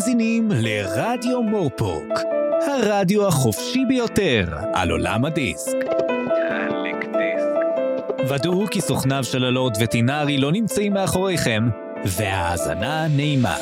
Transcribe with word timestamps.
מאזינים 0.00 0.48
לרדיו 0.54 1.42
מורפוק, 1.42 2.08
הרדיו 2.66 3.28
החופשי 3.28 3.84
ביותר 3.88 4.44
על 4.74 4.90
עולם 4.90 5.24
הדיסק. 5.24 5.76
ודאו 8.28 8.66
כי 8.70 8.80
סוכניו 8.80 9.24
של 9.24 9.44
הלורד 9.44 9.76
וטינארי 9.80 10.38
לא 10.38 10.52
נמצאים 10.52 10.92
מאחוריכם, 10.92 11.68
והאזנה 12.04 13.08
נעימה. 13.08 13.56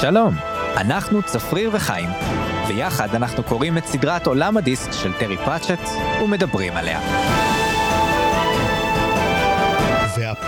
שלום, 0.00 0.34
אנחנו 0.76 1.22
צפריר 1.22 1.70
וחיים, 1.72 2.08
ויחד 2.68 3.14
אנחנו 3.14 3.42
קוראים 3.42 3.78
את 3.78 3.86
סדרת 3.86 4.26
עולם 4.26 4.56
הדיסק 4.56 4.92
של 4.92 5.12
טרי 5.12 5.36
פרצ'ט 5.36 5.88
ומדברים 6.22 6.72
עליה. 6.76 7.00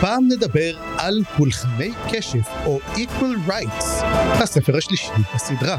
והפעם 0.04 0.28
נדבר 0.28 0.78
על 0.98 1.24
פולחני 1.36 1.90
קשב, 2.12 2.40
או 2.66 2.78
Equal 2.78 3.48
Rights, 3.48 3.84
הספר 4.42 4.76
השלישי 4.76 5.08
בסדרה. 5.34 5.76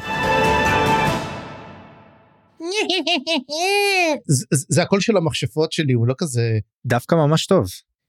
זה, 4.28 4.46
זה 4.70 4.82
הקול 4.82 5.02
של 5.02 5.18
המכשפות 5.18 5.72
שלי, 5.72 5.94
הוא 5.94 6.08
לא 6.08 6.14
כזה... 6.18 6.60
דווקא 6.86 7.16
ממש 7.16 7.46
טוב. 7.46 7.66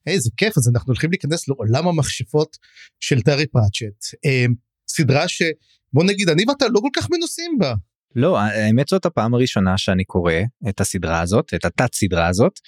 איזה 0.07 0.30
כיף, 0.37 0.59
אז 0.59 0.69
אנחנו 0.69 0.91
הולכים 0.91 1.10
להיכנס 1.10 1.48
לעולם 1.48 1.88
המכשפות 1.88 2.57
של 3.01 3.21
טרי 3.21 3.46
פרצ'ט. 3.46 4.16
אה, 4.24 4.45
סדרה 4.88 5.29
שבוא 5.29 6.05
נגיד, 6.05 6.29
אני 6.29 6.45
ואתה 6.48 6.68
לא 6.68 6.80
כל 6.80 6.90
כך 6.96 7.09
מנוסים 7.10 7.59
בה. 7.59 7.74
לא, 8.15 8.38
האמת 8.38 8.88
זאת 8.88 9.07
הפעם 9.07 9.35
הראשונה 9.35 9.79
שאני 9.79 10.05
קורא 10.05 10.33
את 10.68 10.80
הסדרה 10.80 11.21
הזאת, 11.21 11.55
את 11.55 11.65
התת 11.65 11.95
סדרה 11.95 12.29
הזאת, 12.29 12.60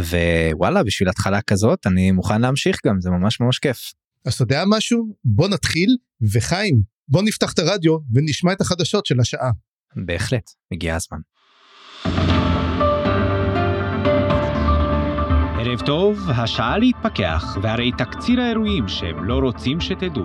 ווואלה 0.00 0.82
בשביל 0.82 1.08
התחלה 1.08 1.42
כזאת 1.42 1.86
אני 1.86 2.10
מוכן 2.10 2.40
להמשיך 2.40 2.76
גם 2.86 3.00
זה 3.00 3.10
ממש 3.10 3.40
ממש 3.40 3.58
כיף. 3.58 3.92
אז 4.26 4.34
אתה 4.34 4.42
יודע 4.42 4.64
משהו 4.66 5.16
בוא 5.24 5.48
נתחיל 5.48 5.96
וחיים 6.32 6.82
בוא 7.08 7.22
נפתח 7.22 7.52
את 7.52 7.58
הרדיו 7.58 7.98
ונשמע 8.14 8.52
את 8.52 8.60
החדשות 8.60 9.06
של 9.06 9.20
השעה. 9.20 9.50
בהחלט 9.96 10.50
הגיע 10.72 10.96
הזמן. 10.96 11.18
ערב 15.60 15.80
טוב, 15.86 16.30
השעה 16.30 16.78
להתפכח, 16.78 17.56
והרי 17.62 17.90
תקציר 17.98 18.40
האירועים 18.40 18.88
שהם 18.88 19.24
לא 19.24 19.34
רוצים 19.34 19.80
שתדעו. 19.80 20.24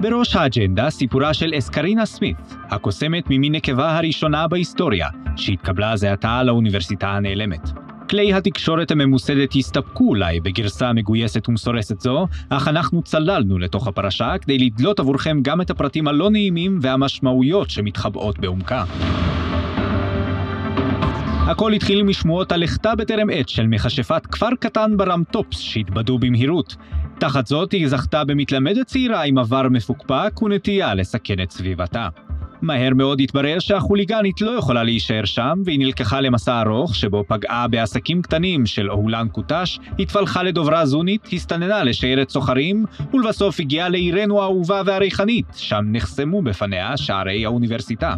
בראש 0.00 0.36
האג'נדה 0.36 0.90
סיפורה 0.90 1.34
של 1.34 1.50
אסקרינה 1.58 2.06
סמית, 2.06 2.36
הקוסמת 2.70 3.24
ממין 3.30 3.54
נקבה 3.54 3.96
הראשונה 3.96 4.48
בהיסטוריה, 4.48 5.08
שהתקבלה 5.36 5.96
זה 5.96 6.12
עתה 6.12 6.42
לאוניברסיטה 6.42 7.08
הנעלמת. 7.08 7.68
כלי 8.10 8.32
התקשורת 8.32 8.90
הממוסדת 8.90 9.54
הסתפקו 9.56 10.08
אולי 10.08 10.40
בגרסה 10.40 10.92
מגויסת 10.92 11.48
ומסורסת 11.48 12.00
זו, 12.00 12.26
אך 12.48 12.68
אנחנו 12.68 13.02
צללנו 13.02 13.58
לתוך 13.58 13.88
הפרשה 13.88 14.38
כדי 14.40 14.58
לדלות 14.58 15.00
עבורכם 15.00 15.38
גם 15.42 15.60
את 15.60 15.70
הפרטים 15.70 16.08
הלא 16.08 16.30
נעימים 16.30 16.78
והמשמעויות 16.82 17.70
שמתחבאות 17.70 18.38
בעומקה. 18.38 18.84
הכל 21.46 21.72
התחיל 21.72 22.02
משמועות 22.02 22.52
הלכתה 22.52 22.94
בטרם 22.94 23.30
עת 23.32 23.48
של 23.48 23.66
מכשפת 23.66 24.26
כפר 24.26 24.48
קטן 24.60 24.96
ברמטופס 24.96 25.58
שהתבדו 25.58 26.18
במהירות. 26.18 26.76
תחת 27.18 27.46
זאת 27.46 27.72
היא 27.72 27.88
זכתה 27.88 28.24
במתלמדת 28.24 28.86
צעירה 28.86 29.22
עם 29.22 29.38
עבר 29.38 29.68
מפוקפק 29.68 30.42
ונטייה 30.42 30.94
לסכן 30.94 31.42
את 31.42 31.50
סביבתה. 31.50 32.08
מהר 32.64 32.94
מאוד 32.94 33.20
התברר 33.20 33.58
שהחוליגנית 33.58 34.40
לא 34.40 34.50
יכולה 34.50 34.82
להישאר 34.82 35.24
שם, 35.24 35.62
והיא 35.64 35.78
נלקחה 35.78 36.20
למסע 36.20 36.60
ארוך, 36.60 36.94
שבו 36.94 37.24
פגעה 37.28 37.68
בעסקים 37.68 38.22
קטנים 38.22 38.66
של 38.66 38.90
אהולן 38.90 39.28
קוטש, 39.28 39.78
התפלחה 39.98 40.42
לדוברה 40.42 40.86
זונית, 40.86 41.28
הסתננה 41.32 41.84
לשיירת 41.84 42.28
סוחרים, 42.28 42.84
ולבסוף 43.14 43.60
הגיעה 43.60 43.88
לעירנו 43.88 44.42
האהובה 44.42 44.82
והריחנית, 44.86 45.46
שם 45.56 45.84
נחסמו 45.92 46.42
בפניה 46.42 46.96
שערי 46.96 47.44
האוניברסיטה. 47.44 48.14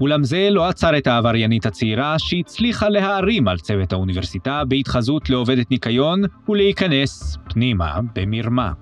אולם 0.00 0.24
זה 0.24 0.48
לא 0.50 0.68
עצר 0.68 0.98
את 0.98 1.06
העבריינית 1.06 1.66
הצעירה, 1.66 2.18
שהצליחה 2.18 2.88
להערים 2.88 3.48
על 3.48 3.58
צוות 3.58 3.92
האוניברסיטה 3.92 4.62
בהתחזות 4.68 5.30
לעובדת 5.30 5.70
ניקיון, 5.70 6.22
ולהיכנס 6.48 7.38
פנימה 7.48 8.00
במרמה. 8.14 8.72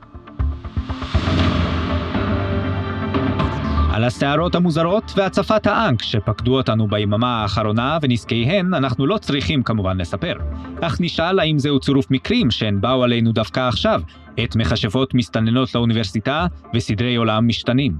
על 3.95 4.05
הסערות 4.05 4.55
המוזרות 4.55 5.13
והצפת 5.17 5.67
האנק 5.67 6.03
שפקדו 6.03 6.57
אותנו 6.57 6.89
ביממה 6.89 7.43
האחרונה 7.43 7.99
ונזקיהן 8.03 8.75
אנחנו 8.75 9.07
לא 9.07 9.19
צריכים 9.19 9.63
כמובן 9.63 9.99
לספר. 9.99 10.35
אך 10.83 11.01
נשאל 11.01 11.39
האם 11.39 11.59
זהו 11.59 11.81
צירוף 11.81 12.11
מקרים 12.11 12.51
שהן 12.51 12.81
באו 12.81 13.05
עלינו 13.05 13.33
דווקא 13.33 13.61
עכשיו, 13.61 14.03
עת 14.37 14.57
מכשפות 14.57 15.15
מסתננות 15.15 15.75
לאוניברסיטה 15.75 16.47
וסדרי 16.75 17.17
עולם 17.17 17.49
משתנים. 17.49 17.99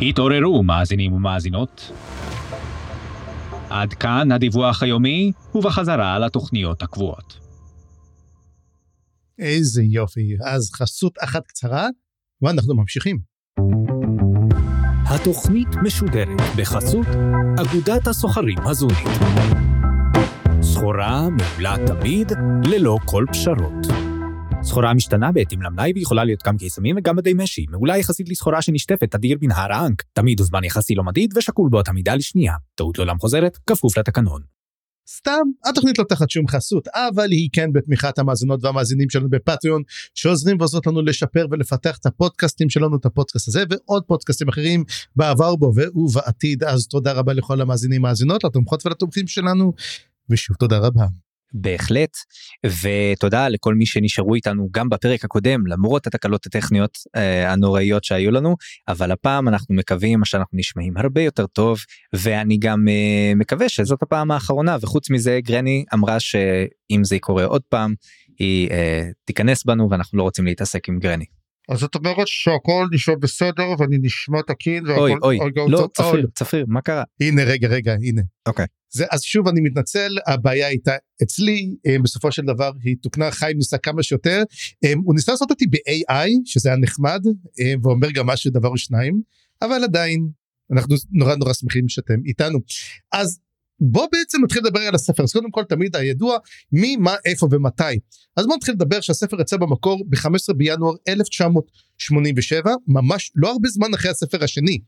התעוררו 0.00 0.62
מאזינים 0.62 1.12
ומאזינות. 1.12 1.92
עד 3.70 3.94
כאן 3.94 4.32
הדיווח 4.32 4.82
היומי, 4.82 5.32
ובחזרה 5.54 6.18
לתוכניות 6.18 6.82
הקבועות. 6.82 7.38
איזה 9.38 9.82
יופי, 9.82 10.36
אז 10.44 10.70
חסות 10.72 11.14
אחת 11.24 11.46
קצרה, 11.46 11.88
ואנחנו 12.42 12.76
ממשיכים. 12.76 13.35
התוכנית 15.20 15.68
משודרת 15.82 16.40
בחסות 16.56 17.06
אגודת 17.60 18.06
הסוחרים 18.06 18.58
הזונית. 18.58 19.08
סחורה 20.62 21.28
מעולה 21.30 21.76
תמיד, 21.86 22.32
ללא 22.64 22.98
כל 23.04 23.24
פשרות. 23.32 23.86
סחורה 24.62 24.94
משתנה 24.94 25.32
בהתאם 25.32 25.62
למלאי 25.62 25.92
ויכולה 25.94 26.24
להיות 26.24 26.42
גם 26.46 26.56
קיסמים 26.56 26.96
וגם 26.98 27.16
מדי 27.16 27.32
משי, 27.36 27.66
מעולה 27.70 27.98
יחסית 27.98 28.28
לסחורה 28.28 28.62
שנשטפת 28.62 29.10
תדיר 29.10 29.38
בנהר 29.40 29.72
האנק, 29.72 30.02
תמיד 30.12 30.40
הוא 30.40 30.46
זמן 30.46 30.64
יחסי 30.64 30.94
לא 30.94 31.04
מדיד 31.04 31.36
ושקול 31.36 31.68
באותה 31.70 31.92
מידה 31.92 32.14
לשנייה. 32.14 32.54
טעות 32.74 32.98
לעולם 32.98 33.18
חוזרת, 33.18 33.58
כפוף 33.66 33.98
לתקנון. 33.98 34.55
סתם, 35.08 35.40
התוכנית 35.64 35.98
לא 35.98 36.04
תחת 36.04 36.30
שום 36.30 36.48
חסות, 36.48 36.88
אבל 36.88 37.30
היא 37.30 37.48
כן 37.52 37.72
בתמיכת 37.72 38.18
המאזינות 38.18 38.64
והמאזינים 38.64 39.10
שלנו 39.10 39.30
בפטריון, 39.30 39.82
שעוזרים 40.14 40.56
ועוזרות 40.60 40.86
לנו 40.86 41.02
לשפר 41.02 41.46
ולפתח 41.50 41.96
את 41.96 42.06
הפודקאסטים 42.06 42.70
שלנו, 42.70 42.96
את 42.96 43.06
הפודקאסט 43.06 43.48
הזה 43.48 43.64
ועוד 43.70 44.02
פודקאסטים 44.06 44.48
אחרים 44.48 44.84
בעבר 45.16 45.56
בו 45.56 45.72
ובעתיד, 45.94 46.64
אז 46.64 46.86
תודה 46.86 47.12
רבה 47.12 47.32
לכל 47.32 47.60
המאזינים 47.60 48.02
והמאזינות, 48.02 48.44
לתומכות 48.44 48.86
ולתומכים 48.86 49.26
שלנו, 49.26 49.72
ושוב 50.30 50.56
תודה 50.56 50.78
רבה. 50.78 51.06
בהחלט, 51.60 52.10
ותודה 52.82 53.48
לכל 53.48 53.74
מי 53.74 53.86
שנשארו 53.86 54.34
איתנו 54.34 54.68
גם 54.70 54.88
בפרק 54.88 55.24
הקודם 55.24 55.66
למרות 55.66 56.06
התקלות 56.06 56.46
הטכניות 56.46 56.98
אה, 57.16 57.52
הנוראיות 57.52 58.04
שהיו 58.04 58.30
לנו, 58.30 58.56
אבל 58.88 59.12
הפעם 59.12 59.48
אנחנו 59.48 59.74
מקווים 59.74 60.24
שאנחנו 60.24 60.58
נשמעים 60.58 60.96
הרבה 60.96 61.22
יותר 61.22 61.46
טוב, 61.46 61.78
ואני 62.12 62.58
גם 62.58 62.88
אה, 62.88 63.32
מקווה 63.36 63.68
שזאת 63.68 64.02
הפעם 64.02 64.30
האחרונה, 64.30 64.76
וחוץ 64.80 65.10
מזה 65.10 65.38
גרני 65.42 65.84
אמרה 65.94 66.20
שאם 66.20 67.04
זה 67.04 67.16
יקורה 67.16 67.44
עוד 67.44 67.62
פעם, 67.68 67.94
היא 68.38 68.70
אה, 68.70 69.08
תיכנס 69.24 69.64
בנו 69.64 69.90
ואנחנו 69.90 70.18
לא 70.18 70.22
רוצים 70.22 70.46
להתעסק 70.46 70.88
עם 70.88 70.98
גרני. 70.98 71.24
אז 71.68 71.78
זאת 71.78 71.94
אומרת 71.94 72.26
שהכל 72.26 72.86
נשמע 72.92 73.14
בסדר 73.20 73.64
ואני 73.78 73.98
נשמע 74.02 74.38
תקין 74.46 74.86
אוי 74.90 75.14
אוי. 75.22 75.38
לא 75.68 75.88
צפיר 75.94 76.26
צפיר 76.34 76.64
מה 76.68 76.80
קרה? 76.80 77.02
הנה 77.20 77.44
רגע 77.44 77.68
רגע 77.68 77.92
הנה. 77.92 78.22
אוקיי 78.46 78.66
זה 78.90 79.04
אז 79.10 79.22
שוב 79.22 79.48
אני 79.48 79.60
מתנצל 79.60 80.16
הבעיה 80.26 80.66
הייתה 80.66 80.92
אצלי 81.22 81.74
אה, 81.86 81.96
בסופו 82.02 82.32
של 82.32 82.42
דבר 82.42 82.70
היא 82.82 82.96
תוקנה 83.02 83.30
חיים 83.30 83.56
ניסה 83.56 83.78
כמה 83.78 84.02
שיותר. 84.02 84.42
אה, 84.84 84.92
הוא 85.04 85.14
ניסה 85.14 85.32
לעשות 85.32 85.50
אותי 85.50 85.66
ב-AI 85.66 86.28
שזה 86.44 86.68
היה 86.68 86.78
נחמד 86.78 87.22
אה, 87.60 87.74
ואומר 87.82 88.10
גם 88.10 88.26
משהו 88.26 88.50
דבר 88.50 88.68
או 88.68 88.78
שניים 88.78 89.22
אבל 89.62 89.84
עדיין 89.84 90.28
אנחנו 90.72 90.96
נורא 91.12 91.34
נורא 91.34 91.52
שמחים 91.52 91.88
שאתם 91.88 92.14
איתנו. 92.26 92.58
אז 93.12 93.38
בוא 93.80 94.06
בעצם 94.12 94.44
נתחיל 94.44 94.62
לדבר 94.66 94.80
על 94.80 94.94
הספר. 94.94 95.22
אז 95.22 95.32
קודם 95.32 95.50
כל 95.50 95.64
תמיד 95.68 95.96
הידוע 95.96 96.38
מי 96.72 96.96
מה 96.96 97.14
איפה 97.24 97.48
ומתי. 97.50 97.98
אז 98.36 98.46
בוא 98.46 98.56
נתחיל 98.56 98.74
לדבר 98.74 99.00
שהספר 99.00 99.40
יצא 99.40 99.56
במקור 99.56 100.04
ב-15 100.08 100.54
בינואר 100.56 100.92
1987 101.08 102.72
ממש 102.86 103.32
לא 103.34 103.52
הרבה 103.52 103.68
זמן 103.68 103.94
אחרי 103.94 104.10
הספר 104.10 104.44
השני 104.44 104.78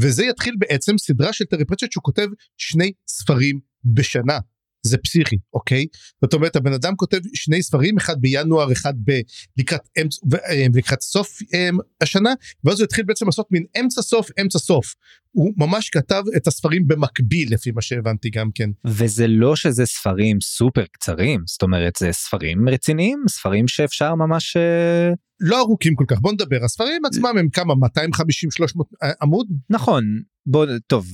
וזה 0.00 0.24
יתחיל 0.24 0.54
בעצם 0.58 0.98
סדרה 0.98 1.32
של 1.32 1.44
טרי 1.44 1.64
פרצ'ט 1.64 1.92
שהוא 1.92 2.02
כותב 2.02 2.26
שני 2.56 2.92
ספרים 3.08 3.60
בשנה. 3.84 4.38
זה 4.86 4.98
פסיכי 4.98 5.36
אוקיי? 5.52 5.86
זאת 6.24 6.34
אומרת 6.34 6.56
הבן 6.56 6.72
אדם 6.72 6.96
כותב 6.96 7.18
שני 7.34 7.62
ספרים 7.62 7.96
אחד 7.96 8.20
בינואר 8.20 8.72
אחד 8.72 8.94
ב- 9.04 9.20
לקראת 9.56 9.80
אמצע 10.02 10.20
אה, 10.50 10.66
לקראת 10.74 11.00
סוף 11.00 11.42
um, 11.42 11.78
השנה 12.00 12.30
ואז 12.64 12.80
הוא 12.80 12.84
התחיל 12.84 13.04
בעצם 13.04 13.26
לעשות 13.26 13.46
מין 13.50 13.64
אמצע 13.80 14.02
סוף 14.02 14.28
אמצע 14.40 14.58
סוף 14.58 14.94
הוא 15.36 15.52
ממש 15.56 15.90
כתב 15.90 16.22
את 16.36 16.46
הספרים 16.46 16.86
במקביל 16.86 17.54
לפי 17.54 17.70
מה 17.70 17.82
שהבנתי 17.82 18.30
גם 18.30 18.50
כן. 18.54 18.70
וזה 18.84 19.26
לא 19.28 19.56
שזה 19.56 19.86
ספרים 19.86 20.40
סופר 20.40 20.84
קצרים 20.92 21.42
זאת 21.46 21.62
אומרת 21.62 21.96
זה 21.98 22.12
ספרים 22.12 22.68
רציניים 22.68 23.22
ספרים 23.28 23.68
שאפשר 23.68 24.14
ממש 24.14 24.56
אה, 24.56 25.10
לא 25.40 25.60
ארוכים 25.60 25.94
כל 25.94 26.04
כך. 26.08 26.20
בוא 26.20 26.32
נדבר. 26.32 26.64
הספרים 26.64 27.04
עצמם 27.04 27.38
הם 27.38 27.48
כמה? 27.48 27.74
250 27.74 28.50
300 28.50 28.86
אה, 29.02 29.10
עמוד? 29.22 29.46
נכון. 29.70 30.04
בוא 30.46 30.66
טוב 30.86 31.06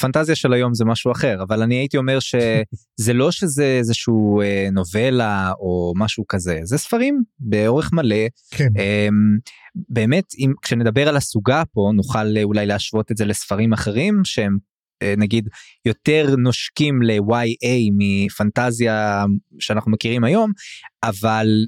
פנטזיה 0.00 0.34
של 0.34 0.52
היום 0.52 0.74
זה 0.74 0.84
משהו 0.84 1.12
אחר 1.12 1.42
אבל 1.42 1.62
אני 1.62 1.74
הייתי 1.74 1.96
אומר 1.96 2.20
שזה 2.20 3.12
לא 3.20 3.32
שזה 3.32 3.64
איזשהו 3.78 4.40
אה, 4.40 4.68
נובלה 4.72 5.52
או 5.60 5.92
משהו 5.96 6.24
כזה. 6.28 6.60
זה 6.62 6.78
ספרים 6.78 7.22
באורך 7.38 7.92
מלא. 7.92 8.26
כן. 8.50 8.68
אמ, 9.76 9.82
באמת 9.88 10.24
אם 10.38 10.52
כשנדבר 10.62 11.08
על 11.08 11.16
הסוגה 11.16 11.62
פה 11.72 11.90
נוכל 11.94 12.38
אולי 12.42 12.66
להשוות 12.66 13.10
את 13.10 13.16
זה 13.16 13.24
לספרים 13.24 13.72
אחרים 13.72 14.20
שהם 14.24 14.58
אה, 15.02 15.14
נגיד 15.16 15.48
יותר 15.84 16.34
נושקים 16.38 17.02
ל-YA 17.02 17.90
מפנטזיה 17.98 19.24
שאנחנו 19.58 19.90
מכירים 19.90 20.24
היום 20.24 20.52
אבל 21.02 21.66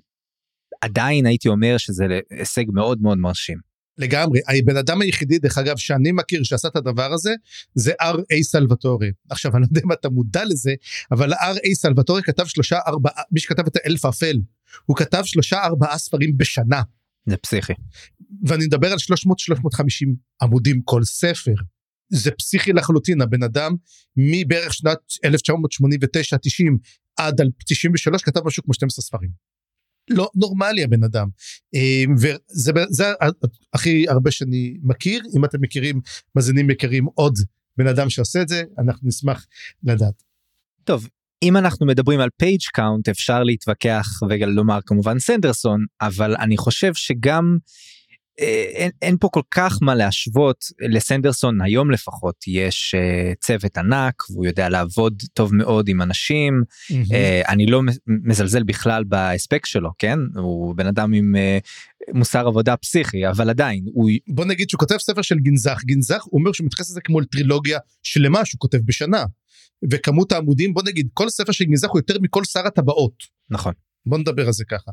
עדיין 0.80 1.26
הייתי 1.26 1.48
אומר 1.48 1.76
שזה 1.78 2.04
הישג 2.30 2.64
מאוד 2.72 3.02
מאוד 3.02 3.18
מרשים. 3.18 3.72
לגמרי 3.98 4.40
הבן 4.48 4.76
אדם 4.76 5.02
היחידי 5.02 5.38
דרך 5.38 5.58
אגב 5.58 5.76
שאני 5.76 6.12
מכיר 6.12 6.42
שעשה 6.42 6.68
את 6.68 6.76
הדבר 6.76 7.12
הזה 7.12 7.34
זה 7.74 7.92
R.A. 8.02 8.42
סלווטורי 8.42 9.10
עכשיו 9.30 9.52
אני 9.56 9.60
לא 9.60 9.66
יודע 9.70 9.80
אם 9.84 9.92
אתה 9.92 10.08
מודע 10.08 10.44
לזה 10.44 10.74
אבל 11.10 11.32
R.A. 11.32 11.74
סלווטורי 11.74 12.22
כתב 12.22 12.46
שלושה 12.46 12.78
ארבעה 12.86 13.22
מי 13.30 13.40
שכתב 13.40 13.66
את 13.66 13.76
האלף 13.76 14.04
אפל 14.04 14.36
הוא 14.84 14.96
כתב 14.96 15.22
שלושה 15.24 15.64
ארבעה 15.64 15.98
ספרים 15.98 16.36
בשנה. 16.36 16.82
זה 17.26 17.36
פסיכי. 17.36 17.72
ואני 18.46 18.66
מדבר 18.66 18.92
על 18.92 18.98
300-350 18.98 20.08
עמודים 20.42 20.82
כל 20.84 21.04
ספר. 21.04 21.54
זה 22.08 22.30
פסיכי 22.30 22.72
לחלוטין 22.72 23.20
הבן 23.20 23.42
אדם 23.42 23.72
מבערך 24.16 24.74
שנת 24.74 24.98
1989-90 25.26 25.30
עד 27.16 27.40
93 27.66 28.22
כתב 28.22 28.40
משהו 28.46 28.62
כמו 28.62 28.74
12 28.74 29.02
ספרים. 29.02 29.30
לא 30.10 30.30
נורמלי 30.34 30.84
הבן 30.84 31.04
אדם 31.04 31.28
אמ, 31.74 32.14
וזה 32.14 32.72
זה 32.90 33.04
הכי 33.74 34.08
הרבה 34.08 34.30
שאני 34.30 34.78
מכיר 34.82 35.22
אם 35.36 35.44
אתם 35.44 35.58
מכירים 35.60 36.00
מאזינים 36.34 36.66
מכירים 36.66 37.06
עוד 37.14 37.34
בן 37.78 37.86
אדם 37.86 38.10
שעושה 38.10 38.42
את 38.42 38.48
זה 38.48 38.62
אנחנו 38.78 39.08
נשמח 39.08 39.46
לדעת. 39.82 40.22
טוב 40.84 41.08
אם 41.42 41.56
אנחנו 41.56 41.86
מדברים 41.86 42.20
על 42.20 42.28
page 42.38 42.60
count 42.72 43.08
אפשר 43.08 43.42
להתווכח 43.42 44.06
ולומר 44.28 44.78
כמובן 44.86 45.18
סנדרסון 45.18 45.84
אבל 46.00 46.36
אני 46.36 46.56
חושב 46.56 46.94
שגם 46.94 47.56
אין, 48.38 48.90
אין 49.02 49.16
פה 49.20 49.28
כל 49.32 49.42
כך 49.50 49.78
מה 49.82 49.94
להשוות. 49.94 50.64
לסנדרסון 50.80 51.60
היום 51.60 51.90
לפחות 51.90 52.36
יש 52.46 52.94
אה, 52.94 53.34
צוות 53.40 53.78
ענק 53.78 54.30
והוא 54.30 54.46
יודע 54.46 54.68
לעבוד 54.68 55.22
טוב 55.34 55.54
מאוד 55.54 55.88
עם 55.88 56.02
אנשים. 56.02 56.62
אמ-המ. 56.62 56.94
אה, 56.94 57.48
אני 57.48 57.66
לא 57.66 57.80
מזלזל 58.06 58.62
בכלל 58.62 59.04
בהספק 59.04 59.66
שלו 59.66 59.90
כן? 59.98 60.18
הוא 60.34 60.74
בן 60.74 60.86
אדם 60.86 61.12
עם 61.12 61.34
אה, 61.34 62.14
מוסר 62.14 62.46
עבודה 62.46 62.76
פסיכי 62.76 63.28
אבל 63.28 63.50
עדיין 63.50 63.84
הוא 63.92 64.10
בוא 64.28 64.44
נגיד 64.44 64.70
שהוא 64.70 64.78
כותב 64.78 64.96
ספר 64.98 65.22
של 65.22 65.38
גנזך. 65.38 65.80
גנזך 65.84 66.22
הוא 66.24 66.40
אומר 66.40 66.52
שהוא 66.52 66.66
מתייחס 66.66 66.90
לזה 66.90 67.00
כמו 67.00 67.24
טרילוגיה 67.24 67.78
שלמה 68.02 68.44
שהוא 68.44 68.58
כותב 68.58 68.78
בשנה. 68.84 69.24
וכמות 69.90 70.32
העמודים 70.32 70.74
בוא 70.74 70.82
נגיד 70.86 71.08
כל 71.14 71.28
ספר 71.28 71.52
של 71.52 71.64
גנזך 71.64 71.88
הוא 71.88 71.98
יותר 71.98 72.14
מכל 72.22 72.44
שר 72.44 72.66
הטבעות. 72.66 73.14
נכון 73.50 73.72
בוא 74.06 74.18
נדבר 74.18 74.46
על 74.46 74.52
זה 74.52 74.64
ככה 74.64 74.90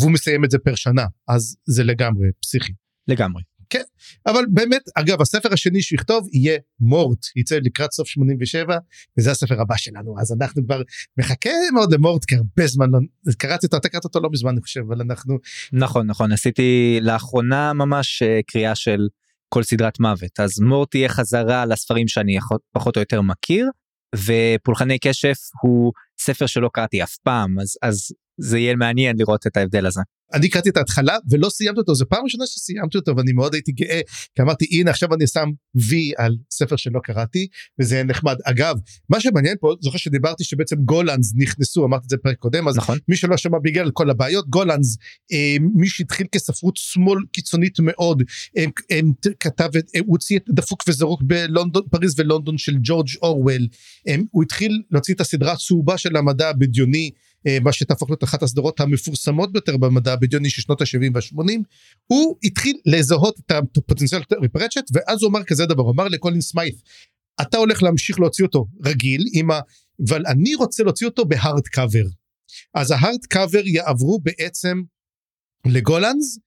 והוא 0.00 0.10
מסיים 0.10 0.44
את 0.44 0.50
זה 0.50 0.58
פר 0.58 0.74
שנה 0.74 1.04
אז 1.28 1.56
זה 1.66 1.84
לגמרי 1.84 2.28
פסיכי. 2.42 2.72
לגמרי. 3.08 3.42
כן 3.70 3.82
אבל 4.26 4.44
באמת 4.48 4.82
אגב 4.94 5.20
הספר 5.20 5.52
השני 5.52 5.82
שיכתוב 5.82 6.28
יהיה 6.32 6.58
מורט 6.80 7.26
יצא 7.36 7.58
לקראת 7.62 7.92
סוף 7.92 8.08
87 8.08 8.76
וזה 9.18 9.30
הספר 9.30 9.60
הבא 9.60 9.76
שלנו 9.76 10.20
אז 10.20 10.32
אנחנו 10.40 10.64
כבר 10.64 10.82
מחכה 11.18 11.50
מאוד 11.74 11.92
למורט 11.92 12.24
כי 12.24 12.34
הרבה 12.34 12.66
זמן 12.66 12.90
לא 12.90 12.98
קראתי 13.38 13.66
אותו 13.66 13.76
אתה 13.76 13.88
קראת 13.88 14.04
אותו 14.04 14.20
לא 14.20 14.28
מזמן 14.32 14.50
אני 14.50 14.60
חושב 14.60 14.80
אבל 14.88 15.00
אנחנו 15.00 15.38
נכון 15.72 16.06
נכון 16.06 16.32
עשיתי 16.32 16.98
לאחרונה 17.02 17.72
ממש 17.72 18.22
אה, 18.22 18.40
קריאה 18.46 18.74
של 18.74 19.08
כל 19.48 19.62
סדרת 19.62 20.00
מוות 20.00 20.40
אז 20.40 20.60
מורט 20.60 20.90
תהיה 20.90 21.08
חזרה 21.08 21.66
לספרים 21.66 22.08
שאני 22.08 22.38
פחות 22.72 22.96
או 22.96 23.00
יותר 23.00 23.20
מכיר 23.20 23.70
ופולחני 24.14 24.98
קשף 24.98 25.38
הוא 25.62 25.92
ספר 26.18 26.46
שלא 26.46 26.70
קראתי 26.72 27.02
אף 27.02 27.16
פעם 27.16 27.58
אז 27.60 27.78
אז 27.82 28.12
זה 28.38 28.58
יהיה 28.58 28.76
מעניין 28.76 29.16
לראות 29.18 29.46
את 29.46 29.56
ההבדל 29.56 29.86
הזה. 29.86 30.00
אני 30.34 30.48
קראתי 30.48 30.68
את 30.68 30.76
ההתחלה 30.76 31.16
ולא 31.30 31.48
סיימתי 31.48 31.80
אותו 31.80 31.94
זו 31.94 32.04
פעם 32.08 32.24
ראשונה 32.24 32.46
שסיימתי 32.46 32.98
אותו 32.98 33.16
ואני 33.16 33.32
מאוד 33.32 33.54
הייתי 33.54 33.72
גאה 33.72 34.00
כי 34.34 34.42
אמרתי 34.42 34.66
הנה 34.70 34.90
עכשיו 34.90 35.14
אני 35.14 35.26
שם 35.26 35.50
וי 35.74 36.12
על 36.16 36.36
ספר 36.50 36.76
שלא 36.76 37.00
קראתי 37.02 37.46
וזה 37.80 38.02
נחמד 38.02 38.36
אגב 38.44 38.76
מה 39.08 39.20
שמעניין 39.20 39.56
פה 39.60 39.74
זוכר 39.80 39.98
שדיברתי 39.98 40.44
שבעצם 40.44 40.76
גולנס 40.76 41.32
נכנסו 41.36 41.84
אמרתי 41.84 42.04
את 42.04 42.10
זה 42.10 42.16
פרק 42.16 42.36
קודם 42.38 42.68
אז 42.68 42.76
נכון. 42.76 42.98
מי 43.08 43.16
שלא 43.16 43.36
שמע 43.36 43.58
בגלל 43.62 43.90
כל 43.90 44.10
הבעיות 44.10 44.48
גולנס 44.48 44.96
אה, 45.32 45.56
מי 45.74 45.88
שהתחיל 45.88 46.26
כספרות 46.32 46.76
שמאל 46.76 47.18
קיצונית 47.32 47.80
מאוד 47.80 48.22
אה, 48.56 48.64
אה, 48.90 49.00
כתב 49.40 49.70
אה, 49.76 50.00
הוא 50.00 50.06
הוציא 50.08 50.36
את 50.36 50.44
דפוק 50.48 50.82
וזרוק 50.88 51.22
בלונדון 51.22 51.82
פריז 51.90 52.20
ולונדון 52.20 52.58
של 52.58 52.76
ג'ורג' 52.82 53.08
אורוול 53.22 53.66
אה, 54.08 54.16
הוא 54.30 54.42
התחיל 54.42 54.82
להוציא 54.90 55.14
את 55.14 55.20
הסדרה 55.20 55.52
הצהובה 55.52 55.98
של 56.08 56.16
המדע 56.16 56.48
הבדיוני 56.48 57.10
אה, 57.46 57.58
מה 57.60 57.72
שתהפוך 57.72 58.10
להיות 58.10 58.24
אחת 58.24 58.42
הסדרות 58.42 58.80
המפורסמות 58.80 59.52
ביותר 59.52 59.76
במדע 59.76 60.12
הבדיוני 60.12 60.50
של 60.50 60.62
שנות 60.62 60.80
ה-70 60.80 61.10
וה-80 61.14 61.60
הוא 62.06 62.36
התחיל 62.44 62.76
לזהות 62.86 63.40
את 63.46 63.50
הפוטנציאל 63.50 64.22
ריפרצ'ט 64.42 64.90
ואז 64.92 65.22
הוא 65.22 65.30
אמר 65.30 65.44
כזה 65.44 65.66
דבר 65.66 65.82
הוא 65.82 65.92
אמר 65.92 66.08
לקולין 66.08 66.40
סמיית' 66.40 66.82
אתה 67.42 67.56
הולך 67.56 67.82
להמשיך 67.82 68.20
להוציא 68.20 68.44
אותו 68.44 68.66
רגיל 68.84 69.24
ה... 69.50 69.60
אבל 70.08 70.22
אני 70.26 70.54
רוצה 70.54 70.82
להוציא 70.82 71.06
אותו 71.06 71.24
בהארד 71.24 71.66
קאבר. 71.66 72.04
אז 72.74 72.90
ה 72.90 72.97
hard 72.97 73.26
cover 73.28 73.66
יעברו 73.66 74.20
בעצם 74.22 74.82
לגולנץ 75.66 76.38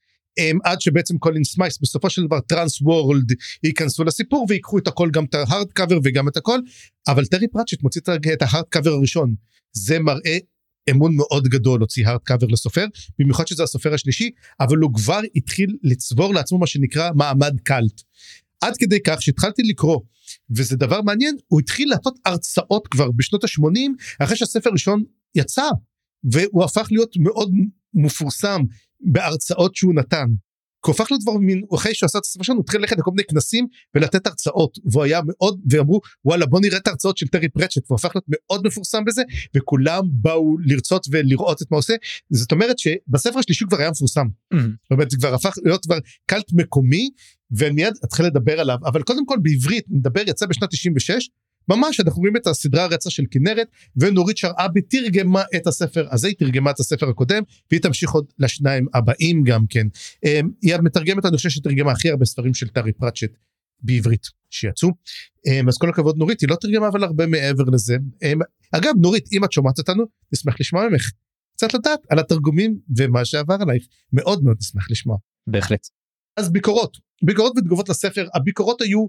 עד 0.63 0.81
שבעצם 0.81 1.17
קולין 1.17 1.43
סמייס 1.43 1.79
בסופו 1.81 2.09
של 2.09 2.25
דבר 2.25 2.39
טרנסוורלד 2.39 3.33
ייכנסו 3.63 4.03
לסיפור 4.03 4.45
ויקחו 4.49 4.77
את 4.77 4.87
הכל 4.87 5.09
גם 5.13 5.25
את 5.25 5.35
ה 5.35 5.42
hard 5.42 5.71
cover 5.71 5.99
וגם 6.03 6.27
את 6.27 6.37
הכל. 6.37 6.59
אבל 7.07 7.25
טרי 7.25 7.47
פרצ'ט 7.47 7.83
מוציא 7.83 8.01
את 8.33 8.41
ה 8.41 8.46
hard 8.46 8.65
cover 8.69 8.91
הראשון. 8.91 9.35
זה 9.73 9.99
מראה 9.99 10.37
אמון 10.91 11.15
מאוד 11.15 11.47
גדול 11.47 11.79
להוציא 11.79 12.07
hard 12.07 12.19
cover 12.23 12.47
לסופר 12.47 12.85
במיוחד 13.19 13.47
שזה 13.47 13.63
הסופר 13.63 13.93
השלישי 13.93 14.29
אבל 14.59 14.77
הוא 14.77 14.93
כבר 14.93 15.19
התחיל 15.35 15.77
לצבור 15.83 16.33
לעצמו 16.33 16.57
מה 16.57 16.67
שנקרא 16.67 17.09
מעמד 17.15 17.59
קאלט. 17.63 18.01
עד 18.61 18.73
כדי 18.79 18.99
כך 19.03 19.21
שהתחלתי 19.21 19.63
לקרוא 19.63 19.99
וזה 20.49 20.75
דבר 20.75 21.01
מעניין 21.01 21.35
הוא 21.47 21.59
התחיל 21.59 21.89
לעשות 21.89 22.19
הרצאות 22.25 22.87
כבר 22.87 23.11
בשנות 23.11 23.43
ה-80 23.43 24.23
אחרי 24.23 24.37
שהספר 24.37 24.69
הראשון 24.69 25.03
יצא 25.35 25.69
והוא 26.31 26.63
הפך 26.63 26.87
להיות 26.91 27.17
מאוד 27.17 27.51
מפורסם 27.93 28.61
בהרצאות 29.01 29.75
שהוא 29.75 29.95
נתן 29.95 30.27
כי 30.85 30.91
הוא 30.91 30.95
הפך 30.95 31.11
לדבר 31.11 31.37
מין 31.37 31.63
אחרי 31.75 31.93
שהוא 31.93 32.07
עשה 32.07 32.17
את 32.17 32.23
הספר 32.23 32.43
שלנו 32.43 32.57
הוא 32.57 32.63
התחיל 32.63 32.81
ללכת 32.81 32.97
לכל 32.97 33.11
מיני 33.11 33.23
כנסים 33.23 33.67
ולתת 33.95 34.27
הרצאות 34.27 34.77
והוא 34.91 35.03
היה 35.03 35.19
מאוד 35.27 35.59
ואמרו 35.69 36.01
וואלה 36.25 36.45
בוא 36.45 36.59
נראה 36.59 36.77
את 36.77 36.87
ההרצאות 36.87 37.17
של 37.17 37.27
טרי 37.27 37.49
פרצ'ט 37.49 37.81
והוא 37.87 37.95
הפך 37.95 38.11
להיות 38.15 38.25
מאוד 38.27 38.67
מפורסם 38.67 39.05
בזה 39.05 39.21
וכולם 39.57 40.03
באו 40.11 40.57
לרצות 40.65 41.05
ולראות 41.11 41.61
את 41.61 41.71
מה 41.71 41.77
עושה 41.77 41.93
זאת 42.29 42.51
אומרת 42.51 42.79
שבספר 42.79 43.39
השלישי 43.39 43.65
כבר 43.65 43.77
היה 43.77 43.91
מפורסם. 43.91 44.27
Mm-hmm. 44.27 44.57
זאת 44.57 44.91
אומרת 44.91 45.11
זה 45.11 45.17
כבר 45.17 45.33
הפך 45.33 45.53
להיות 45.65 45.85
כבר 45.85 45.97
קלט 46.25 46.51
מקומי 46.53 47.09
ומיד 47.51 47.93
אתחיל 48.05 48.25
לדבר 48.25 48.59
עליו 48.59 48.77
אבל 48.85 49.03
קודם 49.03 49.25
כל 49.25 49.37
בעברית 49.41 49.85
נדבר 49.89 50.21
יצא 50.27 50.45
בשנת 50.45 50.69
96 50.69 51.29
ממש 51.67 51.99
אנחנו 51.99 52.19
רואים 52.19 52.37
את 52.37 52.47
הסדרה 52.47 52.83
הרצה 52.83 53.09
של 53.09 53.23
כנרת 53.31 53.67
ונורית 53.95 54.37
שרעבי 54.37 54.81
תרגמה 54.81 55.43
את 55.55 55.67
הספר 55.67 56.07
הזה 56.11 56.27
היא 56.27 56.35
תרגמה 56.39 56.71
את 56.71 56.79
הספר 56.79 57.09
הקודם 57.09 57.43
והיא 57.71 57.81
תמשיך 57.81 58.11
עוד 58.11 58.25
לשניים 58.39 58.85
הבאים 58.93 59.43
גם 59.43 59.65
כן. 59.69 59.87
אמ, 60.25 60.49
היא 60.61 60.75
המתרגמת 60.75 61.25
אני 61.25 61.37
חושב 61.37 61.49
שתרגמה 61.49 61.91
הכי 61.91 62.09
הרבה 62.09 62.25
ספרים 62.25 62.53
של 62.53 62.67
טרי 62.67 62.93
פרצ'ט 62.93 63.31
בעברית 63.81 64.27
שיצאו. 64.49 64.89
אמ, 65.47 65.67
אז 65.67 65.77
כל 65.77 65.89
הכבוד 65.89 66.17
נורית 66.17 66.41
היא 66.41 66.49
לא 66.49 66.55
תרגמה 66.55 66.87
אבל 66.87 67.03
הרבה 67.03 67.25
מעבר 67.25 67.63
לזה. 67.63 67.97
אמ, 68.23 68.39
אגב 68.71 68.93
נורית 69.01 69.25
אם 69.31 69.43
את 69.43 69.51
שומעת 69.51 69.77
אותנו 69.77 70.03
נשמח 70.33 70.55
לשמוע 70.59 70.89
ממך. 70.89 71.11
קצת 71.55 71.73
לדעת 71.73 71.99
על 72.09 72.19
התרגומים 72.19 72.79
ומה 72.97 73.25
שעבר 73.25 73.57
עלייך. 73.59 73.83
מאוד 74.13 74.43
מאוד 74.43 74.57
נשמח 74.59 74.91
לשמוע. 74.91 75.17
בהחלט. 75.47 75.87
אז 76.37 76.51
ביקורות. 76.51 76.97
ביקורות 77.23 77.53
ותגובות 77.57 77.89
לספר 77.89 78.27
הביקורות 78.35 78.81
היו 78.81 79.05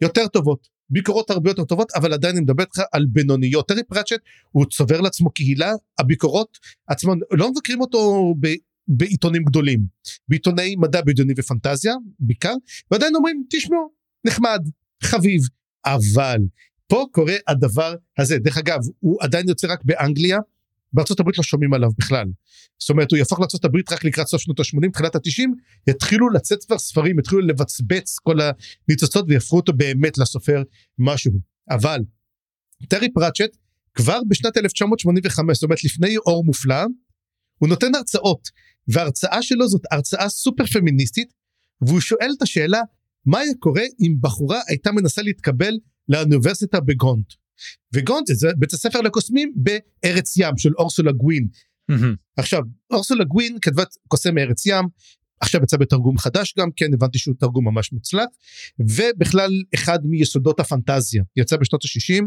יותר 0.00 0.26
טובות 0.28 0.68
ביקורות 0.90 1.30
הרבה 1.30 1.50
יותר 1.50 1.64
טובות 1.64 1.92
אבל 1.96 2.12
עדיין 2.12 2.36
אני 2.36 2.42
מדבר 2.44 2.62
איתך 2.62 2.80
על 2.92 3.06
בינוניות. 3.06 3.68
טרי 3.68 3.82
פרצ'ט 3.82 4.20
הוא 4.50 4.66
צובר 4.66 5.00
לעצמו 5.00 5.30
קהילה 5.30 5.72
הביקורות 5.98 6.58
עצמן 6.86 7.18
לא 7.30 7.50
מבקרים 7.50 7.80
אותו 7.80 8.34
ב, 8.40 8.48
בעיתונים 8.88 9.44
גדולים. 9.44 9.80
בעיתוני 10.28 10.76
מדע 10.76 11.00
בדיוני 11.00 11.34
ופנטזיה 11.36 11.94
בעיקר 12.18 12.54
ועדיין 12.90 13.16
אומרים 13.16 13.44
תשמעו 13.50 13.88
נחמד 14.26 14.60
חביב. 15.02 15.40
אבל 15.86 16.38
פה 16.86 17.06
קורה 17.12 17.34
הדבר 17.48 17.94
הזה. 18.18 18.38
דרך 18.38 18.58
אגב 18.58 18.78
הוא 19.00 19.18
עדיין 19.20 19.48
יוצא 19.48 19.66
רק 19.72 19.84
באנגליה 19.84 20.38
בארצות 20.92 21.20
הברית 21.20 21.38
לא 21.38 21.44
שומעים 21.44 21.74
עליו 21.74 21.90
בכלל. 21.98 22.26
זאת 22.78 22.90
אומרת 22.90 23.10
הוא 23.10 23.18
יהפוך 23.18 23.40
לארצות 23.40 23.64
הברית 23.64 23.92
רק 23.92 24.04
לקראת 24.04 24.26
סוף 24.26 24.40
שנות 24.42 24.60
ה-80 24.60 24.90
תחילת 24.92 25.14
ה-90 25.14 25.48
יתחילו 25.88 26.30
לצאת 26.30 26.64
כבר 26.64 26.78
ספרים 26.78 27.18
יתחילו 27.18 27.40
לבצבץ 27.40 28.18
כל 28.18 28.36
הניצוצות 28.88 29.24
ויהפכו 29.28 29.56
אותו 29.56 29.72
באמת 29.72 30.18
לסופר 30.18 30.62
משהו 30.98 31.32
אבל 31.70 32.00
טרי 32.88 33.12
פרצ'ט 33.12 33.56
כבר 33.94 34.20
בשנת 34.28 34.56
1985 34.56 35.56
זאת 35.56 35.62
אומרת 35.62 35.84
לפני 35.84 36.16
אור 36.16 36.44
מופלא 36.44 36.84
הוא 37.58 37.68
נותן 37.68 37.94
הרצאות 37.94 38.48
וההרצאה 38.88 39.42
שלו 39.42 39.68
זאת 39.68 39.82
הרצאה 39.90 40.28
סופר 40.28 40.66
פמיניסטית 40.66 41.32
והוא 41.80 42.00
שואל 42.00 42.30
את 42.36 42.42
השאלה 42.42 42.80
מה 43.26 43.38
היה 43.38 43.52
קורה 43.58 43.82
אם 44.00 44.14
בחורה 44.20 44.60
הייתה 44.68 44.92
מנסה 44.92 45.22
להתקבל 45.22 45.74
לאוניברסיטה 46.08 46.80
בגונט 46.80 47.32
וגונט 47.94 48.26
זה 48.26 48.48
בית 48.56 48.72
הספר 48.72 49.00
לקוסמים 49.00 49.54
בארץ 49.56 50.36
ים 50.36 50.58
של 50.58 50.70
אורסולה 50.78 51.12
גווין. 51.12 51.48
Mm-hmm. 51.90 52.16
עכשיו 52.36 52.62
אורסולה 52.90 53.24
גווין 53.24 53.58
כתבה 53.60 53.82
קוסם 54.08 54.34
מארץ 54.34 54.66
ים 54.66 54.84
עכשיו 55.40 55.62
יצא 55.62 55.76
בתרגום 55.76 56.18
חדש 56.18 56.54
גם 56.58 56.68
כן 56.76 56.94
הבנתי 56.94 57.18
שהוא 57.18 57.34
תרגום 57.38 57.64
ממש 57.64 57.92
מוצלח 57.92 58.28
ובכלל 58.78 59.50
אחד 59.74 59.98
מיסודות 60.04 60.60
הפנטזיה 60.60 61.22
יצא 61.36 61.56
בשנות 61.56 61.84
ה-60 61.84 62.24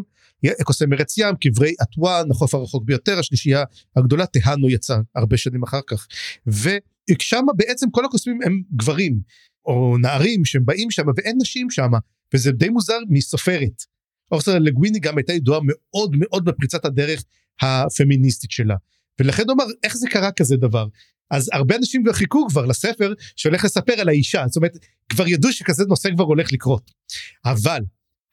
קוסם 0.64 0.94
ארץ 0.94 1.18
ים 1.18 1.36
קברי 1.36 1.74
אטואן 1.84 2.32
החוף 2.32 2.56
הרחוק 2.56 2.84
ביותר 2.84 3.20
השלישייה 3.20 3.64
הגדולה 3.96 4.26
תהנו 4.26 4.70
יצא 4.70 4.98
הרבה 5.16 5.38
שנים 5.38 5.64
אחר 5.64 5.80
כך 5.88 6.08
ושם 6.48 7.46
בעצם 7.56 7.90
כל 7.92 8.06
הקוסמים 8.06 8.40
הם 8.46 8.62
גברים 8.76 9.20
או 9.66 9.98
נערים 10.02 10.46
שהם 10.46 10.66
באים 10.66 10.92
שם 10.92 11.06
ואין 11.16 11.38
נשים 11.42 11.70
שם 11.70 11.92
וזה 12.34 12.52
די 12.52 12.70
מוזר 12.70 12.98
מסופרת. 13.10 13.84
אורסלה 14.32 14.60
לגוויני 14.60 15.00
גם 15.00 15.18
הייתה 15.18 15.34
ידועה 15.34 15.60
מאוד 15.64 16.16
מאוד 16.20 16.46
בפריצת 16.46 16.86
הדרך 16.86 17.24
הפמיניסטית 17.62 18.52
שלה. 18.52 18.76
ולכן 19.20 19.44
הוא 19.48 19.54
אמר 19.54 19.64
איך 19.84 19.98
זה 19.98 20.08
קרה 20.10 20.32
כזה 20.32 20.58
דבר? 20.58 20.88
אז 21.32 21.50
הרבה 21.54 21.76
אנשים 21.76 22.04
כבר 22.04 22.14
חיכו 22.14 22.48
כבר 22.50 22.66
לספר 22.66 23.14
שהולך 23.36 23.66
לספר 23.66 23.94
על 23.94 24.10
האישה. 24.10 24.44
זאת 24.48 24.56
אומרת 24.56 24.78
כבר 25.10 25.28
ידעו 25.28 25.52
שכזה 25.52 25.84
נושא 25.86 26.10
כבר 26.16 26.24
הולך 26.24 26.54
לקרות. 26.54 26.92
אבל 27.46 27.82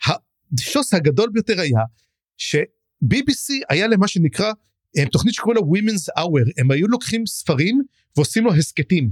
השוס 0.07 0.95
הגדול 0.95 1.31
ביותר 1.33 1.61
היה 1.61 1.81
ש-BBC 2.37 3.55
היה 3.69 3.87
למה 3.87 4.09
שנקרא 4.09 4.53
הם, 4.97 5.09
תוכנית 5.09 5.35
שקוראים 5.35 5.63
לה 5.63 5.93
Women's 5.93 6.21
Hour. 6.21 6.53
הם 6.59 6.71
היו 6.71 6.89
לוקחים 6.89 7.27
ספרים 7.27 7.83
ועושים 8.17 8.45
לו 8.45 8.55
הסכתים. 8.55 9.11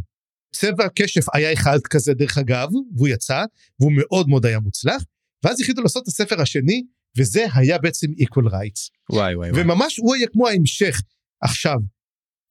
צבע 0.52 0.84
הקשף 0.84 1.24
היה 1.34 1.52
אחד 1.52 1.78
כזה 1.90 2.14
דרך 2.14 2.38
אגב 2.38 2.68
והוא 2.96 3.08
יצא 3.08 3.44
והוא 3.80 3.92
מאוד 3.96 4.28
מאוד 4.28 4.46
היה 4.46 4.60
מוצלח 4.60 5.04
ואז 5.44 5.60
החליטו 5.60 5.82
לעשות 5.82 6.02
את 6.02 6.08
הספר 6.08 6.40
השני 6.40 6.82
וזה 7.18 7.46
היה 7.54 7.78
בעצם 7.78 8.06
equal 8.06 8.44
rights. 8.50 8.90
וואי 9.10 9.34
וואי 9.34 9.50
וואי. 9.50 9.62
וממש 9.62 9.96
הוא 9.96 10.14
היה 10.14 10.26
כמו 10.26 10.48
ההמשך. 10.48 11.02
עכשיו, 11.40 11.76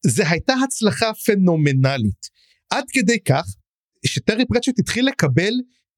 זה 0.06 0.30
הייתה 0.30 0.54
הצלחה 0.64 1.12
פנומנלית. 1.26 2.30
עד 2.70 2.84
כדי 2.90 3.20
כך 3.20 3.46
שטרי 4.06 4.46
פרצ'ט 4.46 4.80
התחיל 4.80 5.08
לקבל 5.08 5.54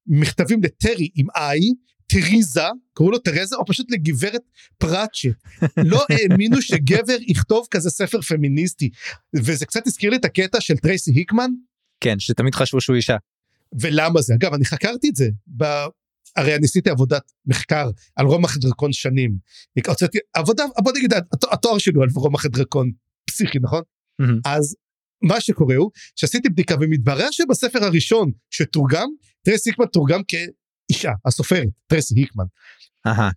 מכתבים 0.06 0.62
לטרי 0.62 1.08
עם 1.14 1.26
איי, 1.36 1.60
תריזה, 2.06 2.62
קראו 2.94 3.10
לו 3.10 3.18
תרזה, 3.18 3.56
או 3.56 3.66
פשוט 3.66 3.90
לגברת 3.90 4.42
פרצ'ט. 4.78 5.28
לא 5.92 6.04
האמינו 6.10 6.62
שגבר 6.62 7.16
יכתוב 7.20 7.66
כזה 7.70 7.90
ספר 7.90 8.20
פמיניסטי. 8.20 8.90
וזה 9.36 9.66
קצת 9.66 9.86
הזכיר 9.86 10.10
לי 10.10 10.16
את 10.16 10.24
הקטע 10.24 10.60
של 10.60 10.76
טרייסי 10.76 11.12
היקמן. 11.12 11.50
כן 12.00 12.18
שתמיד 12.18 12.54
חשבו 12.54 12.80
שהוא 12.80 12.96
אישה. 12.96 13.16
ולמה 13.80 14.22
זה? 14.22 14.34
אגב, 14.34 14.54
אני 14.54 14.64
חקרתי 14.64 15.08
את 15.08 15.16
זה. 15.16 15.28
הרי 16.36 16.56
אני 16.56 16.64
עשיתי 16.64 16.90
עבודת 16.90 17.32
מחקר 17.46 17.90
על 18.16 18.26
רומח 18.26 18.56
דרקון 18.56 18.92
שנים. 18.92 19.36
הוצאתי 19.86 20.18
עבודה, 20.34 20.64
בוא 20.78 20.92
נגיד, 20.96 21.12
התואר 21.52 21.78
שלי 21.78 21.94
הוא 21.94 22.02
על 22.02 22.08
רומח 22.14 22.46
דרקון 22.46 22.90
פסיכי, 23.26 23.58
נכון? 23.58 23.82
מהמם. 24.18 24.40
אז 24.44 24.76
מה 25.22 25.40
שקורה 25.40 25.76
הוא 25.76 25.90
שעשיתי 26.16 26.48
בדיקה 26.48 26.74
ומתברר 26.80 27.30
שבספר 27.30 27.84
הראשון 27.84 28.30
שתורגם, 28.50 29.08
טרסי 29.42 29.70
היקמן 29.70 29.86
תורגם 29.86 30.20
כאישה, 30.28 31.12
הסופרת, 31.24 31.68
טרסי 31.86 32.14
היקמן. 32.16 32.44
אהה. 33.06 33.30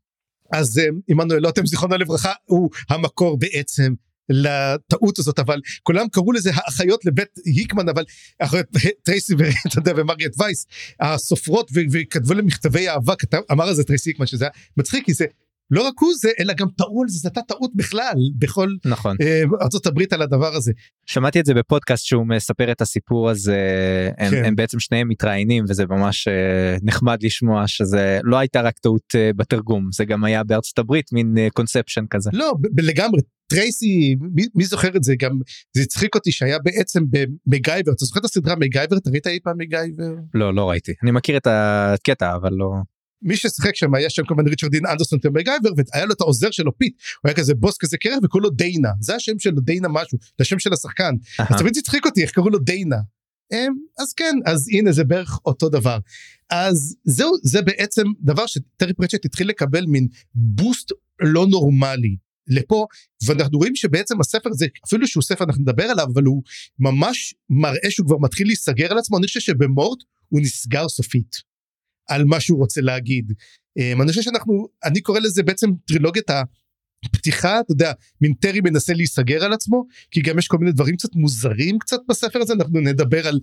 אז 0.53 0.79
אה, 0.79 0.85
עמנואל 1.07 1.39
לוטם 1.39 1.65
זיכרונו 1.65 1.97
לברכה 1.97 2.33
הוא 2.45 2.69
המקור 2.89 3.39
בעצם 3.39 3.93
לטעות 4.29 5.19
הזאת 5.19 5.39
אבל 5.39 5.61
כולם 5.83 6.07
קראו 6.11 6.31
לזה 6.31 6.51
האחיות 6.53 7.05
לבית 7.05 7.29
היקמן 7.45 7.89
אבל 7.89 8.03
אחיות 8.39 8.65
טרייסי 9.05 9.33
ואתה 9.37 9.57
יודע 9.79 9.93
ומרגרט 9.95 10.31
וייס 10.39 10.65
הסופרות 10.99 11.71
ו- 11.73 11.79
וכתבו 11.91 12.33
להם 12.33 12.45
מכתבי 12.45 12.89
אהבה 12.89 13.15
כתב, 13.15 13.39
אמר 13.51 13.67
על 13.67 13.73
זה 13.73 13.83
טרייסי 13.83 14.09
היקמן 14.09 14.25
שזה 14.25 14.45
היה 14.45 14.51
מצחיק 14.77 15.05
כי 15.05 15.13
זה 15.13 15.25
לא 15.71 15.87
רק 15.87 15.93
הוא 15.99 16.13
זה 16.19 16.29
אלא 16.39 16.53
גם 16.53 16.67
טעו 16.77 17.01
על 17.01 17.09
זה, 17.09 17.17
זו 17.17 17.29
הייתה 17.29 17.41
טעות 17.41 17.71
בכלל 17.75 18.15
בכל 18.37 18.69
נכון 18.85 19.17
אה, 19.21 19.43
הברית 19.85 20.13
על 20.13 20.21
הדבר 20.21 20.55
הזה. 20.55 20.71
שמעתי 21.05 21.39
את 21.39 21.45
זה 21.45 21.53
בפודקאסט 21.53 22.05
שהוא 22.05 22.27
מספר 22.27 22.71
את 22.71 22.81
הסיפור 22.81 23.29
הזה 23.29 23.57
הם, 24.17 24.31
כן. 24.31 24.45
הם 24.45 24.55
בעצם 24.55 24.79
שניהם 24.79 25.07
מתראיינים 25.07 25.65
וזה 25.69 25.85
ממש 25.85 26.27
אה, 26.27 26.77
נחמד 26.83 27.23
לשמוע 27.23 27.67
שזה 27.67 28.19
לא 28.23 28.37
הייתה 28.37 28.61
רק 28.61 28.79
טעות 28.79 29.15
אה, 29.15 29.31
בתרגום 29.35 29.89
זה 29.91 30.05
גם 30.05 30.23
היה 30.23 30.43
בארצות 30.43 30.79
הברית 30.79 31.13
מין 31.13 31.35
קונספשן 31.53 32.05
כזה. 32.09 32.29
לא 32.33 32.53
לגמרי 32.77 33.21
טרייסי 33.49 34.15
מי, 34.19 34.45
מי 34.55 34.65
זוכר 34.65 34.97
את 34.97 35.03
זה? 35.03 35.15
גם 35.19 35.39
זה 35.73 35.81
הצחיק 35.81 36.15
אותי 36.15 36.31
שהיה 36.31 36.59
בעצם 36.59 37.03
במגייבר. 37.09 37.91
אתה 37.91 38.05
זוכר 38.05 38.19
את 38.19 38.25
הסדרה 38.25 38.55
מגייבר? 38.55 38.97
אתה 38.97 39.09
ראית 39.09 39.27
אי 39.27 39.39
פעם 39.43 39.57
מגייבר? 39.57 40.11
לא 40.33 40.55
לא 40.55 40.69
ראיתי. 40.69 40.93
אני 41.03 41.11
מכיר 41.11 41.37
את 41.37 41.47
הקטע 41.47 42.35
אבל 42.35 42.53
לא 42.53 42.71
מי 43.21 43.35
ששיחק 43.35 43.75
שם 43.75 43.95
היה 43.95 44.09
שם 44.09 44.23
כמובן 44.27 44.47
ריצ'רד 44.47 44.71
דין 44.71 44.85
אנדרסון 44.85 45.19
כמגייבר 45.19 45.69
והיה 45.77 46.05
לו 46.05 46.13
את 46.13 46.21
העוזר 46.21 46.51
שלו 46.51 46.77
פיט. 46.77 46.93
הוא 47.23 47.29
היה 47.29 47.35
כזה 47.35 47.55
בוס 47.55 47.77
כזה 47.77 47.97
קרח 47.97 48.19
וקוראים 48.23 48.43
לו 48.43 48.49
דיינה. 48.49 48.89
זה 48.99 49.15
השם 49.15 49.39
שלו 49.39 49.61
דיינה 49.61 49.87
משהו 49.87 50.17
זה 50.21 50.41
השם 50.41 50.59
של 50.59 50.73
השחקן. 50.73 51.13
אז. 51.39 51.59
תמיד 51.59 51.73
זה 51.73 51.79
הצחיק 51.79 52.05
אותי 52.05 52.21
איך 52.21 52.31
קראו 52.31 52.49
לו 52.49 52.59
דיינה. 52.59 52.97
אמ, 53.53 53.73
אז 53.99 54.13
כן 54.13 54.35
אז 54.45 54.67
הנה 54.71 54.91
זה 54.91 55.03
בערך 55.03 55.39
אותו 55.45 55.69
דבר. 55.69 55.99
אז 56.49 56.95
זהו 57.03 57.31
זה 57.43 57.61
בעצם 57.61 58.03
דבר 58.21 58.45
שטרי 58.45 58.93
פרצ'ט 58.93 59.25
התחיל 59.25 59.49
לקבל 59.49 59.85
מין 59.85 60.07
בוסט 60.35 60.91
לא 61.19 61.47
נורמלי 61.47 62.15
לפה 62.49 62.85
ואנחנו 63.25 63.57
רואים 63.57 63.75
שבעצם 63.75 64.19
הספר 64.19 64.49
הזה 64.49 64.67
אפילו 64.87 65.07
שהוא 65.07 65.23
ספר 65.23 65.43
אנחנו 65.43 65.61
נדבר 65.61 65.83
עליו 65.83 66.07
אבל 66.13 66.23
הוא 66.23 66.43
ממש 66.79 67.33
מראה 67.49 67.91
שהוא 67.91 68.07
כבר 68.07 68.17
מתחיל 68.17 68.47
להיסגר 68.47 68.91
על 68.91 68.97
עצמו. 68.97 69.17
אני 69.17 69.27
חושב 69.27 69.39
שבמורט 69.39 69.99
הוא 70.29 70.41
נסגר 70.41 70.89
סופית 70.89 71.35
על 72.07 72.25
מה 72.25 72.39
שהוא 72.39 72.59
רוצה 72.59 72.81
להגיד. 72.81 73.33
אמ, 73.77 74.01
אני 74.01 74.09
חושב 74.09 74.21
שאנחנו 74.21 74.67
אני 74.83 75.01
קורא 75.01 75.19
לזה 75.19 75.43
בעצם 75.43 75.69
טרילוגיית 75.87 76.29
הפתיחה 77.05 77.59
אתה 77.59 77.71
יודע 77.71 77.91
מין 78.21 78.33
טרי 78.33 78.61
מנסה 78.61 78.93
להיסגר 78.93 79.43
על 79.43 79.53
עצמו 79.53 79.85
כי 80.11 80.21
גם 80.21 80.39
יש 80.39 80.47
כל 80.47 80.57
מיני 80.57 80.71
דברים 80.71 80.95
קצת 80.95 81.15
מוזרים 81.15 81.79
קצת 81.79 81.99
בספר 82.09 82.39
הזה. 82.39 82.53
אנחנו 82.53 82.79
נדבר 82.79 83.27
על 83.27 83.39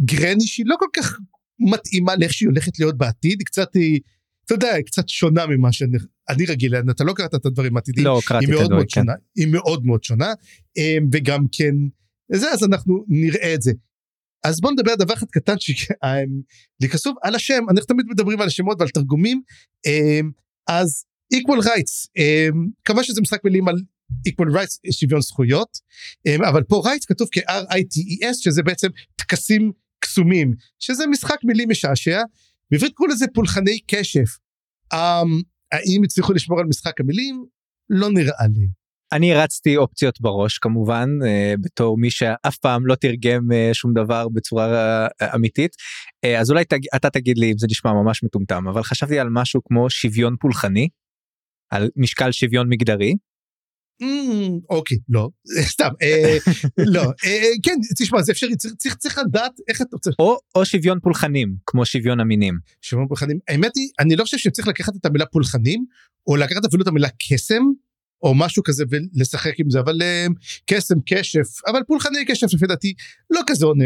גרני 0.00 0.46
שהיא 0.46 0.66
לא 0.66 0.76
כל 0.78 0.86
כך 0.96 1.18
מתאימה 1.58 2.16
לאיך 2.16 2.32
שהיא 2.32 2.48
הולכת 2.48 2.78
להיות 2.78 2.98
בעתיד 2.98 3.38
היא 3.40 3.46
קצת 3.46 3.74
היא 3.74 4.00
אתה 4.44 4.54
יודע 4.54 4.72
היא 4.72 4.84
קצת 4.84 5.08
שונה 5.08 5.46
ממה 5.46 5.72
שאני 5.72 5.98
אני 6.28 6.44
רגיל 6.46 6.74
אתה 6.90 7.04
לא 7.04 7.12
קראת 7.12 7.34
את 7.34 7.46
הדברים 7.46 7.76
העתידיים. 7.76 8.06
לא 8.06 8.20
קראתי 8.24 8.44
את 8.44 8.50
הדברים 8.50 8.70
מאוד 8.70 8.86
כן. 8.92 9.00
שונה. 9.00 9.12
היא 9.36 9.46
מאוד 9.46 9.86
מאוד 9.86 10.04
שונה. 10.04 10.32
אמ, 10.76 11.08
וגם 11.12 11.44
כן 11.52 11.74
זה 12.32 12.52
אז 12.52 12.64
אנחנו 12.64 13.04
נראה 13.08 13.54
את 13.54 13.62
זה. 13.62 13.72
אז 14.44 14.60
בוא 14.60 14.72
נדבר 14.72 14.90
על 14.90 14.96
דבר 14.96 15.14
אחד 15.14 15.26
קטן 15.30 15.54
שכסוף 15.58 17.16
על 17.22 17.34
השם 17.34 17.64
אנחנו 17.70 17.86
תמיד 17.86 18.06
מדברים 18.08 18.40
על 18.40 18.46
השמות 18.46 18.76
ועל 18.80 18.88
תרגומים. 18.88 19.42
אמ, 19.86 20.30
אז 20.68 21.04
equal 21.34 21.64
rights. 21.64 22.08
אמ, 22.16 22.66
כמה 22.84 23.04
שזה 23.04 23.20
משחק 23.20 23.44
מילים 23.44 23.68
על 23.68 23.76
equal 24.28 24.54
rights 24.54 24.92
שוויון 24.92 25.20
זכויות. 25.20 25.78
אמ, 26.26 26.44
אבל 26.44 26.62
פה 26.62 26.82
rights 26.84 27.06
כתוב 27.06 27.28
כ-R-I-T-E-S 27.32 28.34
שזה 28.40 28.62
בעצם 28.62 28.88
טקסים 29.16 29.72
קסומים 30.00 30.52
שזה 30.78 31.06
משחק 31.06 31.38
מילים 31.44 31.70
משעשע. 31.70 32.22
בעברית 32.70 32.92
קוראים 32.94 33.14
לזה 33.14 33.26
פולחני 33.34 33.78
קשף. 33.86 34.38
אמ, 34.94 35.40
האם 35.72 36.02
הצליחו 36.04 36.32
לשמור 36.32 36.60
על 36.60 36.66
משחק 36.66 37.00
המילים? 37.00 37.44
לא 37.90 38.10
נראה 38.10 38.46
לי. 38.54 38.66
אני 39.12 39.34
הרצתי 39.34 39.76
אופציות 39.76 40.20
בראש 40.20 40.58
כמובן 40.58 41.08
אה, 41.26 41.54
בתור 41.60 41.98
מי 41.98 42.10
שאף 42.10 42.56
פעם 42.56 42.86
לא 42.86 42.94
תרגם 42.94 43.52
אה, 43.52 43.70
שום 43.72 43.92
דבר 43.94 44.28
בצורה 44.28 44.66
אה, 45.22 45.34
אמיתית 45.34 45.76
אז 46.40 46.50
אולי 46.50 46.64
תג, 46.64 46.78
אתה 46.96 47.10
תגיד 47.10 47.38
לי 47.38 47.52
אם 47.52 47.58
זה 47.58 47.66
נשמע 47.70 47.92
ממש 47.92 48.22
מטומטם 48.22 48.68
אבל 48.68 48.82
חשבתי 48.82 49.18
על 49.18 49.28
משהו 49.30 49.60
כמו 49.64 49.90
שוויון 49.90 50.36
פולחני. 50.40 50.88
על 51.70 51.90
משקל 51.96 52.32
שוויון 52.32 52.68
מגדרי 52.68 53.14
אוקיי 54.70 54.98
לא 55.08 55.28
סתם 55.72 55.88
אה, 56.02 56.36
לא 56.78 57.02
אה, 57.02 57.50
כן 57.62 57.78
תשמע 57.98 58.22
זה 58.22 58.32
אפשרי 58.32 58.56
צריך 58.98 59.18
לדעת 59.18 59.52
איך 59.68 59.82
אתה 59.82 59.90
רוצה 59.92 60.10
או, 60.54 60.64
שוויון 60.64 61.00
פולחנים 61.00 61.56
כמו 61.66 61.86
שוויון 61.86 62.20
המינים. 62.20 62.58
שוויון 62.82 63.08
פולחנים 63.08 63.38
האמת 63.48 63.76
היא 63.76 63.88
אני 63.98 64.16
לא 64.16 64.24
חושב 64.24 64.38
שצריך 64.38 64.68
לקחת 64.68 64.96
את 64.96 65.06
המילה 65.06 65.26
פולחנים 65.26 65.84
או 66.26 66.36
לקחת 66.36 66.64
אפילו 66.64 66.82
את 66.82 66.88
המילה 66.88 67.08
קסם 67.28 67.62
או 68.22 68.34
משהו 68.34 68.62
כזה 68.62 68.84
ולשחק 68.90 69.60
עם 69.60 69.70
זה 69.70 69.80
אבל 69.80 70.02
אה, 70.02 70.26
קסם 70.66 70.94
קשף 71.06 71.48
אבל 71.66 71.80
פולחני 71.86 72.24
קשף 72.24 72.54
לפי 72.54 72.66
דעתי 72.66 72.94
לא 73.30 73.40
כזה 73.46 73.66
עונה 73.66 73.84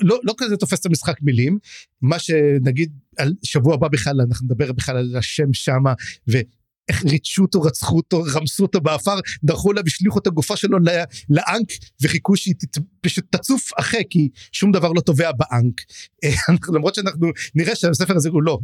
לא, 0.00 0.20
לא 0.22 0.34
כזה 0.38 0.56
תופס 0.56 0.80
את 0.80 0.86
המשחק 0.86 1.16
מילים 1.22 1.58
מה 2.02 2.18
שנגיד 2.18 2.92
על 3.18 3.34
שבוע 3.42 3.74
הבא 3.74 3.88
בכלל 3.88 4.20
אנחנו 4.20 4.44
נדבר 4.44 4.72
בכלל 4.72 4.96
על 4.96 5.16
השם 5.16 5.52
שמה 5.52 5.94
ריצ'ו 7.04 7.42
אותו 7.42 7.62
רצחו 7.62 7.96
אותו 7.96 8.22
רמסו 8.34 8.62
אותו 8.62 8.80
באפר 8.80 9.18
דרכו 9.44 9.70
עליו 9.70 9.82
השליכו 9.86 10.18
את 10.18 10.26
הגופה 10.26 10.56
שלו 10.56 10.78
לאנק 11.28 11.68
וחיכו 12.02 12.36
שהיא 12.36 12.54
פשוט 13.00 13.24
תצוף 13.30 13.70
אחרי 13.78 14.02
כי 14.10 14.28
שום 14.52 14.72
דבר 14.72 14.92
לא 14.92 15.00
טובע 15.00 15.30
באנק 15.32 15.80
למרות 16.74 16.94
שאנחנו 16.94 17.30
נראה 17.54 17.74
שהספר 17.76 18.16
הזה 18.16 18.28
הוא 18.28 18.42
לא 18.42 18.58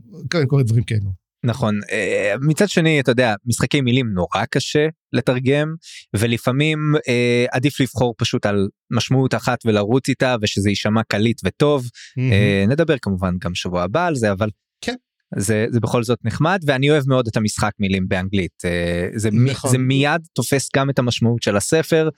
קורה 0.48 0.62
דברים 0.62 0.84
כאלו. 0.84 1.26
נכון 1.44 1.80
אה, 1.90 2.34
מצד 2.40 2.68
שני 2.68 3.00
אתה 3.00 3.10
יודע 3.10 3.34
משחקי 3.46 3.80
מילים 3.80 4.12
נורא 4.12 4.44
קשה 4.50 4.86
לתרגם 5.12 5.74
ולפעמים 6.16 6.78
אה, 7.08 7.46
עדיף 7.50 7.80
לבחור 7.80 8.14
פשוט 8.18 8.46
על 8.46 8.68
משמעות 8.90 9.34
אחת 9.34 9.58
ולרוץ 9.64 10.08
איתה 10.08 10.36
ושזה 10.42 10.68
יישמע 10.68 11.00
קליט 11.08 11.40
וטוב 11.44 11.86
אה, 12.18 12.64
נדבר 12.68 12.96
כמובן 13.02 13.34
גם 13.40 13.54
שבוע 13.54 13.82
הבא 13.82 14.06
על 14.06 14.14
זה 14.14 14.32
אבל. 14.32 14.48
זה 15.38 15.66
זה 15.70 15.80
בכל 15.80 16.04
זאת 16.04 16.18
נחמד 16.24 16.60
ואני 16.66 16.90
אוהב 16.90 17.04
מאוד 17.08 17.26
את 17.28 17.36
המשחק 17.36 17.72
מילים 17.78 18.08
באנגלית 18.08 18.64
אה, 18.64 19.08
זה, 19.14 19.30
נכון. 19.30 19.70
זה 19.70 19.78
מיד 19.78 20.20
תופס 20.32 20.68
גם 20.76 20.90
את 20.90 20.98
המשמעות 20.98 21.42
של 21.42 21.56
הספר 21.56 22.08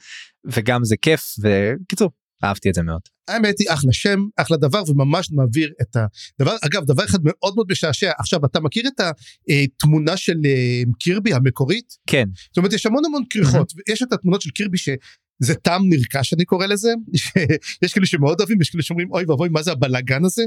וגם 0.44 0.84
זה 0.84 0.96
כיף 0.96 1.34
וקיצור 1.42 2.10
אהבתי 2.44 2.68
את 2.68 2.74
זה 2.74 2.82
מאוד. 2.82 3.00
האמת 3.28 3.58
היא 3.58 3.70
אחלה 3.70 3.92
שם 3.92 4.18
אחלה 4.36 4.56
דבר 4.56 4.82
וממש 4.88 5.30
מעביר 5.32 5.72
את 5.82 5.96
הדבר 5.96 6.56
אגב 6.66 6.84
דבר 6.84 7.04
אחד 7.04 7.18
מאוד 7.22 7.54
מאוד 7.54 7.66
משעשע 7.70 8.10
עכשיו 8.18 8.44
אתה 8.44 8.60
מכיר 8.60 8.88
את 8.88 9.00
התמונה 9.00 10.16
של 10.16 10.36
אה, 10.44 10.82
קירבי 10.98 11.32
המקורית 11.32 11.96
כן 12.06 12.24
זאת 12.48 12.56
אומרת 12.56 12.72
יש 12.72 12.86
המון 12.86 13.04
המון 13.04 13.22
כריכות 13.30 13.72
יש 13.88 14.02
את 14.02 14.12
התמונות 14.12 14.42
של 14.42 14.50
קירבי 14.50 14.78
שזה 14.78 15.54
טעם 15.62 15.88
נרכש 15.88 16.34
אני 16.34 16.44
קורא 16.44 16.66
לזה 16.66 16.92
יש 17.82 17.94
כאלה 17.94 18.06
שמאוד 18.06 18.40
אוהבים 18.40 18.60
יש 18.60 18.70
כאלה 18.70 18.82
שאומרים 18.82 19.10
אוי 19.10 19.24
ואבוי 19.28 19.48
מה 19.48 19.62
זה 19.62 19.72
הבלאגן 19.72 20.24
הזה. 20.24 20.42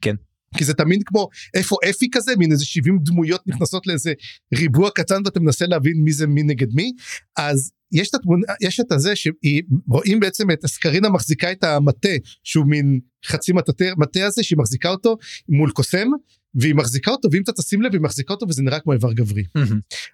כן. 0.00 0.14
כי 0.56 0.64
זה 0.64 0.74
תמיד 0.74 1.02
כמו 1.06 1.28
איפה 1.54 1.76
אפי 1.90 2.08
כזה 2.12 2.32
מין 2.38 2.52
איזה 2.52 2.64
70 2.64 2.98
דמויות 3.02 3.46
נכנסות 3.46 3.86
לאיזה 3.86 4.12
ריבוע 4.54 4.90
קטן 4.90 5.22
ואתה 5.24 5.40
מנסה 5.40 5.66
להבין 5.66 5.96
מי 5.96 6.12
זה 6.12 6.26
מי 6.26 6.42
נגד 6.42 6.74
מי 6.74 6.92
אז 7.36 7.70
יש 7.92 8.08
את 8.08 8.14
התמונה 8.14 8.42
יש 8.60 8.80
את 8.80 8.92
הזה 8.92 9.12
שרואים 9.16 10.20
בעצם 10.20 10.50
את 10.50 10.64
אסקרינה 10.64 11.08
מחזיקה 11.08 11.52
את 11.52 11.64
המטה 11.64 12.08
שהוא 12.44 12.66
מין 12.66 13.00
חצי 13.26 13.52
מטה 13.96 14.26
הזה 14.26 14.42
שהיא 14.42 14.58
מחזיקה 14.58 14.90
אותו 14.90 15.16
מול 15.48 15.70
קוסם 15.70 16.08
והיא 16.54 16.74
מחזיקה 16.74 17.10
אותו 17.10 17.28
ואם 17.32 17.42
אתה 17.42 17.52
תשים 17.52 17.82
לב 17.82 17.92
היא 17.92 18.00
מחזיקה 18.00 18.34
אותו 18.34 18.46
וזה 18.48 18.62
נראה 18.62 18.80
כמו 18.80 18.92
איבר 18.92 19.12
גברי. 19.12 19.44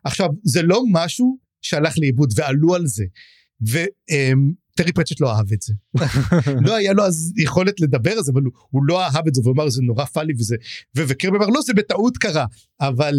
עכשיו 0.04 0.28
זה 0.44 0.62
לא 0.62 0.82
משהו 0.92 1.38
שהלך 1.62 1.94
לאיבוד 1.98 2.32
ועלו 2.36 2.74
על 2.74 2.86
זה. 2.86 3.04
וטרי 4.74 4.92
פרצ'ט 4.92 5.20
לא 5.20 5.36
אהב 5.36 5.52
את 5.52 5.62
זה. 5.62 5.74
לא 6.66 6.74
היה 6.74 6.92
לו 6.92 7.04
אז 7.04 7.32
יכולת 7.36 7.80
לדבר 7.80 8.12
על 8.12 8.22
זה 8.22 8.32
אבל 8.34 8.42
הוא, 8.42 8.52
הוא 8.70 8.82
לא 8.84 9.04
אהב 9.04 9.26
את 9.28 9.34
זה 9.34 9.40
והוא 9.44 9.54
אמר 9.54 9.68
זה 9.68 9.82
נורא 9.82 10.04
פאלי 10.04 10.32
וזה 10.38 10.56
וקרבי 10.96 11.36
אמר 11.36 11.46
לא 11.46 11.60
זה 11.62 11.74
בטעות 11.74 12.16
קרה 12.16 12.46
אבל 12.80 13.14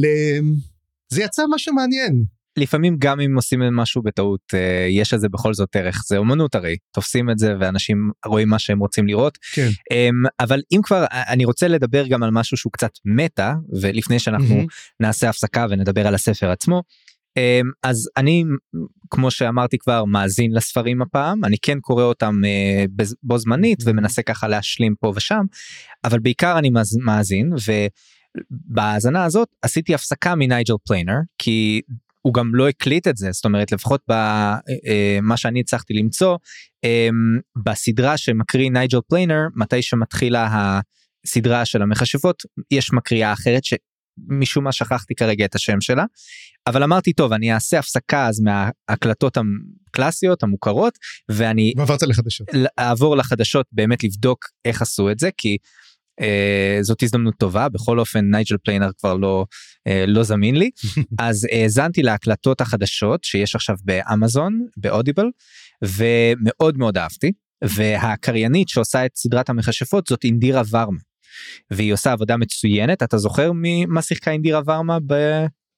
זה 1.10 1.24
יצא 1.24 1.44
משהו 1.50 1.74
מעניין. 1.74 2.24
לפעמים 2.58 2.96
גם 3.00 3.20
אם 3.20 3.36
עושים 3.36 3.60
משהו 3.76 4.02
בטעות 4.02 4.42
אה, 4.54 4.88
יש 4.90 5.14
לזה 5.14 5.30
בכל 5.30 5.54
זאת 5.54 5.76
ערך 5.76 6.04
זה 6.08 6.18
אומנות 6.18 6.56
הרי 6.56 6.78
תופסים 6.92 7.30
את 7.30 7.40
זה 7.40 7.56
ואנשים 7.60 8.12
רואים 8.26 8.50
מה 8.50 8.60
שהם 8.60 8.80
רוצים 8.80 9.08
לראות 9.08 9.38
כן. 9.54 9.70
אמ, 9.92 10.24
אבל 10.40 10.62
אם 10.72 10.82
כבר 10.84 11.06
אני 11.12 11.46
רוצה 11.46 11.68
לדבר 11.68 12.08
גם 12.08 12.24
על 12.24 12.32
משהו 12.32 12.58
שהוא 12.58 12.72
קצת 12.72 12.92
מטה 13.06 13.54
ולפני 13.82 14.20
שאנחנו 14.20 14.62
mm-hmm. 14.62 14.96
נעשה 15.00 15.30
הפסקה 15.30 15.66
ונדבר 15.70 16.08
על 16.08 16.16
הספר 16.16 16.50
עצמו. 16.50 16.84
אמ, 17.38 17.72
אז 17.84 18.10
אני 18.18 18.44
כמו 19.10 19.32
שאמרתי 19.32 19.78
כבר 19.78 20.06
מאזין 20.06 20.52
לספרים 20.54 21.02
הפעם 21.02 21.46
אני 21.46 21.56
כן 21.62 21.80
קורא 21.80 22.04
אותם 22.04 22.42
אה, 22.46 22.86
בו 23.24 23.38
זמנית 23.38 23.80
ומנסה 23.86 24.22
ככה 24.22 24.48
להשלים 24.48 24.96
פה 25.00 25.14
ושם 25.16 25.44
אבל 26.04 26.20
בעיקר 26.20 26.58
אני 26.58 26.72
מאזין 27.06 27.54
ובהאזנה 28.70 29.24
הזאת 29.24 29.48
עשיתי 29.62 29.96
הפסקה 29.96 30.36
מנייג'ל 30.36 30.74
פליינר 30.88 31.18
כי 31.38 31.82
הוא 32.22 32.34
גם 32.34 32.56
לא 32.56 32.70
הקליט 32.70 33.08
את 33.08 33.18
זה 33.18 33.32
זאת 33.32 33.46
אומרת 33.46 33.72
לפחות 33.72 34.02
במה 34.08 35.32
אה, 35.32 35.38
שאני 35.38 35.60
הצלחתי 35.60 35.94
למצוא 35.94 36.38
אמ, 36.84 37.40
בסדרה 37.64 38.18
שמקריא 38.18 38.72
נייג'ל 38.72 39.00
פליינר 39.10 39.48
מתי 39.56 39.82
שמתחילה 39.82 40.48
הסדרה 41.26 41.66
של 41.66 41.82
המכשפות 41.82 42.44
יש 42.72 42.94
מקריאה 42.94 43.34
אחרת 43.34 43.64
שמשום 44.30 44.64
מה 44.64 44.72
שכחתי 44.72 45.16
כרגע 45.16 45.46
את 45.46 45.56
השם 45.56 45.82
שלה. 45.82 46.06
אבל 46.68 46.84
אמרתי 46.84 47.14
טוב 47.14 47.34
אני 47.34 47.54
אעשה 47.54 47.80
הפסקה 47.80 48.28
אז 48.28 48.40
מההקלטות 48.40 49.38
הקלאסיות 49.90 50.44
המוכרות 50.44 50.98
ואני 51.30 51.74
ועברת 51.78 52.02
לחדשות. 52.02 52.48
אעבור 52.80 53.18
לחדשות 53.18 53.66
באמת 53.72 54.04
לבדוק 54.04 54.46
איך 54.66 54.82
עשו 54.82 55.12
את 55.12 55.20
זה 55.20 55.30
כי 55.38 55.58
אה, 56.22 56.84
זאת 56.84 57.04
הזדמנות 57.04 57.34
טובה. 57.40 57.70
בכל 57.70 58.00
אופן 58.00 58.26
נייג'ל 58.26 58.58
פליינר 58.64 58.90
כבר 59.00 59.14
לא 59.14 59.46
אה, 59.90 59.92
לא 60.08 60.24
זמין 60.24 60.56
לי. 60.56 60.70
אז 61.20 61.48
האזנתי 61.52 62.02
להקלטות 62.02 62.62
החדשות 62.62 63.24
שיש 63.24 63.56
עכשיו 63.56 63.76
באמזון 63.84 64.68
באודיבל 64.78 65.26
ומאוד 65.84 66.78
מאוד 66.78 66.98
אהבתי. 66.98 67.32
והקריינית 67.64 68.70
שעושה 68.70 69.06
את 69.06 69.12
סדרת 69.16 69.50
המכשפות 69.50 70.08
זאת 70.08 70.24
אינדירה 70.24 70.62
ורמה. 70.70 71.00
והיא 71.72 71.94
עושה 71.94 72.12
עבודה 72.12 72.38
מצוינת 72.38 73.04
אתה 73.04 73.18
זוכר 73.18 73.52
ממה 73.56 74.02
שיחקה 74.02 74.32
אינדירה 74.32 74.62
ורמה 74.68 74.98
ב... 75.08 75.14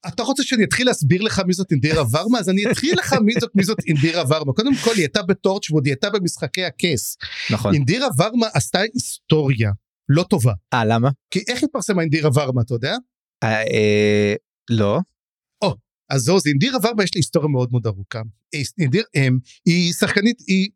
אתה 0.08 0.24
רוצה 0.24 0.44
שאני 0.44 0.64
אתחיל 0.64 0.88
להסביר 0.88 1.22
לך 1.22 1.42
מי 1.48 1.54
זאת 1.54 1.72
אינדירה 1.72 2.04
ורמה 2.12 2.40
אז 2.40 2.50
אני 2.50 2.72
אתחיל 2.72 2.96
לך 3.00 3.14
מי 3.26 3.34
זאת 3.40 3.52
מי 3.56 3.64
זאת 3.64 3.78
אינדירה 3.88 4.24
ורמה 4.30 4.54
קודם 4.54 4.76
כל 4.76 4.92
היא 4.92 5.02
הייתה 5.02 5.22
בטורצ'ווד 5.22 5.86
היא 5.86 5.92
הייתה 5.92 6.10
במשחקי 6.10 6.66
הכס. 6.66 7.18
נכון. 7.52 7.74
אינדירה 7.74 8.08
ורמה 8.18 8.48
עשתה 8.54 8.80
היסטוריה 8.80 9.72
לא 10.10 10.24
טובה. 10.24 10.54
אה 10.74 10.86
למה? 10.86 11.10
כי 11.32 11.44
איך 11.48 11.64
התפרסמה 11.64 12.02
אינדירה 12.02 12.30
ורמה 12.36 12.62
אתה 12.62 12.74
יודע? 12.74 12.96
אה, 13.44 13.62
אה, 13.62 14.36
לא. 14.70 15.00
או, 15.62 15.76
אז 16.10 16.22
זהו 16.22 16.40
זה 16.40 16.50
אינדירה 16.50 16.78
ורמה 16.84 17.04
יש 17.04 17.10
לה 17.16 17.20
היסטוריה 17.20 17.50
מאוד 17.50 17.72
מאוד 17.72 17.88
ארוכה. 17.88 18.22
אינדיר, 18.80 19.04
הם, 19.16 19.40
היא 19.66 19.94
שחקנית 19.94 20.40
היא, 20.48 20.70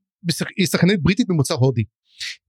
היא 0.58 0.68
שחקנית 0.68 1.02
בריטית 1.02 1.30
ממוצא 1.30 1.54
הודי. 1.54 1.84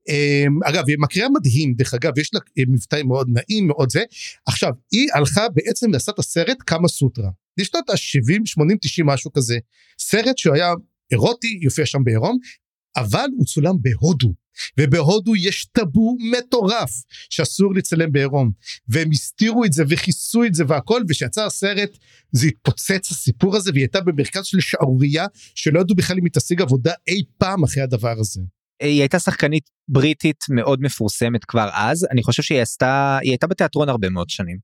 Um, 0.09 0.69
אגב 0.69 0.85
היא 0.89 0.97
מקריאה 0.99 1.29
מדהים 1.29 1.75
דרך 1.75 1.95
אגב 1.95 2.19
יש 2.19 2.35
לה 2.35 2.41
מבטא 2.69 3.03
מאוד 3.05 3.29
נעים 3.29 3.67
מאוד 3.67 3.91
זה. 3.91 4.03
עכשיו 4.47 4.71
היא 4.93 5.09
הלכה 5.15 5.49
בעצם 5.49 5.91
לעשות 5.91 6.19
הסרט 6.19 6.57
כמה 6.67 6.89
סוטרה 6.89 7.31
לשנות 7.59 7.91
ה-70 7.91 8.41
80 8.45 8.79
90 8.81 9.07
משהו 9.07 9.33
כזה. 9.33 9.59
סרט 9.99 10.39
שהוא 10.39 10.55
היה 10.55 10.73
אירוטי 11.13 11.59
יופיע 11.63 11.87
שם 11.87 12.05
בעירום 12.05 12.39
אבל 12.97 13.27
הוא 13.37 13.47
צולם 13.47 13.75
בהודו. 13.81 14.35
ובהודו 14.81 15.37
יש 15.37 15.65
טאבו 15.65 16.17
מטורף 16.33 16.91
שאסור 17.31 17.75
לצלם 17.75 18.13
בעירום. 18.13 18.51
והם 18.89 19.11
הסתירו 19.13 19.65
את 19.65 19.73
זה 19.73 19.85
וכיסו 19.89 20.45
את 20.45 20.55
זה 20.55 20.65
והכל 20.69 21.03
וכשיצא 21.09 21.45
הסרט 21.45 21.99
זה 22.33 22.47
התפוצץ 22.47 23.11
הסיפור 23.11 23.57
הזה 23.57 23.71
והיא 23.71 23.83
הייתה 23.83 24.01
במרכז 24.01 24.45
של 24.45 24.61
שערורייה 24.61 25.27
שלא 25.55 25.81
ידעו 25.81 25.97
בכלל 25.97 26.17
אם 26.19 26.25
היא 26.25 26.33
תשיג 26.33 26.63
עבודה 26.63 26.93
אי 27.09 27.23
פעם 27.39 27.65
אחרי 27.65 27.83
הדבר 27.83 28.19
הזה. 28.19 28.41
היא 28.81 29.01
הייתה 29.01 29.19
שחקנית 29.19 29.71
בריטית 29.89 30.45
מאוד 30.51 30.81
מפורסמת 30.83 31.45
כבר 31.45 31.71
אז 31.73 32.07
אני 32.11 32.23
חושב 32.23 32.43
שהיא 32.43 32.61
עשתה 32.61 33.19
היא 33.23 33.31
הייתה 33.31 33.47
בתיאטרון 33.47 33.89
הרבה 33.89 34.09
מאוד 34.09 34.31
שנים. 34.31 34.57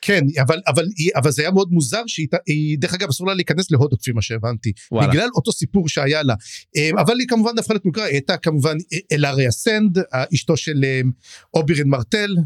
כן 0.00 0.24
אבל 0.42 0.60
אבל 0.66 0.86
אבל 1.16 1.30
זה 1.30 1.42
היה 1.42 1.50
מאוד 1.50 1.68
מוזר 1.70 2.02
שהיא 2.06 2.78
דרך 2.78 2.94
אגב 2.94 3.08
אסור 3.08 3.26
לה 3.26 3.34
להיכנס 3.34 3.70
להודו 3.70 3.98
כפי 3.98 4.12
מה 4.12 4.22
שהבנתי 4.22 4.72
וואלה. 4.92 5.08
בגלל 5.08 5.28
אותו 5.36 5.52
סיפור 5.52 5.88
שהיה 5.88 6.22
לה 6.22 6.34
אמ, 6.76 6.98
אבל 6.98 7.18
היא 7.18 7.28
כמובן 7.28 7.58
הפכה 7.58 7.74
מוכרה 7.84 8.04
היא 8.04 8.12
הייתה 8.12 8.36
כמובן 8.36 8.76
אלאריה 9.12 9.50
סנד 9.50 9.98
אשתו 10.34 10.56
של 10.56 10.84
אמ, 10.84 11.10
אובירין 11.54 11.88
מרטל 11.88 12.36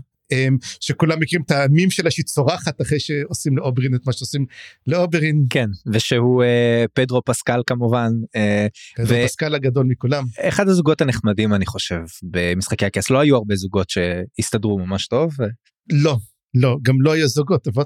שכולם 0.80 1.20
מכירים 1.20 1.42
את 1.46 1.50
המים 1.50 1.90
שלה 1.90 2.11
שהיא 2.11 2.24
צורחת 2.24 2.80
אחרי 2.82 3.00
שעושים 3.00 3.56
לאוברין 3.56 3.94
את 3.94 4.00
מה 4.06 4.12
שעושים 4.12 4.46
לאוברין. 4.87 5.46
כן 5.50 5.68
ושהוא 5.92 6.42
אה, 6.42 6.85
פדרו 6.94 7.24
פסקל 7.24 7.62
כמובן. 7.66 8.11
אה, 8.37 8.66
פדרו 8.96 9.08
ו... 9.08 9.24
פסקל 9.24 9.54
הגדול 9.54 9.87
מכולם. 9.87 10.24
אחד 10.40 10.68
הזוגות 10.68 11.00
הנחמדים 11.00 11.54
אני 11.54 11.66
חושב 11.66 12.00
במשחקי 12.22 12.87
הכס 12.87 13.11
לא 13.11 13.20
היו 13.20 13.37
הרבה 13.37 13.54
זוגות 13.54 13.90
שהסתדרו 13.90 14.78
ממש 14.78 15.06
טוב. 15.06 15.32
לא 15.92 16.16
לא 16.54 16.76
גם 16.82 17.00
לא 17.00 17.12
היו 17.12 17.28
זוגות 17.28 17.68
אבל 17.68 17.82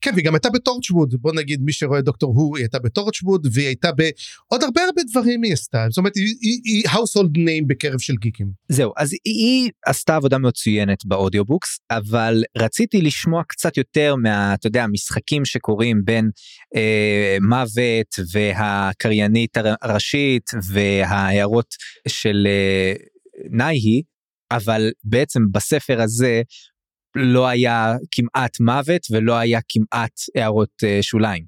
כן 0.00 0.10
והיא 0.14 0.24
גם 0.24 0.34
הייתה 0.34 0.50
בטורצ'ווד 0.50 1.14
בוא 1.20 1.32
נגיד 1.32 1.60
מי 1.62 1.72
שרואה 1.72 2.00
דוקטור 2.00 2.34
הו 2.34 2.56
היא 2.56 2.62
הייתה 2.62 2.78
בטורצ'ווד 2.78 3.46
והיא 3.52 3.66
הייתה 3.66 3.92
בעוד 3.92 4.62
הרבה 4.62 4.84
הרבה 4.84 5.02
דברים 5.10 5.42
היא 5.42 5.52
עשתה 5.52 5.86
זאת 5.90 5.98
אומרת 5.98 6.16
היא, 6.16 6.60
היא, 6.64 6.84
household 6.88 7.36
name 7.36 7.66
בקרב 7.66 7.98
של 7.98 8.14
גיקים. 8.14 8.50
זהו 8.68 8.92
אז 8.96 9.12
היא 9.24 9.70
עשתה 9.86 10.16
עבודה 10.16 10.38
מצוינת 10.38 11.04
ב 11.04 11.11
audiobooks 11.11 11.78
אבל 11.90 12.42
רציתי 12.56 13.02
לשמוע 13.02 13.42
קצת 13.48 13.76
יותר 13.76 14.14
מה 14.16 14.54
אתה 14.54 14.66
יודע 14.66 14.86
משחקים 14.86 15.44
שקורים 15.44 16.04
בין 16.04 16.30
אה, 16.76 17.36
מוות 17.40 18.14
והקריינית 18.32 19.56
הראשית 19.82 20.50
וההערות 20.68 21.74
של 22.08 22.46
אה, 22.46 22.92
נאי 23.50 24.02
אבל 24.50 24.90
בעצם 25.04 25.40
בספר 25.52 26.00
הזה 26.00 26.42
לא 27.18 27.48
היה 27.48 27.94
כמעט 28.10 28.60
מוות 28.60 29.02
ולא 29.10 29.34
היה 29.36 29.60
כמעט 29.68 30.12
הערות 30.34 30.72
uh, 30.84 31.02
שוליים. 31.02 31.44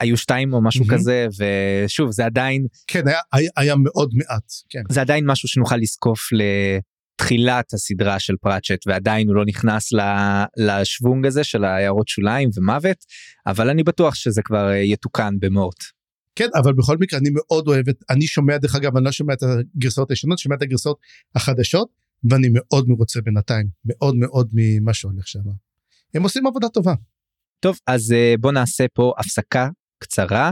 היו 0.00 0.16
שתיים 0.16 0.52
או 0.52 0.62
משהו 0.62 0.84
mm-hmm. 0.84 0.92
כזה 0.92 1.26
ושוב 1.38 2.10
זה 2.12 2.24
עדיין 2.24 2.66
כן 2.86 3.08
היה, 3.08 3.18
היה, 3.32 3.50
היה 3.56 3.74
מאוד 3.76 4.10
מעט 4.14 4.52
כן 4.70 4.82
זה 4.90 5.00
עדיין 5.00 5.26
משהו 5.26 5.48
שנוכל 5.48 5.76
לזקוף 5.76 6.20
לתחילת 6.32 7.72
הסדרה 7.72 8.18
של 8.18 8.34
פראצ'ט 8.40 8.86
ועדיין 8.86 9.28
הוא 9.28 9.36
לא 9.36 9.44
נכנס 9.46 9.90
לשוונג 10.56 11.26
הזה 11.26 11.44
של 11.44 11.64
הערות 11.64 12.08
שוליים 12.08 12.50
ומוות 12.56 12.96
אבל 13.46 13.70
אני 13.70 13.82
בטוח 13.82 14.14
שזה 14.14 14.42
כבר 14.42 14.68
אה, 14.70 14.76
יתוקן 14.76 15.34
במורט. 15.40 15.78
כן 16.36 16.48
אבל 16.54 16.72
בכל 16.72 16.96
מקרה 17.00 17.18
אני 17.18 17.30
מאוד 17.34 17.68
אוהב 17.68 17.88
את 17.88 17.96
אני 18.10 18.26
שומע 18.26 18.58
דרך 18.58 18.74
אגב 18.74 18.96
אני 18.96 19.04
לא 19.04 19.12
שומע 19.12 19.34
את 19.34 19.42
הגרסאות 19.42 20.10
הישנות 20.10 20.38
שומע 20.38 20.56
את 20.56 20.62
הגרסאות 20.62 20.98
החדשות 21.34 21.88
ואני 22.30 22.48
מאוד 22.52 22.88
מרוצה 22.88 23.20
בינתיים 23.20 23.66
מאוד 23.84 24.16
מאוד 24.16 24.50
ממה 24.52 24.94
שהולך 24.94 25.28
שם. 25.28 25.40
הם 26.14 26.22
עושים 26.22 26.46
עבודה 26.46 26.68
טובה. 26.68 26.94
טוב 27.60 27.78
אז 27.86 28.12
אה, 28.12 28.34
בוא 28.40 28.52
נעשה 28.52 28.86
פה 28.94 29.12
הפסקה 29.18 29.68
קצרה 29.98 30.50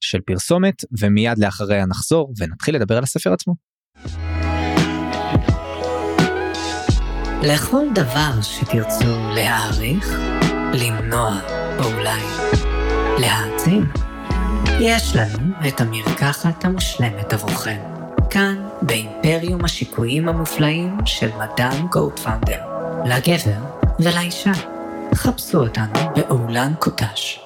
של 0.00 0.20
פרסומת 0.20 0.74
ומיד 1.00 1.38
לאחריה 1.38 1.86
נחזור 1.86 2.32
ונתחיל 2.38 2.74
לדבר 2.74 2.96
על 2.96 3.02
הספר 3.02 3.32
עצמו. 3.32 3.54
לכל 7.42 7.86
דבר 7.94 8.42
שתרצו 8.42 9.30
להעריך, 9.34 10.08
למנוע 10.74 11.40
או 11.78 11.84
אולי 11.84 12.22
להעצים, 13.20 13.84
יש 14.80 15.16
לנו 15.16 15.52
את 15.68 15.80
המרקחת 15.80 16.64
המושלמת 16.64 17.32
עבורכם. 17.32 17.93
כאן, 18.34 18.68
באימפריום 18.82 19.64
השיקויים 19.64 20.28
המופלאים 20.28 20.96
של 21.06 21.28
מדאם 21.28 21.86
גולדפאונדר. 21.86 22.60
לגבר 23.04 23.58
ולאישה. 24.00 24.52
חפשו 25.14 25.58
אותנו 25.58 26.14
באולן 26.16 26.72
קוטש. 26.78 27.38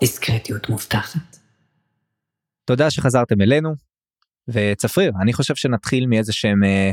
דיסקרטיות 0.00 0.68
מובטחת. 0.68 1.36
תודה 2.64 2.90
שחזרתם 2.90 3.40
אלינו. 3.40 3.74
וצפריר, 4.48 5.12
אני 5.22 5.32
חושב 5.32 5.54
שנתחיל 5.54 6.06
מאיזה 6.06 6.32
שהם 6.32 6.64
אה, 6.64 6.90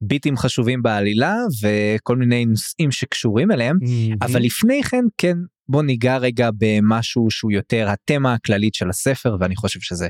ביטים 0.00 0.36
חשובים 0.36 0.82
בעלילה 0.82 1.34
וכל 1.62 2.16
מיני 2.16 2.44
נושאים 2.44 2.90
שקשורים 2.90 3.50
אליהם, 3.50 3.76
אבל 4.22 4.40
לפני 4.42 4.82
כן, 4.82 5.04
כן, 5.18 5.36
בוא 5.68 5.82
ניגע 5.82 6.16
רגע 6.16 6.48
במשהו 6.58 7.30
שהוא 7.30 7.52
יותר 7.52 7.88
התמה 7.90 8.34
הכללית 8.34 8.74
של 8.74 8.90
הספר, 8.90 9.36
ואני 9.40 9.56
חושב 9.56 9.80
שזה 9.80 10.08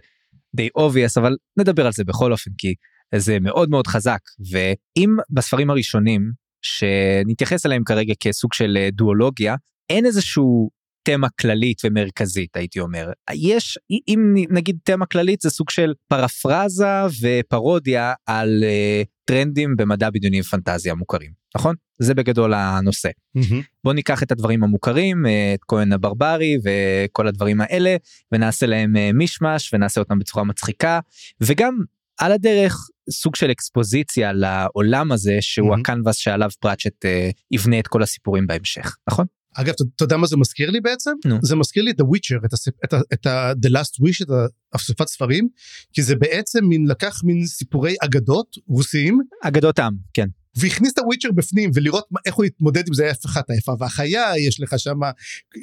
די 0.55 0.69
obvious, 0.79 1.21
אבל 1.21 1.37
נדבר 1.59 1.87
על 1.87 1.93
זה 1.93 2.05
בכל 2.05 2.33
אופן, 2.33 2.51
כי 2.59 2.75
זה 3.15 3.41
מאוד 3.41 3.71
מאוד 3.71 3.87
חזק, 3.87 4.21
ואם 4.51 5.17
בספרים 5.31 5.71
הראשונים, 5.71 6.31
שנתייחס 6.63 7.67
אליהם 7.67 7.85
כרגע 7.85 8.15
כסוג 8.21 8.53
של 8.53 8.77
אה, 8.81 8.89
דואולוגיה, 8.93 9.57
אין 9.91 10.07
איזשהו 10.07 10.71
תמה 11.03 11.29
כללית 11.41 11.81
ומרכזית 11.85 12.57
הייתי 12.57 12.81
אומר. 12.81 13.11
יש 13.35 13.79
אם 14.09 14.35
נגיד 14.51 14.79
תמה 14.85 15.07
כללית 15.07 15.41
זה 15.41 15.51
סוג 15.51 15.71
של 15.71 15.93
פרפרזה 16.09 17.03
ופרודיה 17.21 18.13
על 18.27 18.65
uh, 18.65 19.07
טרנדים 19.31 19.77
במדע 19.77 20.11
בדיוני 20.11 20.41
ופנטזיה 20.41 20.95
מוכרים 20.95 21.31
נכון 21.57 21.75
זה 21.99 22.15
בגדול 22.15 22.55
הנושא 22.55 23.09
Mm-hmm. 23.39 23.55
בוא 23.85 23.93
ניקח 23.93 24.23
את 24.23 24.33
הדברים 24.33 24.65
המוכרים 24.65 25.27
אה, 25.27 25.55
את 25.55 25.61
כהן 25.69 25.93
הברברי 25.93 26.59
וכל 26.65 27.29
הדברים 27.29 27.61
האלה 27.61 27.97
ונעשה 28.33 28.67
להם 28.67 28.97
אה, 28.97 29.11
מישמש 29.15 29.75
ונעשה 29.75 30.01
אותם 30.01 30.19
בצורה 30.19 30.45
מצחיקה 30.45 31.01
וגם 31.41 31.79
על 32.19 32.33
הדרך 32.33 32.77
סוג 33.11 33.37
של 33.37 33.51
אקספוזיציה 33.51 34.33
לעולם 34.33 35.13
הזה 35.13 35.37
שהוא 35.41 35.75
Mhm. 35.77 35.81
הקנבס 35.81 36.17
שעליו 36.17 36.51
פראצ'ט 36.61 37.05
אה, 37.05 37.31
יבנה 37.51 37.79
את 37.79 37.87
כל 37.89 38.03
הסיפורים 38.03 38.47
בהמשך 38.47 38.97
נכון 39.11 39.27
אגב, 39.55 39.75
אתה 39.97 40.05
יודע 40.05 40.17
מה 40.17 40.27
זה 40.27 40.37
מזכיר 40.37 40.71
לי 40.71 40.81
בעצם? 40.81 41.11
נו. 41.25 41.39
זה 41.43 41.57
מזכיר 41.57 41.83
לי 41.83 41.91
את 41.91 42.01
ה-Witcher, 42.01 42.47
את, 42.47 42.53
הספ... 42.53 42.73
את, 42.85 42.93
ה... 42.93 43.01
את 43.13 43.27
ה... 43.27 43.53
The 43.53 43.71
Last 43.71 44.05
Wish, 44.05 44.23
את 44.23 44.29
האסופת 44.73 45.09
ספרים, 45.09 45.49
כי 45.93 46.03
זה 46.03 46.17
בעצם 46.17 46.65
מין 46.65 46.87
לקח 46.89 47.21
מין 47.25 47.47
סיפורי 47.47 47.95
אגדות 48.05 48.57
רוסיים, 48.69 49.19
אגדות 49.43 49.79
עם 49.79 49.95
כן 50.15 50.29
והכניס 50.57 50.93
את 50.93 50.99
הוויצ'ר 50.99 51.33
בפנים 51.33 51.71
ולראות 51.75 52.05
מה, 52.11 52.21
איך 52.27 52.35
הוא 52.35 52.45
יתמודד 52.45 52.89
עם 52.89 52.95
זה 52.95 53.07
איפה 53.07 53.29
אחת 53.29 53.51
היפה 53.51 53.73
והחיה 53.79 54.39
יש 54.39 54.61
לך 54.61 54.79
שם 54.79 54.99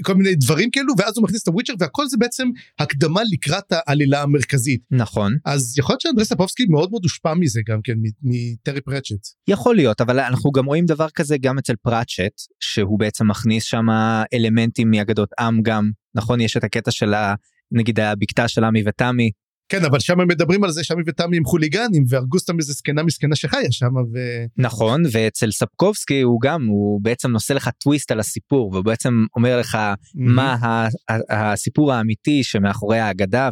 כל 0.03 0.15
מיני 0.15 0.35
דברים 0.35 0.71
כאלו 0.71 0.93
ואז 0.97 1.17
הוא 1.17 1.23
מכניס 1.23 1.43
את 1.43 1.47
הוויצ'ר 1.47 1.73
והכל 1.79 2.07
זה 2.07 2.17
בעצם 2.17 2.49
הקדמה 2.79 3.21
לקראת 3.31 3.65
העלילה 3.71 4.21
המרכזית 4.21 4.81
נכון 4.91 5.37
אז 5.45 5.75
יכול 5.79 5.93
להיות 5.93 6.01
שאנדרי 6.01 6.25
ספובסקי 6.25 6.65
מאוד 6.65 6.91
מאוד 6.91 7.03
הושפע 7.03 7.33
מזה 7.33 7.61
גם 7.67 7.79
כן 7.83 7.93
מטרי 8.23 8.81
פרצ'ט. 8.81 9.27
יכול 9.47 9.75
להיות 9.75 10.01
אבל 10.01 10.19
אנחנו 10.19 10.51
גם 10.51 10.65
רואים 10.65 10.85
דבר 10.85 11.09
כזה 11.09 11.37
גם 11.37 11.57
אצל 11.57 11.73
פראצ'ט 11.75 12.41
שהוא 12.59 12.99
בעצם 12.99 13.27
מכניס 13.27 13.63
שם 13.63 13.85
אלמנטים 14.33 14.91
מאגדות 14.91 15.29
עם 15.39 15.61
גם 15.61 15.91
נכון 16.15 16.41
יש 16.41 16.57
את 16.57 16.63
הקטע 16.63 16.91
של 16.91 17.13
ה... 17.13 17.35
נגיד 17.71 17.99
הבקתה 17.99 18.47
של 18.47 18.63
עמי 18.63 18.83
ותמי 18.85 19.31
כן 19.69 19.85
אבל 19.85 19.99
שם 19.99 20.19
הם 20.19 20.27
מדברים 20.27 20.63
על 20.63 20.71
זה 20.71 20.83
שעמי 20.83 21.03
ותמי 21.07 21.37
הם 21.37 21.45
חוליגנים 21.45 22.03
והרגו 22.09 22.39
סתם 22.39 22.57
איזה 22.59 22.73
זקנה 22.73 23.03
מסכנה 23.03 23.35
שחיה 23.35 23.71
שם 23.71 23.95
ו... 24.13 24.17
נכון 24.57 25.03
ואצל 25.11 25.51
ספקובסקי 25.51 26.21
הוא 26.21 26.41
גם 26.41 26.65
הוא 26.65 27.01
בעצם 27.01 27.31
נושא 27.31 27.53
לך 27.53 27.69
טוויסט 27.83 28.11
על 28.11 28.19
הסיפור 28.19 28.69
והוא 28.73 28.85
בעצם 28.85 29.25
אומר 29.35 29.59
לך 29.59 29.77
מה 30.15 30.53
ה- 30.53 30.87
ה- 31.09 31.51
הסיפור 31.53 31.93
האמיתי 31.93 32.43
שמאחורי 32.43 32.99
האגדה 32.99 33.49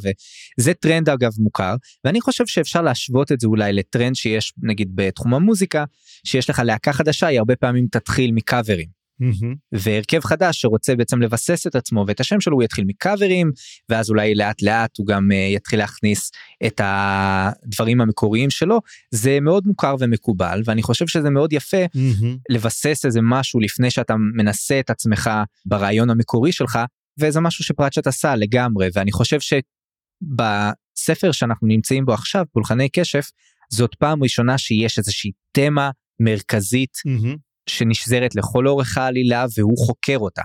וזה 0.60 0.73
טרנד 0.73 1.10
אגב 1.10 1.32
מוכר. 1.39 1.75
ואני 2.06 2.21
חושב 2.21 2.45
שאפשר 2.47 2.82
להשוות 2.82 3.32
את 3.32 3.39
זה 3.39 3.47
אולי 3.47 3.73
לטרנד 3.73 4.15
שיש 4.15 4.54
נגיד 4.63 4.91
בתחום 4.95 5.34
המוזיקה 5.34 5.84
שיש 6.23 6.49
לך 6.49 6.62
להקה 6.65 6.93
חדשה 6.93 7.28
היא 7.28 7.39
הרבה 7.39 7.56
פעמים 7.56 7.88
תתחיל 7.91 8.32
מקאברים 8.32 8.94
mm-hmm. 9.19 9.56
והרכב 9.71 10.19
חדש 10.19 10.62
שרוצה 10.62 10.95
בעצם 10.95 11.21
לבסס 11.21 11.67
את 11.67 11.75
עצמו 11.75 12.06
ואת 12.08 12.19
השם 12.19 12.41
שלו 12.41 12.56
הוא 12.56 12.63
יתחיל 12.63 12.86
מקאברים 12.88 13.51
ואז 13.89 14.10
אולי 14.10 14.36
לאט 14.36 14.62
לאט 14.62 14.97
הוא 14.97 15.08
גם 15.08 15.30
אה, 15.32 15.56
יתחיל 15.56 15.80
להכניס 15.80 16.32
את 16.65 16.82
הדברים 16.84 18.01
המקוריים 18.01 18.49
שלו 18.49 18.80
זה 19.12 19.39
מאוד 19.41 19.63
מוכר 19.67 19.95
ומקובל 19.99 20.62
ואני 20.65 20.84
חושב 20.84 21.08
שזה 21.08 21.30
מאוד 21.30 21.54
יפה 21.54 21.86
מהמם. 21.95 22.38
לבסס 22.49 23.06
איזה 23.06 23.19
משהו 23.23 23.60
לפני 23.60 23.91
שאתה 23.91 24.15
מנסה 24.36 24.80
את 24.80 24.89
עצמך 24.89 25.30
ברעיון 25.65 26.10
המקורי 26.10 26.51
שלך 26.51 26.80
וזה 27.19 27.39
משהו 27.39 27.63
שפרצ'ט 27.63 28.08
עשה 28.08 28.36
לגמרי 28.36 28.89
ואני 28.93 29.12
חושב 29.12 29.39
שבספר 29.39 31.32
שאנחנו 31.32 31.67
נמצאים 31.67 32.06
בו 32.06 32.13
עכשיו 32.13 32.45
פולחני 32.51 32.89
קשף 32.89 33.32
זאת 33.69 33.95
פעם 33.95 34.23
ראשונה 34.23 34.58
שיש 34.58 34.97
איזושהי 34.97 35.32
תמה 35.51 35.89
מרכזית 36.19 36.97
מהמם. 37.06 37.36
שנשזרת 37.69 38.36
לכל 38.36 38.67
אורך 38.67 38.97
העלילה 38.97 39.45
והוא 39.58 39.78
חוקר 39.78 40.17
אותה. 40.17 40.41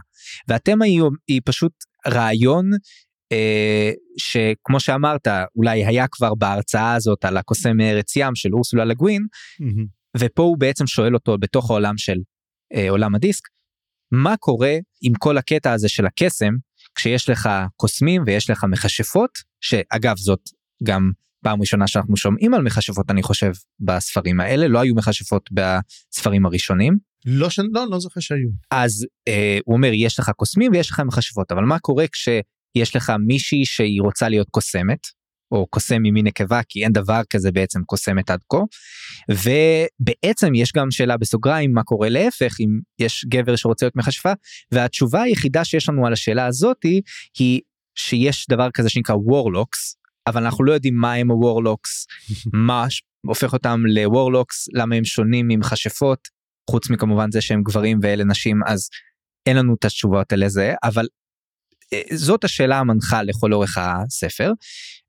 והתמה 0.48 0.84
היא, 0.84 1.02
היא 1.28 1.40
פשוט 1.44 1.72
רעיון 2.06 2.70
אה, 3.32 3.90
שכמו 4.18 4.80
שאמרת 4.80 5.28
אולי 5.56 5.84
היה 5.84 6.06
כבר 6.10 6.34
בהרצאה 6.34 6.94
הזאת 6.94 7.24
על 7.24 7.36
הקוסם 7.36 7.76
מארץ 7.76 8.16
ים 8.16 8.34
של 8.34 8.54
אורסולה 8.54 8.84
לגווין 8.84 9.26
מהמם. 9.60 9.86
ופה 10.18 10.42
הוא 10.42 10.58
בעצם 10.58 10.86
שואל 10.86 11.14
אותו 11.14 11.38
בתוך 11.38 11.70
העולם 11.70 11.98
של 11.98 12.16
אה, 12.74 12.90
עולם 12.90 13.14
הדיסק 13.14 13.44
מה 14.12 14.36
קורה 14.36 14.76
עם 15.02 15.12
כל 15.18 15.38
הקטע 15.38 15.72
הזה 15.72 15.88
של 15.88 16.06
הקסם 16.06 16.52
כשיש 16.94 17.28
לך 17.28 17.48
קוסמים 17.76 18.22
ויש 18.26 18.50
לך 18.50 18.64
מכשפות 18.70 19.30
שאגב 19.60 20.16
זאת 20.16 20.40
גם 20.84 21.10
פעם 21.44 21.60
ראשונה 21.60 21.86
שאנחנו 21.86 22.16
שומעים 22.16 22.54
על 22.54 22.62
מכשפות 22.62 23.10
אני 23.10 23.22
חושב 23.22 23.52
בספרים 23.80 24.40
האלה 24.40 24.68
לא 24.68 24.80
היו 24.80 24.94
מכשפות 24.94 25.50
בספרים 25.52 26.46
הראשונים 26.46 26.98
לא 27.26 27.50
ש... 27.50 27.58
לא 27.72 27.90
לא 27.90 28.00
זוכר 28.00 28.20
שהיו. 28.20 28.48
אז 28.70 29.06
אה, 29.28 29.58
הוא 29.64 29.76
אומר 29.76 29.90
יש 29.94 30.18
לך 30.18 30.30
קוסמים 30.30 30.72
ויש 30.72 30.90
לך 30.90 31.00
מכשפות 31.00 31.52
אבל 31.52 31.64
מה 31.64 31.78
קורה 31.78 32.04
כשיש 32.08 32.96
לך 32.96 33.12
מישהי 33.26 33.64
שהיא 33.64 34.02
רוצה 34.02 34.28
להיות 34.28 34.48
קוסמת 34.50 35.06
או 35.52 35.66
קוסם 35.66 36.02
ממין 36.02 36.26
נקבה 36.26 36.60
כי 36.68 36.84
אין 36.84 36.92
דבר 36.92 37.20
כזה 37.30 37.52
בעצם 37.52 37.84
קוסמת 37.84 38.30
עד 38.30 38.40
כה 38.52 38.58
ובעצם 39.30 40.54
יש 40.54 40.72
גם 40.72 40.90
שאלה 40.90 41.16
בסוגריים 41.16 41.72
מה 41.72 41.82
קורה 41.82 42.08
להפך 42.08 42.60
אם 42.60 42.80
יש 42.98 43.24
גבר 43.28 43.56
שרוצה 43.56 43.86
להיות 43.86 43.96
מכשפה 43.96 44.32
והתשובה 44.72 45.22
היחידה 45.22 45.64
שיש 45.64 45.88
לנו 45.88 46.06
על 46.06 46.12
השאלה 46.12 46.46
הזאתי 46.46 47.00
היא 47.38 47.60
שיש 47.94 48.46
דבר 48.50 48.68
כזה 48.74 48.88
שנקרא 48.88 49.14
וורלוקס 49.14 49.96
אבל 50.26 50.44
אנחנו 50.44 50.64
לא 50.64 50.72
יודעים 50.72 50.96
מה 50.96 51.14
הם 51.14 51.30
הוורלוקס 51.30 52.06
מה 52.66 52.86
הופך 53.26 53.52
אותם 53.52 53.82
לוורלוקס 53.86 54.68
למה 54.72 54.96
הם 54.96 55.04
שונים 55.04 55.48
ממכשפות 55.48 56.39
חוץ 56.70 56.90
מכמובן 56.90 57.30
זה 57.30 57.40
שהם 57.40 57.62
גברים 57.62 57.98
ואלה 58.02 58.24
נשים 58.24 58.60
אז 58.66 58.88
אין 59.46 59.56
לנו 59.56 59.74
את 59.74 59.84
התשובות 59.84 60.32
על 60.32 60.48
זה 60.48 60.74
אבל 60.84 61.06
אה, 61.92 62.16
זאת 62.16 62.44
השאלה 62.44 62.78
המנחה 62.78 63.22
לכל 63.22 63.52
אורך 63.52 63.78
הספר 63.78 64.52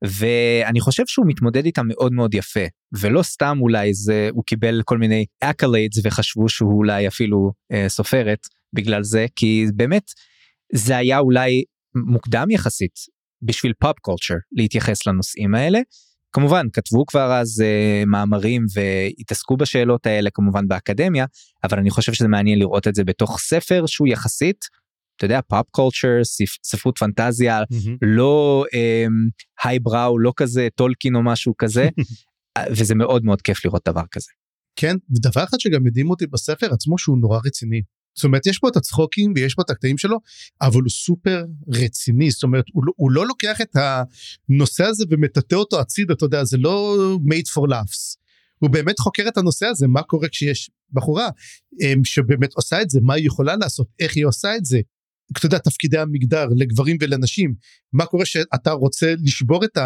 ואני 0.03 0.79
חושב 0.79 1.03
שהוא 1.07 1.25
מתמודד 1.27 1.65
איתה 1.65 1.81
מאוד 1.83 2.13
מאוד 2.13 2.33
יפה 2.33 2.65
ולא 2.99 3.23
סתם 3.23 3.57
אולי 3.61 3.93
זה 3.93 4.29
הוא 4.31 4.43
קיבל 4.43 4.81
כל 4.85 4.97
מיני 4.97 5.25
accolades 5.45 6.01
וחשבו 6.03 6.49
שהוא 6.49 6.77
אולי 6.77 7.07
אפילו 7.07 7.51
אה, 7.71 7.89
סופרת 7.89 8.47
בגלל 8.73 9.03
זה 9.03 9.25
כי 9.35 9.65
באמת 9.75 10.03
זה 10.73 10.97
היה 10.97 11.19
אולי 11.19 11.63
מוקדם 11.95 12.51
יחסית 12.51 12.95
בשביל 13.41 13.73
pop 13.79 13.99
culture 13.99 14.35
להתייחס 14.51 15.07
לנושאים 15.07 15.55
האלה. 15.55 15.79
כמובן 16.31 16.65
כתבו 16.73 17.05
כבר 17.05 17.33
אז 17.33 17.63
אה, 17.63 18.05
מאמרים 18.05 18.65
והתעסקו 18.73 19.57
בשאלות 19.57 20.05
האלה 20.05 20.29
כמובן 20.29 20.67
באקדמיה 20.67 21.25
אבל 21.63 21.79
אני 21.79 21.89
חושב 21.89 22.13
שזה 22.13 22.27
מעניין 22.27 22.59
לראות 22.59 22.87
את 22.87 22.95
זה 22.95 23.03
בתוך 23.03 23.39
ספר 23.39 23.85
שהוא 23.85 24.07
יחסית 24.07 24.65
אתה 25.21 25.25
יודע 25.25 25.39
pop 25.47 25.69
culture 25.71 26.21
ספרות 26.65 26.97
פנטזיה 26.97 27.61
mm-hmm. 27.71 27.97
לא 28.01 28.65
highbrow 29.63 30.19
לא 30.19 30.33
כזה 30.35 30.67
טולקין 30.75 31.15
או 31.15 31.23
משהו 31.23 31.53
כזה 31.57 31.89
וזה 32.77 32.95
מאוד 32.95 33.25
מאוד 33.25 33.41
כיף 33.41 33.65
לראות 33.65 33.81
דבר 33.85 34.03
כזה. 34.11 34.31
כן 34.75 34.95
ודבר 35.15 35.43
אחד 35.43 35.59
שגם 35.59 35.83
מדהים 35.83 36.09
אותי 36.09 36.27
בספר 36.27 36.73
עצמו 36.73 36.97
שהוא 36.97 37.17
נורא 37.17 37.39
רציני. 37.45 37.81
זאת 38.15 38.23
אומרת 38.23 38.47
יש 38.47 38.59
פה 38.59 38.67
את 38.67 38.75
הצחוקים 38.75 39.33
ויש 39.35 39.55
פה 39.55 39.61
את 39.61 39.69
הקטעים 39.69 39.97
שלו 39.97 40.17
אבל 40.61 40.81
הוא 40.81 40.89
סופר 40.89 41.45
רציני 41.67 42.31
זאת 42.31 42.43
אומרת 42.43 42.65
הוא 42.73 42.85
לא, 42.85 42.93
הוא 42.95 43.11
לא 43.11 43.27
לוקח 43.27 43.61
את 43.61 43.75
הנושא 43.75 44.83
הזה 44.83 45.05
ומטאטא 45.09 45.55
אותו 45.55 45.79
הצידה 45.79 46.13
אתה 46.13 46.25
יודע 46.25 46.43
זה 46.43 46.57
לא 46.57 46.97
made 47.25 47.49
for 47.53 47.69
laughs. 47.69 48.17
הוא 48.59 48.69
באמת 48.69 48.99
חוקר 48.99 49.23
את 49.27 49.37
הנושא 49.37 49.65
הזה 49.65 49.87
מה 49.87 50.03
קורה 50.03 50.27
כשיש 50.29 50.71
בחורה 50.91 51.29
אמ, 51.81 52.03
שבאמת 52.03 52.53
עושה 52.53 52.81
את 52.81 52.89
זה 52.89 52.99
מה 53.01 53.13
היא 53.13 53.27
יכולה 53.27 53.55
לעשות 53.55 53.87
איך 53.99 54.15
היא 54.15 54.25
עושה 54.25 54.55
את 54.55 54.65
זה. 54.65 54.79
אתה 55.37 55.45
יודע 55.45 55.57
תפקידי 55.57 55.97
המגדר 55.97 56.47
לגברים 56.55 56.97
ולנשים 57.01 57.53
מה 57.93 58.05
קורה 58.05 58.25
שאתה 58.25 58.71
רוצה 58.71 59.13
לשבור 59.23 59.65
את 59.65 59.77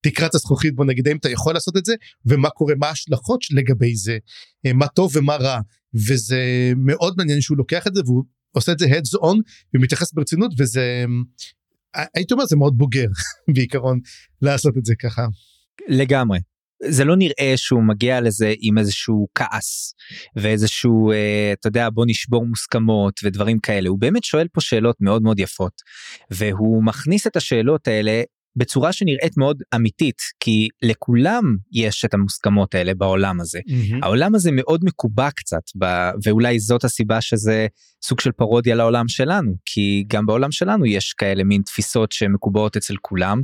תקרת 0.00 0.34
הזכוכית 0.34 0.74
בוא 0.74 0.84
נגיד 0.84 1.08
האם 1.08 1.16
אתה 1.16 1.30
יכול 1.30 1.54
לעשות 1.54 1.76
את 1.76 1.84
זה? 1.84 1.94
ומה 2.26 2.50
קורה? 2.50 2.74
מה 2.78 2.86
ההשלכות 2.86 3.40
לגבי 3.50 3.96
זה? 3.96 4.18
אה, 4.66 4.72
מה 4.72 4.88
טוב 4.88 5.16
ומה 5.16 5.36
רע? 5.36 5.60
וזה 6.08 6.72
מאוד 6.76 7.14
מעניין 7.16 7.40
שהוא 7.40 7.58
לוקח 7.58 7.86
את 7.86 7.94
זה 7.94 8.02
והוא 8.04 8.24
עושה 8.52 8.72
את 8.72 8.78
זה 8.78 8.86
heads 8.86 9.18
on 9.20 9.36
ומתייחס 9.74 10.12
ברצינות 10.12 10.52
וזה 10.58 11.04
אה, 11.96 12.04
הייתי 12.14 12.34
אומר 12.34 12.46
זה 12.46 12.56
מאוד 12.56 12.78
בוגר 12.78 13.08
בעיקרון 13.54 14.00
לעשות 14.42 14.76
את 14.78 14.84
זה 14.84 14.94
ככה. 14.94 15.26
לגמרי 15.88 16.38
זה 16.82 17.04
לא 17.04 17.16
נראה 17.16 17.52
שהוא 17.56 17.82
מגיע 17.82 18.20
לזה 18.20 18.54
עם 18.60 18.78
איזשהו 18.78 19.28
כעס 19.34 19.94
ואיזשהו 20.36 21.12
אה, 21.12 21.52
אתה 21.52 21.68
יודע 21.68 21.88
בוא 21.90 22.04
נשבור 22.08 22.46
מוסכמות 22.46 23.20
ודברים 23.24 23.58
כאלה. 23.58 23.88
הוא 23.88 23.98
באמת 23.98 24.24
שואל 24.24 24.48
פה 24.52 24.60
שאלות 24.60 24.96
מאוד 25.00 25.22
מאוד 25.22 25.38
יפות 25.38 25.82
והוא 26.30 26.84
מכניס 26.84 27.26
את 27.26 27.36
השאלות 27.36 27.88
האלה 27.88 28.22
בצורה 28.56 28.92
שנראית 28.92 29.36
מאוד 29.36 29.62
אמיתית 29.74 30.22
כי 30.40 30.68
לכולם 30.82 31.56
יש 31.72 32.04
את 32.04 32.14
המוסכמות 32.14 32.74
האלה 32.74 32.94
בעולם 32.94 33.40
הזה. 33.40 33.60
העולם 34.02 34.34
הזה 34.34 34.50
מאוד 34.52 34.84
מקובע 34.84 35.30
קצת 35.30 35.62
ב... 35.78 35.84
ואולי 36.24 36.58
זאת 36.58 36.84
הסיבה 36.84 37.20
שזה 37.20 37.66
סוג 38.02 38.20
של 38.20 38.32
פרודיה 38.32 38.74
לעולם 38.74 39.08
שלנו 39.08 39.54
כי 39.64 40.04
גם 40.08 40.26
בעולם 40.26 40.52
שלנו 40.52 40.86
יש 40.86 41.12
כאלה 41.12 41.44
מין 41.44 41.62
תפיסות 41.62 42.12
שמקובעות 42.12 42.76
אצל 42.76 42.94
כולם 43.02 43.42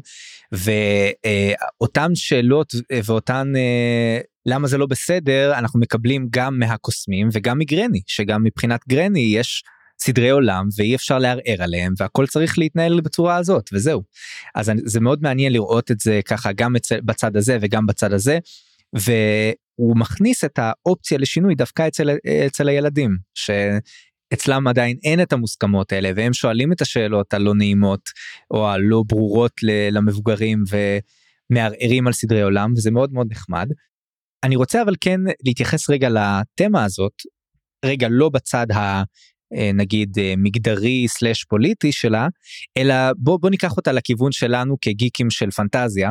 ואותן 0.52 2.14
שאלות 2.14 2.74
ואותן 3.04 3.52
אה, 3.56 4.20
למה 4.46 4.68
זה 4.68 4.78
לא 4.78 4.86
בסדר 4.86 5.52
אנחנו 5.58 5.80
מקבלים 5.80 6.26
גם 6.30 6.58
מהקוסמים 6.58 7.28
וגם 7.32 7.58
מגרני 7.58 8.00
שגם 8.06 8.44
מבחינת 8.44 8.80
גרני 8.88 9.20
יש. 9.20 9.62
סדרי 10.02 10.30
עולם 10.30 10.68
ואי 10.76 10.94
אפשר 10.94 11.18
לערער 11.18 11.62
עליהם 11.62 11.92
והכל 11.98 12.26
צריך 12.26 12.58
להתנהל 12.58 13.00
בצורה 13.00 13.36
הזאת 13.36 13.70
וזהו. 13.72 14.02
אז 14.54 14.72
זה 14.84 15.00
מאוד 15.00 15.22
מעניין 15.22 15.52
לראות 15.52 15.90
את 15.90 16.00
זה 16.00 16.20
ככה 16.24 16.52
גם 16.52 16.74
בצד 17.04 17.36
הזה 17.36 17.58
וגם 17.60 17.86
בצד 17.86 18.12
הזה. 18.12 18.38
והוא 18.92 19.96
מכניס 19.96 20.44
את 20.44 20.58
האופציה 20.58 21.18
לשינוי 21.18 21.54
דווקא 21.54 21.88
אצל, 21.88 22.10
אצל 22.46 22.68
הילדים 22.68 23.16
שאצלם 23.34 24.66
עדיין 24.66 24.96
אין 25.04 25.22
את 25.22 25.32
המוסכמות 25.32 25.92
האלה 25.92 26.10
והם 26.16 26.32
שואלים 26.32 26.72
את 26.72 26.80
השאלות 26.80 27.34
הלא 27.34 27.54
נעימות 27.54 28.00
או 28.50 28.68
הלא 28.68 29.02
ברורות 29.06 29.52
למבוגרים 29.90 30.64
ומערערים 31.50 32.06
על 32.06 32.12
סדרי 32.12 32.42
עולם 32.42 32.72
וזה 32.76 32.90
מאוד 32.90 33.12
מאוד 33.12 33.26
נחמד. 33.30 33.68
אני 34.44 34.56
רוצה 34.56 34.82
אבל 34.82 34.94
כן 35.00 35.20
להתייחס 35.44 35.90
רגע 35.90 36.08
לתמה 36.08 36.84
הזאת 36.84 37.12
רגע 37.84 38.08
לא 38.10 38.28
בצד 38.28 38.66
ה... 38.72 39.02
אה, 39.56 39.70
נגיד 39.74 40.18
אה, 40.18 40.34
מגדרי 40.36 41.08
סלאש 41.08 41.44
פוליטי 41.44 41.92
שלה 41.92 42.28
אלא 42.76 42.94
בוא 43.16 43.38
בוא 43.40 43.50
ניקח 43.50 43.76
אותה 43.76 43.92
לכיוון 43.92 44.32
שלנו 44.32 44.76
כגיקים 44.80 45.30
של 45.30 45.50
פנטזיה 45.50 46.10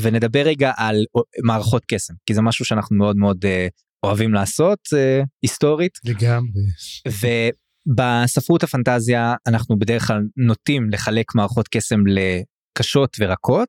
ונדבר 0.00 0.42
רגע 0.42 0.72
על 0.76 1.04
מערכות 1.44 1.82
קסם 1.88 2.14
כי 2.26 2.34
זה 2.34 2.42
משהו 2.42 2.64
שאנחנו 2.64 2.96
מאוד 2.96 3.16
מאוד 3.16 3.44
אה, 3.44 3.66
אוהבים 4.02 4.34
לעשות 4.34 4.78
היסטורית. 5.42 5.98
לגמרי. 6.04 6.62
ובספרות 7.86 8.62
הפנטזיה 8.62 9.34
אנחנו 9.46 9.78
בדרך 9.78 10.06
כלל 10.06 10.22
נוטים 10.36 10.90
לחלק 10.90 11.34
מערכות 11.34 11.68
קסם 11.68 12.00
לקשות 12.06 13.16
ורקות 13.20 13.68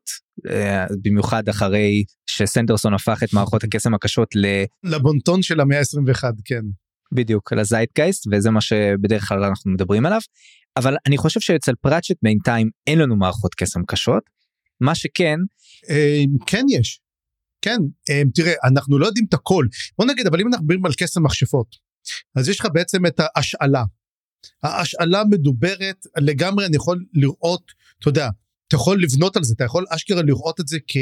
במיוחד 1.02 1.48
אחרי 1.48 2.04
שסנדרסון 2.30 2.94
הפך 2.94 3.22
את 3.22 3.32
מערכות 3.32 3.64
הקסם 3.64 3.94
הקשות 3.94 4.28
ל... 4.36 4.46
לבונטון 4.84 5.42
של 5.42 5.60
המאה 5.60 5.78
ה-21 5.78 6.24
כן. 6.44 6.62
בדיוק 7.12 7.52
לזייטגייסט 7.52 8.26
וזה 8.32 8.50
מה 8.50 8.60
שבדרך 8.60 9.28
כלל 9.28 9.44
אנחנו 9.44 9.70
מדברים 9.70 10.06
עליו. 10.06 10.20
אבל 10.76 10.96
אני 11.06 11.18
חושב 11.18 11.40
שאצל 11.40 11.72
פראצ'ט 11.80 12.16
בינתיים 12.22 12.70
אין 12.86 12.98
לנו 12.98 13.16
מערכות 13.16 13.54
קסם 13.54 13.84
קשות. 13.86 14.22
מה 14.80 14.94
שכן 14.94 15.38
אמ, 15.90 16.38
כן 16.46 16.64
יש. 16.70 17.00
כן 17.62 17.78
אמ, 18.10 18.30
תראה 18.34 18.52
אנחנו 18.64 18.98
לא 18.98 19.06
יודעים 19.06 19.26
את 19.28 19.34
הכל. 19.34 19.66
בוא 19.98 20.06
נגיד 20.06 20.26
אבל 20.26 20.40
אם 20.40 20.46
אנחנו 20.46 20.64
מדברים 20.64 20.86
על 20.86 20.92
קסם 20.96 21.22
מכשפות 21.22 21.76
אז 22.36 22.48
יש 22.48 22.60
לך 22.60 22.66
בעצם 22.72 23.06
את 23.06 23.20
ההשאלה. 23.20 23.84
ההשאלה 24.62 25.22
מדוברת 25.30 26.06
לגמרי 26.16 26.66
אני 26.66 26.76
יכול 26.76 27.04
לראות 27.14 27.72
אתה 27.98 28.08
יודע 28.08 28.28
אתה 28.68 28.76
יכול 28.76 29.02
לבנות 29.02 29.36
על 29.36 29.44
זה 29.44 29.54
אתה 29.56 29.64
יכול 29.64 29.84
אשכרה 29.90 30.22
לראות 30.22 30.60
את 30.60 30.68
זה 30.68 30.78
כ... 30.88 30.96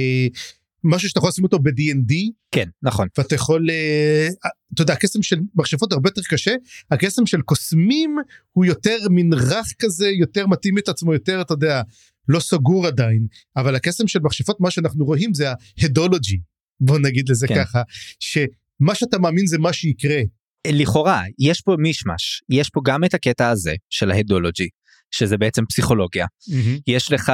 משהו 0.84 1.08
שאתה 1.08 1.18
יכול 1.18 1.28
לשים 1.28 1.44
אותו 1.44 1.58
ב-D&D. 1.58 2.14
כן, 2.50 2.68
נכון. 2.82 3.08
ואתה 3.18 3.34
יכול, 3.34 3.70
אה, 3.70 4.28
אתה 4.74 4.82
יודע, 4.82 4.92
הקסם 4.92 5.22
של 5.22 5.36
מכשפות 5.54 5.92
הרבה 5.92 6.08
יותר 6.08 6.22
קשה, 6.28 6.54
הקסם 6.90 7.26
של 7.26 7.42
קוסמים 7.42 8.16
הוא 8.52 8.64
יותר 8.64 8.96
מין 9.10 9.32
רך 9.32 9.66
כזה, 9.78 10.08
יותר 10.08 10.46
מתאים 10.46 10.78
את 10.78 10.88
עצמו, 10.88 11.12
יותר, 11.12 11.40
אתה 11.40 11.54
יודע, 11.54 11.82
לא 12.28 12.40
סגור 12.40 12.86
עדיין, 12.86 13.26
אבל 13.56 13.74
הקסם 13.74 14.08
של 14.08 14.18
מכשפות, 14.22 14.60
מה 14.60 14.70
שאנחנו 14.70 15.04
רואים 15.04 15.34
זה 15.34 15.46
ההדולוגי, 15.82 16.38
בוא 16.80 16.98
נגיד 16.98 17.28
לזה 17.28 17.48
כן. 17.48 17.64
ככה, 17.64 17.82
שמה 18.20 18.94
שאתה 18.94 19.18
מאמין 19.18 19.46
זה 19.46 19.58
מה 19.58 19.72
שיקרה. 19.72 20.20
לכאורה, 20.66 21.22
יש 21.38 21.60
פה 21.60 21.76
מישמש, 21.78 22.42
יש 22.50 22.70
פה 22.70 22.80
גם 22.84 23.04
את 23.04 23.14
הקטע 23.14 23.48
הזה 23.48 23.74
של 23.90 24.10
ההדולוגי, 24.10 24.68
שזה 25.10 25.36
בעצם 25.38 25.62
פסיכולוגיה, 25.66 26.26
mm-hmm. 26.26 26.80
יש 26.86 27.12
לך 27.12 27.32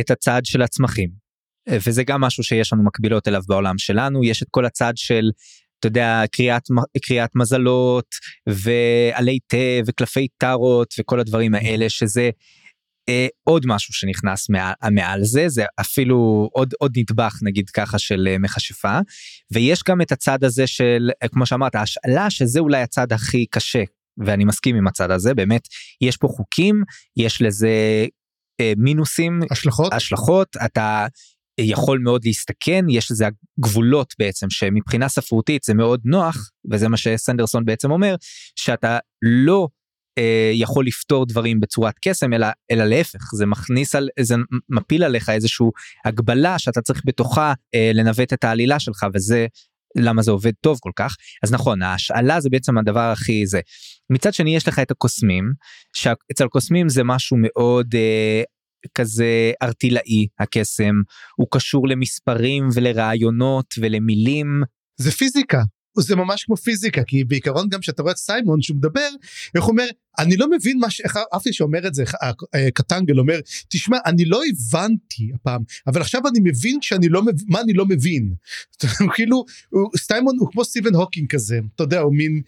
את 0.00 0.10
הצד 0.10 0.40
של 0.44 0.62
הצמחים, 0.62 1.10
וזה 1.68 2.04
גם 2.04 2.20
משהו 2.20 2.44
שיש 2.44 2.72
לנו 2.72 2.82
מקבילות 2.84 3.28
אליו 3.28 3.42
בעולם 3.48 3.78
שלנו. 3.78 4.24
יש 4.24 4.42
את 4.42 4.48
כל 4.50 4.64
הצד 4.64 4.92
של 4.96 5.30
אתה 5.82 5.88
יודע 5.88 6.22
קריאת 6.32 6.62
קריאת 7.06 7.30
מזלות 7.34 8.06
ועלי 8.48 9.38
תה 9.46 9.56
וקלפי 9.86 10.28
טארות 10.38 10.94
וכל 10.98 11.20
הדברים 11.20 11.54
האלה 11.54 11.88
שזה 11.88 12.30
אה, 13.08 13.26
עוד 13.44 13.62
משהו 13.66 13.94
שנכנס 13.94 14.50
מעל, 14.50 14.74
מעל 14.92 15.24
זה. 15.24 15.48
זה 15.48 15.64
אפילו 15.80 16.48
עוד 16.52 16.74
עוד 16.78 16.92
נדבך 16.96 17.38
נגיד 17.42 17.70
ככה 17.70 17.98
של 17.98 18.28
אה, 18.30 18.38
מכשפה. 18.38 18.98
ויש 19.52 19.82
גם 19.88 20.00
את 20.00 20.12
הצד 20.12 20.44
הזה 20.44 20.66
של 20.66 21.10
אה, 21.22 21.28
כמו 21.28 21.46
שאמרת 21.46 21.74
השאלה 21.74 22.30
שזה 22.30 22.60
אולי 22.60 22.82
הצד 22.82 23.12
הכי 23.12 23.46
קשה 23.46 23.82
ואני 24.26 24.44
מסכים 24.44 24.76
עם 24.76 24.86
הצד 24.86 25.10
הזה 25.10 25.34
באמת 25.34 25.68
יש 26.00 26.16
פה 26.16 26.28
חוקים 26.28 26.82
יש 27.16 27.42
לזה 27.42 28.06
אה, 28.60 28.72
מינוסים 28.76 29.40
השלכות? 29.50 29.92
השלכות. 29.92 30.56
אתה 30.64 31.06
יכול 31.60 31.98
מאוד 31.98 32.24
להסתכן 32.24 32.84
יש 32.90 33.10
לזה 33.10 33.26
גבולות 33.60 34.14
בעצם 34.18 34.50
שמבחינה 34.50 35.08
ספרותית 35.08 35.62
זה 35.64 35.74
מאוד 35.74 36.00
נוח 36.04 36.50
וזה 36.70 36.88
מה 36.88 36.96
שסנדרסון 36.96 37.64
בעצם 37.64 37.90
אומר 37.90 38.14
שאתה 38.56 38.98
לא 39.22 39.68
אה, 40.18 40.50
יכול 40.54 40.86
לפתור 40.86 41.26
דברים 41.26 41.60
בצורת 41.60 41.94
קסם 42.04 42.32
אלא 42.32 42.46
אלא 42.70 42.84
להפך 42.84 43.20
זה 43.34 43.46
מכניס 43.46 43.94
על 43.94 44.08
זה 44.20 44.34
מפיל 44.68 45.04
עליך 45.04 45.28
איזשהו 45.28 45.70
הגבלה 46.04 46.58
שאתה 46.58 46.80
צריך 46.80 47.02
בתוכה 47.04 47.52
אה, 47.74 47.90
לנווט 47.94 48.32
את 48.32 48.44
העלילה 48.44 48.80
שלך 48.80 49.06
וזה 49.14 49.46
למה 49.96 50.22
זה 50.22 50.30
עובד 50.30 50.52
טוב 50.60 50.78
כל 50.80 50.90
כך. 50.96 51.16
אז 51.42 51.52
נכון 51.52 51.82
ההשאלה 51.82 52.40
זה 52.40 52.50
בעצם 52.50 52.78
הדבר 52.78 53.00
הכי 53.12 53.46
זה. 53.46 53.60
מצד 54.10 54.34
שני 54.34 54.56
יש 54.56 54.68
לך 54.68 54.78
את 54.78 54.90
הקוסמים 54.90 55.52
שאצל 55.96 56.46
קוסמים 56.48 56.88
זה 56.88 57.04
משהו 57.04 57.36
מאוד 57.40 57.94
אה, 57.94 58.42
כזה 58.94 59.52
ארטילאי 59.62 60.26
הקסם. 60.38 60.94
הוא 61.36 61.46
קשור 61.50 61.88
למספרים 61.88 62.68
ולרעיונות 62.74 63.74
ולמילים. 63.78 64.62
זה 64.96 65.10
פיזיקה. 65.10 65.62
זה 65.98 66.16
ממש 66.16 66.44
כמו 66.44 66.56
פיזיקה 66.56 67.04
כי 67.04 67.24
בעיקרון 67.24 67.68
גם 67.68 67.80
כשאתה 67.80 68.02
רואה 68.02 68.12
את 68.12 68.16
סיימון 68.16 68.62
שהוא 68.62 68.76
מדבר 68.76 69.08
איך 69.54 69.64
הוא 69.64 69.70
אומר 69.70 69.86
אני 70.18 70.36
לא 70.36 70.50
מבין 70.50 70.78
מה 70.78 70.86
אף 71.36 71.42
שאומר 71.50 71.86
את 71.86 71.94
זה 71.94 72.04
אה, 72.54 72.70
קטנגל 72.70 73.18
אומר 73.18 73.40
תשמע 73.68 73.96
אני 74.06 74.24
לא 74.24 74.40
הבנתי 74.50 75.30
הפעם 75.34 75.62
אבל 75.86 76.00
עכשיו 76.00 76.20
אני 76.28 76.38
מבין 76.40 76.78
שאני 76.82 77.08
לא 77.08 77.22
מבין 77.22 77.46
מה 77.48 77.60
אני 77.60 77.72
לא 77.72 77.86
מבין? 77.86 78.34
כאילו 79.14 79.44
סיימון 79.96 80.36
הוא 80.38 80.48
כמו 80.52 80.64
סטיבן 80.64 80.94
הוקינג 80.94 81.30
כזה 81.30 81.60
אתה 81.74 81.82
יודע 81.82 82.00
הוא 82.00 82.14
מין 82.14 82.42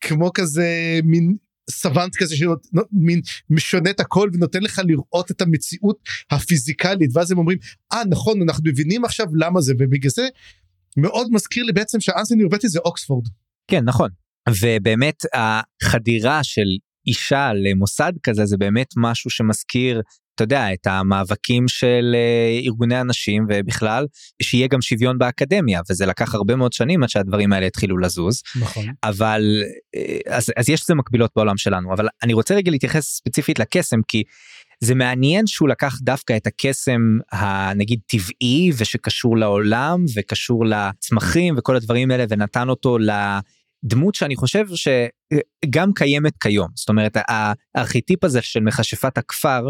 כמו 0.00 0.30
כזה 0.34 1.00
מין 1.04 1.36
סוונט 1.70 2.16
כזה 2.16 2.36
שמין 2.36 3.20
משנה 3.50 3.90
את 3.90 4.00
הכל 4.00 4.30
ונותן 4.32 4.62
לך 4.62 4.80
לראות 4.84 5.30
את 5.30 5.40
המציאות 5.40 5.98
הפיזיקלית 6.30 7.10
ואז 7.12 7.30
הם 7.30 7.38
אומרים 7.38 7.58
אה 7.92 8.02
ah, 8.02 8.08
נכון 8.08 8.42
אנחנו 8.42 8.64
מבינים 8.66 9.04
עכשיו 9.04 9.26
למה 9.34 9.60
זה 9.60 9.72
ובגלל 9.78 10.10
זה 10.10 10.28
מאוד 10.96 11.28
מזכיר 11.32 11.64
לי 11.64 11.72
בעצם 11.72 12.00
שאנסני 12.00 12.42
אורבטי 12.42 12.68
זה 12.68 12.78
אוקספורד. 12.84 13.24
כן 13.70 13.84
נכון 13.84 14.10
ובאמת 14.62 15.22
החדירה 15.34 16.44
של 16.44 16.66
אישה 17.06 17.52
למוסד 17.54 18.12
כזה 18.22 18.46
זה 18.46 18.56
באמת 18.56 18.88
משהו 18.96 19.30
שמזכיר 19.30 20.02
אתה 20.38 20.44
יודע 20.44 20.72
את 20.72 20.86
המאבקים 20.86 21.68
של 21.68 22.14
אה, 22.14 22.60
ארגוני 22.64 22.96
הנשים 22.96 23.46
ובכלל 23.48 24.06
שיהיה 24.42 24.66
גם 24.68 24.80
שוויון 24.80 25.18
באקדמיה 25.18 25.80
וזה 25.90 26.06
לקח 26.06 26.34
הרבה 26.34 26.56
מאוד 26.56 26.72
שנים 26.72 27.02
עד 27.02 27.08
שהדברים 27.08 27.52
האלה 27.52 27.66
התחילו 27.66 27.98
לזוז. 27.98 28.42
נכון. 28.60 28.86
אבל 29.02 29.62
אה, 29.96 30.36
אז, 30.36 30.52
אז 30.56 30.68
יש 30.68 30.82
לזה 30.82 30.94
מקבילות 30.94 31.30
בעולם 31.36 31.56
שלנו 31.56 31.92
אבל 31.92 32.08
אני 32.22 32.32
רוצה 32.32 32.54
רגע 32.54 32.70
להתייחס 32.70 33.04
ספציפית 33.04 33.58
לקסם 33.58 34.00
כי 34.08 34.22
זה 34.80 34.94
מעניין 34.94 35.46
שהוא 35.46 35.68
לקח 35.68 35.98
דווקא 36.00 36.36
את 36.36 36.46
הקסם 36.46 37.00
הנגיד 37.32 38.00
טבעי 38.06 38.70
ושקשור 38.78 39.36
לעולם 39.36 40.04
וקשור 40.16 40.66
לצמחים 40.66 41.54
וכל 41.58 41.76
הדברים 41.76 42.10
האלה 42.10 42.24
ונתן 42.28 42.68
אותו 42.68 42.98
ל... 42.98 43.10
דמות 43.84 44.14
שאני 44.14 44.36
חושב 44.36 44.64
שגם 44.74 45.92
קיימת 45.94 46.32
כיום. 46.40 46.68
זאת 46.74 46.88
אומרת 46.88 47.16
הארכיטיפ 47.74 48.24
הזה 48.24 48.42
של 48.42 48.60
מכשפת 48.60 49.18
הכפר 49.18 49.68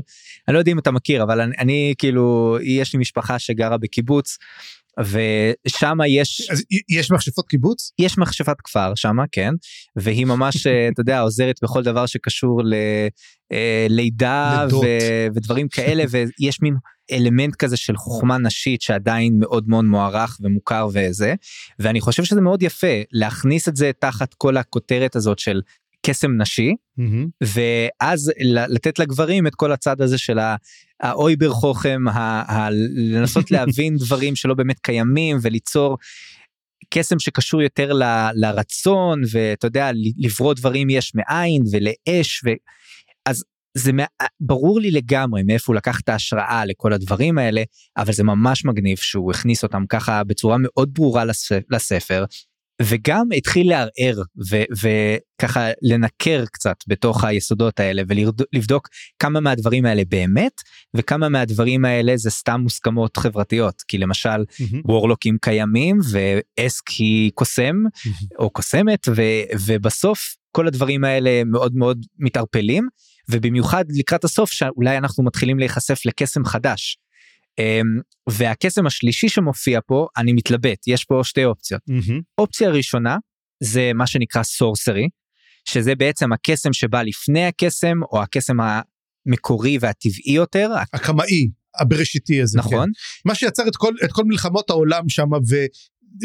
אני 0.48 0.54
לא 0.54 0.58
יודע 0.58 0.72
אם 0.72 0.78
אתה 0.78 0.90
מכיר 0.90 1.22
אבל 1.22 1.40
אני, 1.40 1.54
אני 1.58 1.94
כאילו 1.98 2.56
יש 2.62 2.92
לי 2.92 2.98
משפחה 2.98 3.38
שגרה 3.38 3.78
בקיבוץ 3.78 4.38
ושם 5.00 5.98
יש 6.08 6.50
אז 6.50 6.64
יש 6.88 7.10
מכשפות 7.10 7.48
קיבוץ? 7.48 7.92
יש 7.98 8.18
מכשפת 8.18 8.56
כפר 8.64 8.92
שמה 8.94 9.24
כן 9.32 9.52
והיא 9.96 10.26
ממש 10.26 10.66
אתה 10.66 11.00
יודע 11.00 11.20
עוזרת 11.20 11.58
בכל 11.62 11.82
דבר 11.82 12.06
שקשור 12.06 12.62
ללידה 13.88 14.66
ו, 14.70 14.76
ודברים 15.34 15.68
כאלה 15.68 16.04
ויש 16.10 16.62
מין 16.62 16.74
אלמנט 17.12 17.54
כזה 17.56 17.76
של 17.76 17.96
חוכמה 17.96 18.38
נשית 18.38 18.82
שעדיין 18.82 19.38
מאוד 19.38 19.68
מאוד 19.68 19.84
מוערך 19.84 20.38
ומוכר 20.40 20.88
וזה 20.92 21.34
ואני 21.78 22.00
חושב 22.00 22.24
שזה 22.24 22.40
מאוד 22.40 22.62
יפה 22.62 23.02
להכניס 23.12 23.68
את 23.68 23.76
זה 23.76 23.90
תחת 23.98 24.34
כל 24.34 24.56
הכותרת 24.56 25.16
הזאת 25.16 25.38
של 25.38 25.60
קסם 26.06 26.40
נשי 26.40 26.74
מהמם. 26.96 27.26
ואז 27.42 28.32
לתת 28.68 28.98
לגברים 28.98 29.46
את 29.46 29.54
כל 29.54 29.72
הצד 29.72 30.00
הזה 30.00 30.18
של 30.18 30.38
האויבר 31.00 31.50
חוכם, 31.50 32.08
ה- 32.08 32.52
ה- 32.52 32.70
לנסות 32.94 33.50
להבין 33.52 33.96
דברים 33.96 34.36
שלא 34.36 34.54
באמת 34.54 34.78
קיימים 34.78 35.38
וליצור 35.42 35.98
קסם 36.90 37.18
שקשור 37.18 37.62
יותר 37.62 37.92
ל- 37.92 38.30
לרצון 38.34 39.22
ואתה 39.30 39.66
יודע 39.66 39.90
לברוא 40.18 40.54
דברים 40.54 40.90
יש 40.90 41.12
מאין 41.14 41.62
ולאש 41.72 42.44
ו... 42.44 42.48
אז 43.26 43.44
זה 43.78 43.92
מה- 43.92 44.04
ברור 44.40 44.80
לי 44.80 44.90
לגמרי 44.90 45.42
מאיפה 45.42 45.72
הוא 45.72 45.76
לקח 45.76 46.00
את 46.00 46.08
ההשראה 46.08 46.64
לכל 46.64 46.92
הדברים 46.92 47.38
האלה 47.38 47.62
אבל 47.96 48.12
זה 48.12 48.24
ממש 48.24 48.64
מגניב 48.64 48.96
שהוא 48.96 49.30
הכניס 49.30 49.62
אותם 49.62 49.84
ככה 49.88 50.24
בצורה 50.24 50.56
מאוד 50.60 50.94
ברורה 50.94 51.24
לס- 51.24 51.52
לספר 51.70 52.24
וגם 52.82 53.26
התחיל 53.36 53.68
לערער 53.70 54.22
ו- 54.50 54.64
וככה 55.40 55.68
לנקר 55.82 56.44
קצת 56.52 56.76
בתוך 56.86 57.24
היסודות 57.24 57.80
האלה 57.80 58.02
ולבדוק 58.08 58.88
כמה 59.18 59.40
מהדברים 59.40 59.84
האלה 59.84 60.02
באמת 60.08 60.52
וכמה 60.96 61.28
מהדברים 61.28 61.84
האלה 61.84 62.16
זה 62.16 62.30
סתם 62.30 62.60
מוסכמות 62.60 63.16
חברתיות 63.16 63.82
כי 63.88 63.98
למשל 63.98 64.28
מהמם. 64.60 64.82
וורלוקים 64.84 65.36
קיימים 65.40 65.98
ואסק 66.10 66.88
היא 66.88 67.30
קוסם 67.34 67.76
או 68.38 68.50
קוסמת 68.50 69.08
ו- 69.16 69.22
ובסוף 69.66 70.34
כל 70.52 70.66
הדברים 70.66 71.04
האלה 71.04 71.42
מאוד 71.44 71.74
מאוד 71.76 72.06
מתערפלים 72.18 72.88
ובמיוחד 73.30 73.84
לקראת 73.88 74.24
הסוף 74.24 74.50
שאולי 74.50 74.98
אנחנו 74.98 75.24
מתחילים 75.24 75.58
להיחשף 75.58 76.06
לקסם 76.06 76.44
חדש. 76.44 76.98
אמ, 77.58 78.00
והקסם 78.28 78.86
השלישי 78.86 79.28
שמופיע 79.28 79.80
פה 79.86 80.06
אני 80.16 80.32
מתלבט 80.32 80.86
יש 80.86 81.04
פה 81.04 81.20
שתי 81.24 81.44
אופציות 81.44 81.82
מהמם. 81.88 82.20
אופציה 82.38 82.70
ראשונה 82.70 83.16
זה 83.60 83.90
מה 83.94 84.06
שנקרא 84.06 84.42
סורסרי 84.42 85.08
שזה 85.64 85.94
בעצם 85.94 86.32
הקסם 86.32 86.72
שבא 86.72 87.02
לפני 87.02 87.46
הקסם 87.46 88.00
או 88.12 88.22
הקסם 88.22 88.56
המקורי 88.60 89.78
והטבעי 89.80 90.32
יותר 90.32 90.70
הקמאי 90.92 91.48
הבראשיתי 91.80 92.42
הזה. 92.42 92.58
נכון 92.58 92.86
כן. 92.86 93.28
מה 93.28 93.34
שיצר 93.34 93.68
את 93.68 93.76
כל, 93.76 93.94
את 94.04 94.12
כל 94.12 94.24
מלחמות 94.24 94.70
העולם 94.70 95.08
שם 95.08 95.32
ו, 95.32 95.56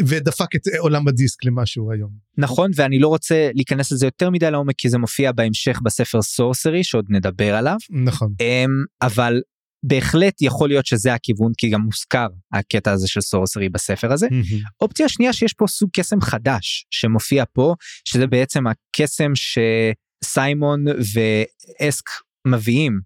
ודפק 0.06 0.56
את 0.56 0.60
עולם 0.78 1.08
הדיסק 1.08 1.44
למה 1.44 1.66
שהוא 1.66 1.92
היום. 1.92 2.10
נכון 2.38 2.70
ואני 2.74 2.98
לא 2.98 3.08
רוצה 3.08 3.50
להיכנס 3.54 3.92
לזה 3.92 4.06
יותר 4.06 4.30
מדי 4.30 4.50
לעומק 4.50 4.74
כי 4.78 4.88
זה 4.88 4.98
מופיע 4.98 5.32
בהמשך 5.32 5.80
בספר 5.82 6.22
סורסרי 6.22 6.84
שעוד 6.84 7.06
נדבר 7.08 7.54
עליו 7.54 7.76
נכון. 7.90 8.34
אמ, 8.40 8.84
אבל 9.02 9.40
בהחלט 9.86 10.42
יכול 10.42 10.68
להיות 10.68 10.86
שזה 10.86 11.14
הכיוון 11.14 11.52
כי 11.58 11.70
גם 11.70 11.80
מוזכר 11.80 12.26
הקטע 12.52 12.92
הזה 12.92 13.08
של 13.08 13.20
סורסרי 13.20 13.68
בספר 13.68 14.12
הזה. 14.12 14.28
מהמם. 14.30 14.64
אופציה 14.80 15.08
שנייה 15.08 15.32
שיש 15.32 15.52
פה 15.52 15.66
סוג 15.66 15.90
קסם 15.92 16.20
חדש 16.20 16.86
שמופיע 16.90 17.44
פה 17.52 17.74
שזה 18.04 18.26
בעצם 18.26 18.64
הקסם 18.66 19.32
שסיימון 19.34 20.84
ואסק 20.88 22.04
מביאים 22.46 23.00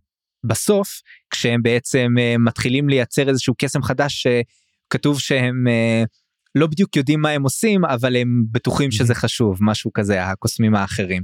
בסוף 0.44 1.00
כשהם 1.30 1.62
בעצם 1.62 2.14
אה, 2.18 2.34
מתחילים 2.38 2.88
לייצר 2.88 3.28
איזשהו 3.28 3.54
קסם 3.58 3.82
חדש 3.82 4.26
שכתוב 4.26 5.20
שהם 5.20 5.68
אה, 5.68 6.04
לא 6.58 6.66
בדיוק 6.66 6.96
יודעים 6.96 7.20
מה 7.20 7.30
הם 7.30 7.42
עושים 7.42 7.84
אבל 7.84 8.16
הם 8.16 8.44
בטוחים 8.50 8.90
שזה 8.90 9.14
חשוב 9.14 9.58
משהו 9.60 9.92
כזה 9.92 10.24
הקוסמים 10.24 10.74
האחרים. 10.74 11.22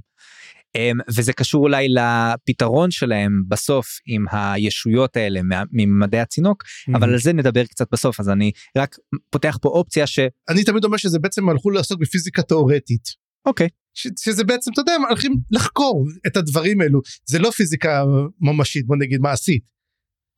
אמ, 0.76 0.98
וזה 1.16 1.32
קשור 1.32 1.62
אולי 1.62 1.88
לפתרון 1.88 2.90
שלהם 2.90 3.42
בסוף 3.48 3.86
עם 4.06 4.24
הישויות 4.32 5.16
האלה 5.16 5.40
ממדעי 5.72 6.20
הצינוק 6.20 6.64
אבל 6.94 7.12
על 7.12 7.18
זה 7.18 7.32
נדבר 7.32 7.64
קצת 7.64 7.86
בסוף 7.92 8.20
אז 8.20 8.28
אני 8.28 8.52
רק 8.78 8.96
פותח 9.30 9.58
פה 9.62 9.68
אופציה 9.68 10.06
ש... 10.06 10.18
אני 10.48 10.64
תמיד 10.64 10.84
אומר 10.84 10.96
שזה 10.96 11.18
בעצם 11.18 11.48
הלכו 11.48 11.70
לעסוק 11.70 12.00
בפיזיקה 12.00 12.42
תיאורטית. 12.42 13.08
אוקיי 13.46 13.68
ש, 13.94 14.08
שזה 14.20 14.44
בעצם 14.44 14.70
אתה 14.72 14.80
יודע 14.80 14.92
הם 14.92 15.02
הולכים 15.08 15.34
לחקור 15.50 16.06
את 16.26 16.36
הדברים 16.36 16.80
האלו 16.80 17.00
זה 17.28 17.38
לא 17.38 17.50
פיזיקה 17.50 18.04
ממשית 18.40 18.86
בוא 18.86 18.96
נגיד 18.96 19.20
מעשית. 19.20 19.73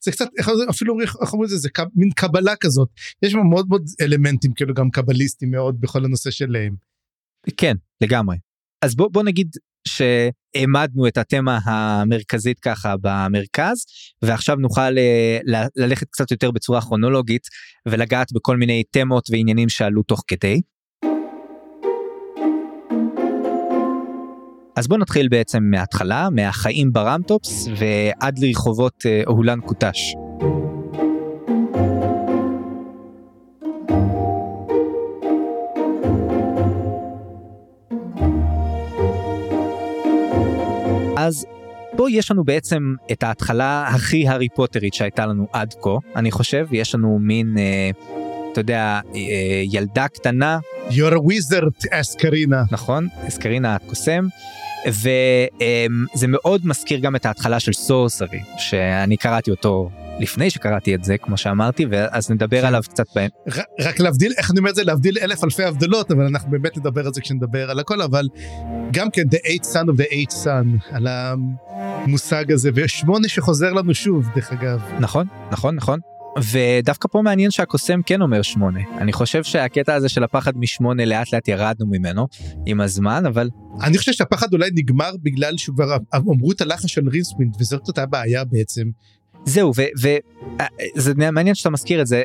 זה 0.05 0.13
קצת 0.13 0.27
אפילו 0.71 1.01
איך 1.01 1.17
אומרים 1.33 1.45
את 1.45 1.49
זה 1.49 1.57
זה 1.57 1.71
קב- 1.71 1.87
מין 1.95 2.11
קבלה 2.11 2.57
כזאת 2.57 2.89
יש 3.23 3.33
שם 3.33 3.39
מאוד 3.51 3.69
מאוד 3.69 3.85
אלמנטים 4.01 4.53
כאילו 4.55 4.75
גם 4.75 4.91
קבליסטים 4.91 5.51
מאוד 5.51 5.81
בכל 5.81 6.05
הנושא 6.05 6.31
שלהם. 6.31 6.75
כן 7.57 7.77
לגמרי 8.01 8.37
אז 8.83 8.95
בוא 8.97 9.09
בוא 9.13 9.23
נגיד 9.23 9.49
שהעמדנו 9.89 11.09
את 11.09 11.17
התמה 11.19 11.59
המרכזית 11.65 12.61
ככה 12.61 12.95
במרכז 13.01 13.77
ועכשיו 14.23 14.57
נוכל 14.57 14.99
אה, 14.99 15.39
ל- 15.45 15.67
ללכת 15.85 16.07
קצת 16.11 16.31
יותר 16.31 16.51
בצורה 16.51 16.81
כרונולוגית 16.81 17.43
ולגעת 17.89 18.33
בכל 18.33 18.57
מיני 18.57 18.83
תמות 18.91 19.31
ועניינים 19.31 19.69
שעלו 19.69 20.03
תוך 20.03 20.23
כדי. 20.27 20.61
אז 24.77 24.89
בוא 24.89 24.99
נתחיל 24.99 25.29
בעצם 25.29 25.63
מההתחלה 25.63 26.29
מהחיים 26.31 26.93
ברמטופס 26.93 27.69
ועד 27.77 28.39
לרחובות 28.39 29.03
אה, 29.07 29.23
אהולן 29.27 29.61
קוטש. 29.61 30.15
אז 41.17 41.47
פה 41.97 42.11
יש 42.11 42.31
לנו 42.31 42.45
בעצם 42.45 42.95
את 43.13 43.23
ההתחלה 43.23 43.87
הכי 43.89 44.29
הארי 44.29 44.49
פוטרית 44.49 44.95
שהייתה 44.95 45.27
לנו 45.27 45.47
עד 45.53 45.75
כה, 45.83 45.91
אני 46.17 46.31
חושב, 46.31 46.67
יש 46.73 46.95
לנו 46.95 47.19
מין, 47.19 47.59
אה, 47.59 47.91
אתה 48.53 48.61
יודע, 48.61 49.01
אה, 49.15 49.63
ילדה 49.65 50.09
קטנה, 50.09 50.59
You're 50.89 51.15
a 51.15 51.19
wizard 51.19 51.89
אסקרינה. 51.91 52.63
נכון? 52.71 53.09
אסקרינה 53.29 53.75
הקוסם, 53.75 54.27
וזה 54.89 56.27
מאוד 56.29 56.67
מזכיר 56.67 56.99
גם 56.99 57.17
את 57.17 57.27
ההתחלה 57.27 57.61
של 57.61 57.73
סורסרי, 57.73 58.41
שאני 58.59 59.17
קראתי 59.17 59.51
אותו 59.51 59.91
לפני 60.21 60.51
שקראתי 60.51 60.95
את 60.95 61.05
זה, 61.05 61.19
כמו 61.19 61.37
שאמרתי, 61.37 61.87
ואז 61.91 62.31
נדבר 62.31 62.67
עליו 62.67 62.83
קצת 62.91 63.07
בהם. 63.15 63.31
רק 63.81 64.01
להבדיל 64.01 64.33
איך 64.39 64.51
אני 64.51 64.59
אומר 64.59 64.71
את 64.71 64.75
זה 64.75 64.85
להבדיל 64.85 65.19
אלף 65.23 65.45
אלפי 65.45 65.65
הבדלות 65.65 66.11
אבל 66.11 66.25
אנחנו 66.25 66.51
באמת 66.51 66.77
נדבר 66.77 67.07
על 67.07 67.15
זה 67.15 67.21
כשנדבר 67.21 67.71
על 67.71 67.79
הכל 67.79 68.03
אבל 68.03 68.29
גם 68.93 69.11
כן 69.11 69.23
the 69.23 69.39
eight 69.47 69.65
son 69.65 69.87
of 69.87 70.01
the 70.01 70.13
eight 70.13 70.45
son 70.45 70.95
על 70.95 71.07
המושג 71.11 72.53
הזה 72.53 72.71
ושמונה 72.75 73.29
שחוזר 73.29 73.73
לנו 73.73 73.95
שוב 73.95 74.29
דרך 74.35 74.53
אגב. 74.53 74.81
נכון, 75.01 75.27
נכון, 75.51 75.75
נכון. 75.75 76.01
ודווקא 76.43 77.09
פה 77.09 77.23
מעניין 77.23 77.51
שהקוסם 77.51 78.01
כן 78.07 78.23
אומר 78.23 78.43
שמונה. 78.43 78.81
אני 78.99 79.13
חושב 79.13 79.45
שהקטע 79.45 79.95
הזה 79.95 80.09
של 80.09 80.25
הפחד 80.25 80.59
משמונה 80.59 81.05
לאט 81.05 81.33
לאט 81.33 81.49
ירדנו 81.49 81.87
ממנו 81.87 82.27
עם 82.67 82.81
הזמן, 82.81 83.27
אבל 83.27 83.51
אני 83.83 83.99
חושב 83.99 84.13
שהפחד 84.13 84.53
אולי 84.53 84.71
נגמר 84.75 85.11
בגלל 85.23 85.57
שכבר 85.57 85.97
אמרו 86.15 86.53
את 86.53 86.61
הלחש 86.61 86.95
של 86.95 87.09
רינסווינד 87.09 87.57
וזאת 87.61 87.89
אותה 87.89 88.07
בעיה 88.07 88.45
בעצם. 88.45 88.83
זהו, 89.45 89.73
וזה 90.97 91.15
מעניין 91.15 91.55
שאתה 91.55 91.71
מזכיר 91.71 92.01
את 92.01 92.07
זה. 92.07 92.23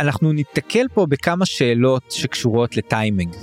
אנחנו 0.00 0.32
ניתקל 0.32 0.86
פה 0.94 1.06
בכמה 1.06 1.46
שאלות 1.46 2.10
שקשורות 2.10 2.76
לטיימינג. 2.76 3.34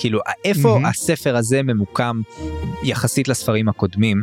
כאילו, 0.00 0.20
איפה 0.44 0.68
mm-hmm. 0.68 0.86
הספר 0.86 1.36
הזה 1.36 1.62
ממוקם 1.62 2.20
יחסית 2.82 3.28
לספרים 3.28 3.68
הקודמים, 3.68 4.22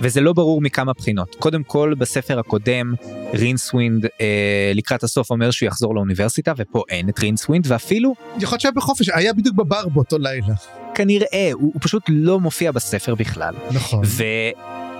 וזה 0.00 0.20
לא 0.20 0.32
ברור 0.32 0.60
מכמה 0.60 0.92
בחינות. 0.92 1.36
קודם 1.38 1.62
כל, 1.62 1.94
בספר 1.98 2.38
הקודם, 2.38 2.94
רינסווינד 3.34 4.06
אה, 4.20 4.72
לקראת 4.74 5.02
הסוף 5.02 5.30
אומר 5.30 5.50
שהוא 5.50 5.66
יחזור 5.66 5.94
לאוניברסיטה, 5.94 6.52
ופה 6.56 6.82
אין 6.88 7.08
את 7.08 7.18
רינסווינד, 7.18 7.64
ואפילו 7.68 8.14
יכול 8.40 8.54
להיות 8.54 8.60
שהיה 8.60 8.72
בחופש 8.72 9.08
היה 9.08 9.32
בדיוק 9.32 9.54
בבר 9.54 9.88
באותו 9.88 10.18
לילה. 10.18 10.54
כנראה, 10.94 11.50
הוא, 11.52 11.70
הוא 11.74 11.80
פשוט 11.80 12.02
לא 12.08 12.40
מופיע 12.40 12.72
בספר 12.72 13.14
בכלל. 13.14 13.54
נכון. 13.70 14.02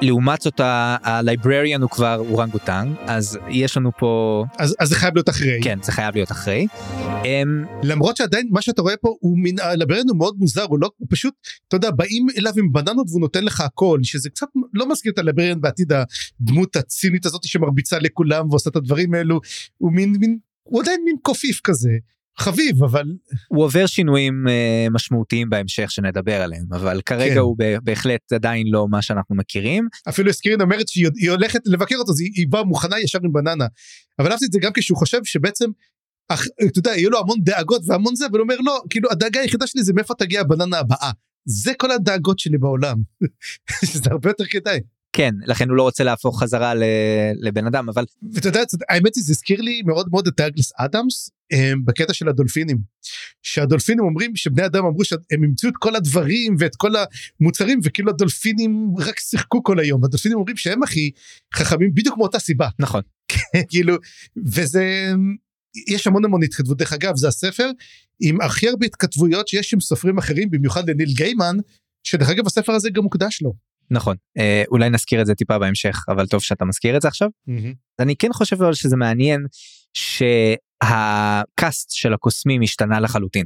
ולעומת 0.03 0.41
זאת, 0.41 0.61
ה 1.03 1.11
librarian 1.11 1.83
הוא 1.83 1.91
כבר 1.91 2.19
אורנגוטנג, 2.19 2.95
אז 3.07 3.39
יש 3.51 3.77
לנו 3.77 3.91
פה, 3.99 4.45
אז, 4.59 4.77
אז 4.81 4.89
זה 4.89 4.95
חייב 4.95 5.15
להיות 5.15 5.29
אחרי. 5.29 5.61
כן, 5.63 5.79
זה 5.83 5.93
חייב 5.93 6.15
להיות 6.15 6.31
אחרי. 6.31 6.67
אמ, 7.25 7.65
למרות 7.83 8.17
שעדיין 8.17 8.49
מה 8.51 8.63
שאתה 8.63 8.83
רואה 8.83 8.97
פה 8.97 9.17
הוא 9.21 9.39
מן 9.39 9.59
ה 9.59 9.64
librarian 9.64 10.09
הוא 10.09 10.19
מאוד 10.19 10.37
מוזר 10.39 10.63
הוא 10.63 10.79
לא 10.79 10.91
הוא 10.99 11.07
פשוט 11.11 11.35
אתה 11.69 11.77
יודע 11.77 11.91
באים 11.91 12.27
אליו 12.39 12.53
עם 12.57 12.73
בננות 12.73 13.07
והוא 13.09 13.21
נותן 13.21 13.45
לך 13.45 13.61
הכל 13.61 13.99
שזה 14.03 14.31
קצת 14.31 14.47
לא 14.75 14.89
מזכיר 14.89 15.13
את 15.13 15.19
הלברן 15.19 15.61
בעתיד 15.61 15.93
הדמות 15.93 16.77
הצינית 16.77 17.27
הזאת 17.27 17.45
שמרביצה 17.45 17.99
לכולם 17.99 18.51
ועושה 18.51 18.71
את 18.71 18.77
הדברים 18.77 19.15
האלו 19.15 19.41
הוא 19.77 19.93
מין 19.93 20.17
מין 20.21 20.39
הוא 20.63 20.83
עדיין 20.83 21.01
מין 21.05 21.17
קופיף 21.23 21.61
כזה 21.65 21.91
חביב 22.39 22.85
אבל 22.85 23.05
הוא 23.49 23.65
עובר 23.65 23.87
שינויים 23.87 24.49
אה, 24.49 24.87
משמעותיים 24.91 25.51
בהמשך 25.51 25.91
שנדבר 25.91 26.43
עליהם, 26.43 26.65
אבל 26.71 27.01
כרגע 27.07 27.35
כן. 27.35 27.39
הוא 27.39 27.57
בהחלט 27.83 28.33
עדיין 28.33 28.67
לא 28.67 28.89
מה 28.89 29.03
שאנחנו 29.03 29.37
מכירים. 29.37 29.89
אפילו 30.09 30.31
אסקרין 30.31 30.61
אומרת 30.61 30.89
שהיא 30.89 31.09
היא 31.17 31.31
הולכת 31.31 31.61
לבקר 31.67 31.97
אותו 31.97 32.13
אז 32.13 32.21
היא, 32.21 32.31
היא 32.35 32.47
באה 32.49 32.65
מוכנה 32.65 33.01
ישר 33.01 33.19
עם 33.25 33.33
בננה 33.33 33.67
אבל 34.19 34.31
אהבתי 34.31 34.45
את 34.45 34.53
זה 34.53 34.59
גם 34.63 34.71
כשהוא 34.75 34.99
חושב 34.99 35.25
שבעצם. 35.25 35.71
אך, 36.31 36.47
אתה 36.67 36.79
יודע, 36.79 36.91
יהיו 36.91 37.11
לו 37.11 37.19
המון 37.19 37.39
דאגות 37.41 37.83
והמון 37.87 38.17
זה, 38.17 38.27
אבל 38.27 38.39
הוא 38.39 38.45
אומר 38.45 38.57
לא, 38.61 38.81
כאילו 38.91 39.11
הדאגה 39.11 39.41
היחידה 39.41 39.67
שלי 39.67 39.83
זה 39.83 39.93
מאיפה 39.93 40.15
תגיע 40.15 40.41
הבננה 40.41 40.79
הבאה. 40.79 41.11
זה 41.45 41.73
כל 41.79 41.91
הדאגות 41.91 42.39
שלי 42.39 42.59
בעולם. 42.59 42.97
שזה 43.91 44.11
הרבה 44.11 44.31
יותר 44.31 44.45
כדאי. 44.45 44.81
כן 45.13 45.35
לכן 45.47 45.69
הוא 45.69 45.77
לא 45.77 45.83
רוצה 45.83 46.05
להפוך 46.05 46.43
חזרה 46.43 46.73
לבן 47.41 47.67
אדם 47.67 47.89
אבל 47.89 48.05
ואתה 48.33 48.49
יודע, 48.49 48.61
האמת 48.89 49.17
היא 49.17 49.25
זה 49.25 49.33
הזכיר 49.33 49.61
לי 49.61 49.83
מאוד 49.83 50.09
מאוד 50.11 50.27
את 50.27 50.37
דאגלס 50.37 50.73
אדמס 50.77 51.31
בקטע 51.85 52.13
של 52.13 52.29
הדולפינים. 52.29 52.79
שהדולפינים 53.43 54.05
אומרים 54.05 54.37
שבני 54.37 54.67
אדם 54.67 54.85
אמרו 54.85 55.05
שהם 55.05 55.45
המציאו 55.45 55.71
את 55.71 55.77
כל 55.79 55.97
הדברים 55.97 56.57
ואת 56.59 56.77
כל 56.77 56.93
המוצרים 57.41 57.81
וכאילו 57.85 58.11
הדולפינים 58.11 58.93
רק 58.99 59.19
שיחקו 59.19 59.63
כל 59.63 59.81
היום. 59.81 60.05
הדולפינים 60.05 60.39
אומרים 60.39 60.57
שהם 60.57 60.83
הכי 60.83 61.11
חכמים 61.55 61.95
בדיוק 61.95 62.19
מאותה 62.19 62.39
סיבה. 62.39 62.69
נכון. 62.79 63.03
כאילו 63.71 63.97
וזה 64.47 65.13
יש 65.89 66.07
המון 66.07 66.25
המון 66.25 66.43
התכתבות. 66.43 66.79
דרך 66.79 66.93
אגב 66.93 67.17
זה 67.17 67.29
הספר 67.29 67.71
עם 68.21 68.41
הכי 68.41 68.69
הרבה 68.69 68.87
התכתבויות 68.87 69.49
שיש 69.49 69.75
עם 69.75 69.81
סופרים 69.81 70.19
אחרים 70.19 70.51
במיוחד 70.51 70.91
לניל 70.91 71.13
גיימן 71.13 71.57
שדרך 72.05 72.31
אגב 72.31 72.47
הספר 72.47 72.73
הזה 72.73 72.91
גם 72.91 73.03
מוקדש 73.03 73.43
לו. 73.43 73.53
נכון. 73.91 74.17
אה, 74.39 74.63
אולי 74.69 74.91
נזכיר 74.91 75.21
את 75.21 75.27
זה 75.27 75.35
טיפה 75.35 75.59
בהמשך 75.59 76.05
אבל 76.09 76.27
טוב 76.27 76.43
שאתה 76.43 76.65
מזכיר 76.65 76.97
את 76.97 77.03
זה 77.03 77.09
עכשיו. 77.09 77.29
אני 77.99 78.17
כן 78.17 78.33
חושב 78.33 78.57
שזה 78.73 78.97
מעניין 78.97 79.47
שהקאסט 80.85 81.91
של 81.91 82.15
הקוסמים 82.15 82.63
השתנה 82.63 83.01
לחלוטין. 83.01 83.45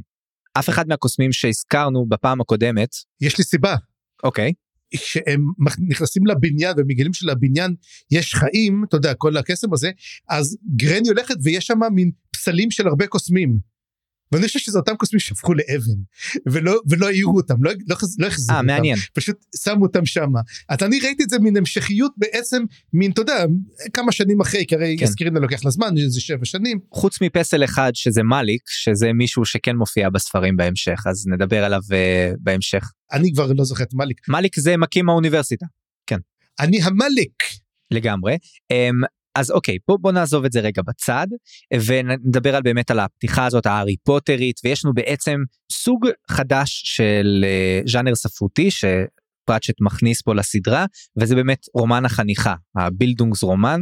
אף 0.59 0.69
אחד 0.69 0.87
מהקוסמים 0.87 1.31
שהזכרנו 1.31 2.05
בפעם 2.09 2.41
הקודמת 2.41 2.89
יש 3.21 3.37
לי 3.37 3.43
סיבה 3.43 3.75
אוקיי 4.23 4.53
כשהם 4.93 5.45
מכ- 5.59 5.77
נכנסים 5.87 6.27
לבניין 6.27 6.73
ומגלים 6.77 7.13
שלבניין 7.13 7.75
יש 8.11 8.35
חיים 8.35 8.83
אתה 8.89 8.97
יודע 8.97 9.13
כל 9.13 9.37
הקסם 9.37 9.73
הזה 9.73 9.91
אז 10.29 10.57
גרני 10.75 11.07
הולכת 11.09 11.35
ויש 11.43 11.65
שם 11.65 11.79
מין 11.93 12.11
פסלים 12.31 12.71
של 12.71 12.87
הרבה 12.87 13.07
קוסמים. 13.07 13.72
ואני 14.33 14.47
חושב 14.47 14.59
שזה 14.59 14.79
אותם 14.79 14.95
קוסמים 14.95 15.19
שהפכו 15.19 15.53
לאבן 15.53 15.99
ולא 16.45 16.81
ולא 16.89 17.07
העירו 17.07 17.37
אותם 17.37 17.63
לא 17.63 17.71
לא, 17.71 17.97
לא 18.17 18.27
החזירו 18.27 18.55
אה 18.55 18.61
אותם. 18.61 18.67
מעניין. 18.67 18.97
פשוט 19.13 19.45
שמו 19.63 19.85
אותם 19.85 20.05
שמה. 20.05 20.39
אז 20.69 20.77
אני 20.81 20.99
ראיתי 20.99 21.23
את 21.23 21.29
זה 21.29 21.39
מין 21.39 21.57
המשכיות 21.57 22.11
בעצם 22.17 22.63
מין 22.93 23.11
אתה 23.11 23.21
יודע 23.21 23.45
כמה 23.93 24.11
שנים 24.11 24.41
אחרי 24.41 24.65
כי 24.67 24.75
הרי 24.75 24.95
כן. 24.99 25.05
הזכירנה 25.05 25.39
לוקח 25.39 25.65
לה 25.65 25.71
זמן 25.71 25.93
זה 26.07 26.21
שבע 26.21 26.45
שנים. 26.45 26.79
חוץ 26.91 27.21
מפסל 27.21 27.63
אחד 27.63 27.91
שזה 27.93 28.23
מאליק 28.23 28.61
שזה 28.69 29.13
מישהו 29.13 29.45
שכן 29.45 29.75
מופיע 29.75 30.09
בספרים 30.09 30.57
בהמשך 30.57 31.03
אז 31.05 31.27
נדבר 31.27 31.63
עליו 31.63 31.79
uh, 31.79 32.37
בהמשך. 32.39 32.91
אני 33.11 33.33
כבר 33.33 33.51
לא 33.57 33.63
זוכר 33.63 33.83
את 33.83 33.93
מאליק. 33.93 34.17
מאליק 34.27 34.59
זה 34.59 34.77
מקים 34.77 35.09
האוניברסיטה. 35.09 35.65
אני 36.59 36.81
המאליק. 36.83 37.43
לגמרי. 37.91 38.37
Um, 38.73 39.07
אז 39.35 39.51
אוקיי 39.51 39.77
בוא 39.87 39.97
בוא 40.01 40.11
נעזוב 40.11 40.45
את 40.45 40.51
זה 40.51 40.59
רגע 40.59 40.81
בצד 40.87 41.27
ונדבר 41.85 42.55
על 42.55 42.61
באמת 42.61 42.91
על 42.91 42.99
הפתיחה 42.99 43.45
הזאת 43.45 43.65
הארי 43.65 43.95
פוטרית 44.03 44.59
ויש 44.63 44.85
לנו 44.85 44.93
בעצם 44.93 45.39
סוג 45.71 46.07
חדש 46.31 46.81
של 46.85 47.45
uh, 47.45 47.91
ז'אנר 47.91 48.15
ספרותי 48.15 48.69
שפראצ'ט 48.71 49.81
מכניס 49.81 50.21
פה 50.21 50.35
לסדרה 50.35 50.85
וזה 51.21 51.35
באמת 51.35 51.65
רומן 51.73 52.05
החניכה 52.05 52.55
הבילדונגס 52.77 53.43
רומן 53.43 53.81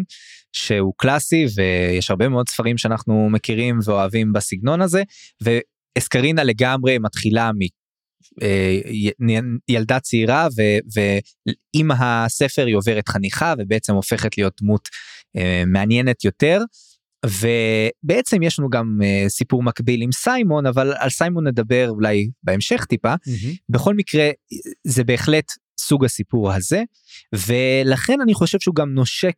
שהוא 0.53 0.93
קלאסי 0.97 1.45
ויש 1.55 2.09
הרבה 2.09 2.29
מאוד 2.29 2.49
ספרים 2.49 2.77
שאנחנו 2.77 3.29
מכירים 3.29 3.79
ואוהבים 3.85 4.33
בסגנון 4.33 4.81
הזה 4.81 5.03
ואסקרינה 5.41 6.43
לגמרי 6.43 6.97
מתחילה 6.97 7.51
מ... 7.51 7.81
אה, 8.41 8.77
ילדה 9.69 9.99
צעירה 9.99 10.47
ועם 10.95 11.91
הספר 11.91 12.65
היא 12.65 12.75
עוברת 12.75 13.09
חניכה 13.09 13.53
ובעצם 13.57 13.93
הופכת 13.93 14.37
להיות 14.37 14.53
דמות 14.61 14.89
מעניינת 15.67 16.23
יותר. 16.23 16.59
ובעצם 17.25 18.43
יש 18.43 18.59
לנו 18.59 18.69
גם 18.69 18.99
אה, 19.03 19.25
סיפור 19.29 19.63
מקביל 19.63 20.01
עם 20.01 20.11
סיימון 20.11 20.65
אבל 20.65 20.93
על 20.97 21.09
סיימון 21.09 21.47
נדבר 21.47 21.89
אולי 21.89 22.29
בהמשך 22.43 22.85
טיפה. 22.85 23.13
בכל 23.69 23.95
מקרה 23.95 24.29
זה 24.87 25.03
בהחלט 25.03 25.45
סוג 25.79 26.05
הסיפור 26.05 26.53
הזה 26.53 26.83
ולכן 27.35 28.21
אני 28.21 28.33
חושב 28.33 28.59
שהוא 28.59 28.75
גם 28.75 28.93
נושק 28.93 29.35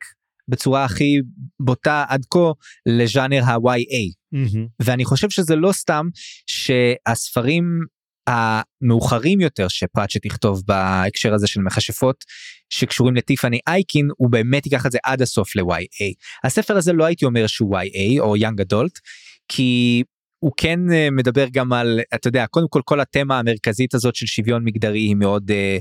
בצורה 0.48 0.86
הכי 0.86 1.20
בוטה 1.60 2.06
עד 2.08 2.26
כה 2.30 2.52
לז'אנר 2.86 3.44
ה-YA 3.44 4.38
ואני 4.82 5.06
חושב 5.06 5.30
שזה 5.30 5.56
לא 5.56 5.72
סתם 5.72 6.08
שהספרים 6.48 7.80
המאוחרים 8.28 9.42
יותר 9.42 9.68
שפראצ'ט 9.68 10.26
יכתוב 10.26 10.62
בהקשר 10.66 11.34
הזה 11.34 11.48
של 11.48 11.62
מכשפות 11.62 12.24
שקשורים 12.70 13.16
לטיפאני 13.16 13.60
אייקין 13.68 14.10
הוא 14.18 14.30
באמת 14.32 14.66
ייקח 14.66 14.86
את 14.86 14.92
זה 14.92 14.98
עד 15.04 15.22
הסוף 15.22 15.56
ל-YA. 15.56 16.14
הספר 16.44 16.78
הזה 16.78 16.94
לא 16.94 17.06
הייתי 17.06 17.26
אומר 17.26 17.48
שהוא 17.48 17.78
YA 17.78 18.20
או 18.20 18.36
young 18.36 18.66
adult 18.68 19.00
כי 19.48 20.04
הוא 20.40 20.52
כן 20.58 20.80
אה, 20.92 21.08
מדבר 21.12 21.46
גם 21.52 21.74
על 21.74 22.00
אתה 22.16 22.28
יודע 22.28 22.46
קודם 22.48 22.68
כל 22.70 22.82
כל 22.86 23.00
התמה 23.00 23.40
המרכזית 23.40 23.94
הזאת 23.94 24.16
של 24.16 24.26
שוויון 24.26 24.64
מגדרי 24.64 25.00
היא 25.00 25.16
מאוד 25.16 25.52
אה, 25.52 25.78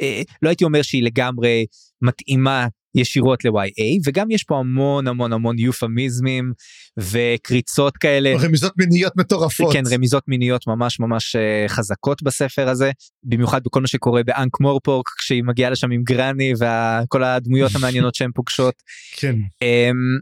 אה, 0.00 0.22
לא 0.42 0.48
הייתי 0.48 0.64
אומר 0.64 0.82
שהיא 0.82 1.02
לגמרי 1.02 1.66
מתאימה 2.02 2.66
ישירות 2.96 3.44
ל-YA 3.44 4.00
וגם 4.06 4.30
יש 4.30 4.44
פה 4.44 4.58
המון 4.58 5.06
המון 5.06 5.32
המון 5.32 5.58
יופמיזמים 5.58 6.52
וקריצות 6.98 7.96
כאלה. 7.96 8.36
רמיזות 8.40 8.72
מיניות 8.78 9.12
מטורפות. 9.16 9.72
כן 9.72 9.82
רמיזות 9.92 10.24
מיניות 10.28 10.66
ממש 10.66 11.00
ממש 11.00 11.36
אה, 11.36 11.68
חזקות 11.68 12.22
בספר 12.22 12.68
הזה 12.68 12.90
במיוחד 13.24 13.60
בכל 13.64 13.80
מה 13.80 13.86
שקורה 13.86 14.22
באנק 14.22 14.60
מורפורק 14.60 15.08
כשהיא 15.18 15.42
מגיעה 15.44 15.70
לשם 15.70 15.90
עם 15.90 16.02
גרני 16.02 16.52
וכל 16.52 17.24
הדמויות 17.24 17.72
המעניינות 17.74 18.14
שהן 18.14 18.30
פוגשות. 18.34 18.74
כן. 19.16 19.36
אמ, 19.62 20.18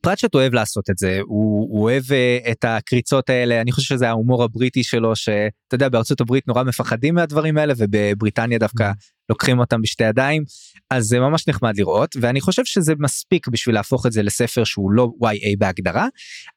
פרצ'ט 0.00 0.34
אוהב 0.34 0.54
לעשות 0.54 0.90
את 0.90 0.98
זה 0.98 1.20
הוא, 1.22 1.68
הוא 1.70 1.82
אוהב 1.82 2.02
אה, 2.12 2.38
את 2.50 2.64
הקריצות 2.64 3.30
האלה 3.30 3.60
אני 3.60 3.72
חושב 3.72 3.94
שזה 3.94 4.08
ההומור 4.08 4.44
הבריטי 4.44 4.82
שלו 4.82 5.16
שאתה 5.16 5.74
יודע 5.74 5.88
בארצות 5.88 6.20
הברית 6.20 6.48
נורא 6.48 6.62
מפחדים 6.62 7.14
מהדברים 7.14 7.58
האלה 7.58 7.74
ובבריטניה 7.76 8.58
דווקא 8.58 8.92
לוקחים 9.28 9.58
אותם 9.58 9.82
בשתי 9.82 10.04
ידיים 10.04 10.44
אז 10.90 11.04
זה 11.04 11.20
ממש 11.20 11.48
נחמד 11.48 11.76
לראות 11.76 12.16
ואני 12.20 12.40
חושב 12.40 12.64
שזה 12.64 12.94
מספיק 12.98 13.48
בשביל 13.48 13.74
להפוך 13.74 14.06
את 14.06 14.12
זה 14.12 14.22
לספר 14.22 14.64
שהוא 14.64 14.92
לא 14.92 15.12
YA 15.22 15.56
בהגדרה 15.58 16.08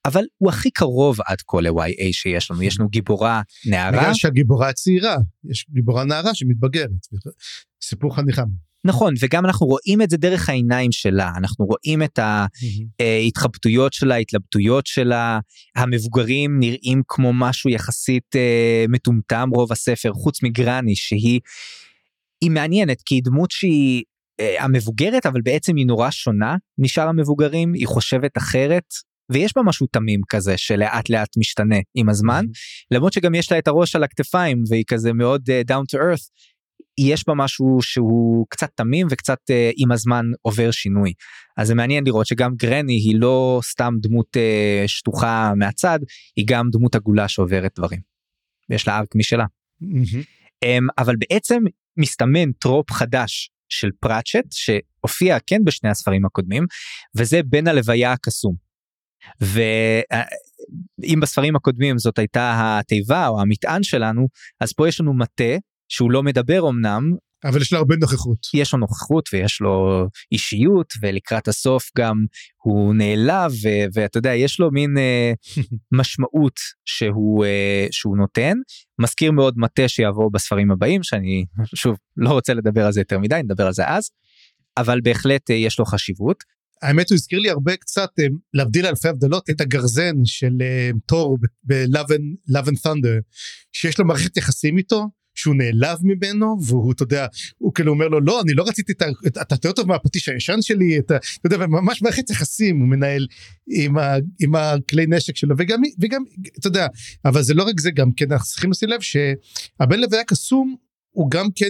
אבל 0.05 0.23
הוא 0.37 0.49
הכי 0.49 0.71
קרוב 0.71 1.17
עד 1.25 1.37
כה 1.47 1.61
ל-YA 1.61 2.07
שיש 2.11 2.51
לנו 2.51 2.63
יש 2.63 2.79
לנו 2.79 2.89
גיבורה 2.89 3.41
נערה 3.65 3.91
בגלל 4.01 4.13
שהגיבורה 4.13 4.69
הצעירה 4.69 5.17
יש 5.49 5.65
גיבורה 5.69 6.03
נערה 6.03 6.35
שמתבגרת. 6.35 6.89
סיפור 7.81 8.15
חניכה. 8.15 8.43
נכון 8.85 9.13
וגם 9.19 9.45
אנחנו 9.45 9.67
רואים 9.67 10.01
את 10.01 10.09
זה 10.09 10.17
דרך 10.17 10.49
העיניים 10.49 10.91
שלה 10.91 11.31
אנחנו 11.37 11.65
רואים 11.65 12.03
את 12.03 12.19
ההתחבטויות 12.99 13.93
שלה 13.93 14.15
התלבטויות 14.15 14.85
שלה 14.85 15.39
המבוגרים 15.75 16.59
נראים 16.59 17.01
כמו 17.07 17.33
משהו 17.33 17.69
יחסית 17.69 18.35
אה, 18.35 18.85
מטומטם 18.89 19.49
רוב 19.53 19.71
הספר 19.71 20.13
חוץ 20.13 20.43
מגרני 20.43 20.95
שהיא 20.95 21.39
היא 22.41 22.51
מעניינת 22.51 23.01
כי 23.05 23.15
היא 23.15 23.21
דמות 23.23 23.51
שהיא 23.51 24.03
אה, 24.39 24.63
המבוגרת 24.63 25.25
אבל 25.25 25.41
בעצם 25.41 25.75
היא 25.75 25.85
נורא 25.85 26.11
שונה 26.11 26.55
משאר 26.77 27.07
המבוגרים 27.07 27.73
היא 27.73 27.87
חושבת 27.87 28.37
אחרת 28.37 28.83
ויש 29.31 29.51
בה 29.55 29.61
משהו 29.61 29.87
תמים 29.91 30.21
כזה 30.29 30.57
שלאט 30.57 31.09
לאט 31.09 31.37
משתנה 31.37 31.75
עם 31.95 32.09
הזמן 32.09 32.45
למרות 32.91 33.13
שגם 33.13 33.35
יש 33.35 33.51
לה 33.51 33.59
את 33.59 33.67
הראש 33.67 33.95
על 33.95 34.03
הכתפיים 34.03 34.63
והיא 34.69 34.83
כזה 34.87 35.13
מאוד 35.13 35.41
uh, 35.49 35.73
down 35.73 35.95
to 35.95 35.99
earth 35.99 36.27
יש 36.97 37.23
בה 37.27 37.33
משהו 37.33 37.77
שהוא 37.81 38.45
קצת 38.49 38.69
תמים 38.75 39.07
וקצת 39.09 39.37
uh, 39.51 39.73
עם 39.77 39.91
הזמן 39.91 40.25
עובר 40.41 40.71
שינוי 40.71 41.13
אז 41.57 41.67
זה 41.67 41.75
מעניין 41.75 42.03
לראות 42.05 42.27
שגם 42.27 42.55
גרני 42.55 42.93
היא 42.93 43.15
לא 43.19 43.59
סתם 43.63 43.93
דמות 44.01 44.37
uh, 44.37 44.87
שטוחה 44.87 45.53
מהצד 45.55 45.99
היא 46.35 46.45
גם 46.47 46.69
דמות 46.71 46.95
עגולה 46.95 47.27
שעוברת 47.27 47.71
דברים. 47.75 47.99
יש 48.69 48.87
לה 48.87 48.97
arc 48.97 49.15
משלה. 49.15 49.45
אמ, 49.83 50.87
אבל 50.97 51.15
בעצם 51.15 51.63
מסתמן 51.97 52.51
trope 52.51 52.91
חדש 52.91 53.51
של 53.69 53.89
פראצ'ט 53.99 54.51
שהופיע 54.51 55.37
כן 55.47 55.63
בשני 55.63 55.89
הספרים 55.89 56.25
הקודמים 56.25 56.65
וזה 57.15 57.39
בן 57.43 57.67
הלוויה 57.67 58.11
הקסום. 58.11 58.55
ואם 59.41 61.19
בספרים 61.21 61.55
הקודמים 61.55 61.97
זאת 61.97 62.19
הייתה 62.19 62.79
התיבה 62.79 63.27
או 63.27 63.41
המטען 63.41 63.83
שלנו 63.83 64.27
אז 64.61 64.73
פה 64.73 64.87
יש 64.87 65.01
לנו 65.01 65.13
מטה 65.13 65.53
שהוא 65.87 66.11
לא 66.11 66.23
מדבר 66.23 66.69
אמנם 66.69 67.13
אבל 67.43 67.61
יש 67.61 67.73
לו 67.73 67.79
הרבה 67.79 67.95
נוכחות. 67.95 68.37
יש 68.53 68.73
לו 68.73 68.79
נוכחות 68.79 69.29
ויש 69.33 69.61
לו 69.61 70.07
אישיות 70.31 70.93
ולקראת 71.01 71.47
הסוף 71.47 71.91
גם 71.97 72.25
הוא 72.63 72.95
נעלב 72.95 73.51
ו- 73.63 73.85
ואתה 73.93 74.17
יודע 74.17 74.33
יש 74.33 74.59
לו 74.59 74.71
מין 74.71 74.97
אה, 74.97 75.61
משמעות 75.99 76.59
שהוא 76.85 77.45
uh, 77.45 77.47
שהוא 77.91 78.17
נותן 78.17 78.53
מזכיר 78.99 79.31
מאוד 79.31 79.53
מטה 79.57 79.87
שיבוא 79.87 80.31
בספרים 80.33 80.71
הבאים 80.71 81.03
שאני 81.03 81.45
שוב 81.75 81.97
לא 82.17 82.29
רוצה 82.29 82.53
לדבר 82.53 82.85
על 82.85 82.91
זה 82.91 83.01
יותר 83.01 83.19
מדי 83.19 83.39
נדבר 83.43 83.65
על 83.65 83.73
זה 83.73 83.83
אז 83.87 84.09
אבל 84.77 85.01
בהחלט 85.01 85.49
uh, 85.51 85.53
יש 85.53 85.79
לו 85.79 85.85
חשיבות. 85.85 86.43
האמת 86.81 87.09
הוא 87.09 87.15
הזכיר 87.15 87.39
לי 87.39 87.49
הרבה 87.49 87.75
קצת 87.75 88.09
להבדיל 88.53 88.85
אלפי 88.85 89.07
הבדלות 89.07 89.49
את 89.49 89.61
הגרזן 89.61 90.15
של 90.25 90.53
תור 91.05 91.37
and 92.67 92.85
Thunder 92.85 93.21
שיש 93.73 93.99
לו 93.99 94.05
מערכת 94.05 94.37
יחסים 94.37 94.77
איתו 94.77 95.07
שהוא 95.37 95.55
נעלב 95.55 95.97
ממנו 96.03 96.57
והוא 96.65 96.91
אתה 96.91 97.03
יודע 97.03 97.27
הוא 97.57 97.73
כאילו 97.73 97.93
אומר 97.93 98.07
לו 98.07 98.21
לא 98.21 98.41
אני 98.41 98.53
לא 98.53 98.63
רציתי 98.67 98.91
את 98.91 99.03
אתה 99.41 99.55
יותר 99.55 99.71
טוב 99.71 99.87
מהפטיש 99.87 100.29
הישן 100.29 100.61
שלי 100.61 100.99
את 100.99 101.11
אתה 101.11 101.21
יודע 101.43 101.57
ממש 101.67 102.01
מערכת 102.01 102.29
יחסים 102.29 102.79
הוא 102.79 102.87
מנהל 102.87 103.27
עם, 103.69 103.97
ה, 103.97 104.15
עם 104.41 104.55
הכלי 104.55 105.05
נשק 105.07 105.35
שלו 105.35 105.55
וגם 105.57 105.81
וגם 106.01 106.23
אתה 106.59 106.67
יודע 106.67 106.87
אבל 107.25 107.41
זה 107.41 107.53
לא 107.53 107.63
רק 107.63 107.79
זה 107.79 107.91
גם 107.91 108.11
כן 108.11 108.31
אנחנו 108.31 108.45
צריכים 108.45 108.71
לשים 108.71 108.89
לב 108.89 109.01
שהבן 109.01 109.99
לוויה 109.99 110.23
קסום 110.23 110.75
הוא 111.17 111.31
גם 111.31 111.47
כן 111.55 111.69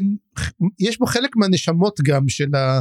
יש 0.79 0.99
בו 0.99 1.05
חלק 1.05 1.35
מהנשמות 1.35 1.99
גם 2.03 2.29
של, 2.29 2.55
ה, 2.55 2.79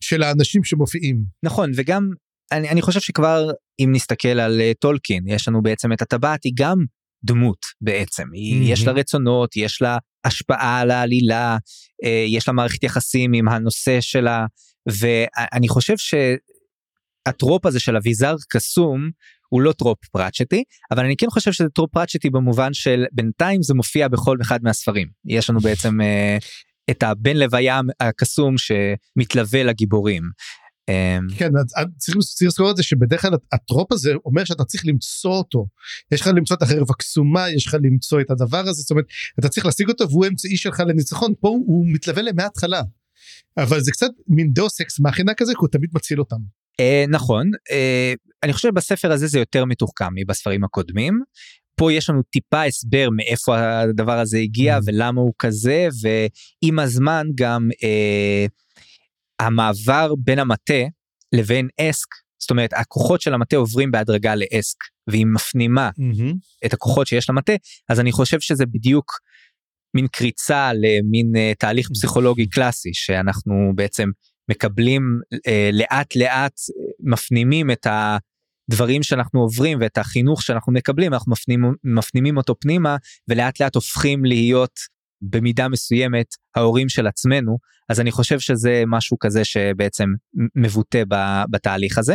של 0.00 0.22
האנשים 0.22 0.64
שמופיעים. 0.64 1.24
נכון 1.42 1.70
וגם 1.76 2.10
אני, 2.52 2.68
אני 2.68 2.82
חושב 2.82 3.00
שכבר 3.00 3.50
אם 3.80 3.90
נסתכל 3.94 4.28
על 4.28 4.60
uh, 4.60 4.74
טולקין 4.78 5.28
יש 5.28 5.48
לנו 5.48 5.62
בעצם 5.62 5.92
את 5.92 6.02
הטבעת 6.02 6.44
היא 6.44 6.52
גם 6.56 6.84
דמות 7.24 7.58
בעצם 7.80 8.22
mm-hmm. 8.22 8.64
יש 8.64 8.86
לה 8.86 8.92
רצונות 8.92 9.56
יש 9.56 9.82
לה 9.82 9.98
השפעה 10.24 10.80
על 10.80 10.90
העלילה 10.90 11.56
uh, 12.04 12.08
יש 12.28 12.48
לה 12.48 12.54
מערכת 12.54 12.82
יחסים 12.82 13.32
עם 13.32 13.48
הנושא 13.48 14.00
שלה 14.00 14.46
ואני 14.86 15.68
חושב 15.68 15.94
שה 17.26 17.41
trope 17.41 17.66
הזה 17.66 17.80
של 17.80 17.96
אביזר 17.96 18.34
קסום 18.48 19.10
הוא 19.48 19.62
לא 19.62 19.72
trope 19.72 19.98
פראצ'טי 20.12 20.64
אבל 20.90 21.04
אני 21.04 21.16
כן 21.16 21.30
חושב 21.30 21.52
שזה 21.52 21.68
trope 21.68 21.92
פראצ'טי 21.92 22.30
במובן 22.30 22.74
של 22.74 23.04
בינתיים 23.12 23.62
זה 23.62 23.74
מופיע 23.74 24.08
בכל 24.08 24.36
אחד 24.42 24.58
מהספרים 24.62 25.08
יש 25.24 25.50
לנו 25.50 25.60
בעצם 25.60 26.00
אה, 26.00 26.44
את 26.90 27.02
הבן 27.02 27.36
לוויה 27.36 27.80
הקסום 28.00 28.54
שמתלווה 28.58 29.62
לגיבורים. 29.62 30.22
אמ, 30.88 31.26
כן 31.36 31.50
צריך 31.96 32.16
לזכור 32.42 32.70
את 32.70 32.76
זה 32.76 32.82
שבדרך 32.82 33.22
כלל 33.22 33.32
ה 33.52 33.59
trope 33.59 33.92
הזה 33.92 34.12
אומר 34.24 34.44
שאתה 34.44 34.64
צריך 34.64 34.86
למצוא 34.86 35.30
אותו 35.30 35.66
יש 36.12 36.20
לך 36.20 36.26
למצוא 36.26 36.56
את 36.56 36.62
החרב 36.62 36.90
הקסומה 36.90 37.50
יש 37.50 37.66
לך 37.66 37.76
למצוא 37.82 38.20
את 38.20 38.30
הדבר 38.30 38.58
הזה 38.58 38.80
זאת 38.82 38.90
אומרת 38.90 39.04
אתה 39.38 39.48
צריך 39.48 39.66
להשיג 39.66 39.88
אותו 39.88 40.10
והוא 40.10 40.26
אמצעי 40.26 40.56
שלך 40.56 40.80
לניצחון 40.80 41.32
פה 41.40 41.48
הוא 41.48 41.86
מתלווה 41.88 42.22
מההתחלה 42.22 42.82
אבל 43.56 43.80
זה 43.80 43.90
קצת 43.90 44.10
מין 44.28 44.52
דוס 44.52 44.80
אקס 44.80 45.00
מאכינה 45.00 45.34
כזה 45.34 45.52
כי 45.52 45.58
הוא 45.60 45.68
תמיד 45.68 45.90
מציל 45.94 46.18
אותם. 46.18 46.36
אה, 46.80 47.04
נכון 47.08 47.50
אה, 47.70 48.14
אני 48.42 48.52
חושב 48.52 48.68
בספר 48.74 49.12
הזה 49.12 49.26
זה 49.26 49.38
יותר 49.38 49.64
מתוחכם 49.64 50.14
מבספרים 50.14 50.64
הקודמים. 50.64 51.22
פה 51.74 51.92
יש 51.92 52.10
לנו 52.10 52.22
טיפה 52.22 52.62
הסבר 52.62 53.08
מאיפה 53.16 53.80
הדבר 53.80 54.18
הזה 54.18 54.38
הגיע 54.38 54.78
mm. 54.78 54.80
ולמה 54.86 55.20
הוא 55.20 55.32
כזה 55.38 55.88
ועם 56.02 56.78
הזמן 56.78 57.26
גם 57.34 57.68
אה, 57.82 58.46
המעבר 59.40 60.14
בין 60.18 60.38
המטה 60.38 60.82
לבין 61.32 61.68
אסק 61.80 62.08
זאת 62.40 62.50
אומרת 62.50 62.70
הכוחות 62.72 63.20
של 63.20 63.34
המטה 63.34 63.56
עוברים 63.56 63.90
בהדרגה 63.90 64.34
לאסק 64.34 64.76
והיא 65.08 65.26
מפנימה 65.26 65.90
mm-hmm. 65.90 66.66
את 66.66 66.72
הכוחות 66.72 67.06
שיש 67.06 67.30
למטה 67.30 67.52
אז 67.88 68.00
אני 68.00 68.12
חושב 68.12 68.40
שזה 68.40 68.66
בדיוק 68.66 69.12
מין 69.94 70.06
קריצה 70.12 70.70
למין 70.72 71.32
uh, 71.34 71.54
תהליך 71.58 71.88
פסיכולוגי 71.90 72.48
קלאסי 72.48 72.90
שאנחנו 72.92 73.72
בעצם 73.74 74.08
מקבלים 74.50 75.02
uh, 75.34 75.50
לאט 75.72 76.16
לאט 76.16 76.52
מפנימים 77.00 77.70
את 77.70 77.86
הדברים 77.86 79.02
שאנחנו 79.02 79.40
עוברים 79.40 79.78
ואת 79.80 79.98
החינוך 79.98 80.42
שאנחנו 80.42 80.72
מקבלים 80.72 81.12
אנחנו 81.12 81.32
מפנימים, 81.32 81.74
מפנימים 81.84 82.36
אותו 82.36 82.54
פנימה 82.60 82.96
ולאט 83.28 83.60
לאט 83.60 83.74
הופכים 83.74 84.24
להיות 84.24 84.72
במידה 85.22 85.68
מסוימת 85.68 86.26
ההורים 86.54 86.88
של 86.88 87.06
עצמנו 87.06 87.58
אז 87.88 88.00
אני 88.00 88.10
חושב 88.10 88.40
שזה 88.40 88.82
משהו 88.86 89.18
כזה 89.18 89.44
שבעצם 89.44 90.06
מבוטא 90.54 91.02
בתהליך 91.50 91.98
הזה. 91.98 92.14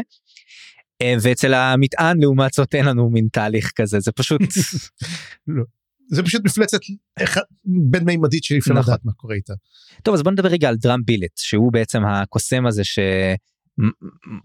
אה, 1.02 1.16
ואצל 1.22 1.54
המטען 1.54 2.20
לעומת 2.20 2.54
זאת 2.54 2.76
אין 2.76 2.86
לנו 2.86 3.10
מין 3.10 3.28
תהליך 3.32 3.72
כזה 3.76 4.00
זה 4.00 4.12
פשוט 4.12 4.42
לא. 5.48 5.64
זה 6.12 6.24
פשוט 6.24 6.42
מפלצת 6.46 6.80
בין 7.66 8.04
מימדית 8.04 8.44
שאי 8.44 8.58
אפשר 8.58 8.74
נכון. 8.74 8.94
לדעת 8.94 9.06
מה 9.06 9.12
קורה 9.12 9.36
איתה. 9.36 9.54
טוב 10.04 10.16
אז 10.16 10.24
בוא 10.24 10.32
נדבר 10.32 10.50
רגע 10.50 10.70
על 10.70 10.76
דראם 10.76 11.00
בילט 11.06 11.38
שהוא 11.38 11.74
בעצם 11.74 12.06
הקוסם 12.06 12.66
הזה 12.66 12.82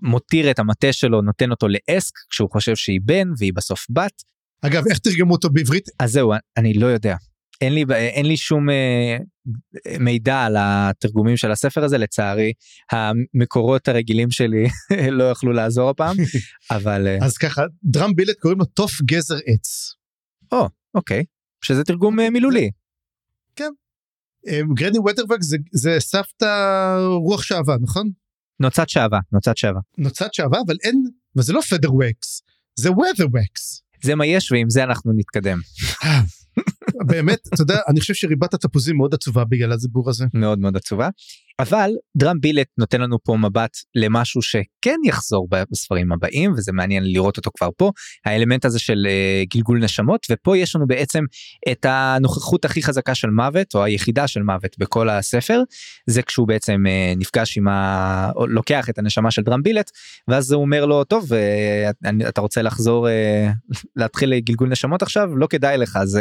שמותיר 0.02 0.50
את 0.50 0.58
המטה 0.58 0.92
שלו 0.92 1.22
נותן 1.22 1.50
אותו 1.50 1.66
לאסק 1.68 2.14
כשהוא 2.30 2.50
חושב 2.50 2.76
שהיא 2.76 3.00
בן 3.04 3.28
והיא 3.38 3.52
בסוף 3.54 3.86
בת. 3.90 4.22
אגב 4.62 4.84
איך 4.90 4.98
תרגמו 4.98 5.34
אותו 5.34 5.50
בעברית? 5.50 5.88
אז 5.98 6.12
זהו 6.12 6.32
אני 6.56 6.74
לא 6.74 6.86
יודע 6.86 7.16
אין 7.60 7.74
לי 7.74 7.84
אין 7.90 8.26
לי 8.26 8.36
שום 8.36 8.70
אה, 8.70 9.18
מידע 10.00 10.42
על 10.42 10.56
התרגומים 10.58 11.36
של 11.36 11.50
הספר 11.50 11.84
הזה 11.84 11.98
לצערי 11.98 12.52
המקורות 12.92 13.88
הרגילים 13.88 14.30
שלי 14.30 14.66
לא 15.18 15.24
יכלו 15.24 15.52
לעזור 15.52 15.90
הפעם 15.90 16.16
אבל 16.76 17.06
אה, 17.06 17.18
אז 17.22 17.38
ככה 17.38 17.62
דראם 17.84 18.14
בילט 18.14 18.38
קוראים 18.40 18.58
לו 18.58 18.64
תוף 18.64 19.02
גזר 19.02 19.38
עץ. 19.46 19.94
או 20.52 20.68
אוקיי 20.94 21.24
שזה 21.64 21.84
תרגום 21.84 22.20
אה, 22.20 22.30
מילולי. 22.30 22.70
כן. 23.56 23.70
אה, 24.48 24.60
גרני 24.74 24.98
ווטרווק 24.98 25.42
זה, 25.42 25.56
זה 25.72 25.96
סבתא 25.98 26.46
רוח 27.24 27.42
שעווה 27.42 27.76
נכון? 27.82 28.10
נוצת 28.60 28.88
שעווה 28.88 29.18
נוצת 29.32 29.56
שעווה. 29.56 29.80
נוצת 29.98 30.34
שעווה 30.34 30.58
אבל 30.66 30.76
אין 30.84 31.04
וזה 31.36 31.52
לא 31.52 31.60
פדר 31.60 31.94
וקס 31.94 32.42
זה 32.74 32.90
וודר 32.90 33.26
וקס. 33.26 33.82
זה 34.02 34.14
מה 34.14 34.26
יש 34.26 34.52
ועם 34.52 34.70
זה 34.70 34.84
אנחנו 34.84 35.12
נתקדם. 35.16 35.58
באמת 37.06 37.48
אתה 37.54 37.62
יודע 37.62 37.78
אני 37.88 38.00
חושב 38.00 38.14
שריבת 38.14 38.54
התפוזים 38.54 38.96
מאוד 38.96 39.14
עצובה 39.14 39.44
בגלל 39.44 39.72
הדיבור 39.72 40.10
הזה. 40.10 40.26
מאוד 40.34 40.58
מאוד 40.58 40.76
עצובה 40.76 41.08
אבל 41.60 41.90
דראם 42.16 42.40
בילט 42.40 42.66
נותן 42.78 43.00
לנו 43.00 43.18
פה 43.24 43.36
מבט 43.36 43.76
למשהו 43.94 44.42
שכן 44.42 44.96
יחזור 45.04 45.48
בספרים 45.72 46.12
הבאים 46.12 46.52
וזה 46.52 46.72
מעניין 46.72 47.04
לראות 47.12 47.36
אותו 47.36 47.50
כבר 47.56 47.68
פה 47.76 47.90
האלמנט 48.24 48.64
הזה 48.64 48.78
של 48.78 49.06
uh, 49.06 49.48
גלגול 49.54 49.78
נשמות 49.78 50.26
ופה 50.30 50.56
יש 50.56 50.76
לנו 50.76 50.86
בעצם 50.86 51.24
את 51.70 51.86
הנוכחות 51.88 52.64
הכי 52.64 52.82
חזקה 52.82 53.14
של 53.14 53.30
מוות 53.30 53.74
או 53.74 53.84
היחידה 53.84 54.28
של 54.28 54.42
מוות 54.42 54.78
בכל 54.78 55.08
הספר 55.08 55.62
זה 56.06 56.22
כשהוא 56.22 56.48
בעצם 56.48 56.82
uh, 56.86 57.18
נפגש 57.18 57.58
עם 57.58 57.68
ה... 57.68 58.30
לוקח 58.48 58.90
את 58.90 58.98
הנשמה 58.98 59.30
של 59.30 59.42
דראם 59.42 59.62
בילט 59.62 59.90
ואז 60.28 60.52
הוא 60.52 60.62
אומר 60.62 60.86
לו 60.86 61.04
טוב 61.04 61.32
uh, 61.32 62.08
אתה 62.28 62.40
רוצה 62.40 62.62
לחזור 62.62 63.08
uh, 63.08 63.76
להתחיל 63.96 64.38
גלגול 64.38 64.68
נשמות 64.68 65.02
עכשיו 65.02 65.36
לא 65.36 65.46
כדאי 65.46 65.78
לך 65.78 65.96
uh, 65.96 66.18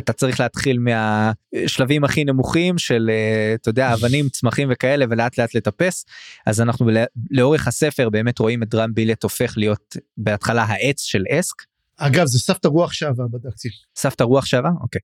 אתה 0.00 0.12
צריך 0.12 0.40
להתחיל 0.40 0.78
מהשלבים 0.78 2.04
הכי 2.04 2.24
נמוכים 2.24 2.78
של 2.78 3.10
uh, 3.10 3.60
אתה 3.60 3.68
יודע 3.68 3.94
אבנים 3.94 4.28
צמחים. 4.28 4.75
וכאלה 4.76 5.04
ולאט 5.10 5.38
לאט 5.38 5.54
לטפס 5.54 6.04
אז 6.46 6.60
אנחנו 6.60 6.90
לאורך 7.30 7.68
הספר 7.68 8.10
באמת 8.10 8.38
רואים 8.38 8.62
את 8.62 8.68
דראם 8.68 8.94
בילט 8.94 9.22
הופך 9.22 9.54
להיות 9.56 9.96
בהתחלה 10.16 10.62
העץ 10.62 11.00
של 11.00 11.22
אסק. 11.30 11.62
אגב 11.96 12.26
זה 12.26 12.38
סבתא 12.38 12.68
רוח 12.68 12.92
שעבה 12.92 13.24
בדקתי. 13.32 13.68
סבתא 13.96 14.22
רוח 14.22 14.44
שעבה? 14.44 14.70
אוקיי. 14.80 15.00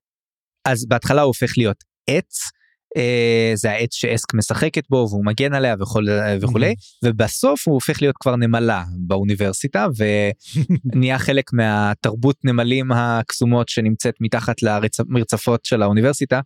אז 0.64 0.86
בהתחלה 0.86 1.22
הוא 1.22 1.26
הופך 1.26 1.52
להיות 1.58 1.84
עץ. 2.06 2.50
אה, 2.96 3.52
זה 3.54 3.70
העץ 3.70 3.94
שאסק 3.94 4.34
משחקת 4.34 4.84
בו 4.90 5.06
והוא 5.10 5.24
מגן 5.24 5.54
עליה 5.54 5.74
וכל, 5.80 6.06
וכולי 6.40 6.74
ובסוף 7.04 7.68
הוא 7.68 7.74
הופך 7.74 8.02
להיות 8.02 8.16
כבר 8.20 8.36
נמלה 8.36 8.84
באוניברסיטה 8.98 9.86
ונהיה 10.94 11.18
חלק 11.26 11.52
מהתרבות 11.52 12.36
נמלים 12.44 12.92
הקסומות 12.92 13.68
שנמצאת 13.68 14.14
מתחת 14.20 14.56
למרצפות 14.62 15.64
של 15.64 15.82
האוניברסיטה 15.82 16.40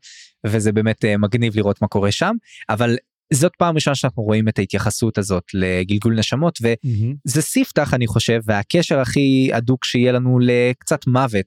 וזה 0.46 0.72
באמת 0.72 1.04
אה, 1.04 1.16
מגניב 1.16 1.56
לראות 1.56 1.82
מה 1.82 1.88
קורה 1.88 2.12
שם 2.12 2.34
אבל 2.68 2.96
זאת 3.32 3.52
פעם 3.58 3.74
ראשונה 3.74 3.94
שאנחנו 3.94 4.22
רואים 4.22 4.48
את 4.48 4.58
ההתייחסות 4.58 5.18
הזאת 5.18 5.44
לגלגול 5.54 6.18
נשמות 6.18 6.58
וזה 6.62 7.42
ספתח 7.42 7.94
אני 7.94 8.06
חושב 8.06 8.40
והקשר 8.44 8.98
הכי 8.98 9.50
הדוק 9.52 9.84
שיהיה 9.84 10.12
לנו 10.12 10.38
לקצת 10.38 11.06
מוות 11.06 11.46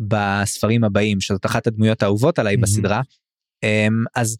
בספרים 0.00 0.84
הבאים 0.84 1.20
שזאת 1.20 1.46
אחת 1.46 1.66
הדמויות 1.66 2.02
האהובות 2.02 2.38
עליי 2.38 2.56
בסדרה. 2.56 3.00
אמ, 3.62 4.04
אז 4.16 4.36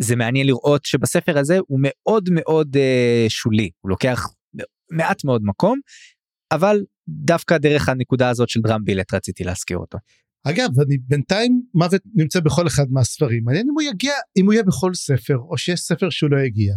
זה 0.00 0.16
מעניין 0.16 0.46
לראות 0.46 0.84
שבספר 0.84 1.38
הזה 1.38 1.58
הוא 1.66 1.80
מאוד 1.82 2.28
מאוד 2.32 2.76
uh, 2.76 3.30
שולי. 3.30 3.70
הוא 3.80 3.90
לוקח 3.90 4.26
מעט 4.90 5.24
מאוד 5.24 5.42
מקום 5.44 5.80
אבל 6.52 6.84
דווקא 7.08 7.58
דרך 7.58 7.88
הנקודה 7.88 8.28
הזאת 8.28 8.48
של 8.48 8.60
בילט 8.84 9.14
רציתי 9.14 9.44
להזכיר 9.44 9.78
אותו. 9.78 9.98
אגב 10.50 10.80
אני 10.80 10.98
בינתיים 10.98 11.62
מוות 11.74 12.02
נמצא 12.14 12.40
בכל 12.40 12.66
אחד 12.66 12.84
מהספרים 12.90 13.44
מעניין 13.44 13.66
אם 13.68 13.74
הוא 13.74 13.82
יגיע 13.82 14.12
אם 14.36 14.44
הוא 14.44 14.52
יהיה 14.52 14.62
בכל 14.62 14.94
ספר 14.94 15.36
או 15.36 15.58
שיש 15.58 15.80
ספר 15.80 16.10
שהוא 16.10 16.30
לא 16.30 16.40
יגיע. 16.40 16.74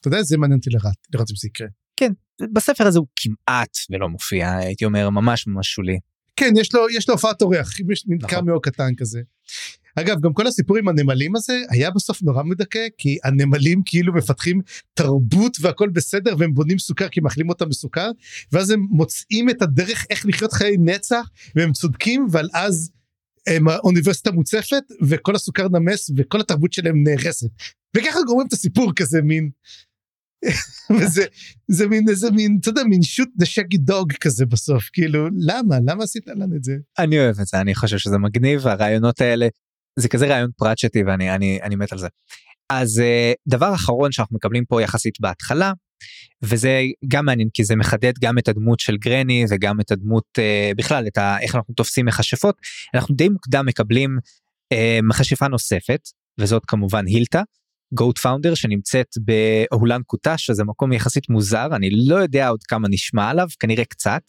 אתה 0.00 0.08
יודע 0.08 0.22
זה 0.22 0.36
מעניין 0.36 0.58
אותי 0.58 0.70
לראות 0.70 0.96
לראות 1.14 1.30
אם 1.30 1.36
זה 1.36 1.48
יקרה. 1.48 1.68
כן 1.96 2.12
בספר 2.52 2.86
הזה 2.86 2.98
הוא 2.98 3.06
כמעט 3.16 3.76
ולא 3.90 4.08
מופיע 4.08 4.56
הייתי 4.56 4.84
אומר 4.84 5.10
ממש 5.10 5.46
ממש 5.46 5.68
שולי. 5.68 5.98
כן 6.36 6.52
יש 6.56 6.74
לו 6.74 6.90
יש 6.90 7.08
לו 7.08 7.14
הופעת 7.14 7.42
אורח 7.42 7.80
יש 7.92 8.04
מין 8.06 8.18
נכון. 8.18 8.30
קאמיו 8.30 8.60
קטן 8.60 8.94
כזה. 8.96 9.20
אגב 9.94 10.20
גם 10.20 10.32
כל 10.32 10.46
הסיפור 10.46 10.76
עם 10.76 10.88
הנמלים 10.88 11.36
הזה 11.36 11.62
היה 11.70 11.90
בסוף 11.90 12.22
נורא 12.22 12.42
מדכא 12.42 12.86
כי 12.98 13.18
הנמלים 13.24 13.82
כאילו 13.84 14.14
מפתחים 14.14 14.60
תרבות 14.94 15.56
והכל 15.60 15.88
בסדר 15.88 16.34
והם 16.38 16.54
בונים 16.54 16.78
סוכר 16.78 17.08
כי 17.08 17.20
מאכלים 17.20 17.48
אותם 17.48 17.68
בסוכר 17.68 18.10
ואז 18.52 18.70
הם 18.70 18.86
מוצאים 18.90 19.50
את 19.50 19.62
הדרך 19.62 20.06
איך 20.10 20.26
לחיות 20.26 20.52
חיי 20.52 20.76
נצח 20.78 21.28
והם 21.54 21.72
צודקים 21.72 22.26
אבל 22.30 22.48
אז 22.54 22.90
הם 23.48 23.68
האוניברסיטה 23.68 24.32
מוצפת 24.32 24.82
וכל 25.08 25.34
הסוכר 25.34 25.68
נמס 25.68 26.10
וכל 26.16 26.40
התרבות 26.40 26.72
שלהם 26.72 27.02
נהרסת 27.02 27.48
וככה 27.96 28.18
גורמים 28.26 28.46
את 28.46 28.52
הסיפור 28.52 28.92
כזה 28.96 29.22
מין. 29.22 29.50
וזה 31.00 31.24
זה 31.68 31.86
מין 31.88 32.08
איזה 32.08 32.30
מין 32.30 32.58
אתה 32.60 32.68
יודע 32.68 32.82
מין 32.84 33.02
שוט 33.02 33.28
דה 33.36 33.46
שקי 33.46 33.78
דוג 33.78 34.12
כזה 34.12 34.46
בסוף 34.46 34.84
כאילו 34.92 35.28
למה 35.38 35.76
למה 35.86 36.04
עשית 36.04 36.26
לנו 36.26 36.56
את 36.56 36.64
זה 36.64 36.76
אני 36.98 37.18
אוהב 37.18 37.40
את 37.40 37.46
זה 37.46 37.60
אני 37.60 37.74
חושב 37.74 37.98
שזה 37.98 38.18
מגניב 38.18 38.66
הרעיונות 38.66 39.20
האלה 39.20 39.48
זה 39.98 40.08
כזה 40.08 40.26
רעיון 40.26 40.50
פראצ'טי 40.56 41.02
ואני 41.02 41.34
אני 41.34 41.58
אני 41.62 41.76
מת 41.76 41.92
על 41.92 41.98
זה. 41.98 42.08
אז 42.70 42.98
uh, 42.98 43.36
דבר 43.48 43.74
אחרון 43.74 44.12
שאנחנו 44.12 44.36
מקבלים 44.36 44.64
פה 44.64 44.82
יחסית 44.82 45.20
בהתחלה 45.20 45.72
וזה 46.42 46.82
גם 47.08 47.24
מעניין 47.24 47.48
כי 47.54 47.64
זה 47.64 47.76
מחדד 47.76 48.12
גם 48.20 48.38
את 48.38 48.48
הדמות 48.48 48.80
של 48.80 48.96
גרני 48.96 49.44
וגם 49.50 49.80
את 49.80 49.90
הדמות 49.90 50.24
uh, 50.38 50.74
בכלל 50.76 51.06
את 51.06 51.18
ה, 51.18 51.40
איך 51.40 51.54
אנחנו 51.54 51.74
תופסים 51.74 52.06
מכשפות 52.06 52.56
אנחנו 52.94 53.14
די 53.14 53.28
מוקדם 53.28 53.66
מקבלים 53.66 54.18
uh, 54.74 54.76
מכשפה 55.02 55.48
נוספת 55.48 56.00
וזאת 56.38 56.62
כמובן 56.66 57.06
הילטה. 57.06 57.42
גוט 57.94 58.18
פאונדר 58.18 58.54
שנמצאת 58.54 59.14
באהולן 59.20 60.02
קוטש 60.06 60.46
שזה 60.46 60.64
מקום 60.64 60.92
יחסית 60.92 61.28
מוזר 61.28 61.68
אני 61.72 61.90
לא 61.90 62.16
יודע 62.16 62.48
עוד 62.48 62.62
כמה 62.62 62.88
נשמע 62.88 63.28
עליו 63.30 63.46
כנראה 63.60 63.84
קצת 63.84 64.22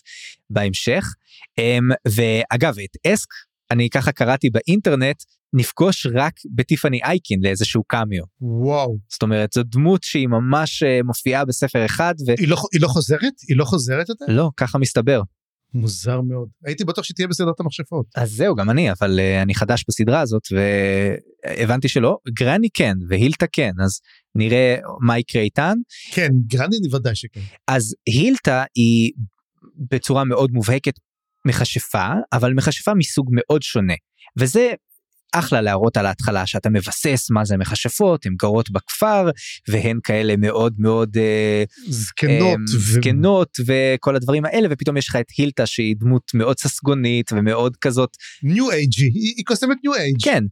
בהמשך 0.50 1.06
אמ, 1.58 1.90
ואגב 2.08 2.76
את 2.80 3.14
אסק 3.14 3.28
אני 3.72 3.90
ככה 3.90 4.12
קראתי 4.12 4.50
באינטרנט 4.50 5.24
נפגוש 5.54 6.08
רק 6.14 6.34
בטיפאני 6.56 7.04
אייקין 7.04 7.40
לאיזשהו 7.44 7.84
קאמיו. 7.84 8.24
וואו. 8.42 8.98
זאת 9.10 9.24
אומרת 9.24 9.54
זו 9.54 9.64
דמות 9.64 10.04
שהיא 10.04 10.28
ממש 10.28 10.84
אה, 10.84 11.00
מופיעה 11.04 11.46
בספר 11.46 11.86
אחד. 11.86 12.14
ו... 12.28 12.32
היא, 12.38 12.48
לא, 12.48 12.58
היא 12.74 12.82
לא 12.82 12.88
חוזרת? 12.88 13.34
היא 13.48 13.58
לא 13.58 13.66
חוזרת 13.66 14.10
יותר? 14.10 14.26
לא, 14.28 14.50
ככה 14.58 14.78
מסתבר. 14.78 15.22
מוזר 15.74 16.22
מאוד. 16.22 16.50
הייתי 16.66 16.84
בטוח 16.84 17.06
שתהיה 17.06 17.28
בסדרת 17.28 17.60
המכשפות. 17.60 18.06
אז 18.16 18.32
זהו, 18.32 18.56
גם 18.56 18.70
אני, 18.70 18.92
אבל 18.92 19.20
uh, 19.20 19.44
אני 19.44 19.56
חדש 19.56 19.86
בסדרה 19.88 20.20
הזאת 20.22 20.42
והבנתי 20.52 21.88
שלא. 21.88 22.18
גרני 22.30 22.68
כן, 22.74 22.94
והילטה 23.10 23.46
כן, 23.52 23.72
אז 23.84 24.00
נראה 24.36 24.76
מה 25.02 25.20
יקרה 25.20 25.42
איתן. 25.42 25.78
כן, 26.12 26.30
גרני 26.48 26.76
ודאי 26.94 27.16
שכן. 27.16 27.40
אז 27.68 27.96
הילטה 28.08 28.64
היא 28.76 29.12
בצורה 29.92 30.24
מאוד 30.24 30.52
מובהקת 30.52 30.94
מכשפה, 31.46 32.08
אבל 32.34 32.54
מכשפה 32.54 32.94
מסוג 32.94 33.30
מאוד 33.32 33.62
שונה. 33.62 33.94
וזה 34.38 34.74
אחלה 35.32 35.62
להראות 35.62 35.98
על 35.98 36.06
ההתחלה 36.06 36.46
שאתה 36.48 36.70
מבסס 36.70 37.28
מה 37.30 37.46
זה 37.46 37.58
מכשפות, 37.58 38.26
הן 38.26 38.36
גרות 38.36 38.70
בכפר 38.72 39.30
והן 39.68 40.00
כאלה 40.04 40.38
מאוד 40.38 40.74
מאוד 40.78 41.18
אה, 41.18 41.64
זקנות, 41.88 42.60
אה, 42.60 42.78
זקנות 42.80 43.58
ו... 43.68 43.74
וכל 43.96 44.16
הדברים 44.16 44.46
האלה 44.46 44.68
ופתאום 44.72 44.98
יש 44.98 45.10
לך 45.10 45.16
את 45.16 45.26
הילטה 45.38 45.66
שהיא 45.66 45.96
דמות 46.00 46.32
מאוד 46.34 46.60
ססגונית 46.60 47.32
ומאוד 47.32 47.78
כזאת. 47.78 48.10
ניו 48.44 48.72
אייג'י, 48.72 49.06
היא, 49.06 49.34
היא 49.38 49.46
קוסמת 49.46 49.78
ניו 49.84 49.94
אייג'. 49.96 50.24
כן. 50.24 50.44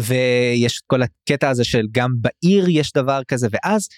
ויש 0.00 0.80
כל 0.86 1.00
הקטע 1.02 1.48
הזה 1.48 1.64
של 1.64 1.86
גם 1.92 2.10
בעיר 2.20 2.66
יש 2.68 2.92
דבר 2.92 3.20
כזה 3.28 3.48
ואז 3.50 3.88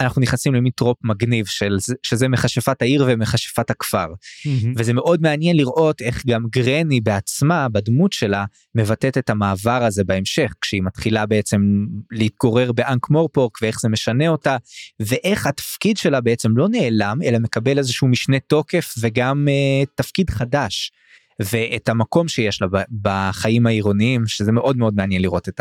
אנחנו 0.00 0.22
נכנסים 0.22 0.54
למין 0.54 0.72
trope 0.76 0.98
מגניב 1.04 1.46
של 1.46 1.76
שזה 2.02 2.28
מכשפת 2.28 2.82
העיר 2.82 3.04
ומכשפת 3.08 3.70
הכפר 3.70 4.06
mm-hmm. 4.06 4.66
וזה 4.76 4.92
מאוד 4.92 5.22
מעניין 5.22 5.56
לראות 5.56 6.02
איך 6.02 6.26
גם 6.26 6.44
גרני 6.52 7.00
בעצמה 7.00 7.68
בדמות 7.68 8.12
שלה 8.12 8.44
מבטאת 8.74 9.18
את 9.18 9.30
המעבר 9.30 9.84
הזה 9.84 10.04
בהמשך 10.04 10.54
כשהיא 10.60 10.82
מתחילה 10.82 11.26
בעצם 11.26 11.86
להתגורר 12.10 12.72
באנק 12.72 13.10
מורפורק 13.10 13.58
ואיך 13.62 13.80
זה 13.80 13.88
משנה 13.88 14.28
אותה 14.28 14.56
ואיך 15.00 15.46
התפקיד 15.46 15.96
שלה 15.96 16.20
בעצם 16.20 16.56
לא 16.56 16.68
נעלם 16.68 17.18
אלא 17.24 17.38
מקבל 17.38 17.78
איזשהו 17.78 18.08
משנה 18.08 18.38
תוקף 18.38 18.94
וגם 19.00 19.48
אה, 19.48 19.86
תפקיד 19.94 20.30
חדש. 20.30 20.92
ואת 21.40 21.88
המקום 21.88 22.28
שיש 22.28 22.62
לה 22.62 22.68
בחיים 23.02 23.66
העירוניים 23.66 24.26
שזה 24.26 24.52
מאוד 24.52 24.76
מאוד 24.76 24.94
מעניין 24.94 25.22
לראות 25.22 25.48
את 25.48 25.60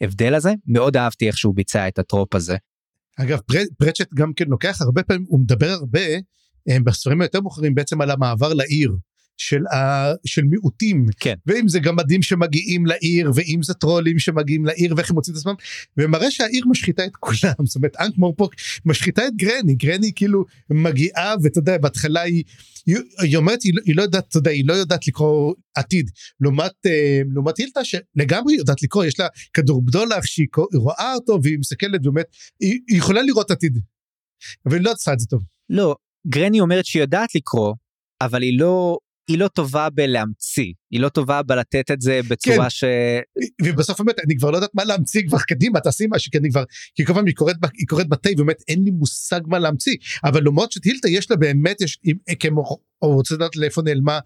ההבדל 0.00 0.34
הזה 0.34 0.54
מאוד 0.66 0.96
אהבתי 0.96 1.26
איך 1.26 1.38
שהוא 1.38 1.54
ביצע 1.54 1.88
את 1.88 1.98
הטרופ 1.98 2.34
הזה. 2.34 2.56
אגב 3.20 3.38
פרצ'ט 3.78 4.14
גם 4.14 4.32
כן 4.32 4.44
לוקח 4.48 4.82
הרבה 4.82 5.02
פעמים 5.02 5.24
הוא 5.28 5.40
מדבר 5.40 5.70
הרבה 5.70 6.00
אה, 6.68 6.76
בספרים 6.84 7.20
היותר 7.20 7.40
מאוחרים 7.40 7.74
בעצם 7.74 8.00
על 8.00 8.10
המעבר 8.10 8.54
לעיר 8.54 8.96
של, 9.38 9.66
ה, 9.66 10.12
של 10.24 10.42
מיעוטים. 10.42 11.06
כן. 11.20 11.34
ואם 11.46 11.68
זה 11.68 11.80
גמדים 11.80 12.22
שמגיעים 12.22 12.86
לעיר 12.86 13.30
ואם 13.34 13.60
זה 13.62 13.74
טרולים 13.74 14.18
שמגיעים 14.18 14.66
לעיר 14.66 14.94
ואיך 14.96 15.10
הם 15.10 15.14
מוצאים 15.14 15.34
את 15.36 15.38
עצמם 15.38 15.54
ומראה 15.96 16.30
שהעיר 16.30 16.64
משחיתה 16.66 17.04
את 17.04 17.16
כולם. 17.16 17.66
זאת 17.66 17.76
אומרת 17.76 17.96
אנק 18.00 18.18
מורפוק 18.18 18.54
משחיתה 18.84 19.26
את 19.26 19.36
גרני. 19.36 19.74
גרני 19.74 20.12
כאילו 20.16 20.44
מגיעה 20.70 21.34
ואתה 21.42 21.58
יודע 21.58 21.78
בהתחלה 21.78 22.20
היא 22.20 22.44
היא 23.22 23.36
אומרת 23.36 23.62
היא, 23.62 23.72
היא 23.84 23.96
לא 23.96 24.02
יודעת 24.02 24.26
אתה 24.28 24.38
יודע 24.38 24.50
היא 24.50 24.64
לא 24.66 24.72
יודעת 24.72 25.06
לקרוא 25.06 25.54
עתיד. 25.74 26.10
לעומת 26.40 26.72
אה, 26.86 27.20
לעומת 27.34 27.56
הילטה 27.56 27.80
שלגמרי 27.84 28.54
יודעת 28.54 28.82
לקרוא 28.82 29.04
יש 29.04 29.20
לה 29.20 29.26
כדור 29.54 29.82
בדולח 29.82 30.24
שהיא 30.24 30.46
רואה 30.74 31.14
אותו 31.14 31.38
והיא 31.42 31.58
מסתכלת 31.58 32.02
באמת 32.02 32.26
היא, 32.60 32.80
היא 32.88 32.98
יכולה 32.98 33.22
לראות 33.22 33.50
עתיד. 33.50 33.78
אבל 34.66 34.76
היא 34.76 34.84
לא 34.84 34.92
עושה 34.92 35.12
את 35.12 35.20
זה 35.20 35.26
טוב. 35.26 35.42
לא 35.70 35.96
גרני 36.26 36.60
אומרת 36.60 36.84
שהיא 36.84 37.02
יודעת 37.02 37.34
לקרוא 37.34 37.74
אבל 38.20 38.42
היא 38.42 38.58
לא 38.58 38.98
היא 39.28 39.38
לא 39.38 39.48
טובה 39.48 39.90
בלהמציא, 39.90 40.72
היא 40.90 41.00
לא 41.00 41.08
טובה 41.08 41.42
בלתת 41.42 41.90
את 41.90 42.00
זה 42.00 42.20
בצורה 42.28 42.64
כן. 42.64 42.70
ש... 42.70 42.84
ובסוף 43.64 44.00
באמת 44.00 44.16
אני 44.26 44.36
כבר 44.36 44.50
לא 44.50 44.56
יודעת 44.56 44.74
מה 44.74 44.84
להמציא 44.84 45.22
כבר 45.28 45.38
קדימה 45.38 45.80
תעשי 45.80 46.04
משהו 46.10 46.32
כי 46.32 46.38
אני 46.38 46.50
כבר 46.50 46.64
כי 46.94 47.04
כל 47.04 47.14
פעם 47.14 47.26
היא 47.26 47.34
קוראת 47.34 47.56
היא 47.78 47.86
קוראת 47.86 48.08
בתה 48.08 48.30
ובאמת 48.32 48.62
אין 48.68 48.84
לי 48.84 48.90
מושג 48.90 49.40
מה 49.46 49.58
להמציא 49.58 49.96
אבל 50.24 50.42
למרות 50.44 50.72
שטילטה 50.72 51.08
יש 51.08 51.30
לה 51.30 51.36
באמת 51.36 51.80
יש 51.80 51.98
כמו 52.40 52.78
או 53.02 53.14
רוצה 53.14 53.34
לדעת 53.34 53.56
לאיפה 53.56 53.82
נעלמה 53.82 54.18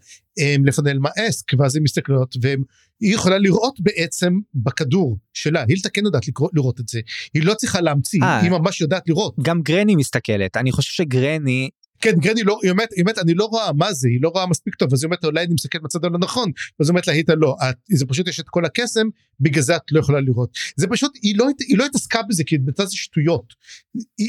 לאיפה 0.65 0.83
נעלמה 0.83 1.09
אסק 1.29 1.47
ואז 1.59 1.77
היא 1.77 1.83
מסתכלות 1.83 2.37
והיא 2.43 3.15
יכולה 3.15 3.39
לראות 3.39 3.81
בעצם 3.81 4.39
בכדור 4.55 5.19
שלה 5.33 5.65
הילטה 5.69 5.89
כן 5.89 6.05
יודעת 6.05 6.29
לקרוא, 6.29 6.49
לראות 6.53 6.81
את 6.81 6.89
זה 6.89 7.01
היא 7.35 7.45
לא 7.45 7.55
צריכה 7.55 7.81
להמציא 7.81 8.21
아, 8.21 8.25
אה. 8.25 8.41
היא 8.41 8.51
ממש 8.51 8.81
יודעת 8.81 9.09
לראות 9.09 9.35
גם 9.43 9.63
גרני 9.63 9.97
מסתכלת 9.97 10.57
אני 10.57 10.73
חושב 10.73 10.93
שגרני 10.93 11.69
כן 12.03 12.19
גרני 12.19 12.43
לא, 12.43 12.59
היא 12.63 12.71
אומרת, 12.71 12.89
היא 12.93 13.03
אומרת 13.03 13.19
אני 13.19 13.35
לא 13.35 13.45
רואה 13.45 13.73
מה 13.73 13.93
זה, 13.93 14.09
היא 14.09 14.19
לא 14.23 14.29
רואה 14.29 14.47
מספיק 14.47 14.75
טוב, 14.75 14.93
אז 14.93 15.03
היא 15.03 15.07
אומרת 15.07 15.25
אולי 15.25 15.45
אני 15.45 15.55
מסתכלת 15.55 15.83
בצד 15.83 16.05
הלא 16.05 16.19
נכון, 16.19 16.53
אז 16.81 16.87
היא 16.87 16.91
אומרת 16.91 17.07
לה 17.07 17.13
היטה 17.13 17.35
לא, 17.35 17.57
את, 17.71 17.77
זה 17.91 18.07
פשוט 18.07 18.29
יש 18.29 18.41
את 18.41 18.49
כל 18.49 18.65
הקסם, 18.65 19.07
בגלל 19.41 19.63
זה 19.63 19.77
את 19.77 19.83
לא 19.91 20.01
יכולה 20.01 20.21
לראות. 20.21 20.51
זה 20.77 20.87
פשוט, 20.87 21.13
היא 21.23 21.35
לא, 21.39 21.47
היא 21.69 21.79
לא 21.79 21.85
התעסקה 21.85 22.21
בזה 22.29 22.45
כי 22.45 22.59
בצד 22.59 22.85
זה 22.85 22.97
שטויות. 22.97 23.55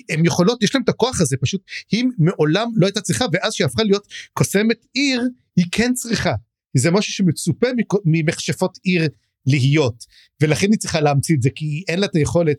הן 0.09 0.25
יכולות, 0.25 0.63
יש 0.63 0.75
להם 0.75 0.83
את 0.83 0.89
הכוח 0.89 1.21
הזה, 1.21 1.37
פשוט 1.37 1.61
היא 1.91 2.05
מעולם 2.17 2.67
לא 2.75 2.85
הייתה 2.85 3.01
צריכה, 3.01 3.25
ואז 3.33 3.53
שהיא 3.53 3.65
הפכה 3.65 3.83
להיות 3.83 4.07
קוסמת 4.33 4.85
עיר, 4.93 5.21
היא 5.55 5.65
כן 5.71 5.93
צריכה. 5.93 6.33
זה 6.77 6.91
משהו 6.91 7.13
שמצופה 7.13 7.67
ממכשפות 8.05 8.77
עיר 8.83 9.07
להיות 9.45 10.05
ולכן 10.41 10.67
היא 10.71 10.79
צריכה 10.79 11.01
להמציא 11.01 11.35
את 11.35 11.41
זה 11.41 11.49
כי 11.55 11.83
אין 11.87 11.99
לה 11.99 12.05
את 12.05 12.15
היכולת 12.15 12.57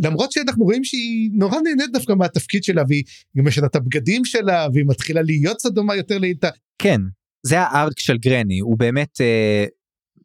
למרות 0.00 0.32
שאנחנו 0.32 0.64
רואים 0.64 0.84
שהיא 0.84 1.30
נורא 1.32 1.60
נהנית 1.60 1.92
דווקא 1.92 2.12
מהתפקיד 2.12 2.64
שלה 2.64 2.82
והיא 2.88 3.04
משנה 3.44 3.66
את 3.66 3.76
הבגדים 3.76 4.24
שלה 4.24 4.66
והיא 4.72 4.84
מתחילה 4.88 5.22
להיות 5.22 5.60
סדומה 5.60 5.96
יותר 5.96 6.18
לאיתה. 6.18 6.48
כן 6.78 7.00
זה 7.46 7.60
הארק 7.60 7.98
של 7.98 8.18
גרני 8.18 8.58
הוא 8.58 8.78
באמת 8.78 9.20
אה, 9.20 9.64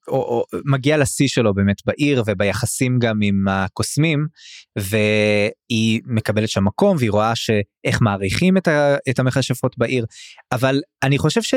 או, 0.07 0.17
או, 0.17 0.43
מגיע 0.65 0.97
לשיא 0.97 1.27
שלו 1.27 1.53
באמת 1.53 1.77
בעיר 1.85 2.23
וביחסים 2.27 2.99
גם 2.99 3.19
עם 3.23 3.47
הקוסמים 3.47 4.27
והיא 4.77 6.01
מקבלת 6.05 6.49
שם 6.49 6.65
מקום 6.65 6.97
והיא 6.99 7.11
רואה 7.11 7.35
שאיך 7.35 8.01
מעריכים 8.01 8.57
את, 8.57 8.67
ה, 8.67 8.95
את 9.09 9.19
המכשפות 9.19 9.77
בעיר 9.77 10.05
אבל 10.51 10.81
אני 11.03 11.17
חושב 11.17 11.41
ש... 11.41 11.53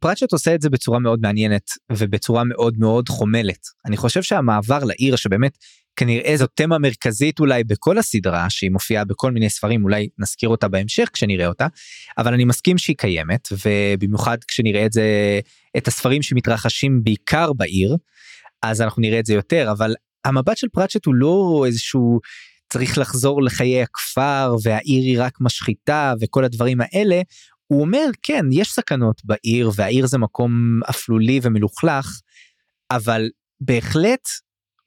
פרצ'ט 0.00 0.32
עושה 0.32 0.54
את 0.54 0.60
זה 0.60 0.70
בצורה 0.70 0.98
מאוד 0.98 1.20
מעניינת 1.22 1.70
ובצורה 1.92 2.44
מאוד 2.44 2.78
מאוד 2.78 3.08
חומלת. 3.08 3.66
אני 3.86 3.96
חושב 3.96 4.22
שהמעבר 4.22 4.84
לעיר 4.84 5.16
שבאמת 5.16 5.58
כנראה 6.00 6.36
זו 6.36 6.46
תמה 6.46 6.78
מרכזית 6.78 7.40
אולי 7.40 7.64
בכל 7.64 7.98
הסדרה 7.98 8.50
שהיא 8.50 8.70
מופיעה 8.70 9.04
בכל 9.04 9.32
מיני 9.32 9.50
ספרים 9.50 9.84
אולי 9.84 10.08
נזכיר 10.18 10.48
אותה 10.48 10.68
בהמשך 10.68 11.08
כשנראה 11.12 11.46
אותה 11.46 11.66
אבל 12.18 12.34
אני 12.34 12.44
מסכים 12.44 12.78
שהיא 12.78 12.96
קיימת 12.96 13.48
ובמיוחד 13.66 14.38
כשנראה 14.48 14.86
את 14.86 14.92
זה 14.92 15.04
את 15.76 15.88
הספרים 15.88 16.22
שמתרחשים 16.22 17.04
בעיקר 17.04 17.52
בעיר 17.52 17.96
אז 18.62 18.80
אנחנו 18.80 19.02
נראה 19.02 19.18
את 19.18 19.26
זה 19.26 19.34
יותר 19.34 19.72
אבל 19.72 19.94
המבט 20.24 20.56
של 20.56 20.66
פרצ'ט 20.72 21.06
הוא 21.06 21.14
לא 21.14 21.64
איזשהו 21.66 22.20
צריך 22.72 22.98
לחזור 22.98 23.42
לחיי 23.42 23.82
הכפר 23.82 24.56
והעיר 24.62 25.02
היא 25.02 25.22
רק 25.22 25.32
משחיתה 25.40 26.14
וכל 26.20 26.44
הדברים 26.44 26.78
האלה. 26.80 27.22
הוא 27.66 27.80
אומר 27.80 28.06
כן 28.22 28.44
יש 28.52 28.72
סכנות 28.72 29.20
בעיר 29.24 29.70
והעיר 29.74 30.06
זה 30.06 30.18
מקום 30.18 30.80
אפלולי 30.90 31.40
ומלוכלך 31.42 32.20
אבל 32.90 33.28
בהחלט 33.60 34.28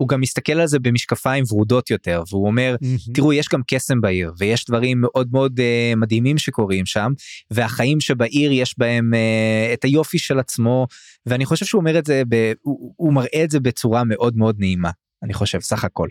הוא 0.03 0.09
גם 0.09 0.21
מסתכל 0.21 0.53
על 0.53 0.67
זה 0.67 0.79
במשקפיים 0.79 1.43
ורודות 1.51 1.89
יותר 1.89 2.23
והוא 2.29 2.47
אומר 2.47 2.75
mm-hmm. 2.83 3.11
תראו 3.13 3.33
יש 3.33 3.47
גם 3.53 3.61
קסם 3.67 4.01
בעיר 4.01 4.33
ויש 4.37 4.65
דברים 4.65 5.01
מאוד 5.01 5.27
מאוד 5.31 5.59
uh, 5.59 5.95
מדהימים 5.95 6.37
שקורים 6.37 6.85
שם 6.85 7.11
והחיים 7.51 7.99
שבעיר 7.99 8.51
יש 8.51 8.75
בהם 8.77 9.13
uh, 9.13 9.73
את 9.73 9.83
היופי 9.83 10.19
של 10.19 10.39
עצמו 10.39 10.87
ואני 11.25 11.45
חושב 11.45 11.65
שהוא 11.65 11.79
אומר 11.79 11.99
את 11.99 12.05
זה 12.05 12.23
ב, 12.29 12.53
הוא, 12.61 12.93
הוא 12.97 13.13
מראה 13.13 13.43
את 13.43 13.51
זה 13.51 13.59
בצורה 13.59 14.03
מאוד 14.03 14.37
מאוד 14.37 14.55
נעימה 14.59 14.91
אני 15.23 15.33
חושב 15.33 15.59
סך 15.59 15.83
הכל. 15.83 16.07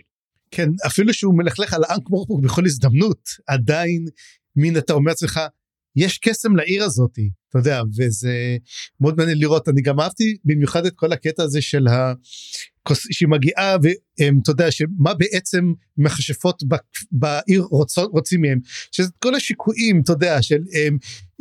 כן 0.51 0.69
אפילו 0.87 1.13
שהוא 1.13 1.37
מלכלך 1.37 1.73
על 1.73 1.83
האנק 1.87 2.09
מורפוק 2.09 2.43
בכל 2.43 2.65
הזדמנות 2.65 3.29
עדיין 3.47 4.05
מין 4.55 4.77
אתה 4.77 4.93
אומר 4.93 5.11
לעצמך 5.11 5.39
יש 5.95 6.17
קסם 6.17 6.55
לעיר 6.55 6.83
הזאתי 6.83 7.29
אתה 7.49 7.59
יודע 7.59 7.81
וזה 7.97 8.57
מאוד 9.01 9.17
מעניין 9.17 9.37
לראות 9.37 9.69
אני 9.69 9.81
גם 9.81 9.99
אהבתי 9.99 10.37
במיוחד 10.45 10.85
את 10.85 10.93
כל 10.95 11.11
הקטע 11.11 11.43
הזה 11.43 11.61
של 11.61 11.87
ה... 11.87 12.13
שהיא 12.91 13.29
מגיעה 13.29 13.75
ואתה 13.83 14.51
יודע 14.51 14.71
שמה 14.71 15.13
בעצם 15.13 15.73
מכשפות 15.97 16.63
בעיר 17.11 17.61
רוצות 17.61 18.11
רוצים 18.11 18.41
מהם 18.41 18.59
שזה 18.91 19.09
כל 19.19 19.35
השיקויים 19.35 20.01
אתה 20.01 20.11
יודע 20.11 20.41
של 20.41 20.63
הם, 20.73 20.97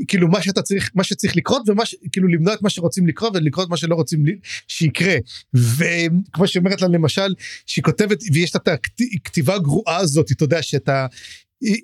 כאילו 0.09 0.29
מה 0.29 0.43
שאתה 0.43 0.63
צריך 0.63 0.91
מה 0.95 1.05
שצריך 1.05 1.37
לקרות 1.37 1.69
ומה 1.69 1.83
כאילו 2.13 2.29
למנוע 2.29 2.55
את 2.55 2.63
מה 2.63 2.71
שרוצים 2.71 3.07
לקרות 3.07 3.37
ולקרות 3.37 3.69
מה 3.69 3.77
שלא 3.77 3.95
רוצים 3.95 4.25
שיקרה 4.69 5.15
וכמו 5.55 6.47
שאומרת 6.47 6.81
לה 6.81 6.89
למשל 6.89 7.35
שהיא 7.67 7.85
כותבת 7.85 8.19
ויש 8.33 8.57
את 8.57 8.69
הכתיבה 8.69 9.55
הגרועה 9.55 9.97
הזאת 9.97 10.31
אתה 10.33 10.45
יודע 10.45 10.63
שאתה 10.63 11.07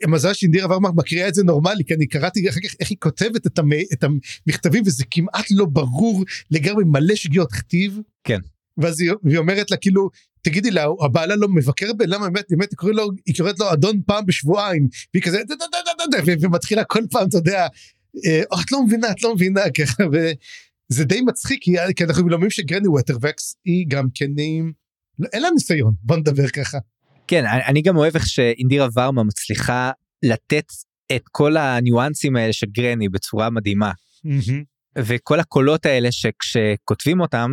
מזל 0.08 0.32
שאינדירה 0.32 0.70
ורמאק 0.70 0.92
מקריאה 0.96 1.28
את 1.28 1.34
זה 1.34 1.44
נורמלי 1.44 1.84
כי 1.84 1.94
אני 1.94 2.06
קראתי 2.06 2.48
אחר 2.48 2.60
כך 2.60 2.74
איך 2.80 2.90
היא 2.90 2.98
כותבת 3.00 3.46
את, 3.46 3.58
המ, 3.58 3.70
את 3.92 4.04
המכתבים 4.04 4.82
וזה 4.86 5.04
כמעט 5.10 5.44
לא 5.50 5.64
ברור 5.64 6.24
לגמרי 6.50 6.84
מלא 6.84 7.14
שגיאות 7.14 7.52
כתיב. 7.52 7.98
כן. 8.24 8.38
ואז 8.78 9.00
היא, 9.00 9.12
היא 9.28 9.38
אומרת 9.38 9.70
לה 9.70 9.76
כאילו 9.76 10.10
תגידי 10.42 10.70
לה 10.70 10.84
הבעלה 11.04 11.36
לא 11.36 11.48
מבקר 11.48 11.92
ב... 11.92 12.02
למה 12.02 12.30
באמת 12.30 12.44
באמת 12.50 12.70
היא 12.70 12.76
קוראת 12.76 12.94
לו 12.94 13.10
היא 13.26 13.34
קוראת 13.36 13.58
לו 13.58 13.72
אדון 13.72 14.00
פעם 14.06 14.26
בשבועיים 14.26 14.88
והיא 15.14 15.22
כזה 15.22 15.38
דה, 15.38 15.54
דה, 15.54 15.64
דה, 15.72 15.78
דה, 15.98 16.18
דה, 16.18 16.34
דה, 16.36 16.46
ומתחילה 16.46 16.84
כל 16.84 17.02
פעם 17.10 17.28
אתה 17.28 17.38
יודע 17.38 17.66
אה, 18.26 18.40
"אה, 18.52 18.60
את 18.62 18.72
לא 18.72 18.82
מבינה 18.82 19.10
את 19.10 19.22
לא 19.22 19.34
מבינה 19.34 19.60
ככה 19.78 20.04
וזה 20.12 21.04
די 21.04 21.20
מצחיק 21.20 21.62
כי, 21.62 22.04
אנחנו 22.04 22.28
לומדים 22.28 22.50
שגרני 22.50 22.88
וות'רווקס 22.88 23.54
היא 23.64 23.84
גם 23.88 24.06
כן 24.14 24.30
אין 25.32 25.42
לה 25.42 25.48
ניסיון 25.54 25.94
בוא 26.02 26.16
נדבר 26.16 26.48
ככה. 26.48 26.78
כן, 27.26 27.44
אני 27.46 27.82
גם 27.82 27.96
אוהב 27.96 28.14
איך 28.14 28.26
שאינדירה 28.26 28.88
ורמה 28.96 29.22
מצליחה 29.24 29.90
לתת 30.22 30.64
את 31.16 31.22
כל 31.32 31.56
הניואנסים 31.56 32.36
האלה 32.36 32.52
של 32.52 32.66
גרני 32.66 33.08
בצורה 33.08 33.50
מדהימה. 33.50 33.92
וכל 34.98 35.40
הקולות 35.40 35.86
האלה 35.86 36.12
שכשכותבים 36.12 37.20
אותם 37.20 37.50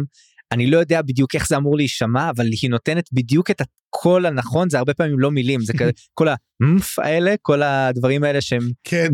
אני 0.51 0.67
לא 0.67 0.77
יודע 0.77 1.01
בדיוק 1.01 1.35
איך 1.35 1.47
זה 1.47 1.57
אמור 1.57 1.77
להישמע 1.77 2.29
אבל 2.29 2.45
היא 2.61 2.69
נותנת 2.69 3.09
בדיוק 3.13 3.51
את 3.51 3.61
הקול 3.61 4.25
הנכון 4.25 4.69
זה 4.69 4.77
הרבה 4.77 4.93
פעמים 4.93 5.19
לא 5.19 5.31
מילים 5.31 5.61
זה 5.61 5.73
כזה 5.73 5.91
כל 6.19 6.27
המף 6.27 6.99
האלה 6.99 7.35
כל 7.41 7.63
הדברים 7.63 8.23
האלה 8.23 8.41
שהם 8.41 8.69
כן 8.83 9.09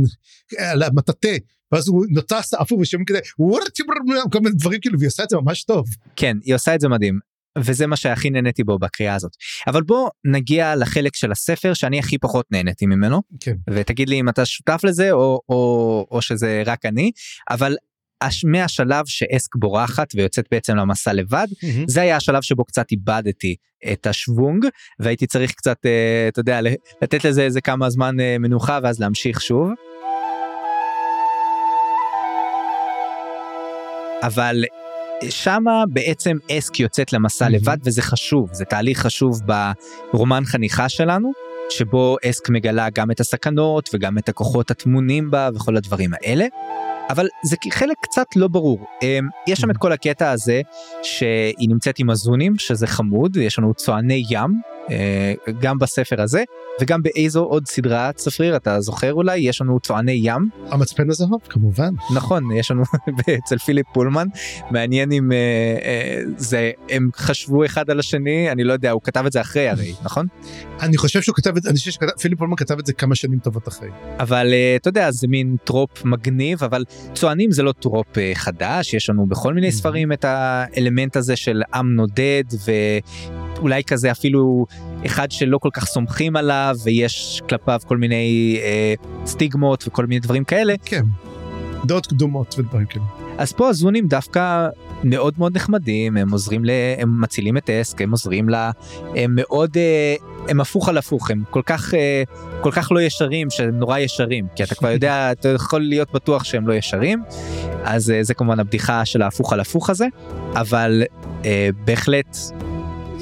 על 0.58 0.84
המטאטה 0.84 1.30
ואז 1.72 1.88
הוא 1.88 2.06
נוטס 2.10 2.54
אפור 2.54 2.80
ושומעים 2.80 3.06
כזה 3.06 3.20
כל 4.32 4.40
מיני 4.40 4.56
דברים 4.56 4.80
כאילו 4.82 5.00
והיא 5.00 5.08
עושה 5.08 5.24
את 5.24 5.30
זה 5.30 5.38
ממש 5.38 5.64
טוב. 5.64 5.86
כן 6.16 6.38
היא 6.44 6.56
עושה 6.56 6.76
את 6.76 6.82
זה 6.82 6.90
מדהים 6.90 7.20
וזה 7.58 7.88
מה 7.88 7.96
שהכי 7.96 8.30
נהניתי 8.30 8.64
בו 8.64 8.80
בקריאה 8.80 9.16
הזאת 9.16 9.32
אבל 9.68 9.84
בוא 9.84 10.10
נגיע 10.26 10.76
לחלק 10.76 11.16
של 11.16 11.32
הספר 11.32 11.74
שאני 11.74 12.00
הכי 12.00 12.18
פחות 12.18 12.46
נהניתי 12.52 12.86
ממנו 12.86 13.22
כן. 13.40 13.56
ותגיד 13.70 14.10
לי 14.10 14.20
אם 14.20 14.30
אתה 14.30 14.46
שותף 14.46 14.82
לזה 14.84 15.12
או, 15.12 15.42
או, 15.50 16.08
או 16.12 16.22
שזה 16.22 16.64
רק 16.66 16.86
אני 16.86 17.12
אבל 17.50 17.76
מהשלב 18.46 19.06
שאסק 19.06 19.56
בורחת 19.56 20.08
ויוצאת 20.16 20.46
בעצם 20.52 20.76
למסע 20.76 21.14
לבד 21.14 21.48
זה 21.88 22.02
היה 22.02 22.16
השלב 22.16 22.42
שבו 22.42 22.66
קצת 22.66 22.92
איבדתי 22.92 23.56
את 23.92 24.08
השוונג 24.08 24.66
והייתי 25.00 25.28
צריך 25.28 25.52
קצת 25.52 25.78
אה, 25.86 26.28
אתה 26.28 26.40
יודע 26.40 26.60
לתת 27.02 27.26
לזה 27.26 27.42
איזה 27.44 27.62
כמה 27.62 27.90
זמן 27.90 28.20
אה, 28.20 28.38
מנוחה 28.40 28.80
ואז 28.84 29.00
להמשיך 29.00 29.42
שוב. 29.42 29.70
אבל 34.24 34.64
שמה 35.30 35.84
בעצם 35.94 36.38
אסק 36.52 36.80
יוצאת 36.80 37.14
למסע 37.14 37.46
מהמם. 37.46 37.56
לבד 37.56 37.78
וזה 37.84 38.02
חשוב 38.02 38.50
זה 38.54 38.66
תהליך 38.66 39.00
חשוב 39.00 39.40
ברומן 40.14 40.46
חניכה 40.46 40.90
שלנו 40.90 41.32
שבו 41.70 42.18
אסק 42.30 42.50
מגלה 42.50 42.90
גם 42.90 43.12
את 43.12 43.20
הסכנות 43.20 43.90
וגם 43.94 44.18
את 44.18 44.30
הכוחות 44.30 44.72
הטמונים 44.72 45.32
בה 45.32 45.50
וכל 45.56 45.78
הדברים 45.78 46.12
האלה. 46.14 46.46
אבל 47.12 47.28
זה 47.44 47.56
חלק 47.72 47.98
קצת 48.02 48.28
לא 48.36 48.48
ברור. 48.48 48.86
אמ, 49.02 49.28
יש 49.48 49.60
שם 49.60 49.72
את 49.72 49.78
כל 49.78 49.92
הקטע 49.92 50.32
הזה 50.32 50.62
שהיא 51.04 51.70
נמצאת 51.70 52.00
עם 52.00 52.10
הזונים 52.10 52.58
שזה 52.58 52.88
חמוד 52.88 53.38
יש 53.38 53.60
לנו 53.60 53.74
צועני 53.74 54.24
ים 54.30 54.62
אה, 54.90 55.34
גם 55.60 55.78
בספר 55.80 56.22
הזה 56.22 56.44
וגם 56.82 57.04
באיזו 57.04 57.44
עוד 57.44 57.68
סדרת 57.68 58.18
ספרים 58.18 58.56
אתה 58.56 58.82
זוכר 58.82 59.14
אולי? 59.14 59.38
יש 59.38 59.62
לנו 59.62 59.80
צועני 59.80 60.20
ים. 60.24 60.50
המצפן 60.68 61.10
הזהב 61.10 61.40
כמובן. 61.50 61.94
נכון 62.16 62.52
יש 62.52 62.72
לנו 62.72 62.84
אצל 63.46 63.58
פיליפ 63.58 63.86
פולמן. 63.94 64.28
מעניין 64.72 65.12
אם 65.12 65.32
אה, 65.32 65.38
אה, 65.84 66.22
זה 66.38 66.72
הם 66.90 67.10
חשבו 67.16 67.66
אחד 67.66 67.90
על 67.90 68.00
השני 68.00 68.52
אני 68.52 68.64
לא 68.64 68.74
יודע 68.74 68.92
הוא 68.92 69.02
כתב 69.04 69.26
את 69.26 69.32
זה 69.32 69.42
אחרי 69.42 69.70
הרי 69.70 69.94
נכון? 70.06 70.28
אני 70.82 70.98
חושב 70.98 71.22
שהוא 71.22 71.36
כתב 71.36 71.58
את 71.58 71.64
זה 71.64 71.70
אני 71.70 71.78
חושב 71.78 71.92
שפיליפ 71.92 72.40
פולמן 72.40 72.56
כתב 72.56 72.80
את 72.80 72.86
זה 72.86 72.94
כמה 72.94 73.16
שנים 73.16 73.40
טובות 73.40 73.68
אחרי. 73.68 73.90
אבל 74.20 74.50
אה, 74.54 74.76
אתה 74.76 74.90
יודע 74.90 75.12
זה 75.12 75.28
מין 75.28 75.56
trope 75.64 76.06
מגניב 76.06 76.64
אבל 76.64 76.84
צוענים 77.14 77.52
זה 77.52 77.64
לא 77.64 77.72
trope 77.72 78.18
אה, 78.18 78.32
חדש 78.36 78.94
יש 78.94 79.10
לנו 79.10 79.26
בכל 79.26 79.54
מיני 79.54 79.68
Mhm. 79.68 79.72
ספרים 79.72 80.12
את 80.14 80.26
האלמנט 80.28 81.16
הזה 81.16 81.36
של 81.36 81.62
עם 81.74 81.96
נודד 81.96 82.44
ואולי 83.58 83.84
כזה 83.84 84.12
אפילו 84.12 84.66
אחד 85.06 85.32
שלא 85.32 85.58
כל 85.58 85.70
כך 85.74 85.86
סומכים 85.86 86.36
עליו 86.36 86.76
ויש 86.84 87.42
כלפיו 87.50 87.80
כל 87.88 87.98
מיני 87.98 88.60
אה, 88.64 88.94
סטיגמות 89.26 89.84
וכל 89.88 90.06
מיני 90.06 90.20
דברים 90.20 90.44
כאלה 90.44 90.74
כן. 90.86 91.04
דעות 91.86 92.08
קדומות 92.08 92.56
ודברים 92.60 92.86
כאלה. 92.86 93.06
אז 93.38 93.54
פה 93.54 93.70
הזונים 93.70 94.08
דווקא 94.08 94.68
מאוד 95.04 95.34
מאוד 95.38 95.56
נחמדים 95.56 96.18
הם 96.18 96.32
עוזרים 96.32 96.66
ל... 96.66 96.70
הם 96.98 97.22
מצילים 97.22 97.58
את 97.58 97.70
אסק 97.70 98.02
הם 98.02 98.12
עוזרים 98.12 98.50
לה 98.50 98.72
הם 99.16 99.36
מאוד 99.36 99.78
אה, 99.78 100.16
הם 100.50 100.62
הפוך 100.62 100.90
על 100.90 100.98
הפוך 100.98 101.32
הם 101.32 101.44
כל 101.50 101.62
כך 101.66 101.94
אה, 101.94 102.24
כל 102.62 102.72
כך 102.72 102.92
לא 102.92 103.02
ישרים 103.02 103.50
שהם 103.50 103.80
נורא 103.80 104.00
ישרים 104.00 104.48
כי 104.56 104.64
אתה 104.64 104.76
כבר 104.76 104.90
יודע 104.96 105.32
אתה 105.32 105.50
יכול 105.50 105.82
להיות 105.82 106.12
בטוח 106.14 106.44
שהם 106.44 106.68
לא 106.68 106.74
ישרים 106.74 107.24
אז 107.84 108.12
אה, 108.12 108.24
זה 108.24 108.34
כמובן 108.34 108.60
הבדיחה 108.60 109.06
של 109.06 109.22
ההפוך 109.22 109.54
על 109.54 109.60
הפוך 109.60 109.90
הזה 109.90 110.06
אבל 110.56 111.04
בהחלט. 111.86 112.38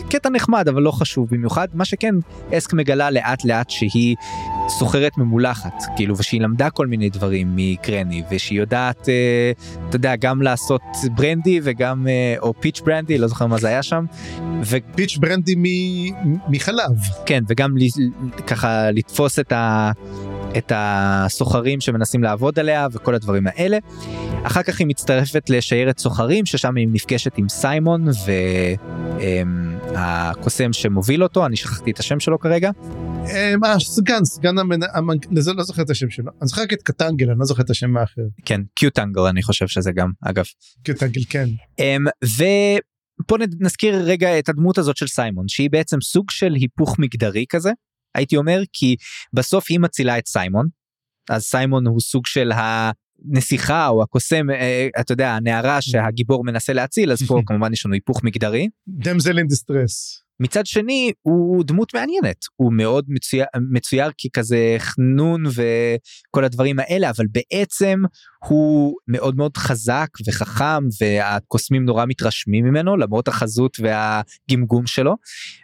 קטע 0.09 0.29
נחמד 0.29 0.67
אבל 0.67 0.81
לא 0.81 0.91
חשוב 0.91 1.27
במיוחד 1.31 1.67
מה 1.73 1.85
שכן 1.85 2.15
אסק 2.53 2.73
מגלה 2.73 3.11
לאט 3.11 3.45
לאט 3.45 3.69
שהיא 3.69 4.15
סוחרת 4.69 5.17
ממולחת 5.17 5.73
כאילו 5.95 6.17
ושהיא 6.17 6.41
למדה 6.41 6.69
כל 6.69 6.87
מיני 6.87 7.09
דברים 7.09 7.47
מקרני 7.55 8.23
ושהיא 8.31 8.59
יודעת 8.59 9.09
אה, 9.09 9.51
אתה 9.89 9.95
יודע 9.95 10.15
גם 10.15 10.41
לעשות 10.41 10.81
ברנדי 11.15 11.59
וגם 11.63 12.07
אה, 12.07 12.35
או 12.39 12.53
פיץ' 12.59 12.81
ברנדי 12.85 13.17
לא 13.17 13.27
זוכר 13.27 13.47
מה 13.47 13.57
זה 13.57 13.67
היה 13.67 13.83
שם 13.83 14.05
פיץ' 14.95 15.17
ברנדי 15.17 15.55
מ- 15.57 16.37
מחלב. 16.49 16.89
וכן 17.23 17.43
וגם 17.47 17.77
ל- 17.77 18.41
ככה 18.47 18.91
לתפוס 18.91 19.39
את 19.39 19.51
ה... 19.51 19.91
את 20.57 20.71
הסוחרים 20.75 21.81
שמנסים 21.81 22.23
לעבוד 22.23 22.59
עליה 22.59 22.87
וכל 22.91 23.15
הדברים 23.15 23.47
האלה. 23.47 23.77
אחר 24.43 24.63
כך 24.63 24.79
היא 24.79 24.87
מצטרפת 24.87 25.49
לשיירת 25.49 25.97
סוחרים 25.99 26.45
ששם 26.45 26.75
היא 26.75 26.87
נפגשת 26.91 27.37
עם 27.37 27.49
סיימון 27.49 28.05
והקוסם 29.93 30.73
שמוביל 30.73 31.23
אותו 31.23 31.45
אני 31.45 31.55
שכחתי 31.55 31.91
את 31.91 31.99
השם 31.99 32.19
שלו 32.19 32.39
כרגע 32.39 32.71
אה, 33.25 33.57
מה, 33.57 33.79
סגן, 33.79 34.25
סגן 34.25 34.57
המנ... 34.57 34.83
המנ- 34.83 35.27
לזה 35.31 35.53
לא 35.53 35.63
זוכר 35.63 35.81
את 35.81 35.89
השם 35.89 36.09
שלו. 36.09 36.31
אני 36.41 36.47
זוכר 36.47 36.63
את 36.63 36.83
קטנגל, 36.83 37.29
אני 37.29 37.39
לא 37.39 37.45
זוכר 37.45 37.63
את 37.63 37.69
השם 37.69 37.97
האחר. 37.97 38.21
כן 38.45 38.61
קיוטנגל 38.75 39.21
אני 39.21 39.43
חושב 39.43 39.67
שזה 39.67 39.91
גם 39.91 40.11
אגב. 40.21 40.45
קטנגל, 40.83 41.21
כן. 41.29 41.45
אמ, 41.79 42.05
ופה 42.23 43.35
נזכיר 43.59 43.95
רגע 44.03 44.39
את 44.39 44.49
הדמות 44.49 44.77
הזאת 44.77 44.97
של 44.97 45.07
סיימון 45.07 45.47
שהיא 45.47 45.69
בעצם 45.71 46.01
סוג 46.01 46.31
של 46.31 46.53
היפוך 46.53 46.99
מגדרי 46.99 47.45
כזה 47.49 47.71
הייתי 48.15 48.37
אומר 48.37 48.61
כי 48.73 48.95
בסוף 49.33 49.65
היא 49.69 49.79
מצילה 49.79 50.17
את 50.17 50.27
סיימון 50.27 50.67
אז 51.29 51.43
סיימון 51.43 51.87
הוא 51.87 51.99
סוג 51.99 52.25
של 52.25 52.51
הנסיכה 53.31 53.87
או 53.87 54.03
הקוסם 54.03 54.49
אה, 54.49 54.87
אתה 54.99 55.11
יודע 55.11 55.31
הנערה 55.31 55.81
שהגיבור 55.81 56.43
מנסה 56.43 56.73
להציל 56.73 57.11
אז 57.11 57.23
פה 57.27 57.41
כמובן 57.47 57.73
יש 57.73 57.85
לנו 57.85 57.93
היפוך 57.93 58.23
מגדרי 58.23 58.67
דמזל 58.87 59.37
אין 59.37 59.47
דיסטרס. 59.47 60.23
מצד 60.39 60.65
שני 60.65 61.11
הוא 61.21 61.63
דמות 61.63 61.93
מעניינת 61.93 62.45
הוא 62.55 62.73
מאוד 62.73 63.05
מצויר, 63.07 63.45
מצויר 63.71 64.11
ככזה 64.11 64.75
חנון 64.77 65.43
וכל 65.45 66.43
הדברים 66.43 66.79
האלה 66.79 67.09
אבל 67.09 67.25
בעצם 67.31 68.01
הוא 68.47 68.95
מאוד 69.07 69.35
מאוד 69.35 69.57
חזק 69.57 70.07
וחכם 70.27 70.83
והקוסמים 71.01 71.85
נורא 71.85 72.05
מתרשמים 72.07 72.65
ממנו 72.65 72.97
למרות 72.97 73.27
החזות 73.27 73.77
והגמגום 73.79 74.87
שלו 74.87 75.15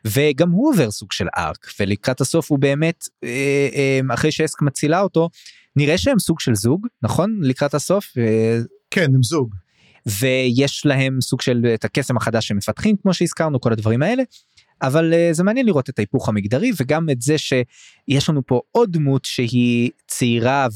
וגם 0.07 0.51
הוא 0.51 0.69
עובר 0.69 0.91
סוג 0.91 1.11
של 1.11 1.27
ארק 1.37 1.67
ולקראת 1.79 2.21
הסוף 2.21 2.51
הוא 2.51 2.59
באמת 2.59 3.03
אה, 3.23 3.69
אה, 3.75 4.13
אחרי 4.13 4.31
שאסק 4.31 4.61
מצילה 4.61 5.01
אותו 5.01 5.29
נראה 5.75 5.97
שהם 5.97 6.19
סוג 6.19 6.39
של 6.39 6.55
זוג 6.55 6.87
נכון 7.03 7.39
לקראת 7.41 7.73
הסוף 7.73 8.05
אה, 8.17 8.59
כן, 8.91 9.11
הם 9.15 9.23
זוג. 9.23 9.55
ויש 10.19 10.85
להם 10.85 11.21
סוג 11.21 11.41
של 11.41 11.65
את 11.73 11.85
הקסם 11.85 12.17
החדש 12.17 12.47
שמפתחים 12.47 12.95
כמו 13.01 13.13
שהזכרנו 13.13 13.61
כל 13.61 13.73
הדברים 13.73 14.01
האלה. 14.01 14.23
אבל 14.81 15.13
uh, 15.13 15.33
זה 15.33 15.43
מעניין 15.43 15.65
לראות 15.65 15.89
את 15.89 15.99
ההיפוך 15.99 16.29
המגדרי 16.29 16.71
וגם 16.79 17.09
את 17.09 17.21
זה 17.21 17.37
שיש 17.37 18.29
לנו 18.29 18.45
פה 18.45 18.61
עוד 18.71 18.91
דמות 18.91 19.25
שהיא 19.25 19.91
צעירה 20.07 20.67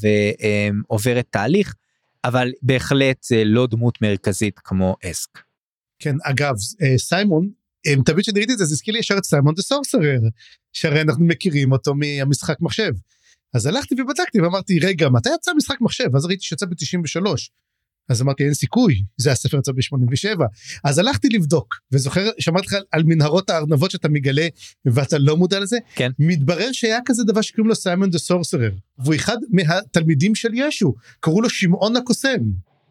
ועוברת 0.90 1.26
תהליך 1.30 1.76
אבל 2.24 2.52
בהחלט 2.62 3.26
לא 3.46 3.68
דמות 3.68 4.02
מרכזית 4.02 4.60
כמו 4.60 4.96
אסק. 5.06 5.40
כן, 6.00 6.16
אגב, 6.24 6.54
אה, 6.82 6.98
סיימון, 6.98 7.50
אה, 7.88 7.94
תמיד 8.06 8.20
כשנראיתי 8.20 8.54
את 8.54 8.58
זה, 8.58 8.66
זה 8.66 8.74
הזכיר 8.74 8.94
לי 8.94 9.00
ישר 9.00 9.18
את 9.18 9.26
סיימון 9.26 9.56
דה 9.56 9.62
סורסרר, 9.62 10.20
שהרי 10.74 11.02
אנחנו 11.02 11.26
מכירים 11.26 11.72
אותו 11.72 11.94
מהמשחק 11.96 12.58
מחשב. 12.62 12.92
אז 13.54 13.66
הלכתי 13.66 14.02
ובדקתי 14.02 14.42
ואמרתי, 14.42 14.80
רגע, 14.80 15.10
מתי 15.10 15.30
יצא 15.36 15.52
משחק 15.58 15.82
מחשב? 15.82 16.16
אז 16.16 16.26
ראיתי 16.26 16.44
שיצא 16.44 16.66
ב-93. 16.66 17.26
אז 18.10 18.22
אמרתי, 18.22 18.44
אין 18.44 18.54
סיכוי, 18.54 19.04
זה 19.18 19.32
הספר 19.32 19.58
יצא 19.58 19.72
ב-87. 19.72 20.40
אז 20.84 21.00
הלכתי 21.00 21.30
לבדוק, 21.30 21.76
וזוכר, 21.92 22.30
שמעתי 22.40 22.68
לך 22.68 22.76
על 22.92 23.04
מנהרות 23.04 23.50
הארנבות 23.50 23.92
שאתה 23.92 24.10
מגלה 24.10 24.48
ואתה 24.86 25.18
לא 25.18 25.38
מודע 25.38 25.60
לזה? 25.60 25.78
כן. 25.96 26.12
מתברר 26.20 26.72
שהיה 26.72 27.00
כזה 27.06 27.24
דבר 27.24 27.42
שקוראים 27.42 27.70
לו 27.70 27.76
סיימון 27.76 28.10
דה 28.10 28.18
סורסרר, 28.18 28.72
והוא 29.00 29.16
אחד 29.16 29.38
מהתלמידים 29.50 30.36
של 30.36 30.50
ישו, 30.54 30.94
קראו 31.20 31.42
לו 31.42 31.50
שמעון 31.50 31.96
הקוסם. 31.96 32.40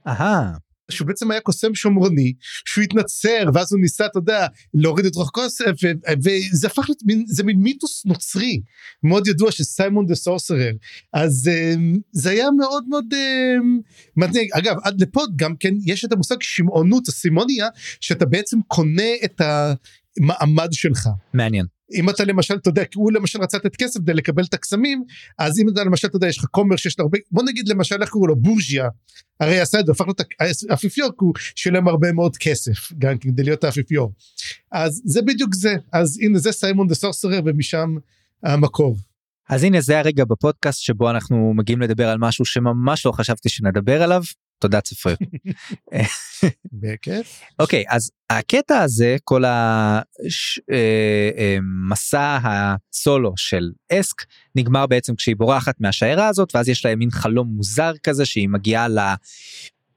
אהה 0.07 0.53
שהוא 0.91 1.09
בעצם 1.09 1.31
היה 1.31 1.41
קוסם 1.41 1.75
שומרוני, 1.75 2.33
שהוא 2.65 2.85
התנצר, 2.85 3.45
ואז 3.55 3.73
הוא 3.73 3.81
ניסה, 3.81 4.07
אתה 4.07 4.19
יודע, 4.19 4.47
להוריד 4.75 5.07
את 5.07 5.15
רוח 5.15 5.31
כוסף, 5.31 5.73
וזה 6.25 6.67
הפך 6.67 6.85
להיות 6.89 7.03
מין, 7.05 7.25
זה 7.27 7.45
מין 7.45 7.61
מיתוס 7.61 8.07
נוצרי, 8.07 8.61
מאוד 9.03 9.27
ידוע 9.27 9.51
של 9.51 9.65
סיימון 9.65 10.07
דה 10.07 10.15
סורסרר. 10.15 10.73
אז 11.13 11.49
אמ, 11.49 11.97
זה 12.13 12.31
היה 12.31 12.51
מאוד 12.51 12.85
מאוד 12.89 13.05
אמ, 13.15 13.79
מדהים. 14.17 14.49
אגב, 14.53 14.77
עד 14.85 15.01
לפה 15.01 15.23
גם 15.37 15.57
כן, 15.61 15.75
יש 15.87 16.05
את 16.05 16.13
המושג 16.13 16.37
שמעונות, 16.41 17.09
הסימוניה, 17.09 17.69
שאתה 18.01 18.27
בעצם 18.27 18.59
קונה 18.67 19.13
את 19.25 19.41
המעמד 19.41 20.69
שלך. 20.73 21.09
מעניין. 21.35 21.78
אם 21.95 22.11
אתה 22.11 22.25
למשל, 22.25 22.55
אתה 22.55 22.69
יודע, 22.69 22.83
הוא 22.95 23.13
למשל 23.13 23.41
רצה 23.43 23.57
לתת 23.57 23.77
כסף 23.77 24.01
כדי 24.01 24.15
לקבל 24.15 24.45
את 24.45 24.55
הקסמים, 24.55 25.05
אז 25.39 25.61
אם 25.61 25.69
אתה 25.69 25.85
למשל, 25.85 26.09
אתה 26.09 26.17
יודע, 26.17 26.29
יש 26.29 26.39
לך 26.39 26.45
כומר 26.51 26.77
שיש 26.77 26.99
לו 26.99 27.05
הרבה, 27.05 27.19
בוא 27.31 27.43
נגיד 27.43 27.69
למשל, 27.69 28.03
איך 28.03 28.11
קראו 28.11 28.27
לו, 28.27 28.37
בורג'יה, 28.37 28.89
הרי 29.41 29.61
עשה 29.61 29.81
את 29.81 29.87
זה, 29.87 29.93
הפך 29.93 30.05
להיות 30.05 30.21
האפיפיור, 30.71 31.09
כי 31.09 31.17
הוא 31.19 31.35
שילם 31.37 31.89
הרבה 31.89 32.13
מאוד 32.13 32.37
כסף, 32.37 32.93
גם 32.99 33.19
כדי 33.19 33.43
להיות 33.43 33.65
האפיפיור. 33.65 34.13
אז 34.73 35.03
זה 35.05 35.23
בדיוק 35.23 35.55
זה, 35.55 35.75
אז 35.93 36.19
הנה 36.23 36.39
זה 36.39 36.53
סיימון 36.53 36.87
דה 36.89 36.95
סורסרר, 36.95 37.41
ומשם 37.45 37.97
המקור. 38.43 38.97
אז 39.49 39.65
הנה 39.65 39.81
זה 39.81 39.99
הרגע 39.99 40.25
בפודקאסט 40.25 40.81
שבו 40.81 41.11
אנחנו 41.11 41.53
מגיעים 41.57 41.81
לדבר 41.81 42.09
על 42.09 42.19
משהו 42.19 42.45
שממש 42.45 43.07
לא 43.07 43.13
חשבתי 43.13 43.49
שנדבר 43.49 44.03
עליו, 44.03 44.23
תודה 44.59 44.81
צפריר. 44.81 45.17
בכיף. 46.73 47.41
אוקיי 47.59 47.85
אז 47.89 48.11
הקטע 48.31 48.79
הזה 48.79 49.17
כל 49.25 49.45
המסע 50.71 52.19
אה, 52.19 52.39
אה, 52.45 52.75
הסולו 52.93 53.33
של 53.37 53.71
אסק 53.93 54.23
נגמר 54.57 54.87
בעצם 54.87 55.15
כשהיא 55.15 55.37
בורחת 55.37 55.81
מהשיירה 55.81 56.29
הזאת 56.29 56.55
ואז 56.55 56.69
יש 56.69 56.85
להם 56.85 56.99
מין 56.99 57.11
חלום 57.11 57.49
מוזר 57.49 57.93
כזה 58.03 58.25
שהיא 58.25 58.49
מגיעה 58.49 58.89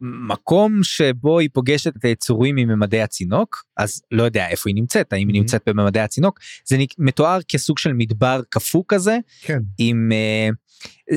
למקום 0.01 0.83
שבו 0.83 1.39
היא 1.39 1.49
פוגשת 1.53 1.97
את 1.97 2.05
היצורים 2.05 2.55
מממדי 2.55 3.01
הצינוק 3.01 3.63
אז 3.77 4.01
לא 4.11 4.23
יודע 4.23 4.47
איפה 4.47 4.69
היא 4.69 4.75
נמצאת 4.75 5.13
האם 5.13 5.27
היא 5.27 5.41
נמצאת 5.41 5.61
בממדי 5.65 5.99
הצינוק 5.99 6.39
זה 6.65 6.77
מתואר 6.97 7.39
כסוג 7.47 7.77
של 7.77 7.93
מדבר 7.93 8.41
קפוא 8.49 8.83
כזה 8.87 9.17
כן. 9.41 9.59
עם. 9.77 10.11
Uh, 10.11 10.55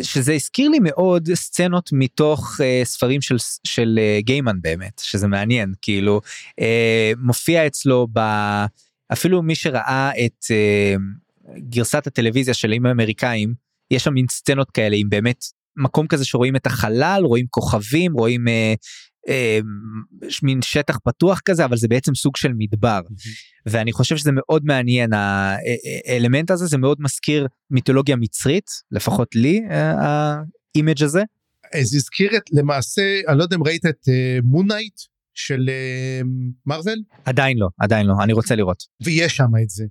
שזה 0.03 0.33
הזכיר 0.33 0.69
לי 0.69 0.79
מאוד 0.83 1.29
סצנות 1.35 1.91
מתוך 1.93 2.61
uh, 2.61 2.85
ספרים 2.85 3.21
של 3.21 3.37
של 3.65 3.99
uh, 3.99 4.23
גיימן 4.23 4.57
באמת 4.61 5.01
שזה 5.05 5.27
מעניין 5.27 5.73
כאילו 5.83 6.21
מופיע 7.19 7.67
אצלו 7.67 8.09
ב... 8.13 8.21
אפילו 9.13 9.43
מי 9.43 9.55
שראה 9.55 10.11
את 10.27 10.45
גרסת 11.59 12.07
הטלוויזיה 12.07 12.55
של 12.55 12.73
אימים 12.73 12.91
אמריקאים 12.91 13.55
יש 13.91 14.05
שם 14.05 14.15
מין 14.15 14.27
סצנות 14.31 14.71
כאלה 14.71 14.97
עם 14.97 15.09
באמת 15.09 15.45
מקום 15.77 16.07
כזה 16.07 16.25
שרואים 16.25 16.57
את 16.57 16.67
החלל 16.67 17.23
רואים 17.25 17.47
כוכבים 17.51 18.13
רואים 18.13 18.49
uh, 18.49 18.77
אה, 19.29 19.59
מין 20.43 20.63
שטח 20.63 20.99
פתוח 21.05 21.41
כזה 21.45 21.65
אבל 21.65 21.77
זה 21.77 21.89
בעצם 21.89 22.15
סוג 22.15 22.37
של 22.37 22.53
מדבר. 22.59 23.01
ואני 23.67 23.93
חושב 23.93 24.17
שזה 24.17 24.31
מאוד 24.33 24.65
מעניין 24.65 25.11
האלמנט 25.13 26.51
הזה 26.51 26.67
זה 26.67 26.79
מאוד 26.79 26.97
מזכיר 27.01 27.47
מיתולוגיה 27.71 28.17
מצרית 28.17 28.71
לפחות 28.91 29.35
לי 29.35 29.61
ה 29.71 29.93
image 29.93 31.03
הזה. 31.03 31.23
זה 31.83 31.97
הזכיר 31.97 32.37
את 32.37 32.43
למעשה 32.53 33.03
אני 33.29 33.39
לא 33.39 33.43
יודע 33.43 33.57
אם 33.57 33.63
ראית 33.63 33.87
את 33.87 34.09
Moon 34.43 34.65
Knight 34.65 34.99
uh, 34.99 35.05
של 35.35 35.71
Marvel 36.67 37.03
uh, 37.11 37.17
עדיין 37.25 37.59
לא 37.59 37.69
עדיין 37.79 38.07
לא 38.07 38.15
אני 38.23 38.33
רוצה 38.33 38.55
לראות. 38.55 38.83
ויש 39.05 39.37
שם 39.37 39.51
את 39.63 39.71
זה. 39.71 39.85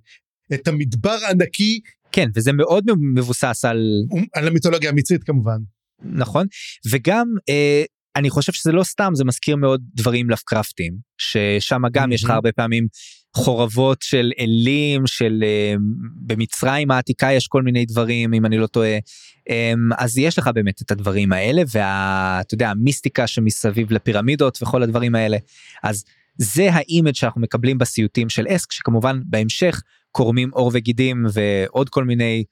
את 0.54 0.68
המדבר 0.68 1.18
הענקי. 1.28 1.80
כן 2.12 2.30
וזה 2.36 2.54
מאוד 2.54 2.86
מבוסס 3.16 3.66
על 3.66 4.04
על 4.34 4.48
המיתולוגיה 4.48 4.90
המצרית 4.90 5.24
כמובן 5.24 5.58
נכון? 6.04 6.48
וגם 6.92 7.28
אה, 7.50 7.84
אני 8.16 8.30
חושב 8.30 8.54
שזה 8.54 8.72
לא 8.72 8.84
סתם 8.84 9.12
זה 9.16 9.26
מזכיר 9.26 9.56
מאוד 9.56 9.82
דברים 9.96 10.30
לפקרפטים 10.30 10.94
ששם 11.18 11.82
גם 11.92 12.10
mm-hmm. 12.10 12.14
יש 12.14 12.24
לך 12.24 12.30
הרבה 12.30 12.52
פעמים 12.52 12.88
חורבות 13.36 14.02
של 14.02 14.32
אלים 14.40 15.08
של 15.08 15.44
uh, 15.44 15.80
במצרים 16.16 16.92
העתיקה 16.92 17.32
יש 17.32 17.48
כל 17.48 17.64
מיני 17.64 17.86
דברים 17.86 18.34
אם 18.34 18.46
אני 18.46 18.58
לא 18.58 18.68
טועה. 18.68 18.98
um, 18.98 19.96
אז 19.98 20.18
יש 20.18 20.38
לך 20.38 20.50
באמת 20.54 20.82
את 20.82 20.92
הדברים 20.92 21.34
האלה 21.34 21.62
ואתה 21.72 22.54
יודע 22.54 22.70
המיסטיקה 22.70 23.28
שמסביב 23.28 23.94
לפירמידות 23.94 24.60
וכל 24.62 24.84
הדברים 24.84 25.16
האלה. 25.16 25.38
אז 25.84 26.04
זה 26.38 26.70
ה 26.72 26.79
image 26.79 27.16
שאנחנו 27.16 27.42
מקבלים 27.42 27.78
בסיוטים 27.78 28.30
של 28.30 28.46
אסק 28.50 28.72
שכמובן 28.72 29.22
בהמשך 29.26 29.82
קורמים 30.12 30.50
עור 30.54 30.72
וגידים 30.74 31.26
ועוד 31.34 31.90
כל 31.90 32.04
מיני 32.04 32.44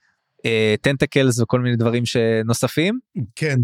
tentacles 0.82 1.40
uh, 1.40 1.44
וכל 1.44 1.60
מיני 1.60 1.76
דברים 1.76 2.06
שנוספים. 2.06 3.00
כן 3.36 3.58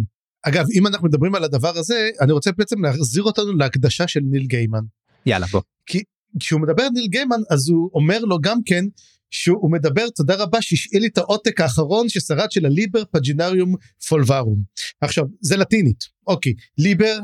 אגב 0.43 0.65
אם 0.73 0.88
אנחנו 0.88 1.07
מדברים 1.07 1.36
על 1.36 1.43
הדבר 1.43 1.78
הזה 1.78 2.09
אני 2.21 2.32
רוצה 2.32 2.51
בעצם 2.51 2.86
להחזיר 2.86 3.23
אותנו 3.23 3.53
להקדשה 3.53 4.07
של 4.07 4.19
ניל 4.23 4.45
גיימן. 4.45 4.84
יאללה 5.25 5.47
בוא. 5.51 5.61
כי 5.86 6.03
כשהוא 6.39 6.61
מדבר 6.61 6.84
על 6.84 6.89
ניל 6.89 7.07
גיימן 7.07 7.39
אז 7.49 7.69
הוא 7.69 7.89
אומר 7.93 8.19
לו 8.19 8.38
גם 8.41 8.57
כן 8.65 8.86
שהוא 9.32 9.71
מדבר 9.71 10.09
תודה 10.09 10.36
רבה 10.36 10.61
שהשאיל 10.61 11.01
לי 11.01 11.07
את 11.07 11.17
העותק 11.17 11.61
האחרון 11.61 12.09
ששרד 12.09 12.51
של 12.51 12.65
ה 12.65 12.72
Liber 12.72 13.03
Paginarum 13.11 13.75
Fulvarum. 14.07 14.59
עכשיו 15.01 15.23
זה 15.41 15.57
לטינית 15.57 16.03
אוקיי 16.28 16.53
ליבר 16.78 17.19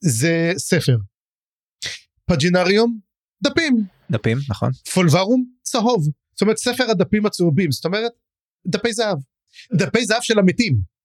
זה 0.00 0.52
ספר. 0.56 0.96
פג'ינריום 2.26 2.98
דפים. 3.42 3.84
דפים 4.10 4.38
נכון. 4.48 4.70
פולברום 4.94 5.44
צהוב. 5.62 6.08
זאת 6.32 6.42
אומרת 6.42 6.56
ספר 6.56 6.90
הדפים 6.90 7.26
הצהובים 7.26 7.70
זאת 7.70 7.84
אומרת 7.84 8.12
דפי 8.66 8.92
זהב. 8.92 9.18
דפי 9.72 10.06
זהב 10.06 10.22
של 10.22 10.38
המתים. 10.38 10.96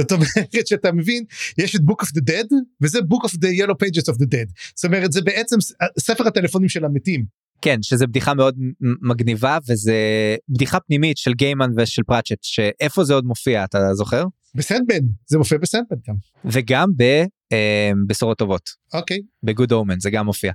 זאת 0.00 0.12
אומרת 0.12 0.66
שאתה 0.66 0.92
מבין 0.92 1.24
יש 1.58 1.76
את 1.76 1.80
book 1.80 2.04
of 2.04 2.08
the 2.08 2.22
dead 2.30 2.46
וזה 2.80 2.98
book 2.98 3.28
of 3.28 3.32
the 3.32 3.62
yellow 3.62 3.74
pages 3.74 4.14
of 4.14 4.16
the 4.16 4.26
dead 4.26 4.52
זאת 4.74 4.84
אומרת 4.84 5.12
זה 5.12 5.22
בעצם 5.22 5.56
ספר 5.98 6.26
הטלפונים 6.26 6.68
של 6.68 6.84
המתים. 6.84 7.24
כן 7.62 7.78
שזה 7.82 8.06
בדיחה 8.06 8.34
מאוד 8.34 8.58
מגניבה 8.80 9.58
וזה 9.68 9.96
בדיחה 10.48 10.80
פנימית 10.80 11.16
של 11.16 11.34
גיימן 11.34 11.70
ושל 11.76 12.02
פראצ'ט 12.02 12.38
שאיפה 12.42 13.04
זה 13.04 13.14
עוד 13.14 13.24
מופיע 13.24 13.64
אתה 13.64 13.94
זוכר? 13.94 14.24
בסנדבן 14.54 15.00
זה 15.26 15.38
מופיע 15.38 15.58
בסנדבן 15.58 15.96
גם. 16.08 16.14
וגם 16.44 16.88
בבשורות 16.96 17.41
אה, 17.52 18.34
טובות. 18.34 18.70
אוקיי. 18.94 19.18
בגוד 19.42 19.72
אומן 19.72 20.00
זה 20.00 20.10
גם 20.10 20.26
מופיע. 20.26 20.52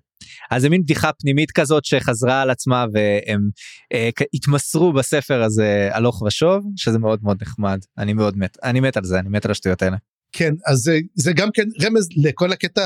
אז 0.52 0.62
זה 0.62 0.70
מין 0.70 0.82
בדיחה 0.82 1.12
פנימית 1.14 1.52
כזאת 1.52 1.86
שחזרה 1.86 2.42
על 2.42 2.50
עצמה 2.50 2.86
והם 2.94 3.50
אה, 3.94 4.10
התמסרו 4.34 4.94
בספר 4.94 5.44
הזה 5.44 5.90
הלוך 5.92 6.22
ושוב 6.22 6.66
שזה 6.76 7.00
מאוד 7.00 7.20
מאוד 7.24 7.38
נחמד 7.42 7.80
אני 7.98 8.14
מאוד 8.14 8.38
מת 8.38 8.58
אני 8.64 8.80
מת 8.80 8.98
על 8.98 9.04
זה 9.04 9.20
אני 9.20 9.30
מת 9.30 9.46
על 9.46 9.52
השטויות 9.52 9.82
האלה. 9.82 9.98
כן 10.32 10.54
אז 10.66 10.78
זה, 10.78 11.00
זה 11.16 11.34
גם 11.34 11.50
כן 11.54 11.68
רמז 11.84 12.10
לכל 12.18 12.52
הקטע 12.52 12.86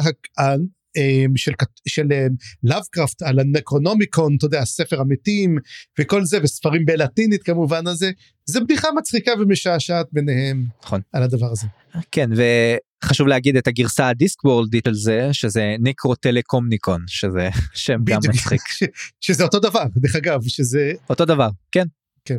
אמ, 0.98 1.38
של, 1.38 1.52
של 1.88 2.08
לאבקראפט 2.64 3.24
אמ, 3.24 3.28
על 3.28 3.40
הנקרונומיקון, 3.40 4.36
אתה 4.38 4.46
יודע, 4.46 4.66
ספר 4.66 5.02
המתים 5.02 5.58
וכל 6.00 6.26
זה, 6.26 6.38
וספרים 6.44 6.86
בלטינית 6.86 7.44
כמובן, 7.44 7.88
הזה, 7.88 8.12
זה 8.46 8.60
בדיחה 8.60 8.88
מצחיקה 8.98 9.32
ומשעשעת 9.40 10.06
ביניהם 10.12 10.66
נכון. 10.84 11.02
על 11.14 11.24
הדבר 11.24 11.52
הזה. 11.52 11.68
כן, 12.12 12.30
וחשוב 13.06 13.28
להגיד 13.28 13.58
את 13.58 13.68
הגרסה 13.68 14.08
הדיסק 14.08 14.46
וורלדית 14.46 14.88
על 14.88 14.94
זה, 14.94 15.30
שזה 15.32 15.76
נקרוטלקומניקון, 15.80 17.04
שזה 17.08 17.50
שם 17.74 17.98
גם 18.04 18.20
מצחיק. 18.30 18.62
שזה 19.22 19.44
אותו 19.44 19.60
דבר, 19.60 19.84
דרך 19.96 20.16
אגב, 20.16 20.40
שזה... 20.48 20.92
אותו 21.10 21.26
דבר, 21.26 21.50
כן. 21.72 21.86
כן. 22.26 22.38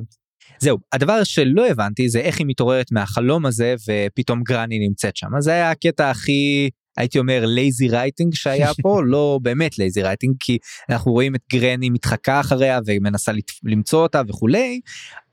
זהו, 0.58 0.78
הדבר 0.92 1.24
שלא 1.24 1.66
הבנתי 1.68 2.08
זה 2.08 2.18
איך 2.18 2.38
היא 2.38 2.46
מתעוררת 2.46 2.92
מהחלום 2.92 3.46
הזה 3.46 3.74
ופתאום 3.88 4.42
גרני 4.42 4.78
נמצאת 4.78 5.16
שם. 5.16 5.34
אז 5.38 5.44
זה 5.44 5.50
היה 5.50 5.70
הקטע 5.70 6.10
הכי 6.10 6.70
הייתי 6.96 7.18
אומר 7.18 7.46
lazy 7.46 7.88
writing 7.88 8.34
שהיה 8.34 8.70
פה 8.82 9.00
לא 9.12 9.38
באמת 9.42 9.78
lazy 9.78 10.02
writing 10.02 10.34
כי 10.40 10.58
אנחנו 10.90 11.12
רואים 11.12 11.34
את 11.34 11.40
גרני 11.52 11.90
מתחקה 11.90 12.40
אחריה 12.40 12.80
ומנסה 12.86 13.32
למצוא 13.64 14.02
אותה 14.02 14.22
וכולי 14.28 14.80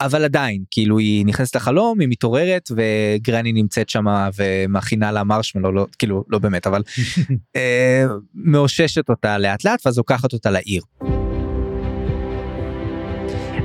אבל 0.02 0.24
עדיין 0.24 0.64
כאילו 0.72 1.00
היא 1.00 1.26
נכנסת 1.26 1.56
לחלום 1.56 2.00
היא 2.00 2.08
מתעוררת 2.12 2.70
וגרני 2.76 3.52
נמצאת 3.54 3.90
שמה 3.90 4.30
ומכינה 4.38 5.12
לה 5.12 5.24
מרשמלו 5.24 5.72
לא 5.72 5.86
כאילו 6.00 6.24
לא 6.30 6.40
באמת 6.40 6.68
אבל 6.68 6.84
אה, 7.56 8.06
מאוששת 8.34 9.10
אותה 9.10 9.38
לאט 9.38 9.66
לאט 9.66 9.86
ואז 9.86 9.98
לוקחת 9.98 10.34
אותה 10.34 10.52
לעיר. 10.52 10.82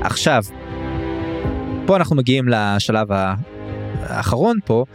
עכשיו 0.01 0.43
פה 1.85 1.97
אנחנו 1.97 2.15
מגיעים 2.15 2.47
לשלב 2.47 3.07
האחרון 3.11 4.57
פה 4.65 4.85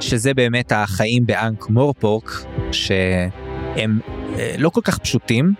שזה 0.00 0.34
באמת 0.34 0.72
החיים 0.72 1.26
באנק 1.26 1.70
מורפורק 1.70 2.30
שהם 2.72 4.00
אה, 4.38 4.54
לא 4.58 4.70
כל 4.70 4.80
כך 4.84 4.98
פשוטים. 4.98 5.52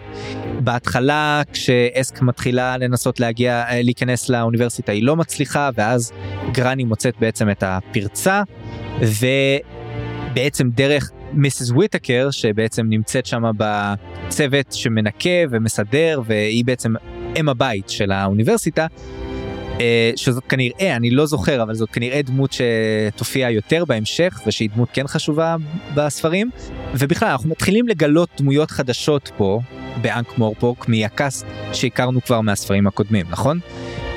בהתחלה 0.61 1.43
כשאסק 1.53 2.23
מתחילה 2.23 2.77
לנסות 2.77 3.21
להגיע 3.21 3.65
אה, 3.69 3.83
להיכנס 3.83 4.29
לאוניברסיטה 4.29 4.93
היא 4.93 5.03
לא 5.03 5.17
מצליחה 5.17 5.71
ואז 5.75 6.13
גרני 6.53 6.85
מוצאת 6.85 7.15
בעצם 7.21 7.51
את 7.51 7.63
הפרצה 7.67 8.43
ובעצם 9.01 10.71
דרך 10.71 11.11
מיסס 11.33 11.71
וויטקר 11.71 12.31
שבעצם 12.31 12.87
נמצאת 12.89 13.27
שם 13.27 13.43
בצוות 13.57 14.73
שמנקה 14.73 15.39
ומסדר 15.51 16.21
והיא 16.27 16.65
בעצם 16.65 16.95
אם 17.37 17.49
הבית 17.49 17.89
של 17.89 18.13
האוניברסיטה 18.13 18.87
שזאת 20.17 20.45
כנראה, 20.49 20.97
אני 20.97 21.11
לא 21.11 21.27
זוכר, 21.27 21.63
אבל 21.63 21.75
זאת 21.75 21.91
כנראה 21.91 22.23
דמות 22.23 22.53
שתופיע 22.53 23.51
יותר 23.51 23.85
בהמשך, 23.85 24.41
ושהיא 24.47 24.69
דמות 24.75 24.89
כן 24.93 25.07
חשובה 25.07 25.57
בספרים. 25.95 26.51
ובכלל, 26.95 27.29
אנחנו 27.29 27.49
מתחילים 27.51 27.89
לגלות 27.89 28.29
דמויות 28.39 28.71
חדשות 28.71 29.31
פה, 29.37 29.61
באנק 30.03 30.39
מורפוק, 30.39 30.89
מהקאסט 30.89 31.47
שהכרנו 31.73 32.23
כבר 32.23 32.41
מהספרים 32.41 32.87
הקודמים, 32.87 33.27
נכון? 33.31 33.61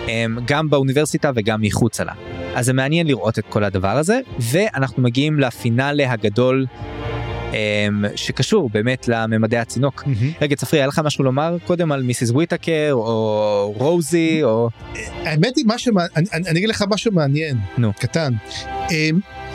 אמ, 0.08 0.38
גם 0.46 0.70
באוניברסיטה 0.70 1.32
וגם 1.36 1.62
מחוצה 1.62 2.04
לה. 2.04 2.14
אז 2.56 2.66
זה 2.66 2.74
מעניין 2.74 3.08
לראות 3.08 3.40
את 3.40 3.46
כל 3.50 3.64
הדבר 3.64 3.98
הזה, 3.98 4.20
ואנחנו 4.40 5.04
מגיעים 5.04 5.40
לפינאלה 5.40 6.12
הגדול 6.12 6.66
שקשור 8.16 8.70
באמת 8.70 9.08
לממדי 9.08 9.58
הצינוק. 9.58 10.04
רגע 10.42 10.56
צפרי 10.56 10.80
היה 10.80 10.88
לך 10.88 11.02
משהו 11.04 11.24
לומר 11.24 11.58
קודם 11.66 11.92
על 11.92 12.04
מיסיס 12.04 12.30
וויטקר 12.30 12.90
או 12.92 13.74
רוזי 13.78 14.44
או 14.44 14.70
האמת 15.26 15.58
היא 15.58 15.66
משהו, 15.68 15.94
אני, 16.16 16.26
אני 16.34 16.50
אני 16.50 16.60
אגיד 16.60 16.70
לך 16.70 16.84
משהו 16.90 17.12
מעניין, 17.12 17.58
נו. 17.78 17.94
קטן. 18.00 18.34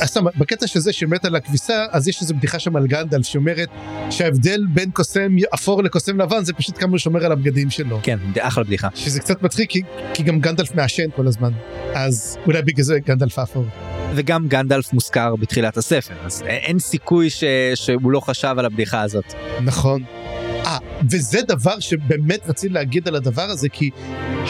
אז 0.00 0.08
סתם, 0.08 0.24
בקטע 0.38 0.66
של 0.66 0.80
זה 0.80 0.92
שמת 0.92 1.24
על 1.24 1.36
הכביסה, 1.36 1.84
אז 1.90 2.08
יש 2.08 2.22
איזו 2.22 2.34
בדיחה 2.34 2.58
שם 2.58 2.76
על 2.76 2.86
גנדלף 2.86 3.26
שאומרת 3.26 3.68
שההבדל 4.10 4.66
בין 4.68 4.90
קוסם 4.90 5.36
אפור 5.54 5.82
לקוסם 5.82 6.20
לבן 6.20 6.44
זה 6.44 6.52
פשוט 6.52 6.78
כמה 6.78 6.90
הוא 6.90 6.98
שומר 6.98 7.24
על 7.24 7.32
הבגדים 7.32 7.70
שלו. 7.70 8.00
כן 8.02 8.18
זה 8.34 8.46
אחלה 8.46 8.64
בדיחה 8.64 8.88
שזה 8.94 9.20
קצת 9.20 9.42
מצחיק 9.42 9.70
כי, 9.70 9.82
כי 10.14 10.22
גם 10.22 10.40
גנדלף 10.40 10.74
מעשן 10.74 11.10
כל 11.16 11.26
הזמן, 11.26 11.50
אז 11.94 12.38
אולי 12.46 12.62
בגלל 12.62 12.84
זה 12.84 12.98
גנדלף 13.06 13.38
אפור. 13.38 13.64
וגם 14.14 14.48
גנדלף 14.48 14.92
מוזכר 14.92 15.36
בתחילת 15.36 15.76
הספר 15.76 16.14
אז 16.24 16.42
אין 16.46 16.78
סיכוי 16.78 17.30
ש... 17.30 17.44
שהוא 17.74 18.12
לא 18.12 18.20
חשב 18.20 18.54
על 18.58 18.64
הבדיחה 18.64 19.02
הזאת. 19.02 19.34
נכון. 19.64 20.02
אה, 20.66 20.78
וזה 21.10 21.38
דבר 21.48 21.80
שבאמת 21.80 22.40
רציתי 22.46 22.74
להגיד 22.74 23.08
על 23.08 23.14
הדבר 23.14 23.42
הזה, 23.42 23.68
כי 23.68 23.90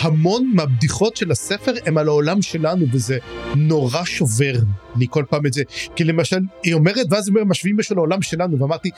המון 0.01 0.53
מהבדיחות 0.55 1.17
של 1.17 1.31
הספר 1.31 1.73
הם 1.87 1.99
על 1.99 2.09
העולם 2.09 2.43
שלנו, 2.43 2.87
וזה 2.93 3.19
נורא 3.57 4.05
שובר 4.05 4.53
לי 4.97 5.07
כל 5.11 5.25
פעם 5.31 5.47
את 5.47 5.53
זה. 5.53 5.63
כי 5.97 6.05
למשל, 6.05 6.39
היא 6.63 6.75
אומרת, 6.75 7.07
ואז 7.11 7.29
היא 7.29 7.35
אומרת, 7.35 7.47
משווים 7.47 7.77
בשביל 7.77 7.99
העולם 7.99 8.23
שלנו, 8.23 8.61
ואמרתי, 8.61 8.91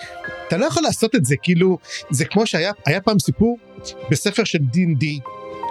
אתה 0.48 0.56
לא 0.56 0.66
יכול 0.66 0.82
לעשות 0.82 1.14
את 1.14 1.24
זה, 1.24 1.36
כאילו, 1.42 1.78
זה 2.10 2.24
כמו 2.24 2.46
שהיה 2.46 2.72
היה 2.86 3.00
פעם 3.00 3.18
סיפור 3.18 3.58
בספר 4.10 4.44
של 4.44 4.58
D&D, 4.58 5.04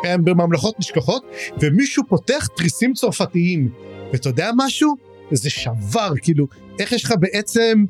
הם 0.08 0.26
בממלכות 0.26 0.80
נשכחות, 0.80 1.26
ומישהו 1.62 2.04
פותח 2.08 2.48
תריסים 2.58 2.94
צרפתיים, 2.94 3.70
ואתה 4.14 4.30
יודע 4.30 4.52
משהו? 4.58 4.96
זה 5.32 5.50
שבר, 5.50 6.14
כאילו, 6.22 6.48
איך 6.80 6.92
יש 6.92 7.04
לך 7.04 7.14
בעצם, 7.20 7.86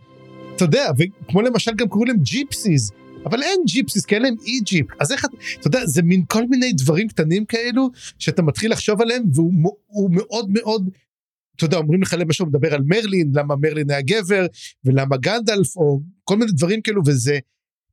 אתה 0.55 0.63
יודע, 0.63 0.91
וכמו 0.97 1.41
למשל 1.41 1.71
גם 1.75 1.87
קוראים 1.87 2.07
להם 2.07 2.23
ג'יפסיס, 2.23 2.91
אבל 3.29 3.43
אין 3.43 3.59
ג'יפסיס, 3.67 4.05
כי 4.05 4.15
אין 4.15 4.23
להם 4.23 4.35
איג'יפ, 4.45 4.85
אז 4.99 5.11
איך, 5.11 5.25
אתה 5.59 5.67
יודע, 5.67 5.85
זה 5.85 6.01
מין 6.01 6.23
כל 6.27 6.47
מיני 6.47 6.73
דברים 6.73 7.07
קטנים 7.07 7.45
כאלו, 7.45 7.89
שאתה 8.19 8.41
מתחיל 8.41 8.71
לחשוב 8.71 9.01
עליהם, 9.01 9.23
והוא 9.33 9.53
מאוד 10.11 10.49
מאוד, 10.49 10.89
אתה 11.55 11.65
יודע, 11.65 11.77
אומרים 11.77 12.01
לך 12.01 12.15
למשל, 12.19 12.43
הוא 12.43 12.49
מדבר 12.49 12.73
על 12.73 12.81
מרלין, 12.85 13.31
למה 13.35 13.55
מרלין 13.55 13.91
היה 13.91 14.01
גבר, 14.01 14.45
ולמה 14.85 15.17
גנדלף, 15.17 15.77
או 15.77 16.01
כל 16.23 16.37
מיני 16.37 16.51
דברים 16.51 16.81
כאלו, 16.81 17.01
וזה, 17.05 17.39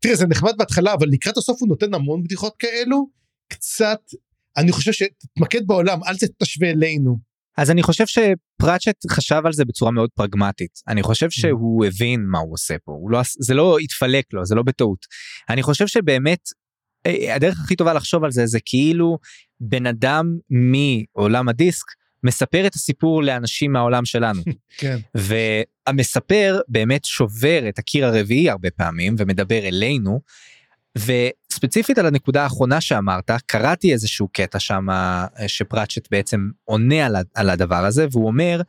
תראה, 0.01 0.17
זה 0.17 0.27
נחמד 0.27 0.53
בהתחלה, 0.59 0.95
אבל 0.95 1.09
לקראת 1.09 1.37
הסוף 1.37 1.61
הוא 1.61 1.69
נותן 1.69 1.95
המון 1.95 2.23
בדיחות 2.23 2.55
כאלו, 2.59 3.09
קצת, 3.49 4.01
אני 4.57 4.73
חושב 4.73 4.93
שתתמקד 4.93 5.67
בעולם, 5.67 6.01
אל 6.05 6.15
תשווה 6.39 6.71
אלינו. 6.71 7.34
אז 7.57 7.71
אני 7.71 7.83
חושב 7.83 8.05
שפראצ'ט 8.07 9.11
חשב 9.11 9.43
על 9.45 9.53
זה 9.53 9.65
בצורה 9.65 9.91
מאוד 9.91 10.11
פרגמטית. 10.15 10.81
אני 10.89 11.03
חושב 11.03 11.31
שהוא 11.31 11.85
הבין 11.85 12.25
מה 12.27 12.39
הוא 12.39 12.53
עושה 12.53 12.75
פה, 12.85 12.93
הוא 12.93 13.11
לא, 13.11 13.21
זה 13.39 13.55
לא 13.55 13.79
התפלק 13.79 14.25
לו, 14.33 14.45
זה 14.45 14.55
לא 14.55 14.63
בטעות. 14.63 15.07
אני 15.49 15.63
חושב 15.63 15.87
שבאמת 15.87 16.41
אה, 17.07 17.35
הדרך 17.35 17.61
הכי 17.65 17.77
טובה 17.77 17.93
לחשוב 17.93 18.25
על 18.25 18.31
זה 18.31 18.47
זה 18.47 18.59
כאילו 18.65 19.19
בן 19.61 19.87
אדם 19.87 20.27
מעולם 20.51 21.49
הדיסק 21.49 21.87
מספר 22.25 22.67
את 22.67 22.75
הסיפור 22.75 23.23
לאנשים 23.23 23.73
מהעולם 23.73 24.05
שלנו. 24.05 24.43
כן. 24.81 24.99
והמספר 25.15 26.61
באמת 26.69 27.05
שובר 27.05 27.69
את 27.69 27.79
הקיר 27.79 28.07
הרביעי 28.07 28.51
הרבה 28.51 28.71
פעמים 28.71 29.17
ומדבר 29.19 29.59
אלינו. 29.59 30.21
וספציפית 31.55 31.99
על 31.99 32.07
הנקודה 32.07 32.43
האחרונה 32.43 32.81
שאמרת 32.81 33.31
קראתי 33.47 33.93
איזשהו 33.93 34.29
קטע 34.33 34.59
שם 34.59 34.91
אה, 34.91 35.27
שפראצ'ט 35.47 36.09
בעצם 36.11 36.51
עונה 36.65 37.07
על, 37.07 37.17
על 37.35 37.51
הדבר 37.51 37.85
הזה 37.85 38.07
והוא 38.11 38.27
אומר 38.27 38.61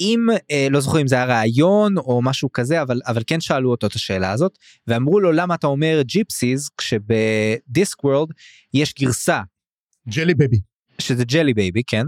אם 0.00 0.26
אה, 0.50 0.66
לא 0.70 0.80
זוכר 0.80 1.00
אם 1.00 1.06
זה 1.06 1.14
היה 1.14 1.24
רעיון 1.24 1.98
או 1.98 2.22
משהו 2.22 2.52
כזה 2.52 2.82
אבל 2.82 3.00
אבל 3.06 3.22
כן 3.26 3.40
שאלו 3.40 3.70
אותו 3.70 3.86
את 3.86 3.92
השאלה 3.92 4.32
הזאת 4.32 4.58
ואמרו 4.86 5.20
לו 5.20 5.32
למה 5.32 5.54
אתה 5.54 5.66
אומר 5.66 6.02
Gypsies 6.02 6.70
כשב 6.78 8.04
Discworld 8.04 8.28
יש 8.74 8.94
גרסה 9.00 9.40
jelly 10.08 10.34
baby. 10.34 10.60
שזה 10.98 11.24
jelly 11.24 11.54
baby 11.54 11.82
כן. 11.86 12.06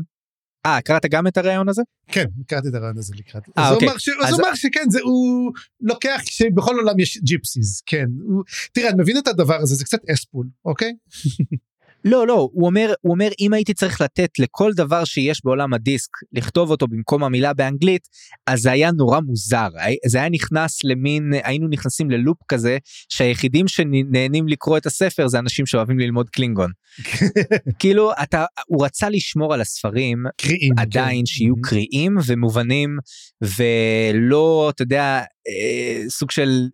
אה 0.67 0.81
קראת 0.81 1.07
גם 1.11 1.27
את 1.27 1.37
הרעיון 1.37 1.69
הזה? 1.69 1.83
כן, 2.09 2.25
קראתי 2.47 2.69
את 2.69 2.75
הרעיון 2.75 2.99
הזה 2.99 3.15
לקראת. 3.17 3.43
אה, 3.59 3.65
אז 3.65 3.69
הוא 3.69 3.75
אוקיי. 3.75 3.89
אמר 3.89 3.99
ש- 3.99 4.09
אז 4.25 4.33
הוא 4.33 4.41
אמר 4.41 4.55
שכן, 4.55 4.85
זה 4.91 4.99
הוא 5.03 5.53
לוקח 5.81 6.21
שבכל 6.25 6.75
עולם 6.77 7.01
יש 7.01 7.19
Gypsies, 7.23 7.83
כן. 7.87 8.07
הוא- 8.29 8.43
תראה, 8.73 8.89
אני 8.91 9.03
מבין 9.03 9.19
את 9.19 9.29
הדבר 9.29 9.57
הזה, 9.61 9.75
זה 9.75 9.85
קצת 9.85 9.99
אספול, 10.11 10.47
אוקיי? 10.65 10.93
לא 12.05 12.27
לא 12.27 12.49
הוא 12.53 12.67
אומר 12.67 12.93
הוא 13.01 13.13
אומר 13.13 13.29
אם 13.41 13.53
הייתי 13.53 13.75
צריך 13.75 14.01
לתת 14.01 14.31
לכל 14.39 14.73
דבר 14.77 15.05
שיש 15.05 15.41
בעולם 15.45 15.75
הדיסק 15.75 16.11
לכתוב 16.33 16.71
אותו 16.71 16.87
במקום 16.87 17.25
המילה 17.25 17.53
באנגלית 17.53 18.09
אז 18.47 18.61
זה 18.61 18.71
היה 18.71 18.91
נורא 18.93 19.21
מוזר 19.21 19.69
זה 20.07 20.19
היה 20.19 20.29
נכנס 20.29 20.85
למין 20.85 21.33
היינו 21.43 21.69
נכנסים 21.69 22.11
ללופ 22.11 22.39
כזה 22.49 22.79
שהיחידים 23.09 23.69
שנהנים 23.69 24.49
לקרוא 24.49 24.79
את 24.79 24.87
הספר 24.87 25.29
זה 25.29 25.39
אנשים 25.39 25.67
שאוהבים 25.67 25.99
ללמוד 25.99 26.31
קלינגון 26.31 26.71
כאילו 27.79 28.13
אתה 28.23 28.45
הוא 28.67 28.85
רצה 28.85 29.09
לשמור 29.09 29.55
על 29.55 29.61
הספרים 29.61 30.25
קריאים. 30.37 30.79
עדיין 30.79 31.21
כן. 31.21 31.27
שיהיו 31.27 31.55
קריאים 31.63 32.17
ומובנים 32.27 32.99
ולא 33.43 34.71
אתה 34.75 34.83
יודע 34.83 35.23
אה, 35.49 36.03
סוג 36.09 36.31
של 36.31 36.69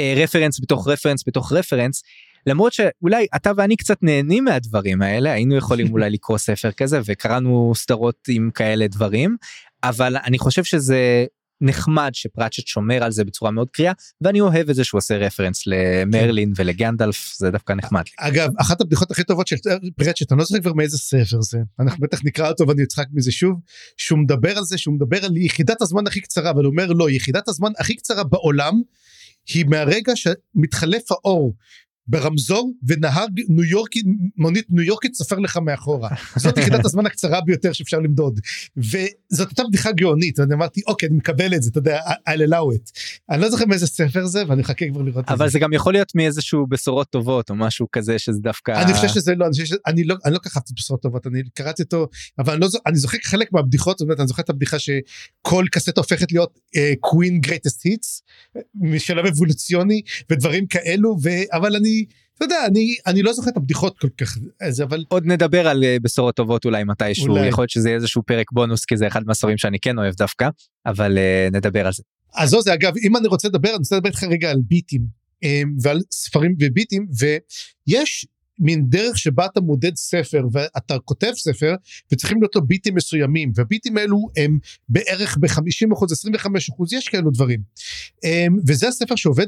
אה, 0.00 0.14
רפרנס 0.16 0.60
בתוך 0.62 0.88
רפרנס 0.88 1.24
בתוך 1.26 1.52
רפרנס 1.52 2.02
למרות 2.46 2.72
שאולי 2.72 3.26
אתה 3.36 3.52
ואני 3.56 3.76
קצת 3.76 3.98
נהנים 4.02 4.44
מהדברים 4.44 5.02
האלה 5.02 5.32
היינו 5.32 5.56
יכולים 5.56 5.92
אולי 5.92 6.10
לקרוא 6.16 6.38
ספר 6.38 6.72
כזה 6.72 7.00
וקראנו 7.04 7.72
סדרות 7.76 8.28
עם 8.28 8.50
כאלה 8.54 8.86
דברים 8.86 9.36
אבל 9.84 10.16
אני 10.16 10.38
חושב 10.38 10.64
שזה 10.64 11.26
נחמד 11.62 12.10
שפראצ'ט 12.12 12.66
שומר 12.66 13.04
על 13.04 13.12
זה 13.12 13.24
בצורה 13.24 13.50
מאוד 13.50 13.70
קריאה 13.70 13.92
ואני 14.20 14.40
אוהב 14.40 14.70
את 14.70 14.74
זה 14.74 14.84
שהוא 14.84 14.98
עושה 14.98 15.16
רפרנס 15.16 15.62
למרלין 15.66 16.52
ולגנדלף 16.56 17.34
זה 17.36 17.50
דווקא 17.50 17.72
נחמד. 17.72 18.02
אגב, 18.18 18.50
אחת 18.60 18.80
הבדיחות 18.80 19.10
הכי 19.10 19.24
טובות 19.24 19.46
של 19.46 19.56
פרצ'ט, 19.96 20.32
אני 20.32 20.38
לא 20.38 20.44
זוכר 20.44 20.60
כבר 20.60 20.72
מאיזה 20.72 20.98
ספר 20.98 21.40
זה, 21.40 21.58
אנחנו 21.80 22.00
בטח 22.00 22.18
נקרא 22.24 22.48
אותו 22.48 22.68
ואני 22.68 22.82
אצחק 22.82 23.06
מזה 23.12 23.32
שוב, 23.32 23.60
שהוא 23.96 24.18
מדבר 24.18 24.58
על 24.58 24.64
זה, 24.64 24.78
שהוא 24.78 24.94
מדבר 24.94 25.24
על 25.24 25.36
יחידת 25.36 25.82
הזמן 25.82 26.06
הכי 26.06 26.20
קצרה, 26.20 26.50
אבל 26.50 26.64
הוא 26.64 26.70
אומר 26.70 26.86
לא, 26.86 27.10
יחידת 27.10 27.48
הזמן 27.48 27.70
הכי 27.78 27.96
קצרה 27.96 28.24
בעולם, 28.24 28.80
היא 29.54 29.64
מהרגע 29.68 30.12
שמתחלף 30.16 31.12
האור. 31.12 31.54
ברמזור 32.06 32.72
ונהג 32.88 33.40
ניו 33.48 33.64
יורקי 33.64 34.02
מונית 34.36 34.66
ניו 34.70 34.82
יורקית 34.82 35.14
סופר 35.14 35.38
לך 35.38 35.56
מאחורה. 35.56 36.10
זאת 36.36 36.58
יחידת 36.58 36.84
הזמן 36.84 37.06
הקצרה 37.06 37.40
ביותר 37.40 37.72
שאפשר 37.72 37.98
למדוד. 37.98 38.40
וזאת 38.76 39.48
הייתה 39.48 39.62
בדיחה 39.68 39.92
גאונית 39.92 40.38
ואני 40.38 40.54
אמרתי 40.54 40.80
אוקיי 40.86 41.08
אני 41.08 41.16
מקבל 41.16 41.54
את 41.54 41.62
זה 41.62 41.70
אתה 41.70 41.78
יודע 41.78 42.00
I'll 42.00 42.48
allow 42.48 42.76
it. 42.76 42.90
אני 43.30 43.40
לא 43.40 43.50
זוכר 43.50 43.66
מאיזה 43.66 43.86
ספר 43.86 44.26
זה 44.26 44.42
ואני 44.48 44.60
מחכה 44.60 44.88
כבר 44.90 45.02
לראות 45.02 45.24
את 45.24 45.28
זה. 45.28 45.34
אבל 45.34 45.48
זה 45.48 45.58
גם 45.58 45.72
יכול 45.72 45.92
להיות 45.92 46.14
מאיזשהו 46.14 46.66
בשורות 46.66 47.10
טובות 47.10 47.50
או 47.50 47.54
משהו 47.54 47.86
כזה 47.92 48.18
שזה 48.18 48.38
דווקא 48.40 48.82
אני 48.82 48.94
חושב 48.94 49.08
שזה 49.08 49.34
לא, 49.34 49.44
אני 49.44 49.52
חושב 49.52 49.64
שאני 49.64 50.04
לא, 50.04 50.14
אני 50.24 50.34
לא 50.34 50.38
ככבתי 50.38 50.72
בשורות 50.76 51.02
טובות, 51.02 51.26
אני 51.26 51.42
קראתי 51.54 51.82
אותו, 51.82 52.08
אבל 52.38 52.52
אני 52.52 52.60
לא, 52.60 52.68
אני 52.86 52.96
זוכר 52.96 53.18
חלק 53.24 53.52
מהבדיחות, 53.52 53.98
זאת 53.98 54.06
אומרת, 54.06 54.20
אני 54.20 54.28
זוכר 54.28 54.42
את 54.42 54.50
הבדיחה 54.50 54.76
שכל 54.78 55.64
קסטה 55.70 56.00
הופכת 56.00 56.32
להיות 56.32 56.58
קווין 57.00 57.40
גרייטסט 57.40 57.84
היטס, 57.84 58.22
משלב 58.74 59.26
אבולוציוני 59.26 60.02
ודברים 60.30 60.66
כאלו, 60.66 61.16
ו, 61.22 61.28
אבל 61.52 61.76
אני, 61.76 61.91
אתה 62.36 62.44
יודע, 62.44 62.66
אני, 62.66 62.96
אני 63.06 63.22
לא 63.22 63.32
זוכר 63.32 63.50
את 63.50 63.56
הבדיחות 63.56 63.98
כל 63.98 64.08
כך, 64.18 64.38
אז 64.60 64.82
אבל 64.82 65.04
עוד 65.08 65.26
נדבר 65.26 65.68
על 65.68 65.84
אה, 65.84 65.96
בשורות 66.02 66.36
טובות 66.36 66.64
אולי 66.64 66.84
מתישהו 66.84 67.28
אולי. 67.28 67.46
יכול 67.46 67.62
להיות 67.62 67.70
שזה 67.70 67.88
יהיה 67.88 67.96
איזשהו 67.96 68.22
פרק 68.22 68.52
בונוס 68.52 68.84
כי 68.84 68.96
זה 68.96 69.06
אחד 69.06 69.26
מהספרים 69.26 69.58
שאני 69.58 69.78
כן 69.80 69.98
אוהב 69.98 70.14
דווקא 70.14 70.48
אבל 70.86 71.18
אה, 71.18 71.48
נדבר 71.52 71.86
על 71.86 71.92
זה. 71.92 72.02
אז 72.34 72.50
זו 72.50 72.62
זה 72.62 72.74
אגב, 72.74 72.92
אם 73.04 73.16
אני 73.16 73.28
רוצה 73.28 73.48
לדבר, 73.48 73.68
אני 73.68 73.78
רוצה 73.78 73.96
לדבר 73.96 74.08
איתך 74.08 74.22
רגע 74.22 74.50
על 74.50 74.60
ביטים, 74.68 75.02
אמ, 75.42 75.74
ועל 75.82 76.00
ספרים 76.12 76.54
וביטים, 76.60 77.06
ויש 77.18 78.26
מין 78.58 78.84
דרך 78.88 79.18
שבה 79.18 79.46
אתה 79.46 79.60
מודד 79.60 79.96
ספר 79.96 80.42
ואתה 80.52 80.98
כותב 80.98 81.32
ספר 81.36 81.74
וצריכים 82.12 82.40
להיות 82.40 82.56
לו 82.56 82.66
ביטים 82.66 82.94
מסוימים 82.94 83.52
והביטים 83.54 83.96
האלו 83.96 84.28
הם 84.36 84.58
בערך 84.88 85.38
ב-50 85.40 85.92
אחוז 85.92 86.12
25 86.12 86.70
אחוז 86.70 86.92
יש 86.92 87.08
כאלו 87.08 87.30
דברים 87.30 87.60
אמ, 88.24 88.56
וזה 88.66 88.88
הספר 88.88 89.16
שעובד 89.16 89.46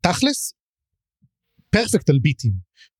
תכלס 0.00 0.54
פרפקט 1.76 2.10
על 2.10 2.18
ביטים. 2.18 2.52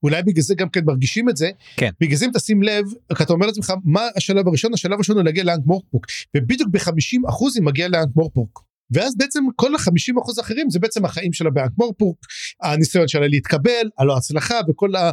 אולי 0.03 0.23
בגלל 0.23 0.43
זה 0.43 0.55
גם 0.55 0.69
כן 0.69 0.81
מרגישים 0.85 1.29
את 1.29 1.37
זה. 1.37 1.51
כן. 1.77 1.91
בגלל 2.01 2.17
זה 2.17 2.27
אם 2.27 2.31
תשים 2.35 2.63
לב 2.63 2.85
אתה 3.13 3.33
אומר 3.33 3.47
לעצמך 3.47 3.73
מה 3.85 4.09
השלב 4.17 4.49
הראשון? 4.49 4.75
השלב 4.75 4.93
הראשון 4.93 5.17
הוא 5.17 5.25
להגיע 5.25 5.45
לאנק 5.45 5.67
מורפוק. 5.67 6.07
ובדיוק 6.37 6.69
ב-50 6.73 7.29
אחוז 7.29 7.57
היא 7.57 7.65
מגיעה 7.65 7.89
לאנק 7.89 8.09
מורפוק. 8.17 8.67
ואז 8.91 9.17
בעצם 9.17 9.45
כל 9.57 9.75
ה-50 9.75 10.23
אחוז 10.23 10.39
האחרים 10.39 10.71
זה 10.71 10.79
בעצם 10.79 11.05
החיים 11.05 11.33
של 11.33 11.47
הבנק 11.47 11.71
מורפורק, 11.79 12.17
הניסיון 12.63 13.09
שלה 13.09 13.27
להתקבל, 13.27 13.91
הלא 13.99 14.17
הצלחה 14.17 14.55
וכל, 14.69 14.97
ה, 14.97 15.11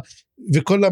וכל 0.54 0.82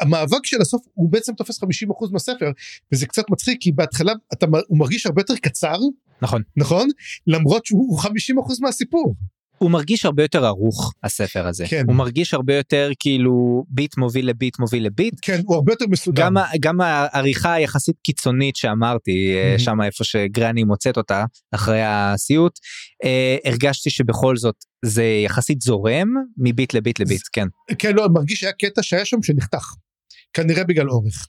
המאבק 0.00 0.46
של 0.46 0.60
הסוף 0.60 0.82
הוא 0.94 1.12
בעצם 1.12 1.32
תופס 1.34 1.60
50 1.60 1.90
אחוז 1.90 2.12
מהספר. 2.12 2.50
וזה 2.92 3.06
קצת 3.06 3.24
מצחיק 3.30 3.58
כי 3.60 3.72
בהתחלה 3.72 4.12
אתה, 4.32 4.46
הוא 4.68 4.78
מרגיש 4.78 5.06
הרבה 5.06 5.20
יותר 5.20 5.36
קצר, 5.36 5.76
נכון, 6.22 6.42
נכון? 6.56 6.88
למרות 7.26 7.66
שהוא 7.66 7.98
50 7.98 8.38
אחוז 8.38 8.60
מהסיפור. 8.60 9.14
הוא 9.58 9.70
מרגיש 9.70 10.04
הרבה 10.04 10.22
יותר 10.22 10.44
ערוך 10.44 10.92
הספר 11.02 11.46
הזה 11.46 11.64
כן. 11.68 11.84
הוא 11.86 11.96
מרגיש 11.96 12.34
הרבה 12.34 12.54
יותר 12.54 12.90
כאילו 12.98 13.64
ביט 13.68 13.96
מוביל 13.96 14.28
לביט 14.28 14.58
מוביל 14.58 14.86
לביט 14.86 15.14
כן, 15.22 15.40
הוא 15.44 15.54
הרבה 15.54 15.72
יותר 15.72 15.84
מסודר. 15.88 16.22
גם, 16.22 16.36
גם 16.60 16.80
העריכה 16.80 17.52
היחסית 17.52 17.96
קיצונית 18.02 18.56
שאמרתי 18.56 19.34
מהמם. 19.34 19.58
שם 19.58 19.82
איפה 19.82 20.04
שגרני 20.04 20.64
מוצאת 20.64 20.96
אותה 20.96 21.24
אחרי 21.54 21.82
הסיוט 21.84 22.58
אה, 23.04 23.36
הרגשתי 23.44 23.90
שבכל 23.90 24.36
זאת 24.36 24.54
זה 24.84 25.04
יחסית 25.24 25.60
זורם 25.60 26.08
מביט 26.38 26.74
לביט 26.74 27.00
לביט 27.00 27.22
כן 27.32 27.46
כן, 27.78 27.94
לא, 27.94 28.08
מרגיש 28.14 28.40
שהיה 28.40 28.52
קטע 28.52 28.82
שהיה 28.82 29.04
שם 29.04 29.22
שנחתך. 29.22 29.64
כנראה 30.32 30.64
בגלל 30.64 30.90
אורך. 30.90 31.26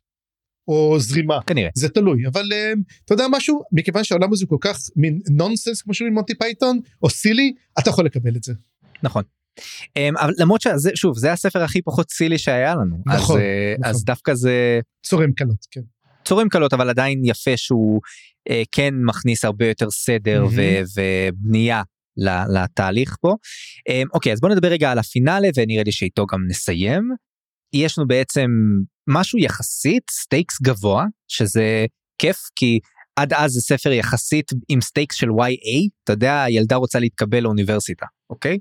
או 0.67 0.99
זרימה. 0.99 1.39
כנראה 1.47 1.69
זה 1.75 1.89
תלוי 1.89 2.27
אבל 2.27 2.43
um, 2.43 2.79
אתה 3.05 3.13
יודע 3.13 3.25
משהו 3.31 3.61
מכיוון 3.71 4.03
שהעולם 4.03 4.33
הזה 4.33 4.45
כל 4.45 4.57
כך 4.61 4.77
מין 4.95 5.19
נונסנס 5.29 5.81
כמו 5.81 5.93
שאומרים 5.93 6.13
מונטי 6.13 6.35
פייתון 6.35 6.79
או 7.03 7.09
silly 7.09 7.53
אתה 7.79 7.89
יכול 7.89 8.05
לקבל 8.05 8.35
את 8.35 8.43
זה. 8.43 8.53
נכון. 9.03 9.23
אמ, 9.95 10.17
אבל 10.17 10.33
למרות 10.37 10.61
שזה 10.61 10.91
שוב 10.95 11.17
זה 11.17 11.31
הספר 11.31 11.63
הכי 11.63 11.81
פחות 11.81 12.11
silly 12.11 12.37
שהיה 12.37 12.75
לנו 12.75 12.97
נכון, 13.05 13.37
אז, 13.37 13.43
אה, 13.43 13.75
נכון. 13.79 13.89
אז 13.89 14.03
דווקא 14.03 14.33
זה 14.33 14.79
צורם 15.03 15.33
קלות 15.33 15.65
כן. 15.71 15.81
צורם 16.25 16.49
קלות 16.49 16.73
אבל 16.73 16.89
עדיין 16.89 17.21
יפה 17.25 17.57
שהוא 17.57 18.01
אה, 18.49 18.63
כן 18.71 18.93
מכניס 19.05 19.45
הרבה 19.45 19.67
יותר 19.67 19.91
סדר 19.91 20.43
מהמם. 20.43 20.55
ו- 20.55 21.01
ובנייה 21.29 21.83
לתהליך 22.53 23.15
פה. 23.21 23.35
אה, 23.89 24.01
אוקיי 24.13 24.33
אז 24.33 24.39
בוא 24.39 24.49
נדבר 24.49 24.67
רגע 24.67 24.91
על 24.91 24.99
הפינאלה 24.99 25.47
ונראה 25.55 25.83
לי 25.83 25.91
שאיתו 25.91 26.25
גם 26.25 26.47
נסיים. 26.47 27.09
יש 27.73 27.97
לנו 27.97 28.07
בעצם 28.07 28.49
משהו 29.09 29.39
יחסית 29.39 30.03
stakes 30.11 30.61
גבוה 30.61 31.05
שזה 31.27 31.85
כיף 32.17 32.37
כי 32.55 32.79
עד 33.15 33.33
אז 33.33 33.51
זה 33.51 33.61
ספר 33.61 33.91
יחסית 33.91 34.51
עם 34.69 34.81
stakes 34.81 35.15
של 35.15 35.29
YA 35.29 35.89
אתה 36.03 36.13
יודע 36.13 36.45
ילדה 36.49 36.75
רוצה 36.75 36.99
להתקבל 36.99 37.39
לאוניברסיטה 37.39 38.05
אוקיי 38.29 38.57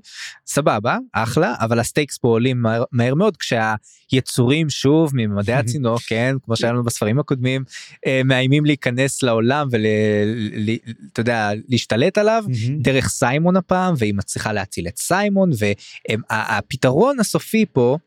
סבבה 0.47 0.97
אחלה 1.13 1.55
אבל 1.59 1.79
ה 1.79 1.84
stakes 1.84 2.17
פה 2.17 2.27
עולים 2.27 2.61
מהר, 2.61 2.83
מהר 2.91 3.15
מאוד 3.15 3.37
כשהיצורים 3.37 4.69
שוב 4.69 5.11
מממדי 5.13 5.55
הצינוק 5.59 6.01
כן 6.07 6.35
כמו 6.45 6.55
שהיה 6.55 6.73
לנו 6.73 6.83
בספרים 6.83 7.19
הקודמים 7.19 7.63
אה, 8.07 8.21
מאיימים 8.25 8.65
להיכנס 8.65 9.23
לעולם 9.23 9.67
ואתה 9.71 11.19
יודע 11.19 11.51
להשתלט 11.67 12.17
עליו 12.17 12.43
דרך 12.81 13.09
סיימון 13.09 13.55
הפעם 13.55 13.93
והיא 13.97 14.13
מצליחה 14.13 14.53
להציל 14.53 14.87
את 14.87 14.97
סיימון 14.97 15.49
והפתרון 15.59 17.19
הסופי 17.19 17.65
פה. 17.73 17.97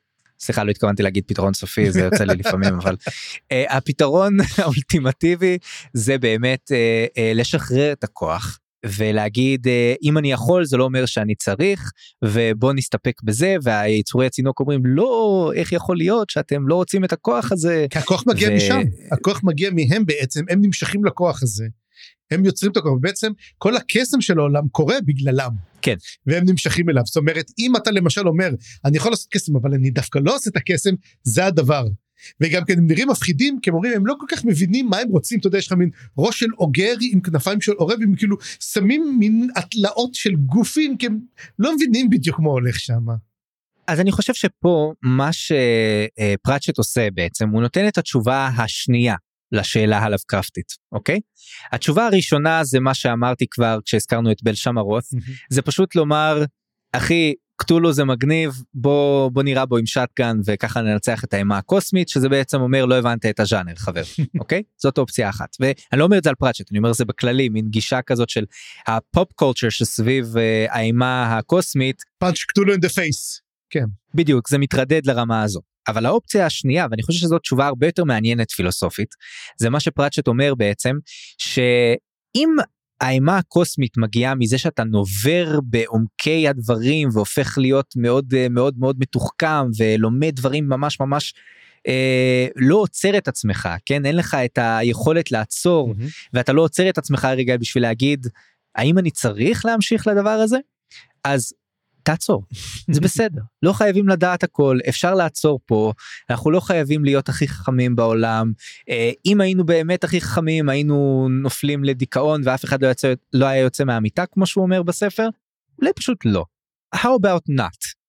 סליחה 0.42 0.64
לא 0.64 0.70
התכוונתי 0.70 1.02
להגיד 1.02 1.24
פתרון 1.26 1.54
סופי 1.54 1.90
זה 1.90 2.00
יוצא 2.00 2.24
לי 2.24 2.34
לפעמים 2.34 2.74
אבל 2.74 2.96
uh, 3.04 3.56
הפתרון 3.68 4.36
האולטימטיבי 4.58 5.58
זה 5.92 6.18
באמת 6.18 6.70
uh, 6.70 7.16
uh, 7.16 7.20
לשחרר 7.34 7.92
את 7.92 8.04
הכוח 8.04 8.58
ולהגיד 8.86 9.66
אם 10.02 10.18
אני 10.18 10.32
יכול 10.32 10.64
זה 10.64 10.76
לא 10.76 10.84
אומר 10.84 11.06
שאני 11.06 11.34
צריך 11.34 11.90
ובוא 12.24 12.72
נסתפק 12.72 13.22
בזה 13.22 13.56
והיצורי 13.62 14.26
הצינוק 14.26 14.60
אומרים 14.60 14.80
לא 14.84 15.52
איך 15.54 15.72
יכול 15.72 15.96
להיות 15.96 16.30
שאתם 16.30 16.68
לא 16.68 16.74
רוצים 16.74 17.04
את 17.04 17.12
הכוח 17.12 17.52
הזה 17.52 17.86
כי 17.90 17.98
הכוח 17.98 18.24
מגיע 18.26 18.48
ו- 18.48 18.56
משם 18.56 18.80
הכוח 19.12 19.40
מגיע 19.44 19.70
מהם 19.70 20.06
בעצם 20.06 20.44
הם 20.50 20.58
נמשכים 20.62 21.04
לכוח 21.04 21.42
הזה. 21.42 21.64
הם 22.30 22.44
יוצרים 22.44 22.72
את 22.72 22.76
הכוח 22.76 22.92
ובעצם 22.92 23.32
כל 23.58 23.76
הקסם 23.76 24.20
של 24.20 24.38
העולם 24.38 24.68
קורה 24.68 24.96
בגללם. 25.06 25.50
כן. 25.82 25.94
והם 26.26 26.44
נמשכים 26.48 26.90
אליו 26.90 27.02
זאת 27.06 27.16
אומרת 27.16 27.50
אם 27.58 27.76
אתה 27.76 27.90
למשל 27.90 28.28
אומר 28.28 28.50
אני 28.84 28.96
יכול 28.96 29.12
לעשות 29.12 29.28
קסם 29.30 29.56
אבל 29.56 29.74
אני 29.74 29.90
דווקא 29.90 30.18
לא 30.18 30.34
עושה 30.34 30.50
את 30.50 30.56
הקסם 30.56 30.94
זה 31.22 31.46
הדבר. 31.46 31.86
וגם 32.40 32.64
כן 32.64 32.78
הם 32.78 32.86
נראים 32.86 33.08
מפחידים 33.08 33.58
כי 33.62 33.70
הם 33.70 33.76
אומרים 33.76 33.92
הם 33.96 34.06
לא 34.06 34.14
כל 34.20 34.26
כך 34.28 34.44
מבינים 34.44 34.86
מה 34.86 34.98
הם 34.98 35.08
רוצים 35.08 35.38
אתה 35.38 35.46
יודע 35.46 35.58
יש 35.58 35.66
לך 35.66 35.72
מין 35.72 35.90
ראש 36.18 36.40
של 36.40 36.46
אוגר 36.58 36.94
עם 37.12 37.20
כנפיים 37.20 37.60
של 37.60 37.72
עורב 37.72 37.98
הם 38.02 38.14
כאילו 38.16 38.36
שמים 38.60 39.16
מין 39.18 39.48
התלאות 39.56 40.14
של 40.14 40.34
גופים 40.34 40.96
כי 40.96 41.06
הם 41.06 41.20
לא 41.58 41.74
מבינים 41.74 42.10
בדיוק 42.10 42.40
מה 42.40 42.48
הולך 42.48 42.78
שם. 42.78 43.06
אז 43.86 44.00
אני 44.00 44.12
חושב 44.12 44.34
שפה 44.34 44.92
מה 45.02 45.30
שפרצ'ט 45.32 46.78
עושה 46.78 47.08
בעצם 47.14 47.48
הוא 47.48 47.62
נותן 47.62 47.88
את 47.88 47.98
התשובה 47.98 48.50
השנייה 48.58 49.14
לשאלה 49.52 49.98
הלבקרפטית 49.98 50.72
אוקיי? 50.92 51.20
התשובה 51.72 52.06
הראשונה 52.06 52.64
זה 52.64 52.80
מה 52.80 52.94
שאמרתי 52.94 53.46
כבר 53.50 53.78
כשהזכרנו 53.84 54.32
את 54.32 54.42
בל 54.42 54.54
שמהרות 54.54 55.04
זה 55.50 55.62
פשוט 55.62 55.94
לומר 55.94 56.44
אחי 56.92 57.34
Cthulhu 57.56 57.92
זה 57.92 58.04
מגניב 58.04 58.52
בוא 58.74 59.30
בוא 59.30 59.42
נראה 59.42 59.66
בו 59.66 59.76
עם 59.76 59.86
shotgun 59.86 60.36
וככה 60.46 60.80
ננצח 60.82 61.24
את 61.24 61.34
האימה 61.34 61.58
הקוסמית 61.58 62.08
שזה 62.08 62.28
בעצם 62.28 62.60
אומר 62.60 62.84
לא 62.84 62.94
הבנת 62.94 63.26
את 63.26 63.40
הז'אנר 63.40 63.74
חבר 63.76 64.02
אוקיי? 64.40 64.62
זאת 64.76 64.98
אופציה 64.98 65.28
אחת. 65.28 65.56
ואני 65.60 66.00
לא 66.00 66.04
אומר 66.04 66.18
את 66.18 66.24
זה 66.24 66.30
על 66.30 66.34
פרצ'ט 66.34 66.70
אני 66.70 66.78
אומר 66.78 66.92
זה 66.92 67.04
בכללי 67.04 67.48
מין 67.48 67.68
גישה 67.68 68.02
כזאת 68.02 68.28
של 68.28 68.44
ה 68.86 68.98
pop 68.98 69.32
culture 69.32 69.68
שסביב 69.68 70.36
אה, 70.36 70.66
האימה 70.70 71.36
הקוסמית. 71.38 72.02
punch 72.18 72.42
Cthulhu 72.42 72.72
in 72.72 72.80
the 72.80 72.88
face. 72.88 73.40
בדיוק 74.14 74.48
זה 74.48 74.58
מתרדד 74.58 75.06
לרמה 75.06 75.42
הזו 75.42 75.60
אבל 75.88 76.06
האופציה 76.06 76.46
השנייה 76.46 76.86
ואני 76.90 77.02
חושב 77.02 77.18
שזאת 77.18 77.40
תשובה 77.40 77.66
הרבה 77.66 77.86
יותר 77.86 78.04
מעניינת 78.04 78.50
פילוסופית 78.50 79.14
זה 79.60 79.70
מה 79.70 79.80
שפרצ'ט 79.80 80.28
אומר 80.28 80.54
בעצם 80.54 80.96
שאם 81.38 82.56
האימה 83.00 83.38
הקוסמית 83.38 83.96
מגיעה 83.96 84.34
מזה 84.34 84.58
שאתה 84.58 84.84
נובר 84.84 85.58
בעומקי 85.64 86.48
הדברים 86.48 87.08
והופך 87.12 87.58
להיות 87.58 87.94
מאוד 87.96 88.34
אה, 88.36 88.46
מאוד 88.50 88.78
מאוד 88.78 88.96
מתוחכם 88.98 89.66
ולומד 89.78 90.32
דברים 90.36 90.68
ממש 90.68 91.00
ממש 91.00 91.34
אה, 91.88 92.46
לא 92.56 92.76
עוצר 92.76 93.18
את 93.18 93.28
עצמך 93.28 93.68
כן? 93.86 94.06
אין 94.06 94.16
לך 94.16 94.34
את 94.34 94.58
היכולת 94.62 95.32
לעצור 95.32 95.94
ואתה 96.32 96.52
לא 96.52 96.62
עוצר 96.62 96.88
את 96.88 96.98
עצמך 96.98 97.24
רגע 97.24 97.56
בשביל 97.56 97.82
להגיד 97.82 98.26
האם 98.74 98.98
אני 98.98 99.10
צריך 99.10 99.66
להמשיך 99.66 100.06
לדבר 100.06 100.30
הזה? 100.30 100.58
אז 101.24 101.52
תעצור 102.02 102.44
זה 102.90 103.00
בסדר 103.00 103.42
לא 103.62 103.72
חייבים 103.72 104.08
לדעת 104.08 104.42
הכל 104.42 104.78
אפשר 104.88 105.14
לעצור 105.14 105.60
פה 105.66 105.92
אנחנו 106.30 106.50
לא 106.50 106.60
חייבים 106.60 107.04
להיות 107.04 107.28
הכי 107.28 107.48
חכמים 107.48 107.96
בעולם 107.96 108.52
אה, 108.88 109.10
אם 109.26 109.40
היינו 109.40 109.66
באמת 109.66 110.04
הכי 110.04 110.20
חכמים 110.20 110.68
היינו 110.68 111.28
נופלים 111.30 111.84
לדיכאון 111.84 112.40
ואף 112.44 112.64
אחד 112.64 112.84
לא, 112.84 112.88
יצא, 112.88 113.12
לא 113.32 113.46
היה 113.46 113.62
יוצא 113.62 113.84
מהמיטה 113.84 114.26
כמו 114.26 114.46
שהוא 114.46 114.64
אומר 114.64 114.82
בספר 114.82 115.28
אולי 115.80 115.92
פשוט 115.96 116.18
לא. 116.24 116.44
how 116.96 117.18
about 117.20 117.50
not 117.50 118.02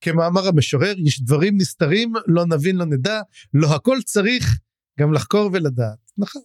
כמאמר 0.00 0.48
המשורר 0.48 0.94
יש 0.98 1.22
דברים 1.22 1.56
נסתרים 1.56 2.12
לא 2.26 2.46
נבין 2.46 2.76
לא 2.76 2.84
נדע 2.84 3.20
לא 3.54 3.74
הכל 3.74 3.96
צריך 4.04 4.58
גם 5.00 5.12
לחקור 5.12 5.50
ולדעת. 5.52 5.98
נכון. 6.18 6.42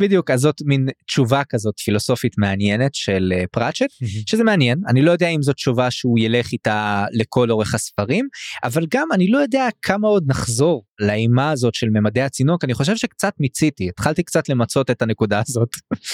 בדיוק 0.00 0.30
אז 0.30 0.40
זאת 0.40 0.62
מין 0.64 0.88
תשובה 1.06 1.42
כזאת 1.48 1.78
פילוסופית 1.78 2.38
מעניינת 2.38 2.94
של 2.94 3.32
אה, 3.36 3.44
פרצ'ט 3.52 3.90
שזה 4.26 4.44
מעניין. 4.44 4.80
אני 4.88 5.02
לא 5.02 5.10
יודע 5.10 5.28
אם 5.28 5.42
זאת 5.42 5.56
תשובה 5.56 5.90
שהוא 5.90 6.18
ילך 6.18 6.52
איתה 6.52 7.04
לכל 7.12 7.50
אורך 7.50 7.74
הספרים 7.74 8.28
אבל 8.64 8.86
גם 8.94 9.08
אני 9.12 9.30
לא 9.30 9.38
יודע 9.38 9.68
כמה 9.82 10.08
עוד 10.08 10.24
נחזור 10.26 10.84
לאימה 11.00 11.50
הזאת 11.50 11.74
של 11.74 11.88
ממדי 11.90 12.22
הצינוק. 12.22 12.64
אני 12.64 12.74
חושב 12.74 12.96
שקצת 12.96 13.34
מיציתי. 13.40 13.88
התחלתי 13.88 14.22
קצת 14.22 14.48
למצות 14.48 14.90
את 14.90 15.02
הנקודה 15.02 15.42
הזאת. 15.48 15.68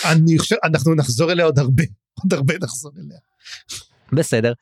אני 0.04 0.38
חושב 0.38 0.56
אנחנו 0.64 0.94
נחזור 0.94 1.32
אליה 1.32 1.44
עוד 1.44 1.58
הרבה. 1.58 1.84
עוד 2.22 2.32
הרבה 2.32 2.54
נחזור 2.62 2.92
אליה. 2.98 3.18
בסדר. 4.12 4.52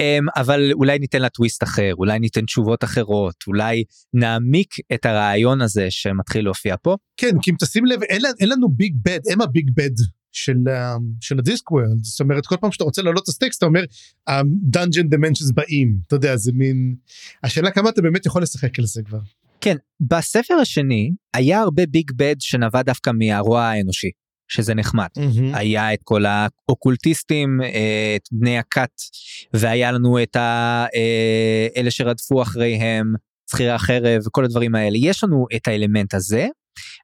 אמ, 0.00 0.26
אבל 0.36 0.72
אולי 0.72 0.98
ניתן 0.98 1.22
לה 1.22 1.28
טוויסט 1.28 1.62
אחר 1.62 1.94
אולי 1.98 2.18
ניתן 2.18 2.44
תשובות 2.44 2.84
אחרות 2.84 3.34
אולי 3.46 3.84
נעמיק 4.14 4.74
את 4.94 5.06
הרעיון 5.06 5.60
הזה 5.60 5.86
שמתחיל 5.90 6.44
להופיע 6.44 6.74
פה. 6.82 6.96
כן 7.16 7.36
כי 7.42 7.50
אם 7.50 7.56
תשים 7.60 7.86
לב 7.86 8.02
אין, 8.02 8.22
אין 8.40 8.48
לנו 8.48 8.68
big 8.68 8.96
bad 9.04 9.20
הם 9.32 9.40
ה 9.40 9.48
big 9.48 9.70
bad 9.76 9.90
של 10.32 10.56
ה- 10.70 10.96
של 11.20 11.38
ה 11.38 11.70
Discworld 11.70 12.04
זאת 12.04 12.20
אומרת 12.20 12.46
כל 12.46 12.56
פעם 12.60 12.72
שאתה 12.72 12.84
רוצה 12.84 13.02
להעלות 13.02 13.22
את 13.22 13.28
ה 13.28 13.32
stakes 13.32 13.58
אתה 13.58 13.66
אומר 13.66 13.82
Dungeon 14.62 15.08
Dimensions 15.08 15.50
באים. 15.50 15.96
אתה 16.06 16.16
יודע 16.16 16.36
זה 16.36 16.52
מין 16.54 16.94
השאלה 17.42 17.70
כמה 17.70 17.88
אתה 17.90 18.02
באמת 18.02 18.26
יכול 18.26 18.42
לשחק 18.42 18.78
על 18.78 18.84
זה 18.86 19.02
כבר. 19.02 19.18
כן 19.60 19.76
בספר 20.00 20.54
השני 20.54 21.10
היה 21.34 21.60
הרבה 21.60 21.86
big 21.86 22.10
bad 22.16 22.36
שנבע 22.40 22.82
דווקא 22.82 23.10
מהרוע 23.14 23.62
האנושי 23.62 24.10
שזה 24.48 24.74
נחמד. 24.74 25.06
היה 25.54 25.94
את 25.94 25.98
כל 26.04 26.24
האוקולטיסטים 26.26 27.60
אה, 27.62 28.16
את 28.16 28.28
בני 28.32 28.58
הכת 28.58 28.90
והיה 29.54 29.92
לנו 29.92 30.22
את 30.22 30.36
ה- 30.36 30.86
אה, 30.94 31.66
אלה 31.76 31.90
שרדפו 31.90 32.42
אחריהם 32.42 33.14
שכירי 33.50 33.70
החרב 33.70 34.22
וכל 34.26 34.44
הדברים 34.44 34.74
האלה. 34.74 34.96
יש 35.00 35.24
לנו 35.24 35.46
את 35.56 35.68
האלמנט 35.68 36.14
הזה 36.14 36.46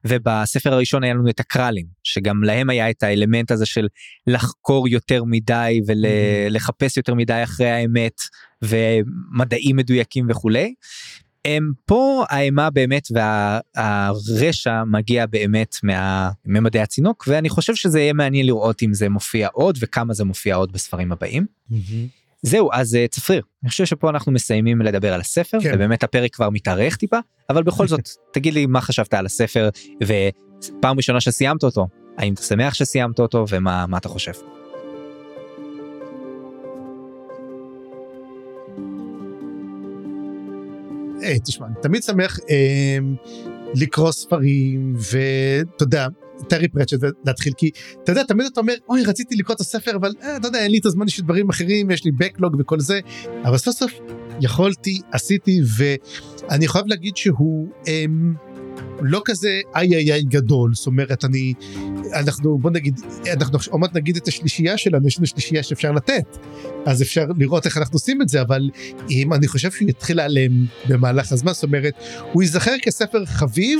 ובספר 0.07 0.73
הראשון 0.73 1.03
היה 1.03 1.13
לנו 1.13 1.29
את 1.29 1.39
הקרולים 1.39 1.85
שגם 2.03 2.43
להם 2.43 2.69
היה 2.69 2.89
את 2.89 3.03
האלמנט 3.03 3.51
הזה 3.51 3.65
של 3.65 3.87
לחקור 4.27 4.87
יותר 4.87 5.23
מדי 5.23 5.79
ולחפש 5.87 6.97
יותר 6.97 7.13
מדי 7.13 7.43
אחרי 7.43 7.69
האמת 7.69 8.13
ומדעים 8.61 9.75
מדויקים 9.75 10.25
וכולי. 10.29 10.73
הם 11.45 11.71
פה 11.85 12.25
האימה 12.29 12.69
באמת 12.69 13.07
והרשע 13.13 14.83
מגיע 14.83 15.25
באמת 15.25 15.75
מממדי 16.45 16.79
הצינוק 16.79 17.25
ואני 17.27 17.49
חושב 17.49 17.75
שזה 17.75 17.99
יהיה 17.99 18.13
מעניין 18.13 18.45
לראות 18.45 18.83
אם 18.83 18.93
זה 18.93 19.09
מופיע 19.09 19.47
עוד 19.53 19.77
וכמה 19.81 20.13
זה 20.13 20.25
מופיע 20.25 20.55
עוד 20.55 20.71
בספרים 20.71 21.11
הבאים. 21.11 21.45
זהו 22.41 22.69
אז 22.73 22.95
אה, 22.95 23.05
צפריר 23.07 23.41
אני 23.63 23.69
חושב 23.69 23.85
שפה 23.85 24.09
אנחנו 24.09 24.31
מסיימים 24.31 24.81
לדבר 24.81 25.13
על 25.13 25.21
הספר 25.21 25.57
כן. 25.63 25.71
ובאמת 25.75 26.03
הפרק 26.03 26.35
כבר 26.35 26.49
מתארך 26.49 26.95
טיפה 26.95 27.17
אבל 27.49 27.63
בכל 27.63 27.87
זאת 27.91 28.09
תגיד 28.33 28.53
לי 28.53 28.65
מה 28.65 28.81
חשבת 28.81 29.13
על 29.13 29.25
הספר 29.25 29.69
ופעם 30.03 30.97
ראשונה 30.97 31.21
שסיימת 31.21 31.63
אותו 31.63 31.87
האם 32.17 32.33
אתה 32.33 32.41
שמח 32.41 32.73
שסיימת 32.73 33.19
אותו 33.19 33.45
ומה 33.49 33.97
אתה 33.97 34.09
חושב. 34.09 34.58
אה, 41.23 41.39
תשמע, 41.39 41.67
אני 41.67 41.75
תמיד 41.81 42.03
שמח 42.03 42.39
אה, 42.49 42.97
לקרוא 43.75 44.11
ספרים, 44.11 44.93
ואתה 44.95 45.83
יודע, 45.83 46.07
טרי 46.47 46.67
פרצ'ט 46.67 46.97
ולהתחיל, 46.99 47.53
כי 47.57 47.71
אתה 48.03 48.11
יודע, 48.11 48.23
תמיד 48.23 48.45
אתה 48.53 48.61
אומר, 48.61 48.73
אוי, 48.89 49.03
רציתי 49.03 49.35
לקרוא 49.35 49.55
את 49.55 49.61
הספר, 49.61 49.95
אבל 49.95 50.13
אה, 50.23 50.37
אתה 50.37 50.47
יודע, 50.47 50.59
אין 50.59 50.71
לי 50.71 50.77
את 50.77 50.85
הזמן 50.85 51.07
של 51.07 51.23
דברים 51.23 51.49
אחרים, 51.49 51.91
יש 51.91 52.05
לי 52.05 52.11
בקלוג 52.11 52.55
וכל 52.59 52.79
זה, 52.79 52.99
אבל 53.43 53.57
סוף 53.57 53.75
סוף 53.75 53.91
יכולתי, 54.41 55.01
עשיתי, 55.11 55.61
ואני 55.77 56.67
חייב 56.67 56.85
להגיד 56.87 57.17
שהוא... 57.17 57.67
אה, 57.87 58.05
לא 59.01 59.21
כזה 59.25 59.61
איי 59.75 59.95
איי 59.95 60.13
איי 60.13 60.23
גדול, 60.23 60.73
זאת 60.73 60.87
אומרת, 60.87 61.25
אני, 61.25 61.53
אנחנו, 62.13 62.57
בוא 62.57 62.71
נגיד, 62.71 62.99
אנחנו 63.33 63.59
עוד 63.69 63.81
מעט 63.81 63.95
נגיד 63.95 64.15
את 64.15 64.27
השלישייה 64.27 64.77
שלנו, 64.77 65.07
יש 65.07 65.17
לנו 65.17 65.27
שלישייה 65.27 65.63
שאפשר 65.63 65.91
לתת, 65.91 66.37
אז 66.85 67.01
אפשר 67.01 67.25
לראות 67.37 67.65
איך 67.65 67.77
אנחנו 67.77 67.95
עושים 67.95 68.21
את 68.21 68.29
זה, 68.29 68.41
אבל 68.41 68.69
אם 69.09 69.33
אני 69.33 69.47
חושב 69.47 69.71
שהוא 69.71 69.89
יתחיל 69.89 70.17
להיעלם 70.17 70.65
במהלך 70.89 71.31
הזמן, 71.31 71.53
זאת 71.53 71.63
אומרת, 71.63 71.93
הוא 72.33 72.41
ייזכר 72.41 72.75
כספר 72.81 73.25
חביב, 73.25 73.79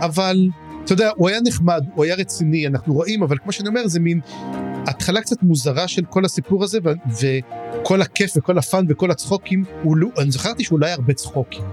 אבל 0.00 0.48
אתה 0.84 0.92
יודע, 0.92 1.10
הוא 1.16 1.28
היה 1.28 1.40
נחמד, 1.44 1.84
הוא 1.94 2.04
היה 2.04 2.14
רציני, 2.14 2.66
אנחנו 2.66 2.94
רואים, 2.94 3.22
אבל 3.22 3.38
כמו 3.38 3.52
שאני 3.52 3.68
אומר, 3.68 3.88
זה 3.88 4.00
מין 4.00 4.20
התחלה 4.86 5.20
קצת 5.20 5.42
מוזרה 5.42 5.88
של 5.88 6.02
כל 6.04 6.24
הסיפור 6.24 6.64
הזה, 6.64 6.78
וכל 7.20 8.02
הכיף 8.02 8.36
וכל 8.36 8.58
הפאן 8.58 8.84
וכל 8.88 9.10
הצחוקים, 9.10 9.64
לא, 9.84 10.08
אני 10.18 10.30
זכרתי 10.30 10.64
שהוא 10.64 10.80
לא 10.80 10.86
היה 10.86 10.94
הרבה 10.94 11.14
צחוקים. 11.14 11.64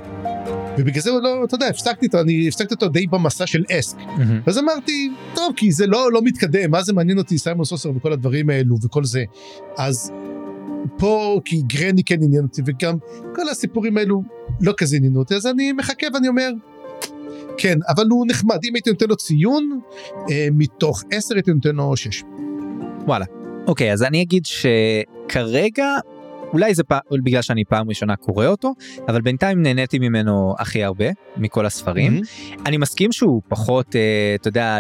ובגלל 0.77 1.01
זה 1.01 1.09
הוא 1.09 1.21
לא, 1.21 1.43
אתה 1.43 1.55
יודע, 1.55 1.67
הפסקתי 1.67 2.05
אותו, 2.05 2.19
אני 2.19 2.47
הפסקתי 2.47 2.73
אותו 2.73 2.87
די 2.87 3.07
במסע 3.07 3.47
של 3.47 3.63
אסק. 3.71 3.97
Mm-hmm. 3.97 4.21
אז 4.45 4.57
אמרתי, 4.57 5.09
טוב, 5.35 5.53
כי 5.55 5.71
זה 5.71 5.87
לא, 5.87 6.11
לא 6.11 6.21
מתקדם, 6.23 6.71
מה 6.71 6.83
זה 6.83 6.93
מעניין 6.93 7.17
אותי, 7.17 7.37
סיימון 7.37 7.65
סוסר 7.65 7.89
וכל 7.95 8.13
הדברים 8.13 8.49
האלו 8.49 8.75
וכל 8.83 9.03
זה. 9.03 9.23
אז 9.77 10.11
פה, 10.97 11.39
כי 11.45 11.61
גרני 11.61 12.03
כן 12.03 12.23
עניין 12.23 12.43
אותי, 12.43 12.61
וגם 12.65 12.97
כל 13.35 13.49
הסיפורים 13.49 13.97
האלו 13.97 14.23
לא 14.61 14.73
כזה 14.77 14.97
עניינו 14.97 15.19
אותי, 15.19 15.35
אז 15.35 15.47
אני 15.47 15.71
מחכה 15.71 16.07
ואני 16.13 16.27
אומר, 16.27 16.49
כן, 17.57 17.77
אבל 17.89 18.07
הוא 18.09 18.25
נחמד, 18.29 18.57
אם 18.63 18.75
הייתי 18.75 18.89
נותן 18.89 19.05
לו 19.09 19.15
ציון, 19.15 19.79
אה, 20.31 20.47
מתוך 20.51 21.03
עשר 21.11 21.35
הייתי 21.35 21.53
נותן 21.53 21.75
לו 21.75 21.97
שש. 21.97 22.23
וואלה. 23.07 23.25
אוקיי, 23.67 23.93
אז 23.93 24.03
אני 24.03 24.21
אגיד 24.21 24.45
שכרגע 24.45 25.85
אולי 26.53 26.75
זה 26.75 26.83
פעם, 26.83 26.99
בגלל 27.23 27.41
שאני 27.41 27.65
פעם 27.65 27.89
ראשונה 27.89 28.15
קורא 28.15 28.47
אותו, 28.47 28.73
אבל 29.07 29.21
בינתיים 29.21 29.63
נהניתי 29.63 29.99
ממנו 29.99 30.55
הכי 30.59 30.83
הרבה, 30.83 31.05
מכל 31.37 31.65
הספרים. 31.65 32.19
Mm-hmm. 32.19 32.61
אני 32.65 32.77
מסכים 32.77 33.11
שהוא 33.11 33.41
פחות, 33.47 33.95
אה, 33.95 34.35
אתה 34.35 34.47
יודע, 34.47 34.77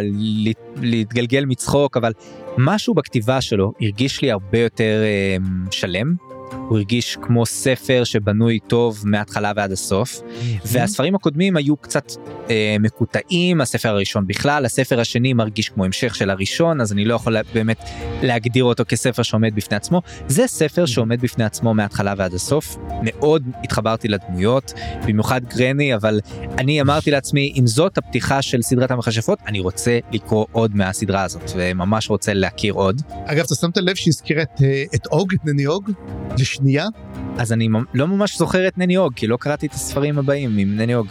להתגלגל 0.75 1.45
מצחוק, 1.45 1.97
אבל 1.97 2.13
משהו 2.57 2.93
בכתיבה 2.93 3.41
שלו 3.41 3.73
הרגיש 3.81 4.21
לי 4.21 4.31
הרבה 4.31 4.59
יותר 4.59 5.01
אה, 5.03 5.37
שלם, 5.71 6.15
הוא 6.53 6.77
הרגיש 6.77 7.17
כמו 7.21 7.45
ספר 7.45 8.03
שבנוי 8.03 8.59
טוב 8.67 9.01
מההתחלה 9.03 9.51
ועד 9.55 9.71
הסוף, 9.71 10.21
והספרים 10.65 11.15
הקודמים 11.15 11.57
היו 11.57 11.77
קצת 11.77 12.11
אה, 12.49 12.75
מקוטעים, 12.79 13.61
הספר 13.61 13.89
הראשון 13.89 14.27
בכלל, 14.27 14.65
הספר 14.65 14.99
השני 14.99 15.33
מרגיש 15.33 15.69
כמו 15.69 15.85
המשך 15.85 16.15
של 16.15 16.29
הראשון, 16.29 16.81
אז 16.81 16.91
אני 16.93 17.05
לא 17.05 17.15
יכול 17.15 17.37
באמת 17.53 17.77
להגדיר 18.23 18.63
אותו 18.63 18.83
כספר 18.87 19.23
שעומד 19.23 19.55
בפני 19.55 19.77
עצמו. 19.77 20.01
זה 20.27 20.47
ספר 20.47 20.85
שעומד 20.85 21.21
בפני 21.21 21.43
עצמו 21.43 21.73
מההתחלה 21.73 22.13
ועד 22.17 22.33
הסוף, 22.33 22.77
מאוד 23.03 23.43
התחברתי 23.63 24.07
לדמויות, 24.07 24.73
במיוחד 25.07 25.41
גרני, 25.45 25.95
אבל 25.95 26.19
אני 26.57 26.81
אמרתי 26.81 27.11
לעצמי, 27.11 27.53
אם 27.55 27.67
זאת 27.67 27.97
הפתיחה 27.97 28.41
של 28.41 28.61
סדרת 28.61 28.91
המכשפות, 28.91 29.39
אני 29.47 29.59
רוצה 29.59 29.99
לקרוא 30.11 30.45
עוד 30.51 30.75
מהסדרה 30.75 31.23
הזאת, 31.23 31.51
וממש 31.55 32.09
רוצה 32.09 32.33
להכיר 32.33 32.73
עוד. 32.73 33.01
אגב, 33.25 33.43
אתה 33.45 33.55
שמת 33.55 33.77
לב 33.77 33.95
שהזכיר 33.95 34.41
את, 34.41 34.61
אה, 34.63 34.83
את 34.95 35.07
אוג, 35.07 35.33
נני 35.43 35.65
אוג? 35.65 35.91
לשנייה. 36.37 36.85
אז 37.37 37.53
אני 37.53 37.69
לא 37.93 38.07
ממש 38.07 38.37
זוכר 38.37 38.67
את 38.67 38.77
נני 38.77 38.95
אוג, 38.95 39.13
כי 39.13 39.27
לא 39.27 39.37
קראתי 39.37 39.65
את 39.65 39.73
הספרים 39.73 40.19
הבאים 40.19 40.57
עם 40.57 40.75
נני 40.75 40.93
אוג. 40.93 41.07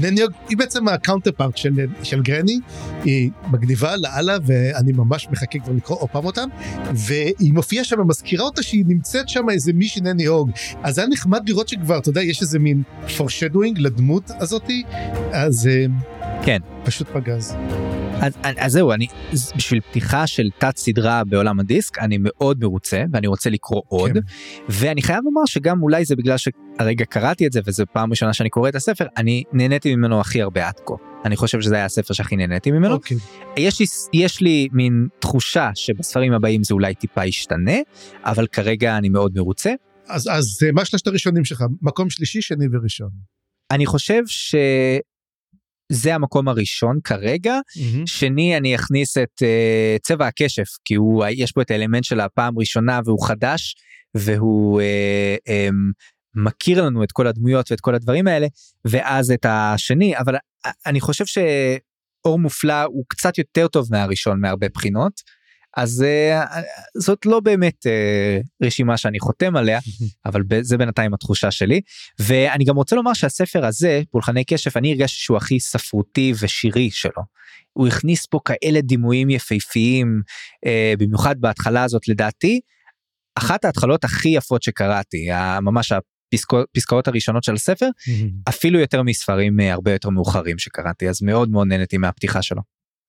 נני 0.00 0.22
אוג 0.22 0.32
היא 0.48 0.56
בעצם 0.58 0.88
ה 0.88 1.32
counterpart 1.32 1.56
של, 1.56 1.72
של 2.02 2.22
גרני, 2.22 2.58
היא 3.04 3.30
מגניבה 3.50 3.96
לאללה 3.96 4.36
ואני 4.46 4.92
ממש 4.92 5.28
מחכה 5.30 5.58
כבר 5.58 5.72
לקרוא 5.72 5.98
עוד 6.00 6.10
פעם 6.10 6.24
אותם, 6.24 6.48
והיא 6.94 7.52
מופיעה 7.52 7.84
שם 7.84 8.00
ומזכירה 8.00 8.44
אותה 8.44 8.62
שהיא 8.62 8.84
נמצאת 8.88 9.28
שם 9.28 9.50
איזה 9.50 9.72
מישהי 9.72 10.02
נני 10.02 10.24
הוג, 10.24 10.50
אז 10.82 10.98
היה 10.98 11.08
נחמד 11.08 11.48
לראות 11.48 11.68
שכבר, 11.68 11.98
אתה 11.98 12.08
יודע, 12.08 12.22
יש 12.22 12.42
איזה 12.42 12.58
מין 12.58 12.82
foreshadowing 13.18 13.74
לדמות 13.76 14.30
הזאתי, 14.40 14.82
אז 15.32 15.66
אה, 15.66 15.86
כן. 16.44 16.58
פשוט 16.84 17.08
פגז. 17.08 17.56
אז, 18.22 18.32
אז 18.42 18.72
זהו, 18.72 18.92
אני, 18.92 19.06
בשביל 19.56 19.80
פתיחה 19.80 20.26
של 20.26 20.48
תת 20.58 20.76
סדרה 20.76 21.24
בעולם 21.24 21.60
הדיסק, 21.60 21.98
אני 21.98 22.16
מאוד 22.20 22.60
מרוצה 22.60 23.04
ואני 23.12 23.26
רוצה 23.26 23.50
לקרוא 23.50 23.82
עוד. 23.88 24.12
כן. 24.12 24.20
ואני 24.68 25.02
חייב 25.02 25.20
לומר 25.24 25.46
שגם 25.46 25.82
אולי 25.82 26.04
זה 26.04 26.16
בגלל 26.16 26.36
שהרגע 26.36 27.04
קראתי 27.04 27.46
את 27.46 27.52
זה 27.52 27.60
וזו 27.66 27.84
פעם 27.92 28.10
ראשונה 28.10 28.32
שאני 28.32 28.50
קורא 28.50 28.68
את 28.68 28.74
הספר, 28.74 29.06
אני 29.16 29.44
נהניתי 29.52 29.96
ממנו 29.96 30.20
הכי 30.20 30.42
הרבה 30.42 30.68
עד 30.68 30.80
כה. 30.86 30.94
אני 31.24 31.36
חושב 31.36 31.60
שזה 31.60 31.74
היה 31.74 31.84
הספר 31.84 32.14
שהכי 32.14 32.36
נהניתי 32.36 32.70
ממנו. 32.70 32.94
אוקיי. 32.94 33.16
יש, 33.56 33.80
לי, 33.80 33.86
יש 34.12 34.40
לי 34.40 34.68
מין 34.72 35.08
תחושה 35.18 35.70
שבספרים 35.74 36.32
הבאים 36.32 36.64
זה 36.64 36.74
אולי 36.74 36.94
טיפה 36.94 37.24
ישתנה, 37.24 37.76
אבל 38.24 38.46
כרגע 38.46 38.98
אני 38.98 39.08
מאוד 39.08 39.32
מרוצה. 39.36 39.72
אז, 40.08 40.28
אז 40.32 40.58
מה 40.72 40.84
שלושת 40.84 41.06
הראשונים 41.06 41.44
שלך? 41.44 41.64
מקום 41.82 42.10
שלישי, 42.10 42.42
שני 42.42 42.66
וראשון. 42.72 43.10
אני 43.70 43.86
חושב 43.86 44.22
ש... 44.26 44.54
זה 45.92 46.14
המקום 46.14 46.48
הראשון 46.48 46.98
כרגע. 47.04 47.58
Mm-hmm. 47.58 48.06
שני, 48.06 48.56
אני 48.56 48.74
אכניס 48.74 49.18
את 49.18 49.42
uh, 49.42 50.02
צבע 50.02 50.26
הקשף, 50.26 50.68
כי 50.84 50.94
הוא, 50.94 51.24
יש 51.30 51.54
בו 51.54 51.60
את 51.60 51.70
האלמנט 51.70 52.04
של 52.04 52.20
הפעם 52.20 52.58
ראשונה 52.58 53.00
והוא 53.04 53.26
חדש, 53.26 53.74
והוא 54.14 54.80
uh, 54.80 55.48
um, 55.48 55.74
מכיר 56.34 56.84
לנו 56.84 57.04
את 57.04 57.12
כל 57.12 57.26
הדמויות 57.26 57.70
ואת 57.70 57.80
כל 57.80 57.94
הדברים 57.94 58.26
האלה, 58.26 58.46
ואז 58.84 59.30
את 59.30 59.46
השני, 59.48 60.18
אבל 60.18 60.34
אני 60.86 61.00
חושב 61.00 61.24
שאור 61.26 62.38
מופלא 62.38 62.82
הוא 62.82 63.04
קצת 63.08 63.38
יותר 63.38 63.68
טוב 63.68 63.88
מהראשון 63.90 64.40
מהרבה 64.40 64.66
בחינות. 64.74 65.12
אז 65.76 66.04
uh, 66.04 66.60
זאת 66.98 67.26
לא 67.26 67.40
באמת 67.40 67.86
uh, 67.86 68.66
רשימה 68.66 68.96
שאני 68.96 69.20
חותם 69.20 69.56
עליה 69.56 69.78
אבל 70.26 70.42
זה 70.60 70.78
בינתיים 70.78 71.14
התחושה 71.14 71.50
שלי 71.50 71.80
ואני 72.18 72.64
גם 72.64 72.76
רוצה 72.76 72.96
לומר 72.96 73.12
שהספר 73.12 73.66
הזה 73.66 74.02
פולחני 74.10 74.44
קשף 74.44 74.76
אני 74.76 74.92
הרגשתי 74.92 75.18
שהוא 75.18 75.36
הכי 75.36 75.60
ספרותי 75.60 76.32
ושירי 76.40 76.90
שלו. 76.90 77.22
הוא 77.72 77.88
הכניס 77.88 78.26
פה 78.26 78.40
כאלה 78.44 78.80
דימויים 78.80 79.30
יפהפיים 79.30 80.22
במיוחד 80.98 81.40
בהתחלה 81.40 81.84
הזאת 81.84 82.08
לדעתי. 82.08 82.60
אחת 83.34 83.64
ההתחלות 83.64 84.04
הכי 84.04 84.28
יפות 84.28 84.62
שקראתי 84.62 85.28
ממש 85.62 85.92
הפסקאות 85.92 87.08
הראשונות 87.08 87.44
של 87.44 87.54
הספר 87.54 87.88
אפילו 88.48 88.78
יותר 88.78 89.02
מספרים 89.02 89.60
הרבה 89.60 89.92
יותר 89.92 90.10
מאוחרים 90.10 90.58
שקראתי 90.58 91.08
אז 91.08 91.22
מאוד 91.22 91.50
מאוד 91.50 91.66
נהניתי 91.66 91.98
מהפתיחה 91.98 92.42
שלו. 92.42 92.62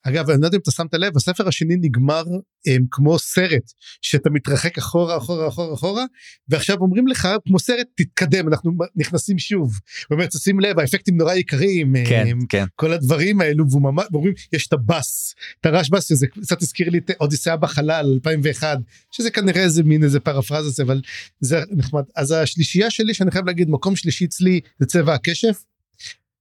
אגב 0.04 0.30
אני 0.30 0.42
לא 0.42 0.48
יודע 0.48 0.58
אם 0.58 0.62
אתה 0.62 0.72
שמת 0.72 0.94
לב 0.94 1.18
הספר 1.18 1.48
השני 1.48 1.76
נגמר 1.76 2.24
הם, 2.68 2.86
כמו 2.92 3.20
סרט 3.20 3.72
שאתה 4.02 4.30
מתרחק 4.30 4.78
אחורה 4.78 5.18
אחורה 5.18 5.48
אחורה 5.48 5.74
אחורה 5.74 6.06
ועכשיו 6.50 6.78
אומרים 6.78 7.08
לך 7.08 7.28
כמו 7.48 7.60
סרט 7.60 7.88
תתקדם 7.96 8.48
אנחנו 8.48 8.72
נכנסים 8.96 9.40
שוב. 9.40 9.80
באמת 10.10 10.32
שים 10.32 10.60
לב 10.60 10.80
האפקטים 10.80 11.18
נורא 11.18 11.34
יקרים 11.34 11.94
כן, 12.08 12.26
הם, 12.28 12.40
כן. 12.50 12.66
כל 12.76 12.94
הדברים 12.94 13.42
האלו 13.42 13.72
וממש 13.72 14.06
אומרים 14.14 14.34
יש 14.54 14.68
את 14.68 14.74
הבאס 14.74 15.36
את 15.62 15.66
הרעש 15.66 15.90
באס 15.90 16.10
שזה 16.10 16.28
קצת 16.28 16.62
הזכיר 16.62 16.90
לי 16.90 16.98
את 16.98 17.12
אודיסאה 17.22 17.58
בחלל 17.58 18.06
2001 18.14 18.78
שזה 19.12 19.32
כנראה 19.32 19.64
איזה 19.64 19.84
מין 19.84 20.04
איזה 20.04 20.20
פרפרזה 20.20 20.84
אבל 20.84 21.02
זה 21.40 21.60
נחמד 21.72 22.04
אז 22.16 22.32
השלישייה 22.32 22.90
שלי 22.90 23.14
שאני 23.14 23.32
חייב 23.32 23.46
להגיד 23.46 23.70
מקום 23.70 23.96
שלישי 23.96 24.26
אצלי 24.26 24.60
זה 24.80 24.86
צבע 24.86 25.14
הכשף 25.14 25.64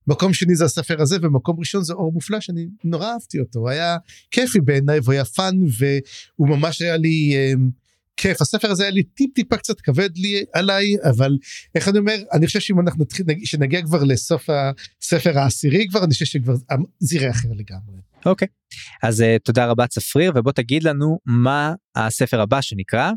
מקום 0.06 0.34
שני 0.34 0.54
זה 0.54 0.64
הספר 0.64 1.02
הזה 1.02 1.16
ומקום 1.22 1.58
ראשון 1.58 1.84
זה 1.84 1.92
אור 1.92 2.12
מופלא 2.12 2.40
שאני 2.40 2.66
נורא 2.84 3.12
אהבתי 3.12 3.40
אותו 3.40 3.58
הוא 3.58 3.68
היה 3.68 3.96
כיפי 4.30 4.60
בעיניי 4.60 5.00
והוא 5.02 5.12
היה 5.12 5.24
fun 5.24 5.56
והוא 5.78 6.48
ממש 6.48 6.82
היה 6.82 6.96
לי 6.96 7.32
אה, 7.36 7.52
כיף 8.16 8.40
הספר 8.40 8.70
הזה 8.70 8.82
היה 8.82 8.90
לי 8.90 9.02
טיפ 9.02 9.34
טיפה 9.34 9.56
קצת 9.56 9.80
כבד 9.80 10.16
לי 10.16 10.44
עליי 10.52 10.96
אבל 11.10 11.38
איך 11.74 11.88
אני 11.88 11.98
אומר 11.98 12.16
אני 12.32 12.46
חושב 12.46 12.60
שאם 12.60 12.80
אנחנו 12.80 13.02
נתחיל 13.02 13.26
שנגיע 13.44 13.82
כבר 13.82 14.04
לסוף 14.04 14.48
הספר 14.50 15.38
העשירי 15.38 15.86
כבר 15.88 16.04
אני 16.04 16.12
חושב 16.12 16.24
שכבר 16.24 16.54
זה 16.98 17.16
יראה 17.16 17.30
אחר 17.30 17.48
לגמרי. 17.48 18.00
אוקיי 18.26 18.48
okay. 18.48 18.76
אז 19.02 19.20
uh, 19.20 19.24
תודה 19.44 19.66
רבה 19.66 19.86
צפריר 19.86 20.32
ובוא 20.34 20.52
תגיד 20.52 20.82
לנו 20.82 21.18
מה 21.26 21.74
הספר 21.96 22.40
הבא 22.40 22.60
שנקרא. 22.60 23.10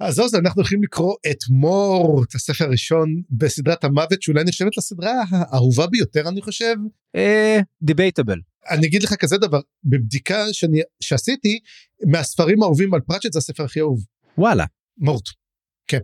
אז 0.00 0.14
זה 0.14 0.38
אנחנו 0.38 0.60
הולכים 0.60 0.82
לקרוא 0.82 1.14
את 1.30 1.38
מור 1.50 2.24
את 2.28 2.34
הספר 2.34 2.64
הראשון 2.64 3.22
בסדרת 3.30 3.84
המוות 3.84 4.22
שאולי 4.22 4.44
נחשבת 4.44 4.76
לסדרה 4.76 5.22
האהובה 5.30 5.86
ביותר 5.86 6.28
אני 6.28 6.42
חושב. 6.42 6.74
דיבייטבל. 7.82 8.38
אני 8.70 8.86
אגיד 8.86 9.02
לך 9.02 9.14
כזה 9.14 9.38
דבר 9.38 9.60
בבדיקה 9.84 10.44
שאני 10.52 10.80
שעשיתי 11.00 11.58
מהספרים 12.06 12.62
האהובים 12.62 12.94
על 12.94 13.00
פרצ'ט 13.00 13.32
זה 13.32 13.38
הספר 13.38 13.64
הכי 13.64 13.80
אהוב. 13.80 14.04
וואלה. 14.38 14.64
מורט. 14.98 15.24
כן. 15.86 16.00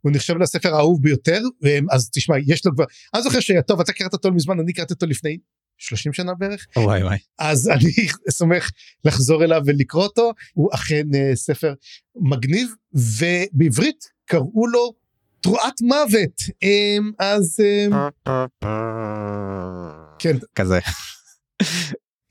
הוא 0.00 0.12
נחשב 0.12 0.36
לספר 0.36 0.74
האהוב 0.74 1.02
ביותר 1.02 1.42
אז 1.90 2.10
תשמע 2.10 2.36
יש 2.46 2.66
לו 2.66 2.72
כבר 2.74 2.84
אני 3.14 3.22
זוכר 3.22 3.40
שטוב 3.40 3.80
אתה 3.80 3.92
קראת 3.92 4.12
אותו 4.12 4.32
מזמן 4.32 4.60
אני 4.60 4.72
קראתי 4.72 4.92
אותו 4.92 5.06
לפני 5.06 5.38
30 5.78 6.12
שנה 6.12 6.34
בערך. 6.34 6.66
וואי 6.76 7.02
וואי. 7.02 7.18
אז 7.38 7.68
אני 7.74 7.92
סומך 8.30 8.70
לחזור 9.04 9.44
אליו 9.44 9.62
ולקרוא 9.66 10.02
אותו. 10.02 10.32
הוא 10.54 10.70
אכן 10.74 11.06
uh, 11.12 11.34
ספר 11.34 11.74
מגניב 12.16 12.68
ובעברית 12.92 14.04
קראו 14.24 14.66
לו 14.66 14.92
תרועת 15.40 15.80
מוות 15.82 16.40
um, 16.40 17.12
אז 17.18 17.56
um, 17.90 18.28
כן. 20.18 20.36
כזה. 20.54 20.78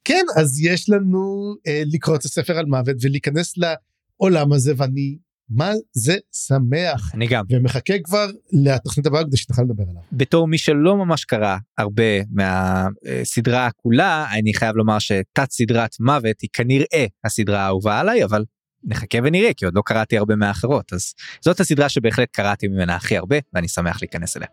כן 0.03 0.25
אז 0.37 0.61
יש 0.61 0.89
לנו 0.89 1.53
uh, 1.57 1.71
לקרוא 1.85 2.15
את 2.15 2.23
הספר 2.23 2.57
על 2.57 2.65
מוות 2.65 2.95
ולהיכנס 3.01 3.53
לעולם 3.57 4.53
הזה 4.53 4.73
ואני 4.77 5.17
מה 5.49 5.71
זה 5.91 6.15
שמח 6.47 7.11
אני 7.13 7.27
גם 7.27 7.45
ומחכה 7.49 7.93
כבר 8.03 8.27
לתוכנית 8.51 9.05
הבאה 9.05 9.23
כדי 9.23 9.37
שתוכל 9.37 9.61
לדבר 9.61 9.83
עליו. 9.89 10.01
בתור 10.11 10.47
מי 10.47 10.57
שלא 10.57 10.95
ממש 10.95 11.25
קרא 11.25 11.57
הרבה 11.77 12.03
מהסדרה 12.29 13.69
כולה 13.75 14.27
אני 14.39 14.53
חייב 14.53 14.75
לומר 14.75 14.99
שתת 14.99 15.51
סדרת 15.51 15.99
מוות 15.99 16.41
היא 16.41 16.49
כנראה 16.53 17.05
הסדרה 17.25 17.59
האהובה 17.59 17.99
עליי 17.99 18.23
אבל 18.23 18.45
נחכה 18.83 19.17
ונראה 19.23 19.53
כי 19.53 19.65
עוד 19.65 19.75
לא 19.75 19.81
קראתי 19.85 20.17
הרבה 20.17 20.35
מהאחרות 20.35 20.93
אז 20.93 21.13
זאת 21.41 21.59
הסדרה 21.59 21.89
שבהחלט 21.89 22.29
קראתי 22.31 22.67
ממנה 22.67 22.95
הכי 22.95 23.17
הרבה 23.17 23.37
ואני 23.53 23.67
שמח 23.67 23.97
להיכנס 24.01 24.37
אליה. 24.37 24.47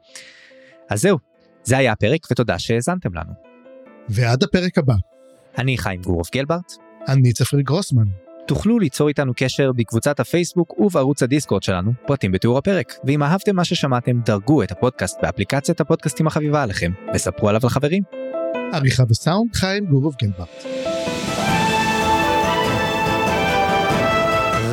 אז 0.91 1.01
זהו 1.01 1.19
זה 1.65 1.77
היה 1.77 1.93
הפרק 1.93 2.27
ותודה 2.31 2.59
שהאזנתם 2.59 3.15
לנו. 3.15 3.33
ועד 4.09 4.43
הפרק 4.43 4.79
הבא. 4.79 4.95
אני 5.59 5.79
חיים 5.79 6.03
גורוב 6.03 6.27
גלברט. 6.33 6.73
אני 7.09 7.33
צפריר 7.33 7.63
גרוסמן. 7.63 8.24
תוכלו 8.47 8.79
ליצור 8.79 9.09
איתנו 9.09 9.33
קשר 9.37 9.73
בקבוצת 9.73 10.21
הפייסבוק 10.21 10.79
ובערוץ 10.79 11.23
הדיסקורד 11.23 11.63
שלנו, 11.63 11.93
פרטים 12.07 12.33
בתיאור 12.33 12.59
הפרק. 12.59 12.95
ואם 13.05 13.23
אהבתם 13.23 13.57
מה 13.57 13.65
ששמעתם, 13.65 14.21
דרגו 14.21 14.63
את 14.63 14.73
הפודקאסט 14.73 15.19
באפליקציית 15.23 15.81
הפודקאסטים 15.81 16.27
החביבה 16.27 16.63
עליכם, 16.63 16.91
וספרו 17.15 17.49
עליו 17.49 17.61
לחברים. 17.65 18.03
עריכה 18.73 19.03
וסאונד 19.09 19.55
חיים 19.55 19.87
גורוב 19.87 20.15
גלברט. 20.23 20.65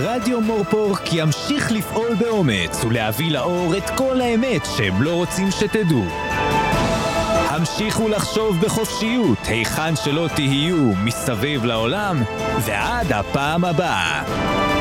רדיו 0.03 0.41
מורפורק 0.41 1.13
ימשיך 1.13 1.71
לפעול 1.71 2.15
באומץ 2.19 2.83
ולהביא 2.83 3.31
לאור 3.31 3.77
את 3.77 3.89
כל 3.97 4.21
האמת 4.21 4.61
שהם 4.77 5.01
לא 5.01 5.15
רוצים 5.15 5.51
שתדעו. 5.51 6.40
המשיכו 7.51 8.07
לחשוב 8.07 8.61
בחופשיות 8.61 9.37
היכן 9.47 9.95
שלא 9.95 10.27
תהיו 10.35 10.93
מסביב 11.03 11.65
לעולם, 11.65 12.23
ועד 12.65 13.11
הפעם 13.11 13.65
הבאה. 13.65 14.80